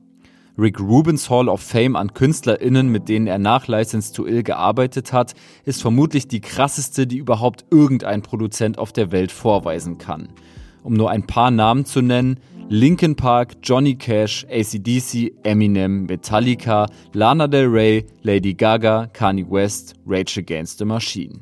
Rick 0.57 0.79
Rubins 0.79 1.29
Hall 1.29 1.49
of 1.49 1.59
Fame 1.59 1.97
an 1.97 2.13
KünstlerInnen, 2.13 2.87
mit 2.87 3.09
denen 3.09 3.27
er 3.27 3.39
nach 3.39 3.67
License 3.67 4.13
to 4.13 4.25
Ill 4.25 4.43
gearbeitet 4.43 5.11
hat, 5.11 5.33
ist 5.65 5.81
vermutlich 5.81 6.29
die 6.29 6.39
krasseste, 6.39 7.07
die 7.07 7.17
überhaupt 7.17 7.65
irgendein 7.71 8.21
Produzent 8.21 8.77
auf 8.77 8.93
der 8.93 9.11
Welt 9.11 9.33
vorweisen 9.33 9.97
kann 9.97 10.29
um 10.83 10.93
nur 10.93 11.09
ein 11.09 11.25
paar 11.25 11.51
Namen 11.51 11.85
zu 11.85 12.01
nennen, 12.01 12.39
Linkin 12.71 13.15
Park, 13.15 13.53
Johnny 13.63 13.95
Cash, 13.95 14.45
ACDC, 14.47 15.33
Eminem, 15.43 16.05
Metallica, 16.05 16.85
Lana 17.13 17.47
Del 17.47 17.65
Rey, 17.65 18.05
Lady 18.21 18.53
Gaga, 18.53 19.07
Kanye 19.07 19.49
West, 19.49 19.95
Rage 20.05 20.39
Against 20.39 20.77
the 20.77 20.85
Machine. 20.85 21.41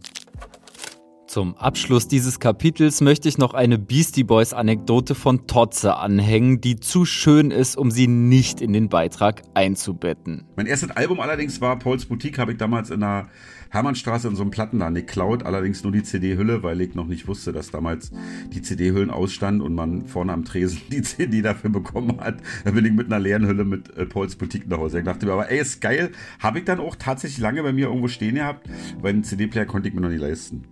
Zum 1.28 1.58
Abschluss 1.58 2.08
dieses 2.08 2.40
Kapitels 2.40 3.02
möchte 3.02 3.28
ich 3.28 3.38
noch 3.38 3.54
eine 3.54 3.78
Beastie 3.78 4.24
Boys 4.24 4.54
Anekdote 4.54 5.14
von 5.14 5.46
Totze 5.46 5.98
anhängen, 5.98 6.62
die 6.62 6.80
zu 6.80 7.04
schön 7.04 7.52
ist, 7.52 7.78
um 7.78 7.92
sie 7.92 8.08
nicht 8.08 8.62
in 8.62 8.72
den 8.72 8.88
Beitrag 8.88 9.42
einzubetten. 9.54 10.46
Mein 10.56 10.68
erstes 10.68 10.92
Album 10.92 11.20
allerdings 11.20 11.60
war 11.60 11.78
Pauls 11.78 12.06
Boutique, 12.06 12.40
habe 12.40 12.54
ich 12.54 12.58
damals 12.58 12.90
in 12.90 13.04
einer 13.04 13.28
Hermannstraße 13.70 14.28
in 14.28 14.36
so 14.36 14.43
einem 14.43 14.51
Plattenladen 14.51 14.95
geklaut, 14.95 15.43
allerdings 15.43 15.84
nur 15.84 15.91
die 15.91 16.03
CD-Hülle, 16.03 16.63
weil 16.63 16.80
ich 16.82 16.95
noch 16.95 17.07
nicht 17.07 17.28
wusste, 17.28 17.51
dass 17.51 17.72
damals 17.72 18.11
die 18.53 18.61
CD-Hüllen 18.61 19.09
ausstanden 19.09 19.61
und 19.61 19.76
man 19.76 20.05
vorne 20.05 20.34
am 20.34 20.45
Tresen 20.45 20.82
die 20.91 21.01
CD 21.01 21.41
dafür 21.41 21.70
bekommen 21.70 22.20
hat. 22.20 22.38
Da 22.63 22.72
bin 22.72 22.86
ich 22.86 22.91
mit 22.91 23.07
einer 23.07 23.20
leeren 23.20 23.47
Hülle 23.47 23.65
mit 23.65 23.95
äh, 23.95 24.05
Pauls 24.05 24.36
Boutique 24.36 24.68
nach 24.68 24.78
Hause. 24.78 24.99
Ich 24.99 25.05
dachte 25.05 25.26
mir, 25.26 25.34
aber 25.34 25.51
ey, 25.51 25.59
ist 25.59 25.82
geil. 25.82 26.11
Habe 26.39 26.59
ich 26.59 26.65
dann 26.65 26.80
auch 26.80 26.95
tatsächlich 26.95 27.39
lange 27.39 27.63
bei 27.63 27.74
mir 27.74 27.88
irgendwo 27.88 28.07
stehen 28.07 28.36
gehabt, 28.36 28.68
weil 29.01 29.13
einen 29.13 29.24
CD-Player 29.24 29.65
konnte 29.65 29.89
ich 29.89 29.95
mir 29.95 30.01
noch 30.01 30.09
nicht 30.09 30.22
leisten. 30.22 30.63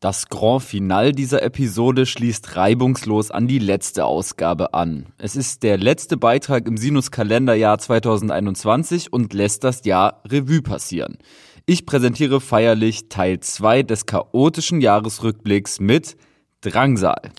Das 0.00 0.28
Grand 0.28 0.62
Final 0.62 1.12
dieser 1.12 1.42
Episode 1.42 2.04
schließt 2.04 2.54
reibungslos 2.54 3.30
an 3.30 3.48
die 3.48 3.58
letzte 3.58 4.04
Ausgabe 4.04 4.74
an. 4.74 5.06
Es 5.16 5.36
ist 5.36 5.62
der 5.62 5.78
letzte 5.78 6.18
Beitrag 6.18 6.66
im 6.68 6.76
Sinus-Kalenderjahr 6.76 7.78
2021 7.78 9.10
und 9.10 9.32
lässt 9.32 9.64
das 9.64 9.86
Jahr 9.86 10.20
Revue 10.28 10.60
passieren. 10.60 11.16
Ich 11.64 11.86
präsentiere 11.86 12.42
feierlich 12.42 13.08
Teil 13.08 13.40
2 13.40 13.84
des 13.84 14.04
chaotischen 14.04 14.82
Jahresrückblicks 14.82 15.80
mit 15.80 16.18
Drangsal. 16.60 17.32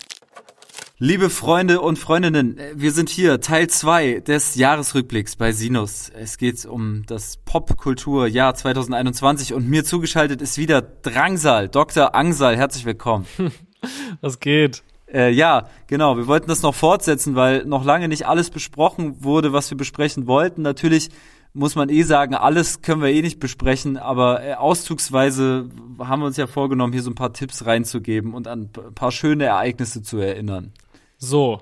Liebe 1.00 1.30
Freunde 1.30 1.80
und 1.80 1.96
Freundinnen, 1.96 2.58
wir 2.74 2.90
sind 2.90 3.08
hier, 3.08 3.40
Teil 3.40 3.68
2 3.68 4.18
des 4.18 4.56
Jahresrückblicks 4.56 5.36
bei 5.36 5.52
Sinus. 5.52 6.10
Es 6.12 6.38
geht 6.38 6.66
um 6.66 7.04
das 7.06 7.36
Popkulturjahr 7.36 8.56
2021 8.56 9.54
und 9.54 9.68
mir 9.68 9.84
zugeschaltet 9.84 10.42
ist 10.42 10.58
wieder 10.58 10.82
Drangsal, 10.82 11.68
Dr. 11.68 12.16
Angsal, 12.16 12.56
herzlich 12.56 12.84
willkommen. 12.84 13.26
Was 14.22 14.40
geht? 14.40 14.82
Äh, 15.06 15.30
ja, 15.30 15.68
genau, 15.86 16.16
wir 16.16 16.26
wollten 16.26 16.48
das 16.48 16.62
noch 16.62 16.74
fortsetzen, 16.74 17.36
weil 17.36 17.64
noch 17.64 17.84
lange 17.84 18.08
nicht 18.08 18.26
alles 18.26 18.50
besprochen 18.50 19.22
wurde, 19.22 19.52
was 19.52 19.70
wir 19.70 19.78
besprechen 19.78 20.26
wollten. 20.26 20.62
Natürlich 20.62 21.10
muss 21.54 21.76
man 21.76 21.90
eh 21.90 22.02
sagen, 22.02 22.34
alles 22.34 22.82
können 22.82 23.02
wir 23.02 23.10
eh 23.10 23.22
nicht 23.22 23.38
besprechen, 23.38 23.98
aber 23.98 24.42
äh, 24.42 24.54
auszugsweise 24.54 25.68
haben 26.00 26.22
wir 26.22 26.26
uns 26.26 26.36
ja 26.36 26.48
vorgenommen, 26.48 26.92
hier 26.92 27.02
so 27.02 27.10
ein 27.10 27.14
paar 27.14 27.32
Tipps 27.32 27.66
reinzugeben 27.66 28.34
und 28.34 28.48
an 28.48 28.70
ein 28.76 28.94
paar 28.94 29.12
schöne 29.12 29.44
Ereignisse 29.44 30.02
zu 30.02 30.18
erinnern. 30.18 30.72
So, 31.18 31.60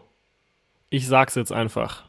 ich 0.91 1.07
sag's 1.09 1.35
jetzt 1.35 1.51
einfach. 1.51 2.05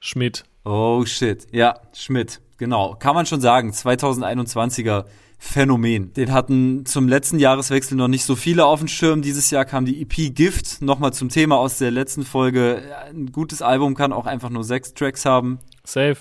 Schmidt. 0.00 0.44
Oh 0.64 1.04
shit. 1.04 1.46
Ja, 1.52 1.80
Schmidt. 1.92 2.40
Genau. 2.56 2.94
Kann 2.94 3.14
man 3.14 3.26
schon 3.26 3.42
sagen. 3.42 3.70
2021er 3.70 5.04
Phänomen. 5.38 6.14
Den 6.14 6.32
hatten 6.32 6.86
zum 6.86 7.06
letzten 7.06 7.38
Jahreswechsel 7.38 7.98
noch 7.98 8.08
nicht 8.08 8.24
so 8.24 8.34
viele 8.34 8.64
auf 8.64 8.78
dem 8.78 8.88
Schirm. 8.88 9.20
Dieses 9.20 9.50
Jahr 9.50 9.66
kam 9.66 9.84
die 9.84 10.00
EP 10.00 10.34
Gift. 10.34 10.80
Nochmal 10.80 11.12
zum 11.12 11.28
Thema 11.28 11.58
aus 11.58 11.76
der 11.76 11.90
letzten 11.90 12.24
Folge. 12.24 12.82
Ein 13.10 13.30
gutes 13.30 13.60
Album 13.60 13.94
kann 13.94 14.14
auch 14.14 14.24
einfach 14.24 14.48
nur 14.48 14.64
sechs 14.64 14.94
Tracks 14.94 15.26
haben. 15.26 15.58
Safe. 15.84 16.16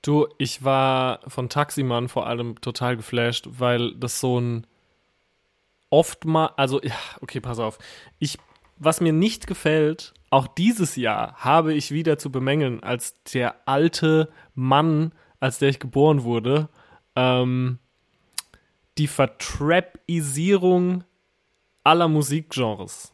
Du, 0.00 0.28
ich 0.38 0.62
war 0.62 1.20
von 1.26 1.48
Taximan 1.48 2.08
vor 2.08 2.28
allem 2.28 2.60
total 2.60 2.96
geflasht, 2.96 3.48
weil 3.50 3.96
das 3.96 4.20
so 4.20 4.38
ein 4.38 4.66
oft 5.90 6.24
mal, 6.24 6.50
also, 6.56 6.80
ja, 6.82 6.94
okay, 7.20 7.40
pass 7.40 7.58
auf. 7.58 7.78
Ich 8.20 8.38
was 8.78 9.00
mir 9.00 9.12
nicht 9.12 9.46
gefällt, 9.46 10.12
auch 10.30 10.46
dieses 10.46 10.96
Jahr 10.96 11.34
habe 11.36 11.72
ich 11.74 11.90
wieder 11.90 12.18
zu 12.18 12.30
bemängeln, 12.30 12.82
als 12.82 13.14
der 13.32 13.56
alte 13.66 14.30
Mann, 14.54 15.12
als 15.40 15.58
der 15.58 15.68
ich 15.68 15.78
geboren 15.78 16.24
wurde, 16.24 16.68
ähm, 17.14 17.78
die 18.98 19.06
Vertrapisierung 19.06 21.04
aller 21.84 22.08
Musikgenres. 22.08 23.12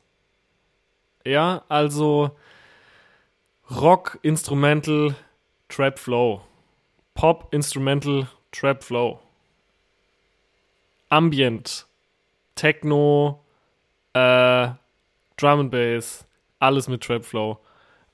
Ja, 1.24 1.64
also 1.68 2.36
Rock, 3.70 4.18
Instrumental, 4.22 5.14
Trap 5.68 5.98
Flow. 5.98 6.42
Pop, 7.14 7.48
Instrumental, 7.52 8.26
Trap 8.50 8.82
Flow. 8.82 9.20
Ambient, 11.08 11.86
Techno, 12.54 13.44
äh, 14.14 14.68
Drum 15.42 15.60
and 15.60 15.70
Bass, 15.70 16.24
alles 16.60 16.88
mit 16.88 17.02
Trap 17.02 17.24
Flow. 17.24 17.58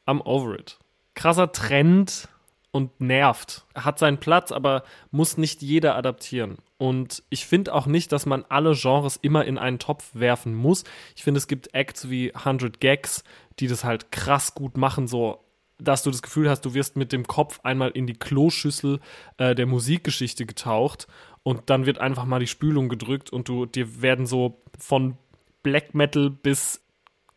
I'm 0.07 0.23
over 0.25 0.59
it. 0.59 0.79
Krasser 1.15 1.53
Trend 1.53 2.29
und 2.71 3.01
nervt. 3.01 3.67
Hat 3.75 3.99
seinen 3.99 4.19
Platz, 4.19 4.51
aber 4.51 4.83
muss 5.11 5.37
nicht 5.37 5.61
jeder 5.61 5.97
adaptieren. 5.97 6.59
Und 6.79 7.23
ich 7.29 7.47
finde 7.47 7.75
auch 7.75 7.87
nicht, 7.87 8.13
dass 8.13 8.25
man 8.25 8.45
alle 8.49 8.75
Genres 8.75 9.17
immer 9.17 9.45
in 9.45 9.59
einen 9.59 9.79
Topf 9.79 10.11
werfen 10.15 10.55
muss. 10.55 10.85
Ich 11.17 11.25
finde, 11.25 11.39
es 11.39 11.49
gibt 11.49 11.75
Acts 11.75 12.09
wie 12.09 12.35
100 12.35 12.81
Gags, 12.81 13.25
die 13.59 13.67
das 13.67 13.85
halt 13.85 14.11
krass 14.11 14.55
gut 14.55 14.77
machen, 14.77 15.07
so 15.07 15.45
dass 15.81 16.03
du 16.03 16.11
das 16.11 16.23
Gefühl 16.23 16.51
hast, 16.51 16.63
du 16.63 16.75
wirst 16.75 16.97
mit 16.97 17.13
dem 17.13 17.27
Kopf 17.27 17.61
einmal 17.63 17.91
in 17.91 18.07
die 18.07 18.19
Kloschüssel 18.19 19.01
äh, 19.37 19.55
der 19.55 19.67
Musikgeschichte 19.67 20.45
getaucht 20.45 21.07
und 21.45 21.71
dann 21.71 21.87
wird 21.87 21.99
einfach 21.99 22.25
mal 22.25 22.41
die 22.41 22.49
Spülung 22.49 22.89
gedrückt 22.89 23.31
und 23.31 23.49
du 23.49 23.65
dir 23.65 24.03
werden 24.03 24.27
so 24.27 24.61
von 24.77 25.17
Black 25.63 25.95
Metal 25.95 26.31
bis 26.31 26.83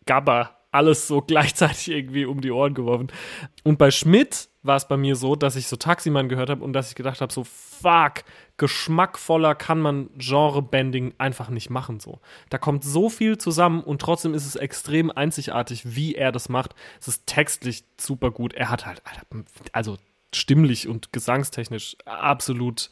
Gabba 0.05 0.57
alles 0.71 1.07
so 1.07 1.21
gleichzeitig 1.27 1.89
irgendwie 1.89 2.25
um 2.25 2.41
die 2.41 2.51
Ohren 2.51 2.73
geworfen. 2.73 3.11
Und 3.63 3.77
bei 3.77 3.91
Schmidt 3.91 4.49
war 4.63 4.77
es 4.77 4.87
bei 4.87 4.97
mir 4.97 5.15
so, 5.15 5.35
dass 5.35 5.55
ich 5.55 5.67
so 5.67 5.75
Taximan 5.75 6.29
gehört 6.29 6.49
habe 6.49 6.63
und 6.63 6.73
dass 6.73 6.89
ich 6.89 6.95
gedacht 6.95 7.21
habe, 7.21 7.33
so 7.33 7.43
fuck, 7.43 8.23
geschmackvoller 8.57 9.55
kann 9.55 9.79
man 9.79 10.09
Genre-Bending 10.17 11.15
einfach 11.17 11.49
nicht 11.49 11.69
machen 11.69 11.99
so. 11.99 12.19
Da 12.49 12.57
kommt 12.57 12.83
so 12.83 13.09
viel 13.09 13.37
zusammen 13.37 13.83
und 13.83 14.01
trotzdem 14.01 14.33
ist 14.33 14.45
es 14.45 14.55
extrem 14.55 15.09
einzigartig, 15.09 15.95
wie 15.95 16.15
er 16.15 16.31
das 16.31 16.47
macht. 16.47 16.75
Es 16.99 17.07
ist 17.07 17.25
textlich 17.25 17.83
super 17.99 18.31
gut. 18.31 18.53
Er 18.53 18.69
hat 18.69 18.85
halt, 18.85 19.01
also 19.71 19.97
stimmlich 20.33 20.87
und 20.87 21.11
gesangstechnisch 21.11 21.97
absolut 22.05 22.91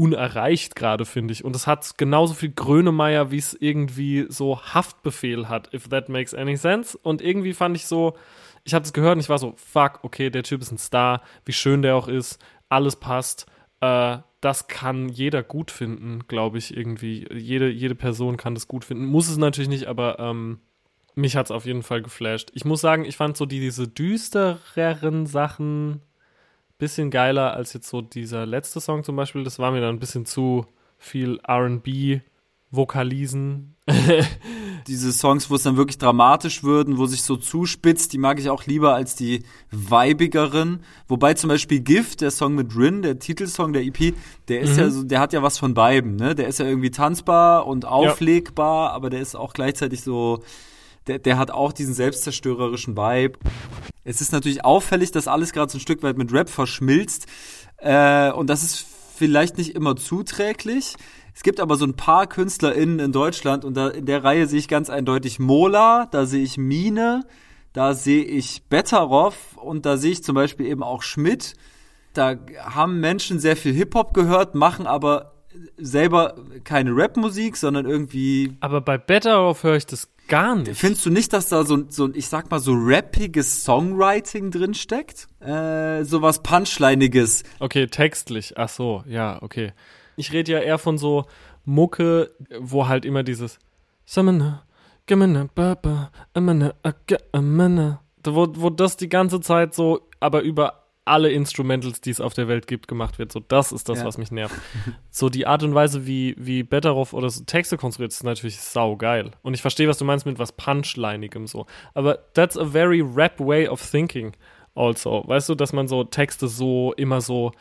unerreicht 0.00 0.76
gerade, 0.76 1.04
finde 1.04 1.32
ich. 1.32 1.44
Und 1.44 1.54
es 1.54 1.66
hat 1.66 1.98
genauso 1.98 2.32
viel 2.32 2.52
Grönemeyer, 2.52 3.30
wie 3.30 3.36
es 3.36 3.52
irgendwie 3.52 4.24
so 4.30 4.58
Haftbefehl 4.58 5.50
hat, 5.50 5.74
if 5.74 5.88
that 5.88 6.08
makes 6.08 6.32
any 6.32 6.56
sense. 6.56 6.96
Und 6.96 7.20
irgendwie 7.20 7.52
fand 7.52 7.76
ich 7.76 7.84
so, 7.84 8.16
ich 8.64 8.72
habe 8.72 8.82
es 8.82 8.94
gehört 8.94 9.16
und 9.16 9.20
ich 9.20 9.28
war 9.28 9.36
so, 9.36 9.52
fuck, 9.56 10.00
okay, 10.02 10.30
der 10.30 10.42
Typ 10.42 10.62
ist 10.62 10.72
ein 10.72 10.78
Star, 10.78 11.20
wie 11.44 11.52
schön 11.52 11.82
der 11.82 11.96
auch 11.96 12.08
ist, 12.08 12.42
alles 12.70 12.96
passt. 12.96 13.44
Äh, 13.82 14.16
das 14.40 14.68
kann 14.68 15.10
jeder 15.10 15.42
gut 15.42 15.70
finden, 15.70 16.20
glaube 16.28 16.56
ich, 16.56 16.74
irgendwie. 16.74 17.28
Jede, 17.30 17.68
jede 17.68 17.94
Person 17.94 18.38
kann 18.38 18.54
das 18.54 18.68
gut 18.68 18.86
finden. 18.86 19.04
Muss 19.04 19.28
es 19.28 19.36
natürlich 19.36 19.68
nicht, 19.68 19.86
aber 19.86 20.18
ähm, 20.18 20.60
mich 21.14 21.36
hat 21.36 21.48
es 21.48 21.50
auf 21.50 21.66
jeden 21.66 21.82
Fall 21.82 22.00
geflasht. 22.00 22.50
Ich 22.54 22.64
muss 22.64 22.80
sagen, 22.80 23.04
ich 23.04 23.18
fand 23.18 23.36
so 23.36 23.44
die, 23.44 23.60
diese 23.60 23.86
düstereren 23.86 25.26
Sachen 25.26 26.00
bisschen 26.80 27.10
geiler 27.10 27.54
als 27.54 27.72
jetzt 27.74 27.88
so 27.88 28.00
dieser 28.00 28.44
letzte 28.46 28.80
Song 28.80 29.04
zum 29.04 29.14
Beispiel. 29.14 29.44
Das 29.44 29.60
war 29.60 29.70
mir 29.70 29.80
dann 29.80 29.94
ein 29.94 30.00
bisschen 30.00 30.26
zu 30.26 30.66
viel 30.98 31.38
RB, 31.48 32.22
Vokalisen. 32.72 33.76
Diese 34.86 35.12
Songs, 35.12 35.50
wo 35.50 35.56
es 35.56 35.62
dann 35.62 35.76
wirklich 35.76 35.98
dramatisch 35.98 36.62
würden, 36.64 36.96
wo 36.98 37.06
sich 37.06 37.22
so 37.22 37.36
zuspitzt, 37.36 38.12
die 38.12 38.18
mag 38.18 38.38
ich 38.40 38.48
auch 38.48 38.64
lieber 38.66 38.94
als 38.94 39.14
die 39.14 39.44
weibigeren. 39.70 40.82
Wobei 41.06 41.34
zum 41.34 41.48
Beispiel 41.48 41.80
Gift, 41.80 42.20
der 42.22 42.30
Song 42.30 42.54
mit 42.54 42.74
Rin, 42.76 43.02
der 43.02 43.18
Titelsong 43.18 43.72
der 43.72 43.82
EP, 43.82 44.14
der 44.48 44.60
ist 44.60 44.72
Mhm. 44.72 44.78
ja 44.78 44.90
so, 44.90 45.02
der 45.04 45.20
hat 45.20 45.32
ja 45.32 45.42
was 45.42 45.58
von 45.58 45.74
beiden, 45.74 46.16
ne? 46.16 46.34
Der 46.34 46.48
ist 46.48 46.58
ja 46.60 46.66
irgendwie 46.66 46.90
tanzbar 46.90 47.66
und 47.66 47.84
auflegbar, 47.84 48.92
aber 48.92 49.10
der 49.10 49.20
ist 49.20 49.34
auch 49.34 49.52
gleichzeitig 49.52 50.02
so, 50.02 50.42
der, 51.10 51.18
der 51.18 51.38
hat 51.38 51.50
auch 51.50 51.72
diesen 51.72 51.92
selbstzerstörerischen 51.92 52.96
Vibe. 52.96 53.38
Es 54.04 54.20
ist 54.20 54.32
natürlich 54.32 54.64
auffällig, 54.64 55.10
dass 55.10 55.26
alles 55.26 55.52
gerade 55.52 55.70
so 55.72 55.78
ein 55.78 55.80
Stück 55.80 56.02
weit 56.02 56.16
mit 56.16 56.32
Rap 56.32 56.48
verschmilzt. 56.48 57.26
Äh, 57.78 58.30
und 58.30 58.48
das 58.48 58.62
ist 58.62 58.86
vielleicht 59.16 59.58
nicht 59.58 59.74
immer 59.74 59.96
zuträglich. 59.96 60.94
Es 61.34 61.42
gibt 61.42 61.58
aber 61.58 61.76
so 61.76 61.84
ein 61.84 61.94
paar 61.94 62.26
KünstlerInnen 62.26 63.00
in 63.00 63.12
Deutschland 63.12 63.64
und 63.64 63.74
da, 63.76 63.88
in 63.88 64.06
der 64.06 64.22
Reihe 64.22 64.46
sehe 64.46 64.58
ich 64.58 64.68
ganz 64.68 64.88
eindeutig 64.88 65.38
Mola, 65.38 66.06
da 66.10 66.26
sehe 66.26 66.42
ich 66.42 66.58
Mine, 66.58 67.24
da 67.72 67.94
sehe 67.94 68.24
ich 68.24 68.64
Betteroff 68.68 69.56
und 69.56 69.86
da 69.86 69.96
sehe 69.96 70.12
ich 70.12 70.24
zum 70.24 70.34
Beispiel 70.34 70.66
eben 70.66 70.82
auch 70.82 71.02
Schmidt. 71.02 71.54
Da 72.14 72.36
haben 72.64 73.00
Menschen 73.00 73.38
sehr 73.38 73.56
viel 73.56 73.72
Hip-Hop 73.72 74.14
gehört, 74.14 74.54
machen 74.54 74.86
aber 74.86 75.34
selber 75.76 76.34
keine 76.64 76.96
Rapmusik, 76.96 77.56
sondern 77.56 77.86
irgendwie 77.86 78.56
Aber 78.60 78.80
bei 78.80 78.98
Better 78.98 79.42
Off 79.42 79.62
höre 79.62 79.76
ich 79.76 79.86
das 79.86 80.08
gar 80.30 80.56
nicht. 80.56 80.78
Findest 80.80 81.04
du 81.04 81.10
nicht, 81.10 81.32
dass 81.34 81.50
da 81.50 81.64
so, 81.64 81.74
ein- 81.76 81.90
so 81.90 82.08
ich 82.14 82.26
sag 82.28 82.50
mal, 82.50 82.58
so 82.58 82.72
rappiges 82.74 83.62
Songwriting 83.64 84.50
drin 84.50 84.72
steckt? 84.72 85.28
Äh, 85.40 86.04
sowas 86.04 86.42
Punchline'iges. 86.42 87.44
Okay, 87.58 87.86
textlich. 87.86 88.54
Ach 88.56 88.70
so, 88.70 89.04
ja, 89.06 89.42
okay. 89.42 89.72
Ich 90.16 90.32
rede 90.32 90.52
ja 90.52 90.58
eher 90.60 90.78
von 90.78 90.96
so 90.96 91.26
Mucke, 91.66 92.30
wo 92.58 92.88
halt 92.88 93.04
immer 93.04 93.22
dieses. 93.22 93.58
Wo, 98.24 98.46
wo 98.56 98.70
das 98.70 98.96
die 98.96 99.08
ganze 99.08 99.40
Zeit 99.40 99.74
so, 99.74 100.08
aber 100.20 100.42
über 100.42 100.79
alle 101.04 101.30
Instrumentals, 101.30 102.00
die 102.00 102.10
es 102.10 102.20
auf 102.20 102.34
der 102.34 102.46
Welt 102.46 102.66
gibt, 102.66 102.86
gemacht 102.86 103.18
wird. 103.18 103.32
So, 103.32 103.40
das 103.40 103.72
ist 103.72 103.88
das, 103.88 104.00
Ja. 104.00 104.04
was 104.04 104.18
mich 104.18 104.30
nervt. 104.30 104.54
So 105.10 105.28
die 105.28 105.46
Art 105.46 105.62
und 105.62 105.74
Weise, 105.74 106.06
wie, 106.06 106.36
wie 106.38 106.62
Betteroff 106.62 107.12
oder 107.12 107.28
so 107.30 107.42
Texte 107.44 107.76
konstruiert, 107.76 108.12
ist 108.12 108.22
natürlich 108.22 108.60
saugeil. 108.60 109.32
Und 109.42 109.54
ich 109.54 109.62
verstehe, 109.62 109.88
was 109.88 109.98
du 109.98 110.04
meinst 110.04 110.24
mit 110.26 110.38
was 110.38 110.52
Punchlineigem 110.52 111.46
so. 111.46 111.66
Aber 111.94 112.18
that's 112.34 112.56
a 112.56 112.64
very 112.64 113.00
rap 113.00 113.40
way 113.40 113.66
of 113.66 113.80
thinking 113.84 114.32
also. 114.74 115.24
Weißt 115.26 115.48
du, 115.48 115.54
dass 115.54 115.72
man 115.72 115.88
so 115.88 116.04
Texte 116.04 116.46
so 116.48 116.92
immer 116.96 117.20
so, 117.20 117.52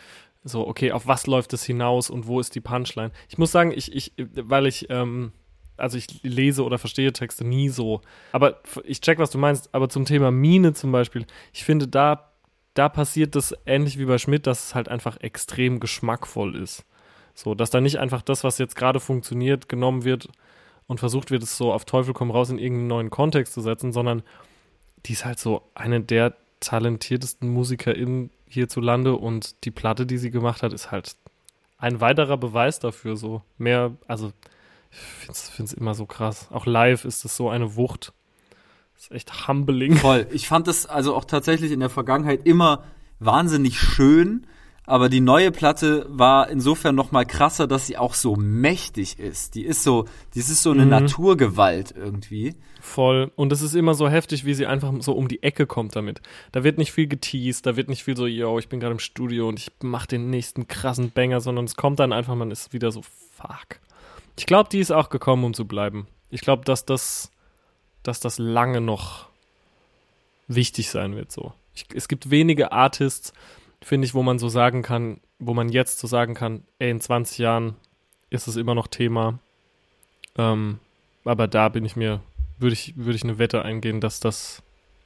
so, 0.44 0.68
okay, 0.68 0.92
auf 0.92 1.08
was 1.08 1.26
läuft 1.26 1.54
es 1.54 1.64
hinaus 1.64 2.10
und 2.10 2.28
wo 2.28 2.40
ist 2.40 2.54
die 2.56 2.62
Punchline? 2.62 3.12
Ich 3.30 3.38
muss 3.38 3.52
sagen, 3.52 3.72
ich, 3.76 3.94
ich, 3.96 4.14
weil 4.18 4.68
ich, 4.68 4.90
ähm, 4.90 5.32
also 5.76 5.98
ich 5.98 6.22
lese 6.24 6.64
oder 6.64 6.78
verstehe 6.78 7.12
Texte 7.14 7.46
nie 7.46 7.70
so. 7.70 8.02
Aber 8.32 8.60
ich 8.84 9.02
check, 9.02 9.18
was 9.18 9.32
du 9.32 9.38
meinst. 9.38 9.74
Aber 9.74 9.90
zum 9.90 10.06
Thema 10.06 10.30
Mine 10.30 10.74
zum 10.74 10.92
Beispiel, 10.92 11.26
ich 11.52 11.64
finde, 11.64 11.88
da, 11.88 12.29
da 12.80 12.88
passiert 12.88 13.36
das 13.36 13.54
ähnlich 13.66 14.00
wie 14.00 14.06
bei 14.06 14.18
Schmidt, 14.18 14.48
dass 14.48 14.68
es 14.68 14.76
halt 14.76 14.88
einfach 14.88 15.18
extrem 15.20 15.82
geschmackvoll 15.82 16.56
ist. 16.56 16.86
So, 17.34 17.54
dass 17.54 17.72
da 17.72 17.82
nicht 17.82 18.00
einfach 18.00 18.22
das, 18.22 18.46
was 18.46 18.58
jetzt 18.58 18.78
gerade 18.78 19.02
funktioniert, 19.02 19.68
genommen 19.68 20.06
wird 20.06 20.30
und 20.88 21.02
versucht 21.02 21.30
wird, 21.30 21.44
es 21.44 21.58
so 21.58 21.74
auf 21.74 21.84
Teufel 21.84 22.14
komm 22.14 22.32
raus 22.32 22.50
in 22.50 22.58
irgendeinen 22.58 22.88
neuen 22.88 23.10
Kontext 23.10 23.54
zu 23.54 23.60
setzen, 23.60 23.92
sondern 23.92 24.24
die 25.06 25.12
ist 25.12 25.26
halt 25.26 25.40
so 25.40 25.62
eine 25.76 26.00
der 26.00 26.38
talentiertesten 26.62 27.50
MusikerInnen 27.50 28.30
hierzulande 28.48 29.14
und 29.14 29.66
die 29.66 29.72
Platte, 29.72 30.06
die 30.06 30.18
sie 30.18 30.32
gemacht 30.32 30.64
hat, 30.64 30.72
ist 30.72 30.90
halt 30.90 31.18
ein 31.80 32.00
weiterer 32.00 32.38
Beweis 32.38 32.80
dafür. 32.80 33.18
So 33.18 33.42
mehr, 33.58 33.92
also 34.08 34.32
ich 34.90 35.38
finde 35.38 35.66
es 35.66 35.74
immer 35.74 35.96
so 35.96 36.06
krass. 36.06 36.48
Auch 36.50 36.66
live 36.66 37.04
ist 37.04 37.26
es 37.26 37.36
so 37.36 37.50
eine 37.50 37.76
Wucht. 37.76 38.14
Das 39.00 39.06
ist 39.06 39.12
echt 39.16 39.48
humbling. 39.48 39.96
Voll. 39.96 40.28
Ich 40.32 40.50
fand 40.50 40.68
das 40.68 40.86
also 40.86 41.16
auch 41.16 41.24
tatsächlich 41.24 41.72
in 41.72 41.80
der 41.80 41.90
Vergangenheit 41.90 42.46
immer 42.46 42.84
wahnsinnig 43.20 43.80
schön, 43.80 44.46
aber 44.86 45.08
die 45.08 45.22
neue 45.22 45.52
Platte 45.52 46.06
war 46.10 46.50
insofern 46.50 46.96
noch 46.96 47.14
mal 47.14 47.24
krasser, 47.26 47.66
dass 47.66 47.88
sie 47.88 47.96
auch 47.98 48.14
so 48.14 48.36
mächtig 48.36 49.18
ist. 49.18 49.56
Die 49.56 49.64
ist 49.64 49.84
so, 49.84 50.04
die 50.34 50.40
ist 50.40 50.62
so 50.62 50.72
eine 50.72 50.84
Mhm. 50.84 50.90
Naturgewalt 50.90 51.94
irgendwie. 51.96 52.56
Voll. 52.82 53.32
Und 53.38 53.54
es 53.54 53.62
ist 53.62 53.74
immer 53.74 53.94
so 53.94 54.10
heftig, 54.10 54.44
wie 54.44 54.54
sie 54.54 54.66
einfach 54.66 54.92
so 55.00 55.14
um 55.14 55.30
die 55.30 55.44
Ecke 55.44 55.66
kommt 55.66 55.96
damit. 55.96 56.22
Da 56.52 56.66
wird 56.66 56.78
nicht 56.78 56.92
viel 56.92 57.08
geteased, 57.08 57.66
da 57.66 57.78
wird 57.78 57.88
nicht 57.88 58.04
viel 58.04 58.18
so, 58.18 58.26
yo, 58.26 58.60
ich 58.60 58.68
bin 58.68 58.82
gerade 58.82 58.94
im 58.94 59.00
Studio 59.00 59.48
und 59.48 59.60
ich 59.60 59.72
mach 59.82 60.08
den 60.08 60.30
nächsten 60.30 60.68
krassen 60.68 61.12
Banger, 61.12 61.40
sondern 61.40 61.64
es 61.64 61.76
kommt 61.78 62.00
dann 62.02 62.12
einfach, 62.12 62.36
man 62.36 62.52
ist 62.52 62.74
wieder 62.74 62.92
so, 62.92 63.02
fuck. 63.32 63.80
Ich 64.38 64.46
glaube, 64.46 64.68
die 64.70 64.80
ist 64.80 64.92
auch 64.92 65.10
gekommen, 65.10 65.46
um 65.46 65.54
zu 65.54 65.66
bleiben. 65.66 66.08
Ich 66.30 66.42
glaube, 66.42 66.66
dass 66.66 66.84
das, 66.86 67.32
dass 68.04 68.20
das 68.20 68.38
lange 68.38 68.82
noch 68.82 69.28
wichtig 70.48 70.90
sein 70.90 71.16
wird, 71.16 71.32
so. 71.32 71.54
Ich, 71.74 71.86
es 71.94 72.08
gibt 72.08 72.30
wenige 72.30 72.72
Artists, 72.72 73.34
finde 73.82 74.06
ich, 74.06 74.14
wo 74.14 74.24
man 74.24 74.40
so 74.40 74.50
sagen 74.50 74.82
kann, 74.82 75.22
wo 75.38 75.54
man 75.54 75.70
jetzt 75.70 76.00
so 76.00 76.08
sagen 76.08 76.34
kann, 76.34 76.64
ey, 76.80 76.90
in 76.90 77.00
20 77.00 77.38
Jahren 77.38 77.76
ist 78.30 78.48
es 78.48 78.56
immer 78.56 78.76
noch 78.76 78.88
Thema. 78.88 79.40
Ähm, 80.38 80.80
aber 81.24 81.48
da 81.48 81.70
bin 81.70 81.86
ich 81.86 81.96
mir, 81.96 82.22
würde 82.58 82.74
ich, 82.74 82.98
würde 82.98 83.16
ich 83.16 83.24
eine 83.24 83.38
Wette 83.38 83.64
eingehen, 83.64 84.02
dass 84.02 84.20
das 84.20 84.62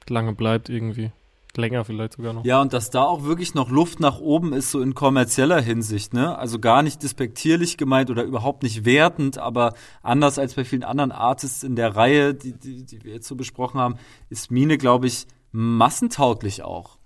lange 0.07 0.33
bleibt 0.33 0.69
irgendwie. 0.69 1.11
Länger 1.57 1.85
vielleicht 1.85 2.13
sogar 2.13 2.33
noch. 2.33 2.45
Ja, 2.45 2.61
und 2.61 2.73
dass 2.73 2.89
da 2.89 3.03
auch 3.03 3.23
wirklich 3.23 3.53
noch 3.53 3.69
Luft 3.69 3.99
nach 3.99 4.19
oben 4.19 4.53
ist, 4.53 4.71
so 4.71 4.81
in 4.81 4.95
kommerzieller 4.95 5.61
Hinsicht, 5.61 6.13
ne? 6.13 6.37
Also 6.37 6.59
gar 6.59 6.81
nicht 6.81 7.03
despektierlich 7.03 7.77
gemeint 7.77 8.09
oder 8.09 8.23
überhaupt 8.23 8.63
nicht 8.63 8.85
wertend, 8.85 9.37
aber 9.37 9.73
anders 10.01 10.39
als 10.39 10.55
bei 10.55 10.65
vielen 10.65 10.83
anderen 10.83 11.11
Artists 11.11 11.63
in 11.63 11.75
der 11.75 11.95
Reihe, 11.95 12.33
die, 12.33 12.53
die, 12.53 12.85
die 12.85 13.03
wir 13.03 13.13
jetzt 13.13 13.27
so 13.27 13.35
besprochen 13.35 13.79
haben, 13.79 13.95
ist 14.29 14.51
Mine, 14.51 14.77
glaube 14.77 15.07
ich, 15.07 15.27
massentauglich 15.51 16.63
auch. 16.63 16.97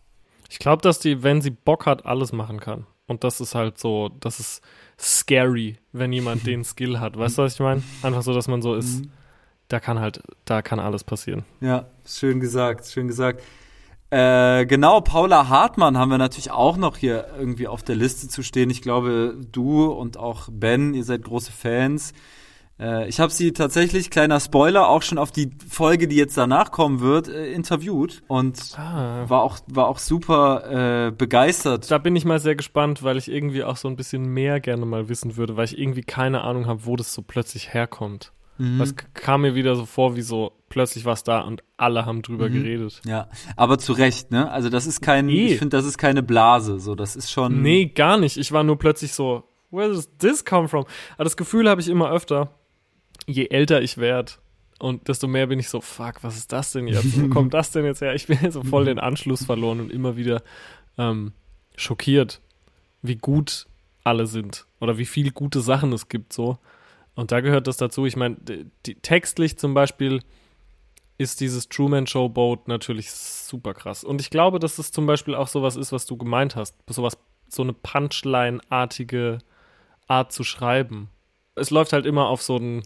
Ich 0.50 0.60
glaube, 0.60 0.82
dass 0.82 1.00
die, 1.00 1.24
wenn 1.24 1.42
sie 1.42 1.52
Bock 1.52 1.86
hat, 1.86 2.06
alles 2.06 2.32
machen 2.32 2.60
kann. 2.60 2.88
Und 3.08 3.24
das 3.24 3.42
ist 3.42 3.56
halt 3.56 3.78
so, 3.78 4.10
das 4.20 4.40
ist 4.40 4.62
scary, 5.00 5.78
wenn 5.92 6.12
jemand 6.12 6.46
den 6.46 6.64
Skill 6.66 7.00
hat. 7.00 7.18
Weißt 7.18 7.38
du, 7.38 7.44
was 7.44 7.54
ich 7.56 7.60
meine? 7.60 7.84
Einfach 8.02 8.22
so, 8.22 8.34
dass 8.34 8.48
man 8.48 8.62
so 8.62 8.76
ist, 8.76 9.04
da 9.68 9.80
kann 9.80 10.00
halt, 10.00 10.22
da 10.46 10.62
kann 10.62 10.80
alles 10.80 11.04
passieren. 11.04 11.44
Ja, 11.62 11.88
schön 12.06 12.40
gesagt, 12.40 12.86
schön 12.86 13.08
gesagt. 13.08 13.42
Äh, 14.10 14.66
genau, 14.66 15.02
Paula 15.02 15.50
Hartmann 15.50 15.98
haben 15.98 16.10
wir 16.12 16.18
natürlich 16.18 16.52
auch 16.52 16.78
noch 16.78 16.96
hier 16.98 17.28
irgendwie 17.38 17.68
auf 17.68 17.84
der 17.84 17.96
Liste 17.96 18.30
zu 18.30 18.42
stehen. 18.42 18.70
Ich 18.70 18.82
glaube, 18.82 19.36
du 19.52 19.86
und 19.86 20.18
auch 20.18 20.48
Ben, 20.50 20.94
ihr 20.94 21.04
seid 21.04 21.24
große 21.24 21.52
Fans. 21.52 22.14
Äh, 22.80 23.10
ich 23.10 23.20
habe 23.20 23.34
sie 23.34 23.52
tatsächlich, 23.52 24.10
kleiner 24.10 24.40
Spoiler, 24.40 24.88
auch 24.88 25.02
schon 25.02 25.18
auf 25.18 25.32
die 25.32 25.50
Folge, 25.70 26.08
die 26.08 26.16
jetzt 26.16 26.38
danach 26.38 26.72
kommen 26.72 27.02
wird, 27.02 27.28
äh, 27.28 27.52
interviewt 27.52 28.24
und 28.28 28.78
Ah. 28.78 29.26
war 29.28 29.42
auch 29.44 29.58
war 29.68 29.88
auch 29.88 29.98
super 30.00 31.08
äh, 31.08 31.12
begeistert. 31.12 31.92
Da 31.92 31.98
bin 31.98 32.16
ich 32.16 32.24
mal 32.24 32.40
sehr 32.40 32.56
gespannt, 32.56 33.04
weil 33.04 33.18
ich 33.18 33.30
irgendwie 33.30 33.66
auch 33.66 33.76
so 33.78 33.90
ein 33.90 33.98
bisschen 33.98 34.24
mehr 34.34 34.62
gerne 34.62 34.86
mal 34.86 35.10
wissen 35.10 35.36
würde, 35.36 35.58
weil 35.58 35.66
ich 35.66 35.78
irgendwie 35.78 36.04
keine 36.04 36.42
Ahnung 36.42 36.66
habe, 36.68 36.86
wo 36.86 36.96
das 36.96 37.14
so 37.14 37.24
plötzlich 37.24 37.74
herkommt. 37.74 38.32
Mhm. 38.58 38.80
Das 38.80 38.96
kam 39.14 39.42
mir 39.42 39.56
wieder 39.56 39.76
so 39.76 39.86
vor, 39.86 40.16
wie 40.16 40.22
so 40.22 40.54
plötzlich 40.70 41.06
was 41.06 41.24
da 41.24 41.42
und 41.42 41.64
alle 41.78 42.06
haben 42.06 42.22
drüber 42.22 42.50
Mhm. 42.50 42.54
geredet. 42.54 43.02
Ja, 43.06 43.30
aber 43.56 43.78
zu 43.78 43.94
Recht, 43.94 44.32
ne? 44.32 44.50
Also 44.52 44.70
das 44.70 44.86
ist 44.88 45.02
kein, 45.02 45.30
Eh. 45.30 45.54
ich 45.54 45.60
finde, 45.60 45.78
das 45.78 45.86
ist 45.86 45.98
keine 45.98 46.24
Blase, 46.24 46.80
so 46.80 46.96
das 46.96 47.16
ist 47.16 47.32
schon. 47.32 47.62
Nee, 47.62 47.86
gar 47.88 48.18
nicht. 48.18 48.38
Ich 48.38 48.52
war 48.52 48.64
nur 48.64 48.78
plötzlich 48.78 49.14
so, 49.14 49.44
where 49.72 49.88
does 49.90 50.10
this 50.20 50.44
come 50.46 50.68
from? 50.68 50.86
Aber 51.16 51.24
das 51.24 51.38
Gefühl 51.38 51.70
habe 51.70 51.80
ich 51.82 51.88
immer 51.88 52.10
öfter, 52.12 52.52
je 53.26 53.48
älter 53.48 53.82
ich 53.82 53.98
werde 53.98 54.34
und 54.80 55.08
desto 55.08 55.28
mehr 55.28 55.48
bin 55.48 55.60
ich 55.60 55.70
so, 55.70 55.82
fuck, 55.82 56.24
was 56.24 56.38
ist 56.38 56.52
das 56.52 56.72
denn 56.72 56.88
jetzt? 56.88 57.20
Wo 57.22 57.28
kommt 57.30 57.54
das 57.54 57.72
denn 57.72 57.86
jetzt 57.86 58.02
her? 58.02 58.14
Ich 58.16 58.28
bin 58.28 58.52
so 58.52 58.64
voll 58.64 58.86
den 58.86 59.00
Anschluss 59.00 59.46
verloren 59.46 59.80
und 59.80 59.92
immer 59.92 60.16
wieder 60.18 60.42
ähm, 60.98 61.32
schockiert, 61.76 62.42
wie 63.02 63.16
gut 63.16 63.68
alle 64.04 64.26
sind 64.26 64.66
oder 64.80 64.98
wie 64.98 65.06
viele 65.06 65.32
gute 65.32 65.60
Sachen 65.62 65.92
es 65.94 66.08
gibt 66.10 66.34
so. 66.34 66.58
Und 67.18 67.32
da 67.32 67.42
gehört 67.42 67.66
das 67.66 67.78
dazu. 67.78 68.06
Ich 68.06 68.16
meine, 68.16 68.38
textlich 69.02 69.58
zum 69.58 69.74
Beispiel 69.74 70.22
ist 71.18 71.42
dieses 71.42 71.68
Truman 71.68 72.06
Show 72.06 72.30
Boat 72.30 72.68
natürlich 72.68 73.10
super 73.12 73.74
krass. 73.74 74.04
Und 74.04 74.22
ich 74.22 74.30
glaube, 74.30 74.60
dass 74.60 74.76
das 74.76 74.92
zum 74.92 75.08
Beispiel 75.08 75.34
auch 75.34 75.48
sowas 75.48 75.78
ist, 75.78 75.92
was 75.92 76.06
du 76.06 76.16
gemeint 76.16 76.56
hast. 76.56 76.76
Sowas, 76.88 77.18
so 77.50 77.64
eine 77.64 77.74
Punchline-artige 77.74 79.40
Art 80.08 80.32
zu 80.32 80.44
schreiben. 80.44 81.10
Es 81.56 81.72
läuft 81.72 81.92
halt 81.92 82.06
immer 82.06 82.28
auf 82.28 82.44
so 82.44 82.58
einen 82.58 82.84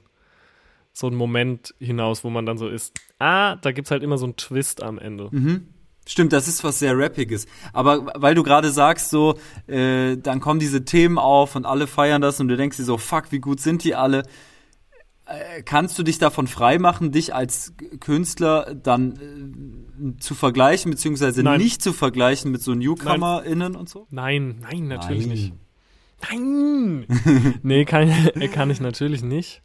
so 0.93 1.07
einen 1.07 1.17
Moment 1.17 1.75
hinaus, 1.79 2.23
wo 2.23 2.29
man 2.29 2.45
dann 2.45 2.57
so 2.57 2.69
ist, 2.69 2.93
ah, 3.19 3.57
da 3.57 3.73
gibt's 3.73 3.91
halt 3.91 4.01
immer 4.01 4.17
so 4.17 4.25
einen 4.25 4.37
Twist 4.37 4.81
am 4.81 4.97
Ende. 4.97 5.27
Mhm. 5.31 5.67
Stimmt, 6.11 6.33
das 6.33 6.49
ist 6.49 6.61
was 6.65 6.77
sehr 6.77 6.97
Rappiges. 6.97 7.47
Aber 7.71 8.11
weil 8.15 8.35
du 8.35 8.43
gerade 8.43 8.69
sagst, 8.69 9.11
so, 9.11 9.39
äh, 9.67 10.17
dann 10.17 10.41
kommen 10.41 10.59
diese 10.59 10.83
Themen 10.83 11.17
auf 11.17 11.55
und 11.55 11.65
alle 11.65 11.87
feiern 11.87 12.21
das 12.21 12.41
und 12.41 12.49
du 12.49 12.57
denkst 12.57 12.75
dir 12.75 12.83
so, 12.83 12.97
fuck, 12.97 13.31
wie 13.31 13.39
gut 13.39 13.61
sind 13.61 13.85
die 13.85 13.95
alle? 13.95 14.23
Äh, 15.25 15.61
kannst 15.63 15.97
du 15.97 16.03
dich 16.03 16.17
davon 16.17 16.47
freimachen, 16.47 17.13
dich 17.13 17.33
als 17.33 17.75
Künstler 18.01 18.75
dann 18.75 20.17
äh, 20.17 20.19
zu 20.19 20.35
vergleichen, 20.35 20.91
beziehungsweise 20.91 21.43
Nein. 21.43 21.61
nicht 21.61 21.81
zu 21.81 21.93
vergleichen 21.93 22.51
mit 22.51 22.61
so 22.61 22.75
NewcomerInnen 22.75 23.77
und 23.77 23.87
so? 23.87 24.05
Nein, 24.09 24.57
nein, 24.69 24.89
natürlich 24.89 25.27
Nein. 25.27 25.37
nicht. 25.37 25.53
Nein! 26.29 27.59
nee, 27.63 27.85
kann, 27.85 28.09
äh, 28.09 28.49
kann 28.49 28.69
ich 28.69 28.81
natürlich 28.81 29.23
nicht. 29.23 29.61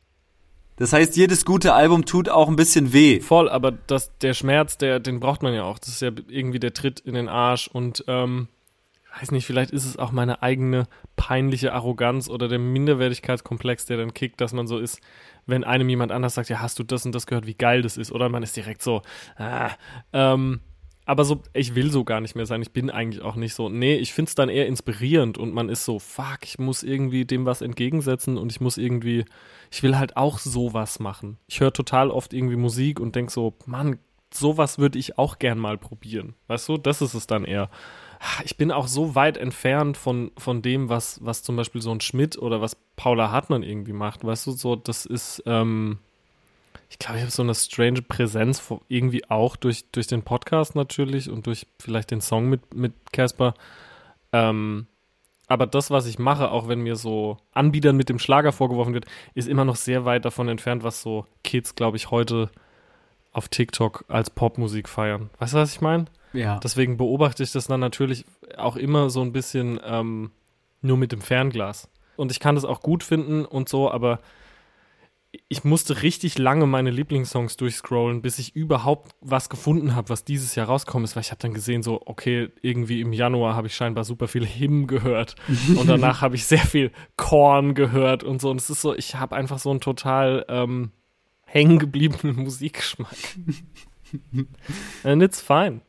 Das 0.76 0.92
heißt, 0.92 1.16
jedes 1.16 1.44
gute 1.44 1.72
Album 1.74 2.04
tut 2.04 2.28
auch 2.28 2.48
ein 2.48 2.56
bisschen 2.56 2.92
weh. 2.92 3.20
Voll, 3.20 3.48
aber 3.48 3.72
das, 3.72 4.16
der 4.18 4.34
Schmerz, 4.34 4.76
der, 4.78 5.00
den 5.00 5.20
braucht 5.20 5.42
man 5.42 5.54
ja 5.54 5.64
auch. 5.64 5.78
Das 5.78 5.88
ist 5.88 6.02
ja 6.02 6.10
irgendwie 6.28 6.60
der 6.60 6.74
Tritt 6.74 7.00
in 7.00 7.14
den 7.14 7.28
Arsch 7.28 7.68
und 7.68 8.04
ähm, 8.08 8.48
weiß 9.18 9.30
nicht, 9.30 9.46
vielleicht 9.46 9.70
ist 9.70 9.86
es 9.86 9.98
auch 9.98 10.12
meine 10.12 10.42
eigene 10.42 10.86
peinliche 11.16 11.72
Arroganz 11.72 12.28
oder 12.28 12.48
der 12.48 12.58
Minderwertigkeitskomplex, 12.58 13.86
der 13.86 13.96
dann 13.96 14.12
kickt, 14.12 14.40
dass 14.40 14.52
man 14.52 14.66
so 14.66 14.78
ist, 14.78 15.00
wenn 15.46 15.64
einem 15.64 15.88
jemand 15.88 16.12
anders 16.12 16.34
sagt, 16.34 16.50
ja, 16.50 16.60
hast 16.60 16.78
du 16.78 16.82
das 16.82 17.06
und 17.06 17.14
das 17.14 17.26
gehört, 17.26 17.46
wie 17.46 17.54
geil 17.54 17.82
das 17.82 17.96
ist, 17.96 18.12
oder 18.12 18.28
man 18.28 18.42
ist 18.42 18.56
direkt 18.56 18.82
so, 18.82 19.02
ah, 19.36 19.70
ähm, 20.12 20.60
aber 21.06 21.24
so, 21.24 21.40
ich 21.52 21.76
will 21.76 21.92
so 21.92 22.04
gar 22.04 22.20
nicht 22.20 22.34
mehr 22.34 22.46
sein. 22.46 22.60
Ich 22.62 22.72
bin 22.72 22.90
eigentlich 22.90 23.22
auch 23.22 23.36
nicht 23.36 23.54
so. 23.54 23.68
Nee, 23.68 23.94
ich 23.94 24.12
find's 24.12 24.34
dann 24.34 24.48
eher 24.48 24.66
inspirierend 24.66 25.38
und 25.38 25.54
man 25.54 25.68
ist 25.68 25.84
so, 25.84 26.00
fuck, 26.00 26.40
ich 26.42 26.58
muss 26.58 26.82
irgendwie 26.82 27.24
dem 27.24 27.46
was 27.46 27.62
entgegensetzen 27.62 28.36
und 28.36 28.50
ich 28.50 28.60
muss 28.60 28.76
irgendwie, 28.76 29.24
ich 29.70 29.84
will 29.84 29.96
halt 29.96 30.16
auch 30.16 30.40
sowas 30.40 30.98
machen. 30.98 31.38
Ich 31.46 31.60
höre 31.60 31.72
total 31.72 32.10
oft 32.10 32.34
irgendwie 32.34 32.56
Musik 32.56 32.98
und 32.98 33.14
denk 33.14 33.30
so, 33.30 33.54
Mann, 33.66 34.00
sowas 34.34 34.80
würde 34.80 34.98
ich 34.98 35.16
auch 35.16 35.38
gern 35.38 35.60
mal 35.60 35.78
probieren. 35.78 36.34
Weißt 36.48 36.68
du, 36.68 36.76
das 36.76 37.00
ist 37.00 37.14
es 37.14 37.28
dann 37.28 37.44
eher. 37.44 37.70
Ich 38.44 38.56
bin 38.56 38.72
auch 38.72 38.88
so 38.88 39.14
weit 39.14 39.36
entfernt 39.36 39.96
von, 39.96 40.32
von 40.36 40.60
dem, 40.60 40.88
was, 40.88 41.24
was 41.24 41.44
zum 41.44 41.54
Beispiel 41.54 41.82
so 41.82 41.92
ein 41.92 42.00
Schmidt 42.00 42.36
oder 42.36 42.60
was 42.60 42.76
Paula 42.96 43.30
Hartmann 43.30 43.62
irgendwie 43.62 43.92
macht. 43.92 44.24
Weißt 44.24 44.44
du, 44.48 44.50
so, 44.50 44.74
das 44.74 45.06
ist, 45.06 45.40
ähm, 45.46 45.98
ich 46.88 46.98
glaube, 46.98 47.16
ich 47.16 47.22
habe 47.22 47.32
so 47.32 47.42
eine 47.42 47.54
strange 47.54 48.02
Präsenz 48.02 48.62
irgendwie 48.88 49.28
auch 49.28 49.56
durch, 49.56 49.90
durch 49.90 50.06
den 50.06 50.22
Podcast 50.22 50.74
natürlich 50.76 51.30
und 51.30 51.46
durch 51.46 51.66
vielleicht 51.80 52.10
den 52.10 52.20
Song 52.20 52.48
mit, 52.48 52.74
mit 52.74 52.92
Casper. 53.12 53.54
Ähm, 54.32 54.86
aber 55.48 55.66
das, 55.66 55.90
was 55.90 56.06
ich 56.06 56.18
mache, 56.18 56.50
auch 56.50 56.68
wenn 56.68 56.80
mir 56.80 56.96
so 56.96 57.38
Anbietern 57.52 57.96
mit 57.96 58.08
dem 58.08 58.18
Schlager 58.18 58.52
vorgeworfen 58.52 58.94
wird, 58.94 59.06
ist 59.34 59.48
immer 59.48 59.64
noch 59.64 59.76
sehr 59.76 60.04
weit 60.04 60.24
davon 60.24 60.48
entfernt, 60.48 60.82
was 60.82 61.02
so 61.02 61.26
Kids, 61.44 61.74
glaube 61.74 61.96
ich, 61.96 62.10
heute 62.10 62.50
auf 63.32 63.48
TikTok 63.48 64.04
als 64.08 64.30
Popmusik 64.30 64.88
feiern. 64.88 65.30
Weißt 65.38 65.54
du, 65.54 65.58
was 65.58 65.72
ich 65.72 65.80
meine? 65.80 66.06
Ja. 66.32 66.58
Deswegen 66.58 66.96
beobachte 66.96 67.42
ich 67.42 67.52
das 67.52 67.66
dann 67.66 67.80
natürlich 67.80 68.24
auch 68.56 68.76
immer 68.76 69.10
so 69.10 69.22
ein 69.22 69.32
bisschen 69.32 69.80
ähm, 69.84 70.30
nur 70.82 70.96
mit 70.96 71.12
dem 71.12 71.20
Fernglas. 71.20 71.88
Und 72.16 72.32
ich 72.32 72.40
kann 72.40 72.54
das 72.54 72.64
auch 72.64 72.80
gut 72.80 73.04
finden 73.04 73.44
und 73.44 73.68
so, 73.68 73.90
aber 73.90 74.20
ich 75.48 75.64
musste 75.64 76.02
richtig 76.02 76.38
lange 76.38 76.66
meine 76.66 76.90
Lieblingssongs 76.90 77.56
durchscrollen, 77.56 78.22
bis 78.22 78.38
ich 78.38 78.54
überhaupt 78.54 79.14
was 79.20 79.48
gefunden 79.48 79.94
habe, 79.94 80.08
was 80.08 80.24
dieses 80.24 80.54
Jahr 80.54 80.66
rauskommen 80.66 81.04
ist, 81.04 81.16
weil 81.16 81.22
ich 81.22 81.30
habe 81.30 81.40
dann 81.40 81.54
gesehen, 81.54 81.82
so, 81.82 82.00
okay, 82.06 82.50
irgendwie 82.62 83.00
im 83.00 83.12
Januar 83.12 83.56
habe 83.56 83.66
ich 83.66 83.74
scheinbar 83.74 84.04
super 84.04 84.28
viel 84.28 84.44
Him 84.44 84.86
gehört 84.86 85.36
und 85.76 85.88
danach 85.88 86.20
habe 86.20 86.34
ich 86.36 86.44
sehr 86.44 86.58
viel 86.58 86.90
Korn 87.16 87.74
gehört 87.74 88.24
und 88.24 88.40
so. 88.40 88.50
Und 88.50 88.60
es 88.60 88.70
ist 88.70 88.80
so, 88.80 88.94
ich 88.94 89.14
habe 89.16 89.36
einfach 89.36 89.58
so 89.58 89.70
einen 89.70 89.80
total 89.80 90.44
ähm, 90.48 90.92
hängen 91.44 91.78
gebliebenen 91.78 92.36
Musikgeschmack. 92.36 93.16
And 95.04 95.22
it's 95.22 95.40
fine. 95.40 95.80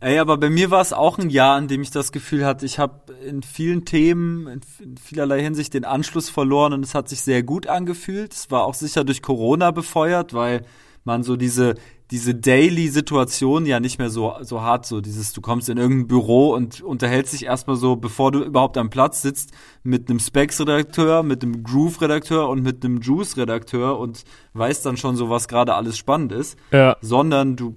Ey, 0.00 0.18
aber 0.18 0.36
bei 0.36 0.50
mir 0.50 0.70
war 0.70 0.80
es 0.80 0.92
auch 0.92 1.18
ein 1.18 1.30
Jahr, 1.30 1.58
in 1.58 1.68
dem 1.68 1.82
ich 1.82 1.90
das 1.90 2.12
Gefühl 2.12 2.44
hatte, 2.44 2.66
ich 2.66 2.78
habe 2.78 3.12
in 3.26 3.42
vielen 3.42 3.84
Themen, 3.84 4.46
in, 4.46 4.60
in 4.80 4.96
vielerlei 4.96 5.42
Hinsicht 5.42 5.74
den 5.74 5.84
Anschluss 5.84 6.28
verloren 6.28 6.72
und 6.72 6.84
es 6.84 6.94
hat 6.94 7.08
sich 7.08 7.22
sehr 7.22 7.42
gut 7.42 7.66
angefühlt. 7.66 8.32
Es 8.32 8.50
war 8.50 8.64
auch 8.64 8.74
sicher 8.74 9.04
durch 9.04 9.22
Corona 9.22 9.70
befeuert, 9.70 10.34
weil 10.34 10.64
man 11.04 11.22
so 11.22 11.36
diese 11.36 11.74
diese 12.10 12.34
Daily-Situation 12.34 13.64
ja 13.64 13.80
nicht 13.80 13.98
mehr 13.98 14.10
so 14.10 14.34
so 14.42 14.60
hart 14.60 14.84
so 14.86 15.00
dieses 15.00 15.32
du 15.32 15.40
kommst 15.40 15.68
in 15.68 15.78
irgendein 15.78 16.08
Büro 16.08 16.52
und 16.52 16.82
unterhältst 16.82 17.32
dich 17.32 17.46
erstmal 17.46 17.76
so 17.76 17.96
bevor 17.96 18.30
du 18.30 18.40
überhaupt 18.44 18.76
am 18.76 18.90
Platz 18.90 19.22
sitzt 19.22 19.52
mit 19.82 20.10
einem 20.10 20.20
Specs-Redakteur, 20.20 21.22
mit 21.22 21.42
einem 21.42 21.64
Groove-Redakteur 21.64 22.48
und 22.48 22.62
mit 22.62 22.84
einem 22.84 23.00
Juice-Redakteur 23.00 23.98
und 23.98 24.24
weißt 24.52 24.84
dann 24.84 24.96
schon 24.96 25.16
so 25.16 25.30
was 25.30 25.48
gerade 25.48 25.74
alles 25.74 25.96
spannend 25.96 26.32
ist 26.32 26.58
Ja. 26.70 26.96
sondern 27.00 27.56
du 27.56 27.76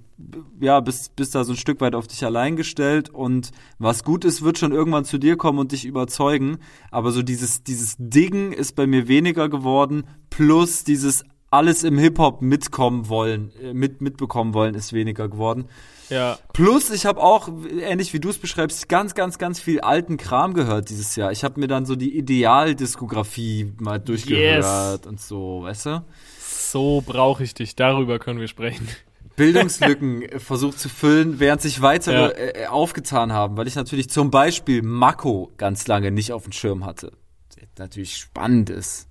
ja, 0.60 0.80
bist, 0.80 1.14
bist 1.16 1.34
da 1.34 1.44
so 1.44 1.52
ein 1.52 1.58
Stück 1.58 1.80
weit 1.80 1.94
auf 1.94 2.06
dich 2.06 2.24
allein 2.24 2.56
gestellt 2.56 3.10
und 3.10 3.50
was 3.78 4.02
gut 4.02 4.24
ist, 4.24 4.42
wird 4.42 4.58
schon 4.58 4.72
irgendwann 4.72 5.04
zu 5.04 5.18
dir 5.18 5.36
kommen 5.36 5.58
und 5.58 5.72
dich 5.72 5.84
überzeugen. 5.84 6.58
Aber 6.90 7.10
so 7.12 7.22
dieses, 7.22 7.62
dieses 7.62 7.96
Diggen 7.98 8.52
ist 8.52 8.74
bei 8.76 8.86
mir 8.86 9.08
weniger 9.08 9.48
geworden, 9.48 10.04
plus 10.30 10.84
dieses 10.84 11.24
alles 11.50 11.84
im 11.84 11.96
Hip-Hop 11.98 12.42
mitkommen 12.42 13.08
wollen, 13.08 13.52
äh, 13.62 13.72
mit, 13.72 14.00
mitbekommen 14.00 14.52
wollen, 14.52 14.74
ist 14.74 14.92
weniger 14.92 15.28
geworden. 15.28 15.66
Ja. 16.08 16.38
Plus, 16.52 16.90
ich 16.90 17.06
habe 17.06 17.20
auch, 17.22 17.48
ähnlich 17.80 18.12
wie 18.12 18.20
du 18.20 18.30
es 18.30 18.38
beschreibst, 18.38 18.88
ganz, 18.88 19.14
ganz, 19.14 19.38
ganz 19.38 19.60
viel 19.60 19.80
alten 19.80 20.16
Kram 20.16 20.54
gehört 20.54 20.90
dieses 20.90 21.16
Jahr. 21.16 21.32
Ich 21.32 21.44
habe 21.44 21.60
mir 21.60 21.66
dann 21.68 21.86
so 21.86 21.96
die 21.96 22.16
Idealdiskografie 22.16 23.72
mal 23.78 23.98
durchgehört 23.98 25.06
und 25.06 25.20
so, 25.20 25.62
weißt 25.62 25.86
du? 25.86 26.04
So 26.38 27.02
brauche 27.04 27.42
ich 27.42 27.54
dich. 27.54 27.76
Darüber 27.76 28.18
können 28.18 28.40
wir 28.40 28.48
sprechen. 28.48 28.88
Bildungslücken 29.36 30.24
versucht 30.38 30.78
zu 30.78 30.88
füllen, 30.88 31.38
während 31.38 31.60
sich 31.60 31.82
weitere 31.82 32.14
Ja. 32.14 32.28
äh, 32.28 32.62
äh, 32.62 32.66
aufgetan 32.66 33.32
haben, 33.32 33.56
weil 33.56 33.66
ich 33.66 33.74
natürlich 33.76 34.08
zum 34.10 34.30
Beispiel 34.30 34.82
Mako 34.82 35.52
ganz 35.56 35.86
lange 35.86 36.10
nicht 36.10 36.32
auf 36.32 36.44
dem 36.44 36.52
Schirm 36.52 36.84
hatte. 36.84 37.12
Der 37.56 37.68
natürlich 37.78 38.16
spannend 38.16 38.70
ist. 38.70 39.08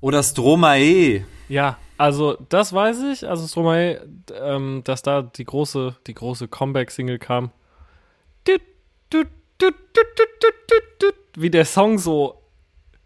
Oder 0.00 0.22
Stromae. 0.22 1.24
Ja, 1.48 1.78
also 1.96 2.36
das 2.48 2.72
weiß 2.72 3.02
ich. 3.12 3.28
Also 3.28 3.46
Stromae, 3.46 4.00
ähm, 4.40 4.82
dass 4.84 5.02
da 5.02 5.22
die 5.22 5.44
große, 5.44 5.96
die 6.06 6.14
große 6.14 6.48
Comeback-Single 6.48 7.18
kam. 7.18 7.50
Wie 11.36 11.50
der 11.50 11.64
Song 11.64 11.98
so 11.98 12.40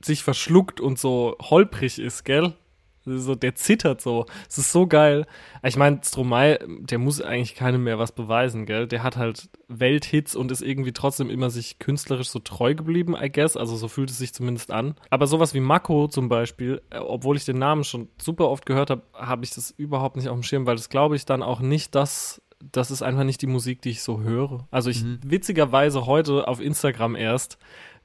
sich 0.03 0.23
verschluckt 0.23 0.81
und 0.81 0.99
so 0.99 1.37
holprig 1.41 1.99
ist, 1.99 2.25
gell? 2.25 2.53
So, 3.17 3.35
der 3.35 3.55
zittert 3.55 4.01
so. 4.01 4.27
Es 4.49 4.59
ist 4.59 4.73
so 4.73 4.87
geil. 4.87 5.27
Ich 5.63 5.77
meine, 5.77 6.01
Stromae, 6.05 6.59
der 6.81 6.99
muss 6.99 7.21
eigentlich 7.21 7.55
keinem 7.55 7.85
mehr 7.85 7.99
was 7.99 8.13
beweisen, 8.13 8.67
gell? 8.67 8.87
Der 8.87 9.03
hat 9.03 9.17
halt 9.17 9.49
Welthits 9.69 10.37
und 10.37 10.53
ist 10.53 10.63
irgendwie 10.63 10.93
trotzdem 10.93 11.31
immer 11.31 11.51
sich 11.51 11.79
künstlerisch 11.79 12.29
so 12.29 12.39
treu 12.39 12.75
geblieben, 12.75 13.17
I 13.21 13.31
guess. 13.31 13.57
Also 13.57 13.77
so 13.77 13.89
fühlt 13.89 14.11
es 14.11 14.19
sich 14.19 14.35
zumindest 14.35 14.71
an. 14.71 14.95
Aber 15.11 15.27
sowas 15.27 15.55
wie 15.55 15.61
Mako 15.61 16.09
zum 16.09 16.29
Beispiel, 16.29 16.83
äh, 16.91 16.99
obwohl 16.99 17.37
ich 17.37 17.45
den 17.45 17.59
Namen 17.59 17.85
schon 17.85 18.09
super 18.21 18.49
oft 18.49 18.67
gehört 18.67 18.91
habe, 18.91 19.03
habe 19.15 19.45
ich 19.45 19.51
das 19.51 19.71
überhaupt 19.71 20.17
nicht 20.17 20.29
auf 20.29 20.37
dem 20.37 20.43
Schirm, 20.43 20.67
weil 20.67 20.77
das 20.77 20.89
glaube 20.89 21.17
ich 21.17 21.25
dann 21.25 21.43
auch 21.43 21.61
nicht 21.61 21.95
das. 21.95 22.43
Das 22.73 22.91
ist 22.91 23.03
einfach 23.03 23.25
nicht 23.25 23.41
die 23.41 23.47
Musik, 23.47 23.83
die 23.83 23.91
ich 23.91 24.03
so 24.03 24.21
höre. 24.21 24.67
Also 24.73 24.91
ich 24.91 25.05
witzigerweise 25.23 26.07
heute 26.07 26.49
auf 26.49 26.61
Instagram 26.61 27.15
erst, 27.15 27.57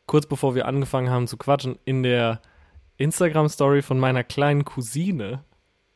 kurz 0.06 0.28
bevor 0.28 0.54
wir 0.54 0.68
angefangen 0.68 1.10
haben 1.10 1.28
zu 1.28 1.38
quatschen, 1.38 1.80
in 1.86 2.04
der 2.04 2.40
Instagram-Story 2.98 3.82
von 3.82 4.00
meiner 4.00 4.24
kleinen 4.24 4.66
Cousine 4.66 5.44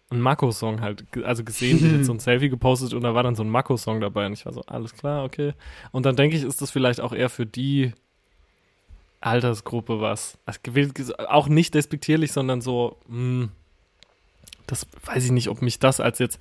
einen 0.09 0.21
Mako-Song 0.21 0.81
halt, 0.81 1.05
also 1.23 1.43
gesehen, 1.43 1.79
die 1.79 1.97
hat 1.97 2.05
so 2.05 2.13
ein 2.13 2.19
Selfie 2.21 2.49
gepostet 2.49 2.93
und 2.93 3.03
da 3.03 3.13
war 3.13 3.23
dann 3.23 3.35
so 3.35 3.43
ein 3.43 3.49
Mako-Song 3.49 3.99
dabei 3.99 4.25
und 4.25 4.33
ich 4.33 4.45
war 4.45 4.53
so, 4.53 4.61
alles 4.61 4.93
klar, 4.93 5.25
okay. 5.25 5.53
Und 5.91 6.05
dann 6.05 6.15
denke 6.15 6.37
ich, 6.37 6.43
ist 6.43 6.61
das 6.61 6.71
vielleicht 6.71 7.01
auch 7.01 7.13
eher 7.13 7.29
für 7.29 7.45
die 7.45 7.93
Altersgruppe 9.19 9.99
was. 9.99 10.37
Also, 10.45 11.15
auch 11.27 11.49
nicht 11.49 11.73
despektierlich, 11.73 12.31
sondern 12.31 12.61
so, 12.61 12.97
mh, 13.07 13.49
das 14.65 14.87
weiß 15.05 15.25
ich 15.25 15.31
nicht, 15.31 15.49
ob 15.49 15.61
mich 15.61 15.79
das 15.79 15.99
als 15.99 16.19
jetzt 16.19 16.39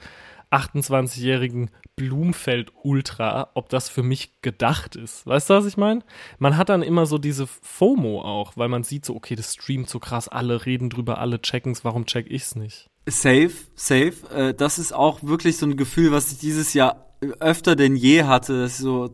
28-jährigen 0.51 1.70
Blumfeld-Ultra, 1.97 3.51
ob 3.55 3.68
das 3.68 3.89
für 3.89 4.02
mich 4.02 4.40
gedacht 4.43 4.97
ist. 4.97 5.27
Weißt 5.27 5.51
du, 5.51 5.55
was 5.55 5.66
ich 5.66 5.77
meine? 5.77 6.02
Man 6.39 6.56
hat 6.56 6.68
dann 6.68 6.82
immer 6.82 7.06
so 7.06 7.18
diese 7.18 7.47
FOMO 7.47 8.23
auch, 8.23 8.56
weil 8.56 8.68
man 8.68 8.85
sieht 8.85 9.05
so, 9.05 9.16
okay, 9.16 9.35
das 9.35 9.55
streamt 9.55 9.89
so 9.89 9.98
krass, 9.98 10.28
alle 10.28 10.66
reden 10.66 10.90
drüber, 10.90 11.18
alle 11.18 11.40
checken's, 11.40 11.85
warum 11.85 12.06
check 12.06 12.27
ich's 12.28 12.55
nicht? 12.55 12.90
Safe, 13.06 13.52
safe. 13.74 14.14
Äh, 14.35 14.55
das 14.55 14.78
ist 14.78 14.93
auch 14.93 15.23
wirklich 15.23 15.56
so 15.56 15.66
ein 15.66 15.77
Gefühl, 15.77 16.12
was 16.12 16.32
ich 16.32 16.39
dieses 16.39 16.74
Jahr 16.74 17.06
öfter 17.40 17.77
denn 17.77 17.97
je 17.97 18.24
hatte, 18.24 18.62
dass 18.62 18.73
ich 18.73 18.78
so 18.78 19.10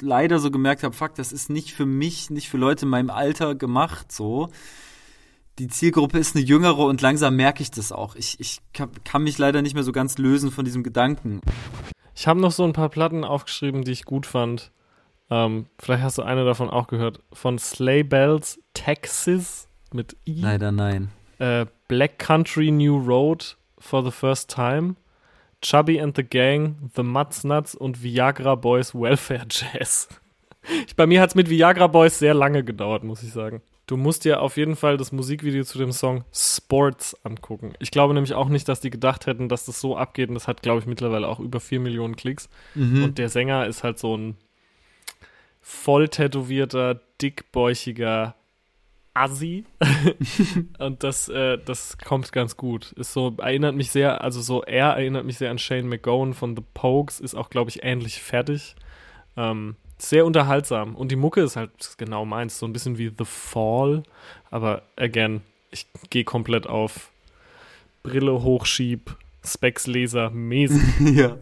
leider 0.00 0.38
so 0.38 0.50
gemerkt 0.50 0.82
habe, 0.82 0.94
fuck, 0.94 1.14
das 1.14 1.32
ist 1.32 1.50
nicht 1.50 1.72
für 1.72 1.86
mich, 1.86 2.30
nicht 2.30 2.48
für 2.48 2.58
Leute 2.58 2.86
in 2.86 2.90
meinem 2.90 3.10
Alter 3.10 3.54
gemacht, 3.54 4.12
so. 4.12 4.50
Die 5.58 5.68
Zielgruppe 5.68 6.18
ist 6.18 6.36
eine 6.36 6.44
jüngere 6.44 6.80
und 6.80 7.00
langsam 7.00 7.36
merke 7.36 7.62
ich 7.62 7.70
das 7.70 7.90
auch. 7.90 8.14
Ich, 8.14 8.38
ich 8.40 8.60
kann, 8.74 8.90
kann 9.04 9.22
mich 9.22 9.38
leider 9.38 9.62
nicht 9.62 9.74
mehr 9.74 9.82
so 9.82 9.92
ganz 9.92 10.18
lösen 10.18 10.50
von 10.50 10.66
diesem 10.66 10.82
Gedanken. 10.82 11.40
Ich 12.14 12.26
habe 12.26 12.40
noch 12.40 12.50
so 12.50 12.64
ein 12.64 12.74
paar 12.74 12.90
Platten 12.90 13.24
aufgeschrieben, 13.24 13.82
die 13.82 13.92
ich 13.92 14.04
gut 14.04 14.26
fand. 14.26 14.70
Ähm, 15.30 15.66
vielleicht 15.78 16.02
hast 16.02 16.18
du 16.18 16.22
eine 16.22 16.44
davon 16.44 16.68
auch 16.68 16.88
gehört. 16.88 17.20
Von 17.32 17.58
Sleigh 17.58 18.04
Bells, 18.04 18.60
Texas. 18.74 19.68
mit 19.92 20.16
I. 20.26 20.40
Leider 20.42 20.72
nein. 20.72 21.10
Äh, 21.38 21.66
Black 21.88 22.18
Country 22.18 22.70
New 22.70 22.98
Road 22.98 23.56
for 23.78 24.04
the 24.04 24.10
First 24.10 24.50
Time. 24.50 24.96
Chubby 25.62 26.00
and 26.00 26.14
the 26.14 26.22
Gang, 26.22 26.90
The 26.94 27.02
Mutz 27.02 27.44
Nuts 27.44 27.74
und 27.74 28.02
Viagra 28.02 28.56
Boys 28.56 28.94
Welfare 28.94 29.46
Jazz. 29.48 30.08
Ich, 30.88 30.96
bei 30.96 31.06
mir 31.06 31.20
hat 31.20 31.28
es 31.28 31.34
mit 31.36 31.48
Viagra 31.48 31.86
Boys 31.86 32.18
sehr 32.18 32.34
lange 32.34 32.64
gedauert, 32.64 33.04
muss 33.04 33.22
ich 33.22 33.32
sagen. 33.32 33.62
Du 33.86 33.96
musst 33.96 34.24
dir 34.24 34.42
auf 34.42 34.56
jeden 34.56 34.74
Fall 34.74 34.96
das 34.96 35.12
Musikvideo 35.12 35.62
zu 35.62 35.78
dem 35.78 35.92
Song 35.92 36.24
Sports 36.32 37.16
angucken. 37.24 37.74
Ich 37.78 37.92
glaube 37.92 38.14
nämlich 38.14 38.34
auch 38.34 38.48
nicht, 38.48 38.68
dass 38.68 38.80
die 38.80 38.90
gedacht 38.90 39.26
hätten, 39.26 39.48
dass 39.48 39.64
das 39.64 39.80
so 39.80 39.96
abgeht. 39.96 40.28
Und 40.28 40.34
das 40.34 40.48
hat, 40.48 40.62
glaube 40.62 40.80
ich, 40.80 40.86
mittlerweile 40.86 41.28
auch 41.28 41.38
über 41.38 41.60
4 41.60 41.78
Millionen 41.78 42.16
Klicks. 42.16 42.48
Mhm. 42.74 43.04
Und 43.04 43.18
der 43.18 43.28
Sänger 43.28 43.66
ist 43.66 43.84
halt 43.84 44.00
so 44.00 44.16
ein 44.16 44.36
voll 45.62 46.08
tätowierter, 46.08 47.00
dickbäuchiger 47.22 48.34
Assi. 49.14 49.64
und 50.78 51.04
das, 51.04 51.28
äh, 51.28 51.56
das 51.56 51.96
kommt 51.98 52.32
ganz 52.32 52.56
gut. 52.56 52.90
Ist 52.92 53.12
so, 53.12 53.34
erinnert 53.38 53.76
mich 53.76 53.92
sehr, 53.92 54.20
also 54.22 54.40
so, 54.40 54.62
er 54.62 54.90
erinnert 54.90 55.24
mich 55.24 55.38
sehr 55.38 55.50
an 55.50 55.58
Shane 55.58 55.88
McGowan 55.88 56.34
von 56.34 56.56
The 56.56 56.62
Pokes, 56.74 57.20
ist 57.20 57.34
auch, 57.36 57.50
glaube 57.50 57.70
ich, 57.70 57.84
ähnlich 57.84 58.20
fertig. 58.20 58.74
Ähm, 59.36 59.76
sehr 59.98 60.26
unterhaltsam. 60.26 60.94
Und 60.94 61.10
die 61.10 61.16
Mucke 61.16 61.40
ist 61.40 61.56
halt 61.56 61.70
genau 61.98 62.24
meins, 62.24 62.58
so 62.58 62.66
ein 62.66 62.72
bisschen 62.72 62.98
wie 62.98 63.12
The 63.16 63.24
Fall. 63.24 64.02
Aber 64.50 64.82
again, 64.96 65.42
ich 65.70 65.86
gehe 66.10 66.24
komplett 66.24 66.66
auf 66.66 67.10
Brille 68.02 68.42
hochschieb, 68.42 69.16
Specs-Leser 69.44 70.30
mäßig. 70.30 70.82
ja. 71.16 71.36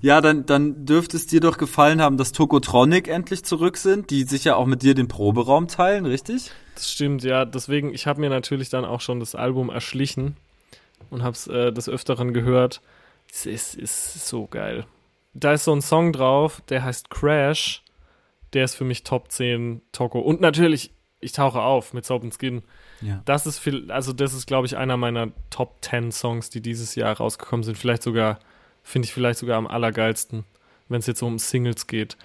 Ja, 0.00 0.20
dann, 0.20 0.44
dann 0.46 0.84
dürfte 0.84 1.16
es 1.16 1.26
dir 1.26 1.40
doch 1.40 1.56
gefallen 1.56 2.00
haben, 2.02 2.16
dass 2.16 2.32
Tokotronic 2.32 3.08
endlich 3.08 3.44
zurück 3.44 3.76
sind, 3.76 4.10
die 4.10 4.24
sich 4.24 4.44
ja 4.44 4.56
auch 4.56 4.66
mit 4.66 4.82
dir 4.82 4.94
den 4.94 5.08
Proberaum 5.08 5.68
teilen, 5.68 6.06
richtig? 6.06 6.50
Das 6.74 6.90
stimmt, 6.90 7.22
ja. 7.22 7.44
Deswegen, 7.44 7.94
ich 7.94 8.06
habe 8.06 8.20
mir 8.20 8.30
natürlich 8.30 8.68
dann 8.68 8.84
auch 8.84 9.00
schon 9.00 9.20
das 9.20 9.34
Album 9.34 9.70
erschlichen 9.70 10.36
und 11.10 11.22
habe 11.22 11.32
es 11.32 11.46
äh, 11.46 11.72
des 11.72 11.88
Öfteren 11.88 12.34
gehört. 12.34 12.80
Es 13.30 13.46
ist, 13.46 13.74
ist 13.74 14.26
so 14.26 14.46
geil. 14.46 14.84
Da 15.32 15.52
ist 15.52 15.64
so 15.64 15.72
ein 15.72 15.82
Song 15.82 16.12
drauf, 16.12 16.62
der 16.68 16.84
heißt 16.84 17.10
Crash. 17.10 17.83
Der 18.54 18.64
ist 18.64 18.74
für 18.74 18.84
mich 18.84 19.02
Top 19.02 19.30
10 19.30 19.82
Toko. 19.92 20.20
Und 20.20 20.40
natürlich, 20.40 20.92
ich 21.20 21.32
tauche 21.32 21.60
auf 21.60 21.92
mit 21.92 22.04
Soap 22.04 22.22
and 22.22 22.34
Skin. 22.34 22.62
Ja. 23.00 23.22
Das 23.24 23.46
ist 23.46 23.58
viel, 23.58 23.90
also 23.90 24.12
das 24.12 24.32
ist, 24.32 24.46
glaube 24.46 24.66
ich, 24.66 24.76
einer 24.76 24.96
meiner 24.96 25.32
Top 25.50 25.78
10 25.82 26.12
Songs, 26.12 26.50
die 26.50 26.60
dieses 26.60 26.94
Jahr 26.94 27.16
rausgekommen 27.16 27.64
sind. 27.64 27.76
Vielleicht 27.76 28.02
sogar, 28.02 28.38
finde 28.82 29.06
ich 29.06 29.12
vielleicht 29.12 29.40
sogar 29.40 29.58
am 29.58 29.66
allergeilsten, 29.66 30.44
wenn 30.88 31.00
es 31.00 31.06
jetzt 31.06 31.20
so 31.20 31.26
um 31.26 31.38
Singles 31.38 31.86
geht. 31.86 32.16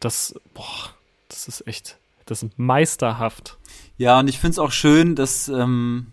Das, 0.00 0.34
boah, 0.52 0.94
das 1.28 1.48
ist 1.48 1.66
echt, 1.66 1.96
das 2.26 2.42
ist 2.42 2.58
meisterhaft. 2.58 3.56
Ja, 3.96 4.18
und 4.18 4.28
ich 4.28 4.38
finde 4.38 4.52
es 4.52 4.58
auch 4.58 4.72
schön, 4.72 5.14
dass 5.14 5.48
ähm, 5.48 6.12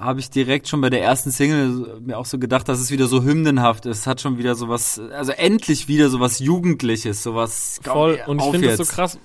habe 0.00 0.20
ich 0.20 0.30
direkt 0.30 0.68
schon 0.68 0.80
bei 0.80 0.90
der 0.90 1.02
ersten 1.02 1.30
Single 1.30 2.00
mir 2.00 2.18
auch 2.18 2.26
so 2.26 2.38
gedacht, 2.38 2.68
dass 2.68 2.78
es 2.78 2.90
wieder 2.90 3.06
so 3.06 3.22
hymnenhaft 3.22 3.86
ist. 3.86 4.00
Es 4.00 4.06
hat 4.06 4.20
schon 4.20 4.38
wieder 4.38 4.54
sowas, 4.54 5.00
also 5.12 5.32
endlich 5.32 5.88
wieder 5.88 6.08
sowas 6.08 6.38
Jugendliches, 6.38 7.22
sowas. 7.22 7.80
Voll. 7.82 8.20
Und 8.26 8.40
ich 8.40 8.50
finde 8.50 8.68
das 8.68 8.76
so 8.76 8.84
krass. 8.84 9.18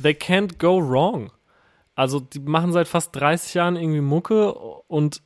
They 0.00 0.12
can't 0.12 0.58
go 0.58 0.80
wrong. 0.80 1.30
Also 1.94 2.20
die 2.20 2.40
machen 2.40 2.72
seit 2.72 2.88
fast 2.88 3.14
30 3.16 3.54
Jahren 3.54 3.76
irgendwie 3.76 4.00
Mucke 4.00 4.54
und 4.54 5.22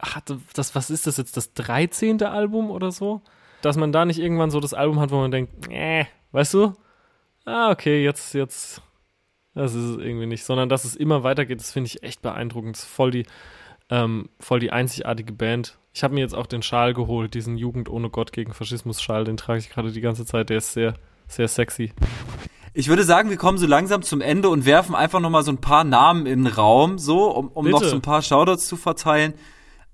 hatte 0.00 0.38
das, 0.54 0.74
was 0.74 0.90
ist 0.90 1.06
das 1.06 1.16
jetzt, 1.16 1.36
das 1.36 1.52
13. 1.54 2.22
Album 2.22 2.70
oder 2.70 2.92
so? 2.92 3.22
Dass 3.62 3.76
man 3.76 3.92
da 3.92 4.04
nicht 4.04 4.18
irgendwann 4.18 4.50
so 4.50 4.60
das 4.60 4.74
Album 4.74 5.00
hat, 5.00 5.10
wo 5.10 5.16
man 5.16 5.30
denkt, 5.30 5.68
äh, 5.70 6.04
weißt 6.32 6.54
du? 6.54 6.74
Ah, 7.44 7.70
okay, 7.70 8.04
jetzt, 8.04 8.34
jetzt, 8.34 8.82
das 9.54 9.74
ist 9.74 9.84
es 9.84 9.98
irgendwie 9.98 10.26
nicht. 10.26 10.44
Sondern 10.44 10.68
dass 10.68 10.84
es 10.84 10.94
immer 10.94 11.22
weitergeht, 11.22 11.60
das 11.60 11.72
finde 11.72 11.88
ich 11.88 12.02
echt 12.02 12.22
beeindruckend. 12.22 12.76
Das 12.76 12.84
ist 12.84 12.90
voll 12.90 13.10
die, 13.10 13.26
ähm, 13.90 14.28
voll 14.40 14.60
die 14.60 14.72
einzigartige 14.72 15.32
Band. 15.32 15.78
Ich 15.92 16.02
habe 16.02 16.14
mir 16.14 16.20
jetzt 16.20 16.34
auch 16.34 16.46
den 16.46 16.62
Schal 16.62 16.92
geholt, 16.94 17.34
diesen 17.34 17.56
Jugend 17.56 17.88
ohne 17.88 18.10
Gott 18.10 18.32
gegen 18.32 18.52
Faschismus 18.52 19.00
Schal, 19.00 19.24
den 19.24 19.36
trage 19.36 19.60
ich 19.60 19.70
gerade 19.70 19.92
die 19.92 20.00
ganze 20.00 20.26
Zeit. 20.26 20.50
Der 20.50 20.58
ist 20.58 20.72
sehr, 20.72 20.94
sehr 21.28 21.48
sexy. 21.48 21.92
Ich 22.74 22.88
würde 22.88 23.04
sagen, 23.04 23.30
wir 23.30 23.38
kommen 23.38 23.56
so 23.56 23.66
langsam 23.66 24.02
zum 24.02 24.20
Ende 24.20 24.50
und 24.50 24.66
werfen 24.66 24.94
einfach 24.94 25.20
noch 25.20 25.30
mal 25.30 25.42
so 25.42 25.50
ein 25.50 25.62
paar 25.62 25.84
Namen 25.84 26.26
in 26.26 26.44
den 26.44 26.52
Raum, 26.52 26.98
so, 26.98 27.30
um, 27.30 27.48
um 27.48 27.70
noch 27.70 27.82
so 27.82 27.94
ein 27.94 28.02
paar 28.02 28.20
Shoutouts 28.20 28.66
zu 28.66 28.76
verteilen. 28.76 29.32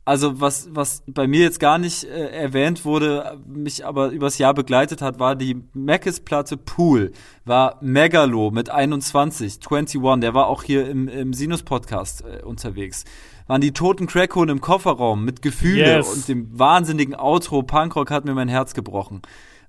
Also 0.04 0.40
was, 0.40 0.68
was 0.72 1.04
bei 1.06 1.28
mir 1.28 1.42
jetzt 1.42 1.60
gar 1.60 1.78
nicht 1.78 2.02
äh, 2.02 2.30
erwähnt 2.30 2.84
wurde, 2.84 3.38
mich 3.46 3.86
aber 3.86 4.08
übers 4.08 4.36
Jahr 4.38 4.52
begleitet 4.52 5.00
hat, 5.00 5.20
war 5.20 5.36
die 5.36 5.62
Mackes-Platte 5.74 6.56
Pool, 6.56 7.12
war 7.44 7.78
Megalo 7.80 8.50
mit 8.50 8.68
21, 8.68 9.60
21, 9.64 10.20
der 10.20 10.34
war 10.34 10.48
auch 10.48 10.64
hier 10.64 10.88
im, 10.88 11.06
im 11.06 11.32
Sinus-Podcast 11.32 12.24
äh, 12.24 12.42
unterwegs. 12.42 13.04
Waren 13.46 13.60
die 13.60 13.72
toten 13.72 14.06
Crackhuhn 14.06 14.48
im 14.48 14.60
Kofferraum 14.60 15.24
mit 15.24 15.42
Gefühle 15.42 15.96
Yes. 15.96 16.08
und 16.14 16.28
dem 16.28 16.58
wahnsinnigen 16.58 17.14
Outro 17.14 17.62
Punkrock 17.62 18.10
hat 18.10 18.24
mir 18.24 18.34
mein 18.34 18.48
Herz 18.48 18.74
gebrochen. 18.74 19.22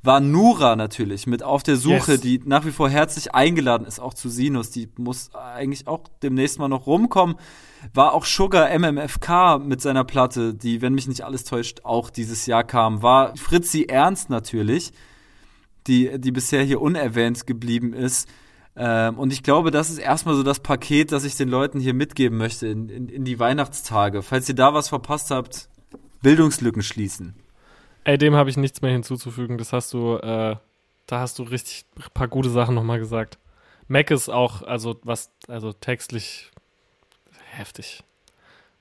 War 0.06 0.20
Nura 0.20 0.76
natürlich 0.76 1.28
mit 1.28 1.44
Auf 1.44 1.64
der 1.64 1.78
Suche, 1.78 2.14
Yes. 2.14 2.22
die 2.22 2.42
nach 2.44 2.66
wie 2.66 2.72
vor 2.72 2.90
herzlich 2.90 3.34
eingeladen 3.34 3.88
ist, 3.88 4.00
auch 4.00 4.14
zu 4.14 4.28
Sinus. 4.28 4.70
Die 4.70 4.90
muss 4.98 5.34
eigentlich 5.34 5.88
auch 5.88 6.02
demnächst 6.22 6.60
mal 6.60 6.68
noch 6.68 6.88
rumkommen. 6.88 7.38
War 7.94 8.14
auch 8.14 8.26
Sugar 8.26 8.70
MMFK 8.78 9.60
mit 9.60 9.82
seiner 9.82 10.04
Platte, 10.04 10.54
die, 10.54 10.82
wenn 10.82 10.94
mich 10.94 11.08
nicht 11.08 11.22
alles 11.24 11.46
täuscht, 11.46 11.82
auch 11.84 12.10
dieses 12.10 12.46
Jahr 12.46 12.64
kam. 12.66 13.02
War 13.02 13.36
Fritzi 13.38 13.84
Ernst 13.84 14.30
natürlich, 14.30 14.92
die, 15.88 16.20
die 16.20 16.32
bisher 16.32 16.64
hier 16.64 16.82
unerwähnt 16.82 17.48
geblieben 17.48 17.94
ist. 17.94 18.28
Ähm, 18.76 19.20
und 19.20 19.32
ich 19.32 19.44
glaube, 19.44 19.72
das 19.72 19.90
ist 19.90 20.00
erstmal 20.00 20.36
so 20.36 20.44
das 20.44 20.60
Paket, 20.60 21.12
das 21.12 21.24
ich 21.24 21.36
den 21.36 21.50
Leuten 21.50 21.80
hier 21.80 21.94
mitgeben 21.94 22.38
möchte 22.38 22.68
in, 22.68 22.90
in, 22.90 23.10
in 23.10 23.24
die 23.24 23.40
Weihnachtstage. 23.40 24.24
Falls 24.24 24.50
ihr 24.50 24.56
da 24.56 24.74
was 24.74 24.90
verpasst 24.90 25.32
habt, 25.32 25.70
Bildungslücken 26.22 26.82
schließen. 26.82 27.36
Ey, 28.04 28.18
dem 28.18 28.36
habe 28.36 28.50
ich 28.50 28.58
nichts 28.58 28.82
mehr 28.82 28.92
hinzuzufügen. 28.92 29.58
Das 29.58 29.74
hast 29.74 29.94
du, 29.94 30.18
äh, 30.18 30.56
da 31.06 31.20
hast 31.20 31.40
du 31.40 31.44
richtig 31.44 31.86
ein 31.98 32.04
paar 32.14 32.28
gute 32.28 32.50
Sachen 32.50 32.76
nochmal 32.76 33.00
gesagt. 33.00 33.38
Mac 33.88 34.10
ist 34.12 34.30
auch, 34.30 34.64
also 34.64 35.00
was, 35.04 35.32
also 35.48 35.74
textlich 35.74 36.52
heftig. 37.52 38.04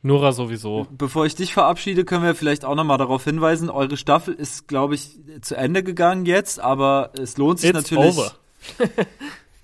Nora 0.00 0.32
sowieso. 0.32 0.88
Bevor 0.90 1.26
ich 1.26 1.36
dich 1.36 1.52
verabschiede, 1.52 2.04
können 2.04 2.24
wir 2.24 2.34
vielleicht 2.34 2.64
auch 2.64 2.74
nochmal 2.74 2.98
darauf 2.98 3.22
hinweisen, 3.22 3.70
eure 3.70 3.96
Staffel 3.96 4.34
ist, 4.34 4.66
glaube 4.66 4.96
ich, 4.96 5.20
zu 5.42 5.54
Ende 5.54 5.84
gegangen 5.84 6.26
jetzt, 6.26 6.58
aber 6.58 7.12
es 7.16 7.36
lohnt 7.36 7.60
sich 7.60 7.70
It's 7.70 7.90
natürlich, 7.90 8.16
over. 8.16 8.32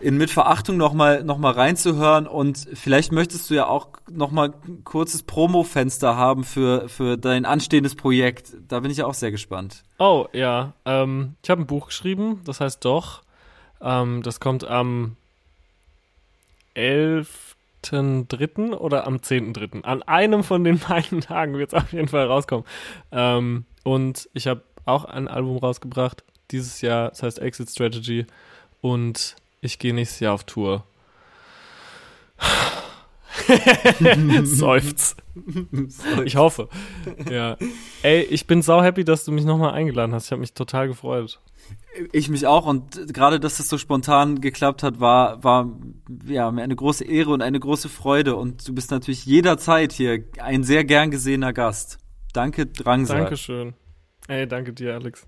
in 0.01 0.29
Verachtung 0.29 0.77
nochmal 0.77 1.25
noch 1.25 1.39
mal 1.39 1.53
reinzuhören 1.53 2.27
und 2.27 2.69
vielleicht 2.75 3.11
möchtest 3.11 3.51
du 3.51 3.55
ja 3.55 3.66
auch 3.66 3.89
nochmal 4.11 4.55
ein 4.66 4.85
kurzes 4.85 5.23
Promo-Fenster 5.25 6.16
haben 6.16 6.45
für, 6.45 6.89
für 6.89 7.16
dein 7.16 7.45
anstehendes 7.45 7.97
Projekt. 7.97 8.53
Da 8.69 8.81
bin 8.81 8.91
ich 8.91 8.99
ja 8.99 9.07
auch 9.07 9.15
sehr 9.15 9.31
gespannt. 9.31 9.83
Oh, 9.99 10.27
ja. 10.33 10.73
Ähm, 10.85 11.35
ich 11.43 11.51
habe 11.51 11.62
ein 11.62 11.66
Buch 11.66 11.87
geschrieben, 11.87 12.41
das 12.45 12.61
heißt 12.61 12.85
Doch. 12.85 13.23
Ähm, 13.81 14.23
das 14.23 14.39
kommt 14.39 14.65
am 14.65 15.16
11.3. 16.77 18.75
oder 18.75 19.07
am 19.07 19.16
10.3. 19.16 19.83
An 19.83 20.03
einem 20.05 20.45
von 20.45 20.62
den 20.62 20.79
beiden 20.89 21.20
Tagen 21.20 21.59
wird 21.59 21.73
es 21.73 21.75
auf 21.75 21.93
jeden 21.93 22.09
Fall 22.09 22.27
rauskommen. 22.27 22.65
Ähm, 23.11 23.65
und 23.83 24.29
ich 24.33 24.47
habe 24.47 24.62
auch 24.85 25.05
ein 25.05 25.27
Album 25.27 25.59
rausgebracht 25.59 26.23
dieses 26.51 26.81
Jahr, 26.81 27.11
das 27.11 27.23
heißt 27.23 27.41
Exit 27.41 27.69
Strategy. 27.70 28.27
Und 28.81 29.35
ich 29.61 29.79
gehe 29.79 29.95
nächstes 29.95 30.21
Jahr 30.21 30.35
auf 30.35 30.45
Tour. 30.45 30.85
Seufz. 34.45 35.17
Ich 36.25 36.37
hoffe. 36.37 36.69
Ja. 37.31 37.57
Ey, 38.03 38.23
ich 38.23 38.47
bin 38.47 38.63
sau 38.63 38.83
happy, 38.83 39.05
dass 39.05 39.25
du 39.25 39.33
mich 39.33 39.45
nochmal 39.45 39.73
eingeladen 39.73 40.15
hast. 40.15 40.27
Ich 40.27 40.33
habe 40.33 40.41
mich 40.41 40.55
total 40.55 40.89
gefreut. 40.89 41.41
Ich 42.13 42.29
mich 42.29 42.47
auch 42.47 42.67
und 42.67 43.13
gerade, 43.13 43.41
dass 43.41 43.59
das 43.59 43.69
so 43.69 43.77
spontan 43.77 44.41
geklappt 44.41 44.83
hat, 44.83 45.01
war, 45.01 45.43
war 45.43 45.71
ja 46.27 46.51
mir 46.51 46.63
eine 46.63 46.77
große 46.77 47.05
Ehre 47.05 47.31
und 47.31 47.43
eine 47.43 47.61
große 47.61 47.89
Freude 47.89 48.37
und 48.37 48.67
du 48.67 48.75
bist 48.75 48.91
natürlich 48.91 49.27
jederzeit 49.27 49.93
hier 49.93 50.25
ein 50.39 50.65
sehr 50.65 50.85
gern 50.85 51.11
gesehener 51.11 51.53
Gast. 51.53 51.99
Danke, 52.33 52.67
Drangsal. 52.67 53.23
Dankeschön. 53.23 53.75
Ey, 54.29 54.47
danke 54.47 54.73
dir, 54.73 54.95
Alex. 54.95 55.27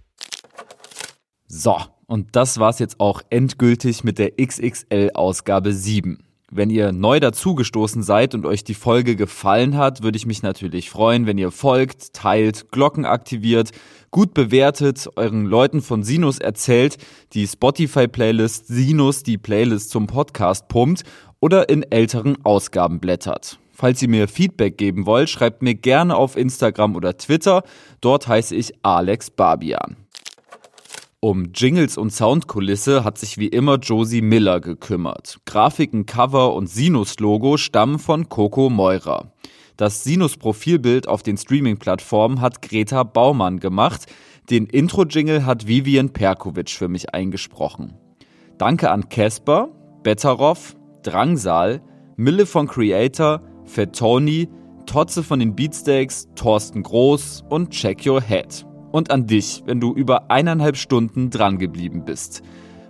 So, 1.47 1.77
und 2.11 2.31
das 2.33 2.59
war's 2.59 2.81
jetzt 2.81 2.99
auch 2.99 3.23
endgültig 3.31 4.03
mit 4.03 4.19
der 4.19 4.33
XXL-Ausgabe 4.33 5.73
7. 5.73 6.19
Wenn 6.51 6.69
ihr 6.69 6.91
neu 6.91 7.21
dazugestoßen 7.21 8.03
seid 8.03 8.35
und 8.35 8.47
euch 8.47 8.65
die 8.65 8.75
Folge 8.75 9.15
gefallen 9.15 9.79
hat, 9.79 10.03
würde 10.03 10.17
ich 10.17 10.27
mich 10.27 10.43
natürlich 10.43 10.91
freuen, 10.91 11.27
wenn 11.27 11.39
ihr 11.39 11.53
folgt, 11.53 12.13
teilt, 12.13 12.73
Glocken 12.73 13.05
aktiviert, 13.05 13.71
gut 14.11 14.35
bewertet, 14.35 15.09
euren 15.15 15.47
Leuten 15.47 15.83
von 15.83 16.03
Sinus 16.03 16.41
erzählt, 16.41 16.97
die 17.33 17.47
Spotify-Playlist 17.47 18.67
Sinus 18.67 19.23
die 19.23 19.39
Playlist 19.39 19.91
zum 19.91 20.09
Podcast 20.09 20.67
pumpt 20.67 21.05
oder 21.39 21.69
in 21.69 21.85
älteren 21.93 22.45
Ausgaben 22.45 22.99
blättert. 22.99 23.61
Falls 23.73 24.03
ihr 24.03 24.09
mir 24.09 24.27
Feedback 24.27 24.77
geben 24.77 25.07
wollt, 25.07 25.31
schreibt 25.31 25.63
mir 25.63 25.77
gerne 25.77 26.17
auf 26.17 26.37
Instagram 26.37 26.97
oder 26.97 27.17
Twitter. 27.17 27.63
Dort 28.01 28.27
heiße 28.27 28.57
ich 28.57 28.73
Alex 28.83 29.31
Barbian. 29.31 30.00
Um 31.23 31.51
Jingles 31.53 31.99
und 31.99 32.15
Soundkulisse 32.15 33.05
hat 33.05 33.19
sich 33.19 33.37
wie 33.37 33.49
immer 33.49 33.77
Josie 33.77 34.23
Miller 34.23 34.59
gekümmert. 34.59 35.39
Grafiken, 35.45 36.07
Cover 36.07 36.55
und 36.55 36.67
Sinus-Logo 36.67 37.59
stammen 37.59 37.99
von 37.99 38.31
Coco 38.31 38.71
Meurer. 38.71 39.31
Das 39.77 40.03
Sinus-Profilbild 40.03 41.09
auf 41.09 41.23
den 41.23 41.37
Streaming-Plattformen 41.37 42.41
hat 42.41 42.63
Greta 42.63 43.03
Baumann 43.03 43.61
gemacht. 43.61 44.07
Den 44.49 44.65
Intro-Jingle 44.65 45.45
hat 45.45 45.67
Vivian 45.67 46.09
Perkovic 46.09 46.71
für 46.71 46.89
mich 46.89 47.13
eingesprochen. 47.13 47.93
Danke 48.57 48.91
an 48.91 49.11
Casper, 49.11 49.69
Betteroff, 50.03 50.75
Drangsal, 51.03 51.83
Mille 52.17 52.47
von 52.47 52.67
Creator, 52.67 53.43
Fettoni, 53.67 54.49
Totze 54.87 55.23
von 55.23 55.39
den 55.39 55.55
Beatsteaks, 55.55 56.29
Thorsten 56.35 56.83
Groß 56.83 57.45
und 57.51 57.73
Check 57.73 58.07
Your 58.07 58.23
Head. 58.23 58.65
Und 58.93 59.11
an 59.11 59.27
dich, 59.27 59.63
wenn 59.67 59.81
du 59.81 59.95
über 59.95 60.31
eineinhalb 60.31 60.77
Stunden 60.77 61.31
drangeblieben 61.31 62.05
bist. 62.05 62.43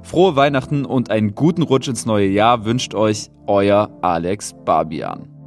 Frohe 0.02 0.34
Weihnachten 0.36 0.84
und 0.84 1.10
einen 1.10 1.34
guten 1.34 1.62
Rutsch 1.62 1.88
ins 1.88 2.06
neue 2.06 2.28
Jahr 2.28 2.64
wünscht 2.64 2.94
euch 2.94 3.30
euer 3.46 3.90
Alex 4.00 4.54
Barbian. 4.64 5.39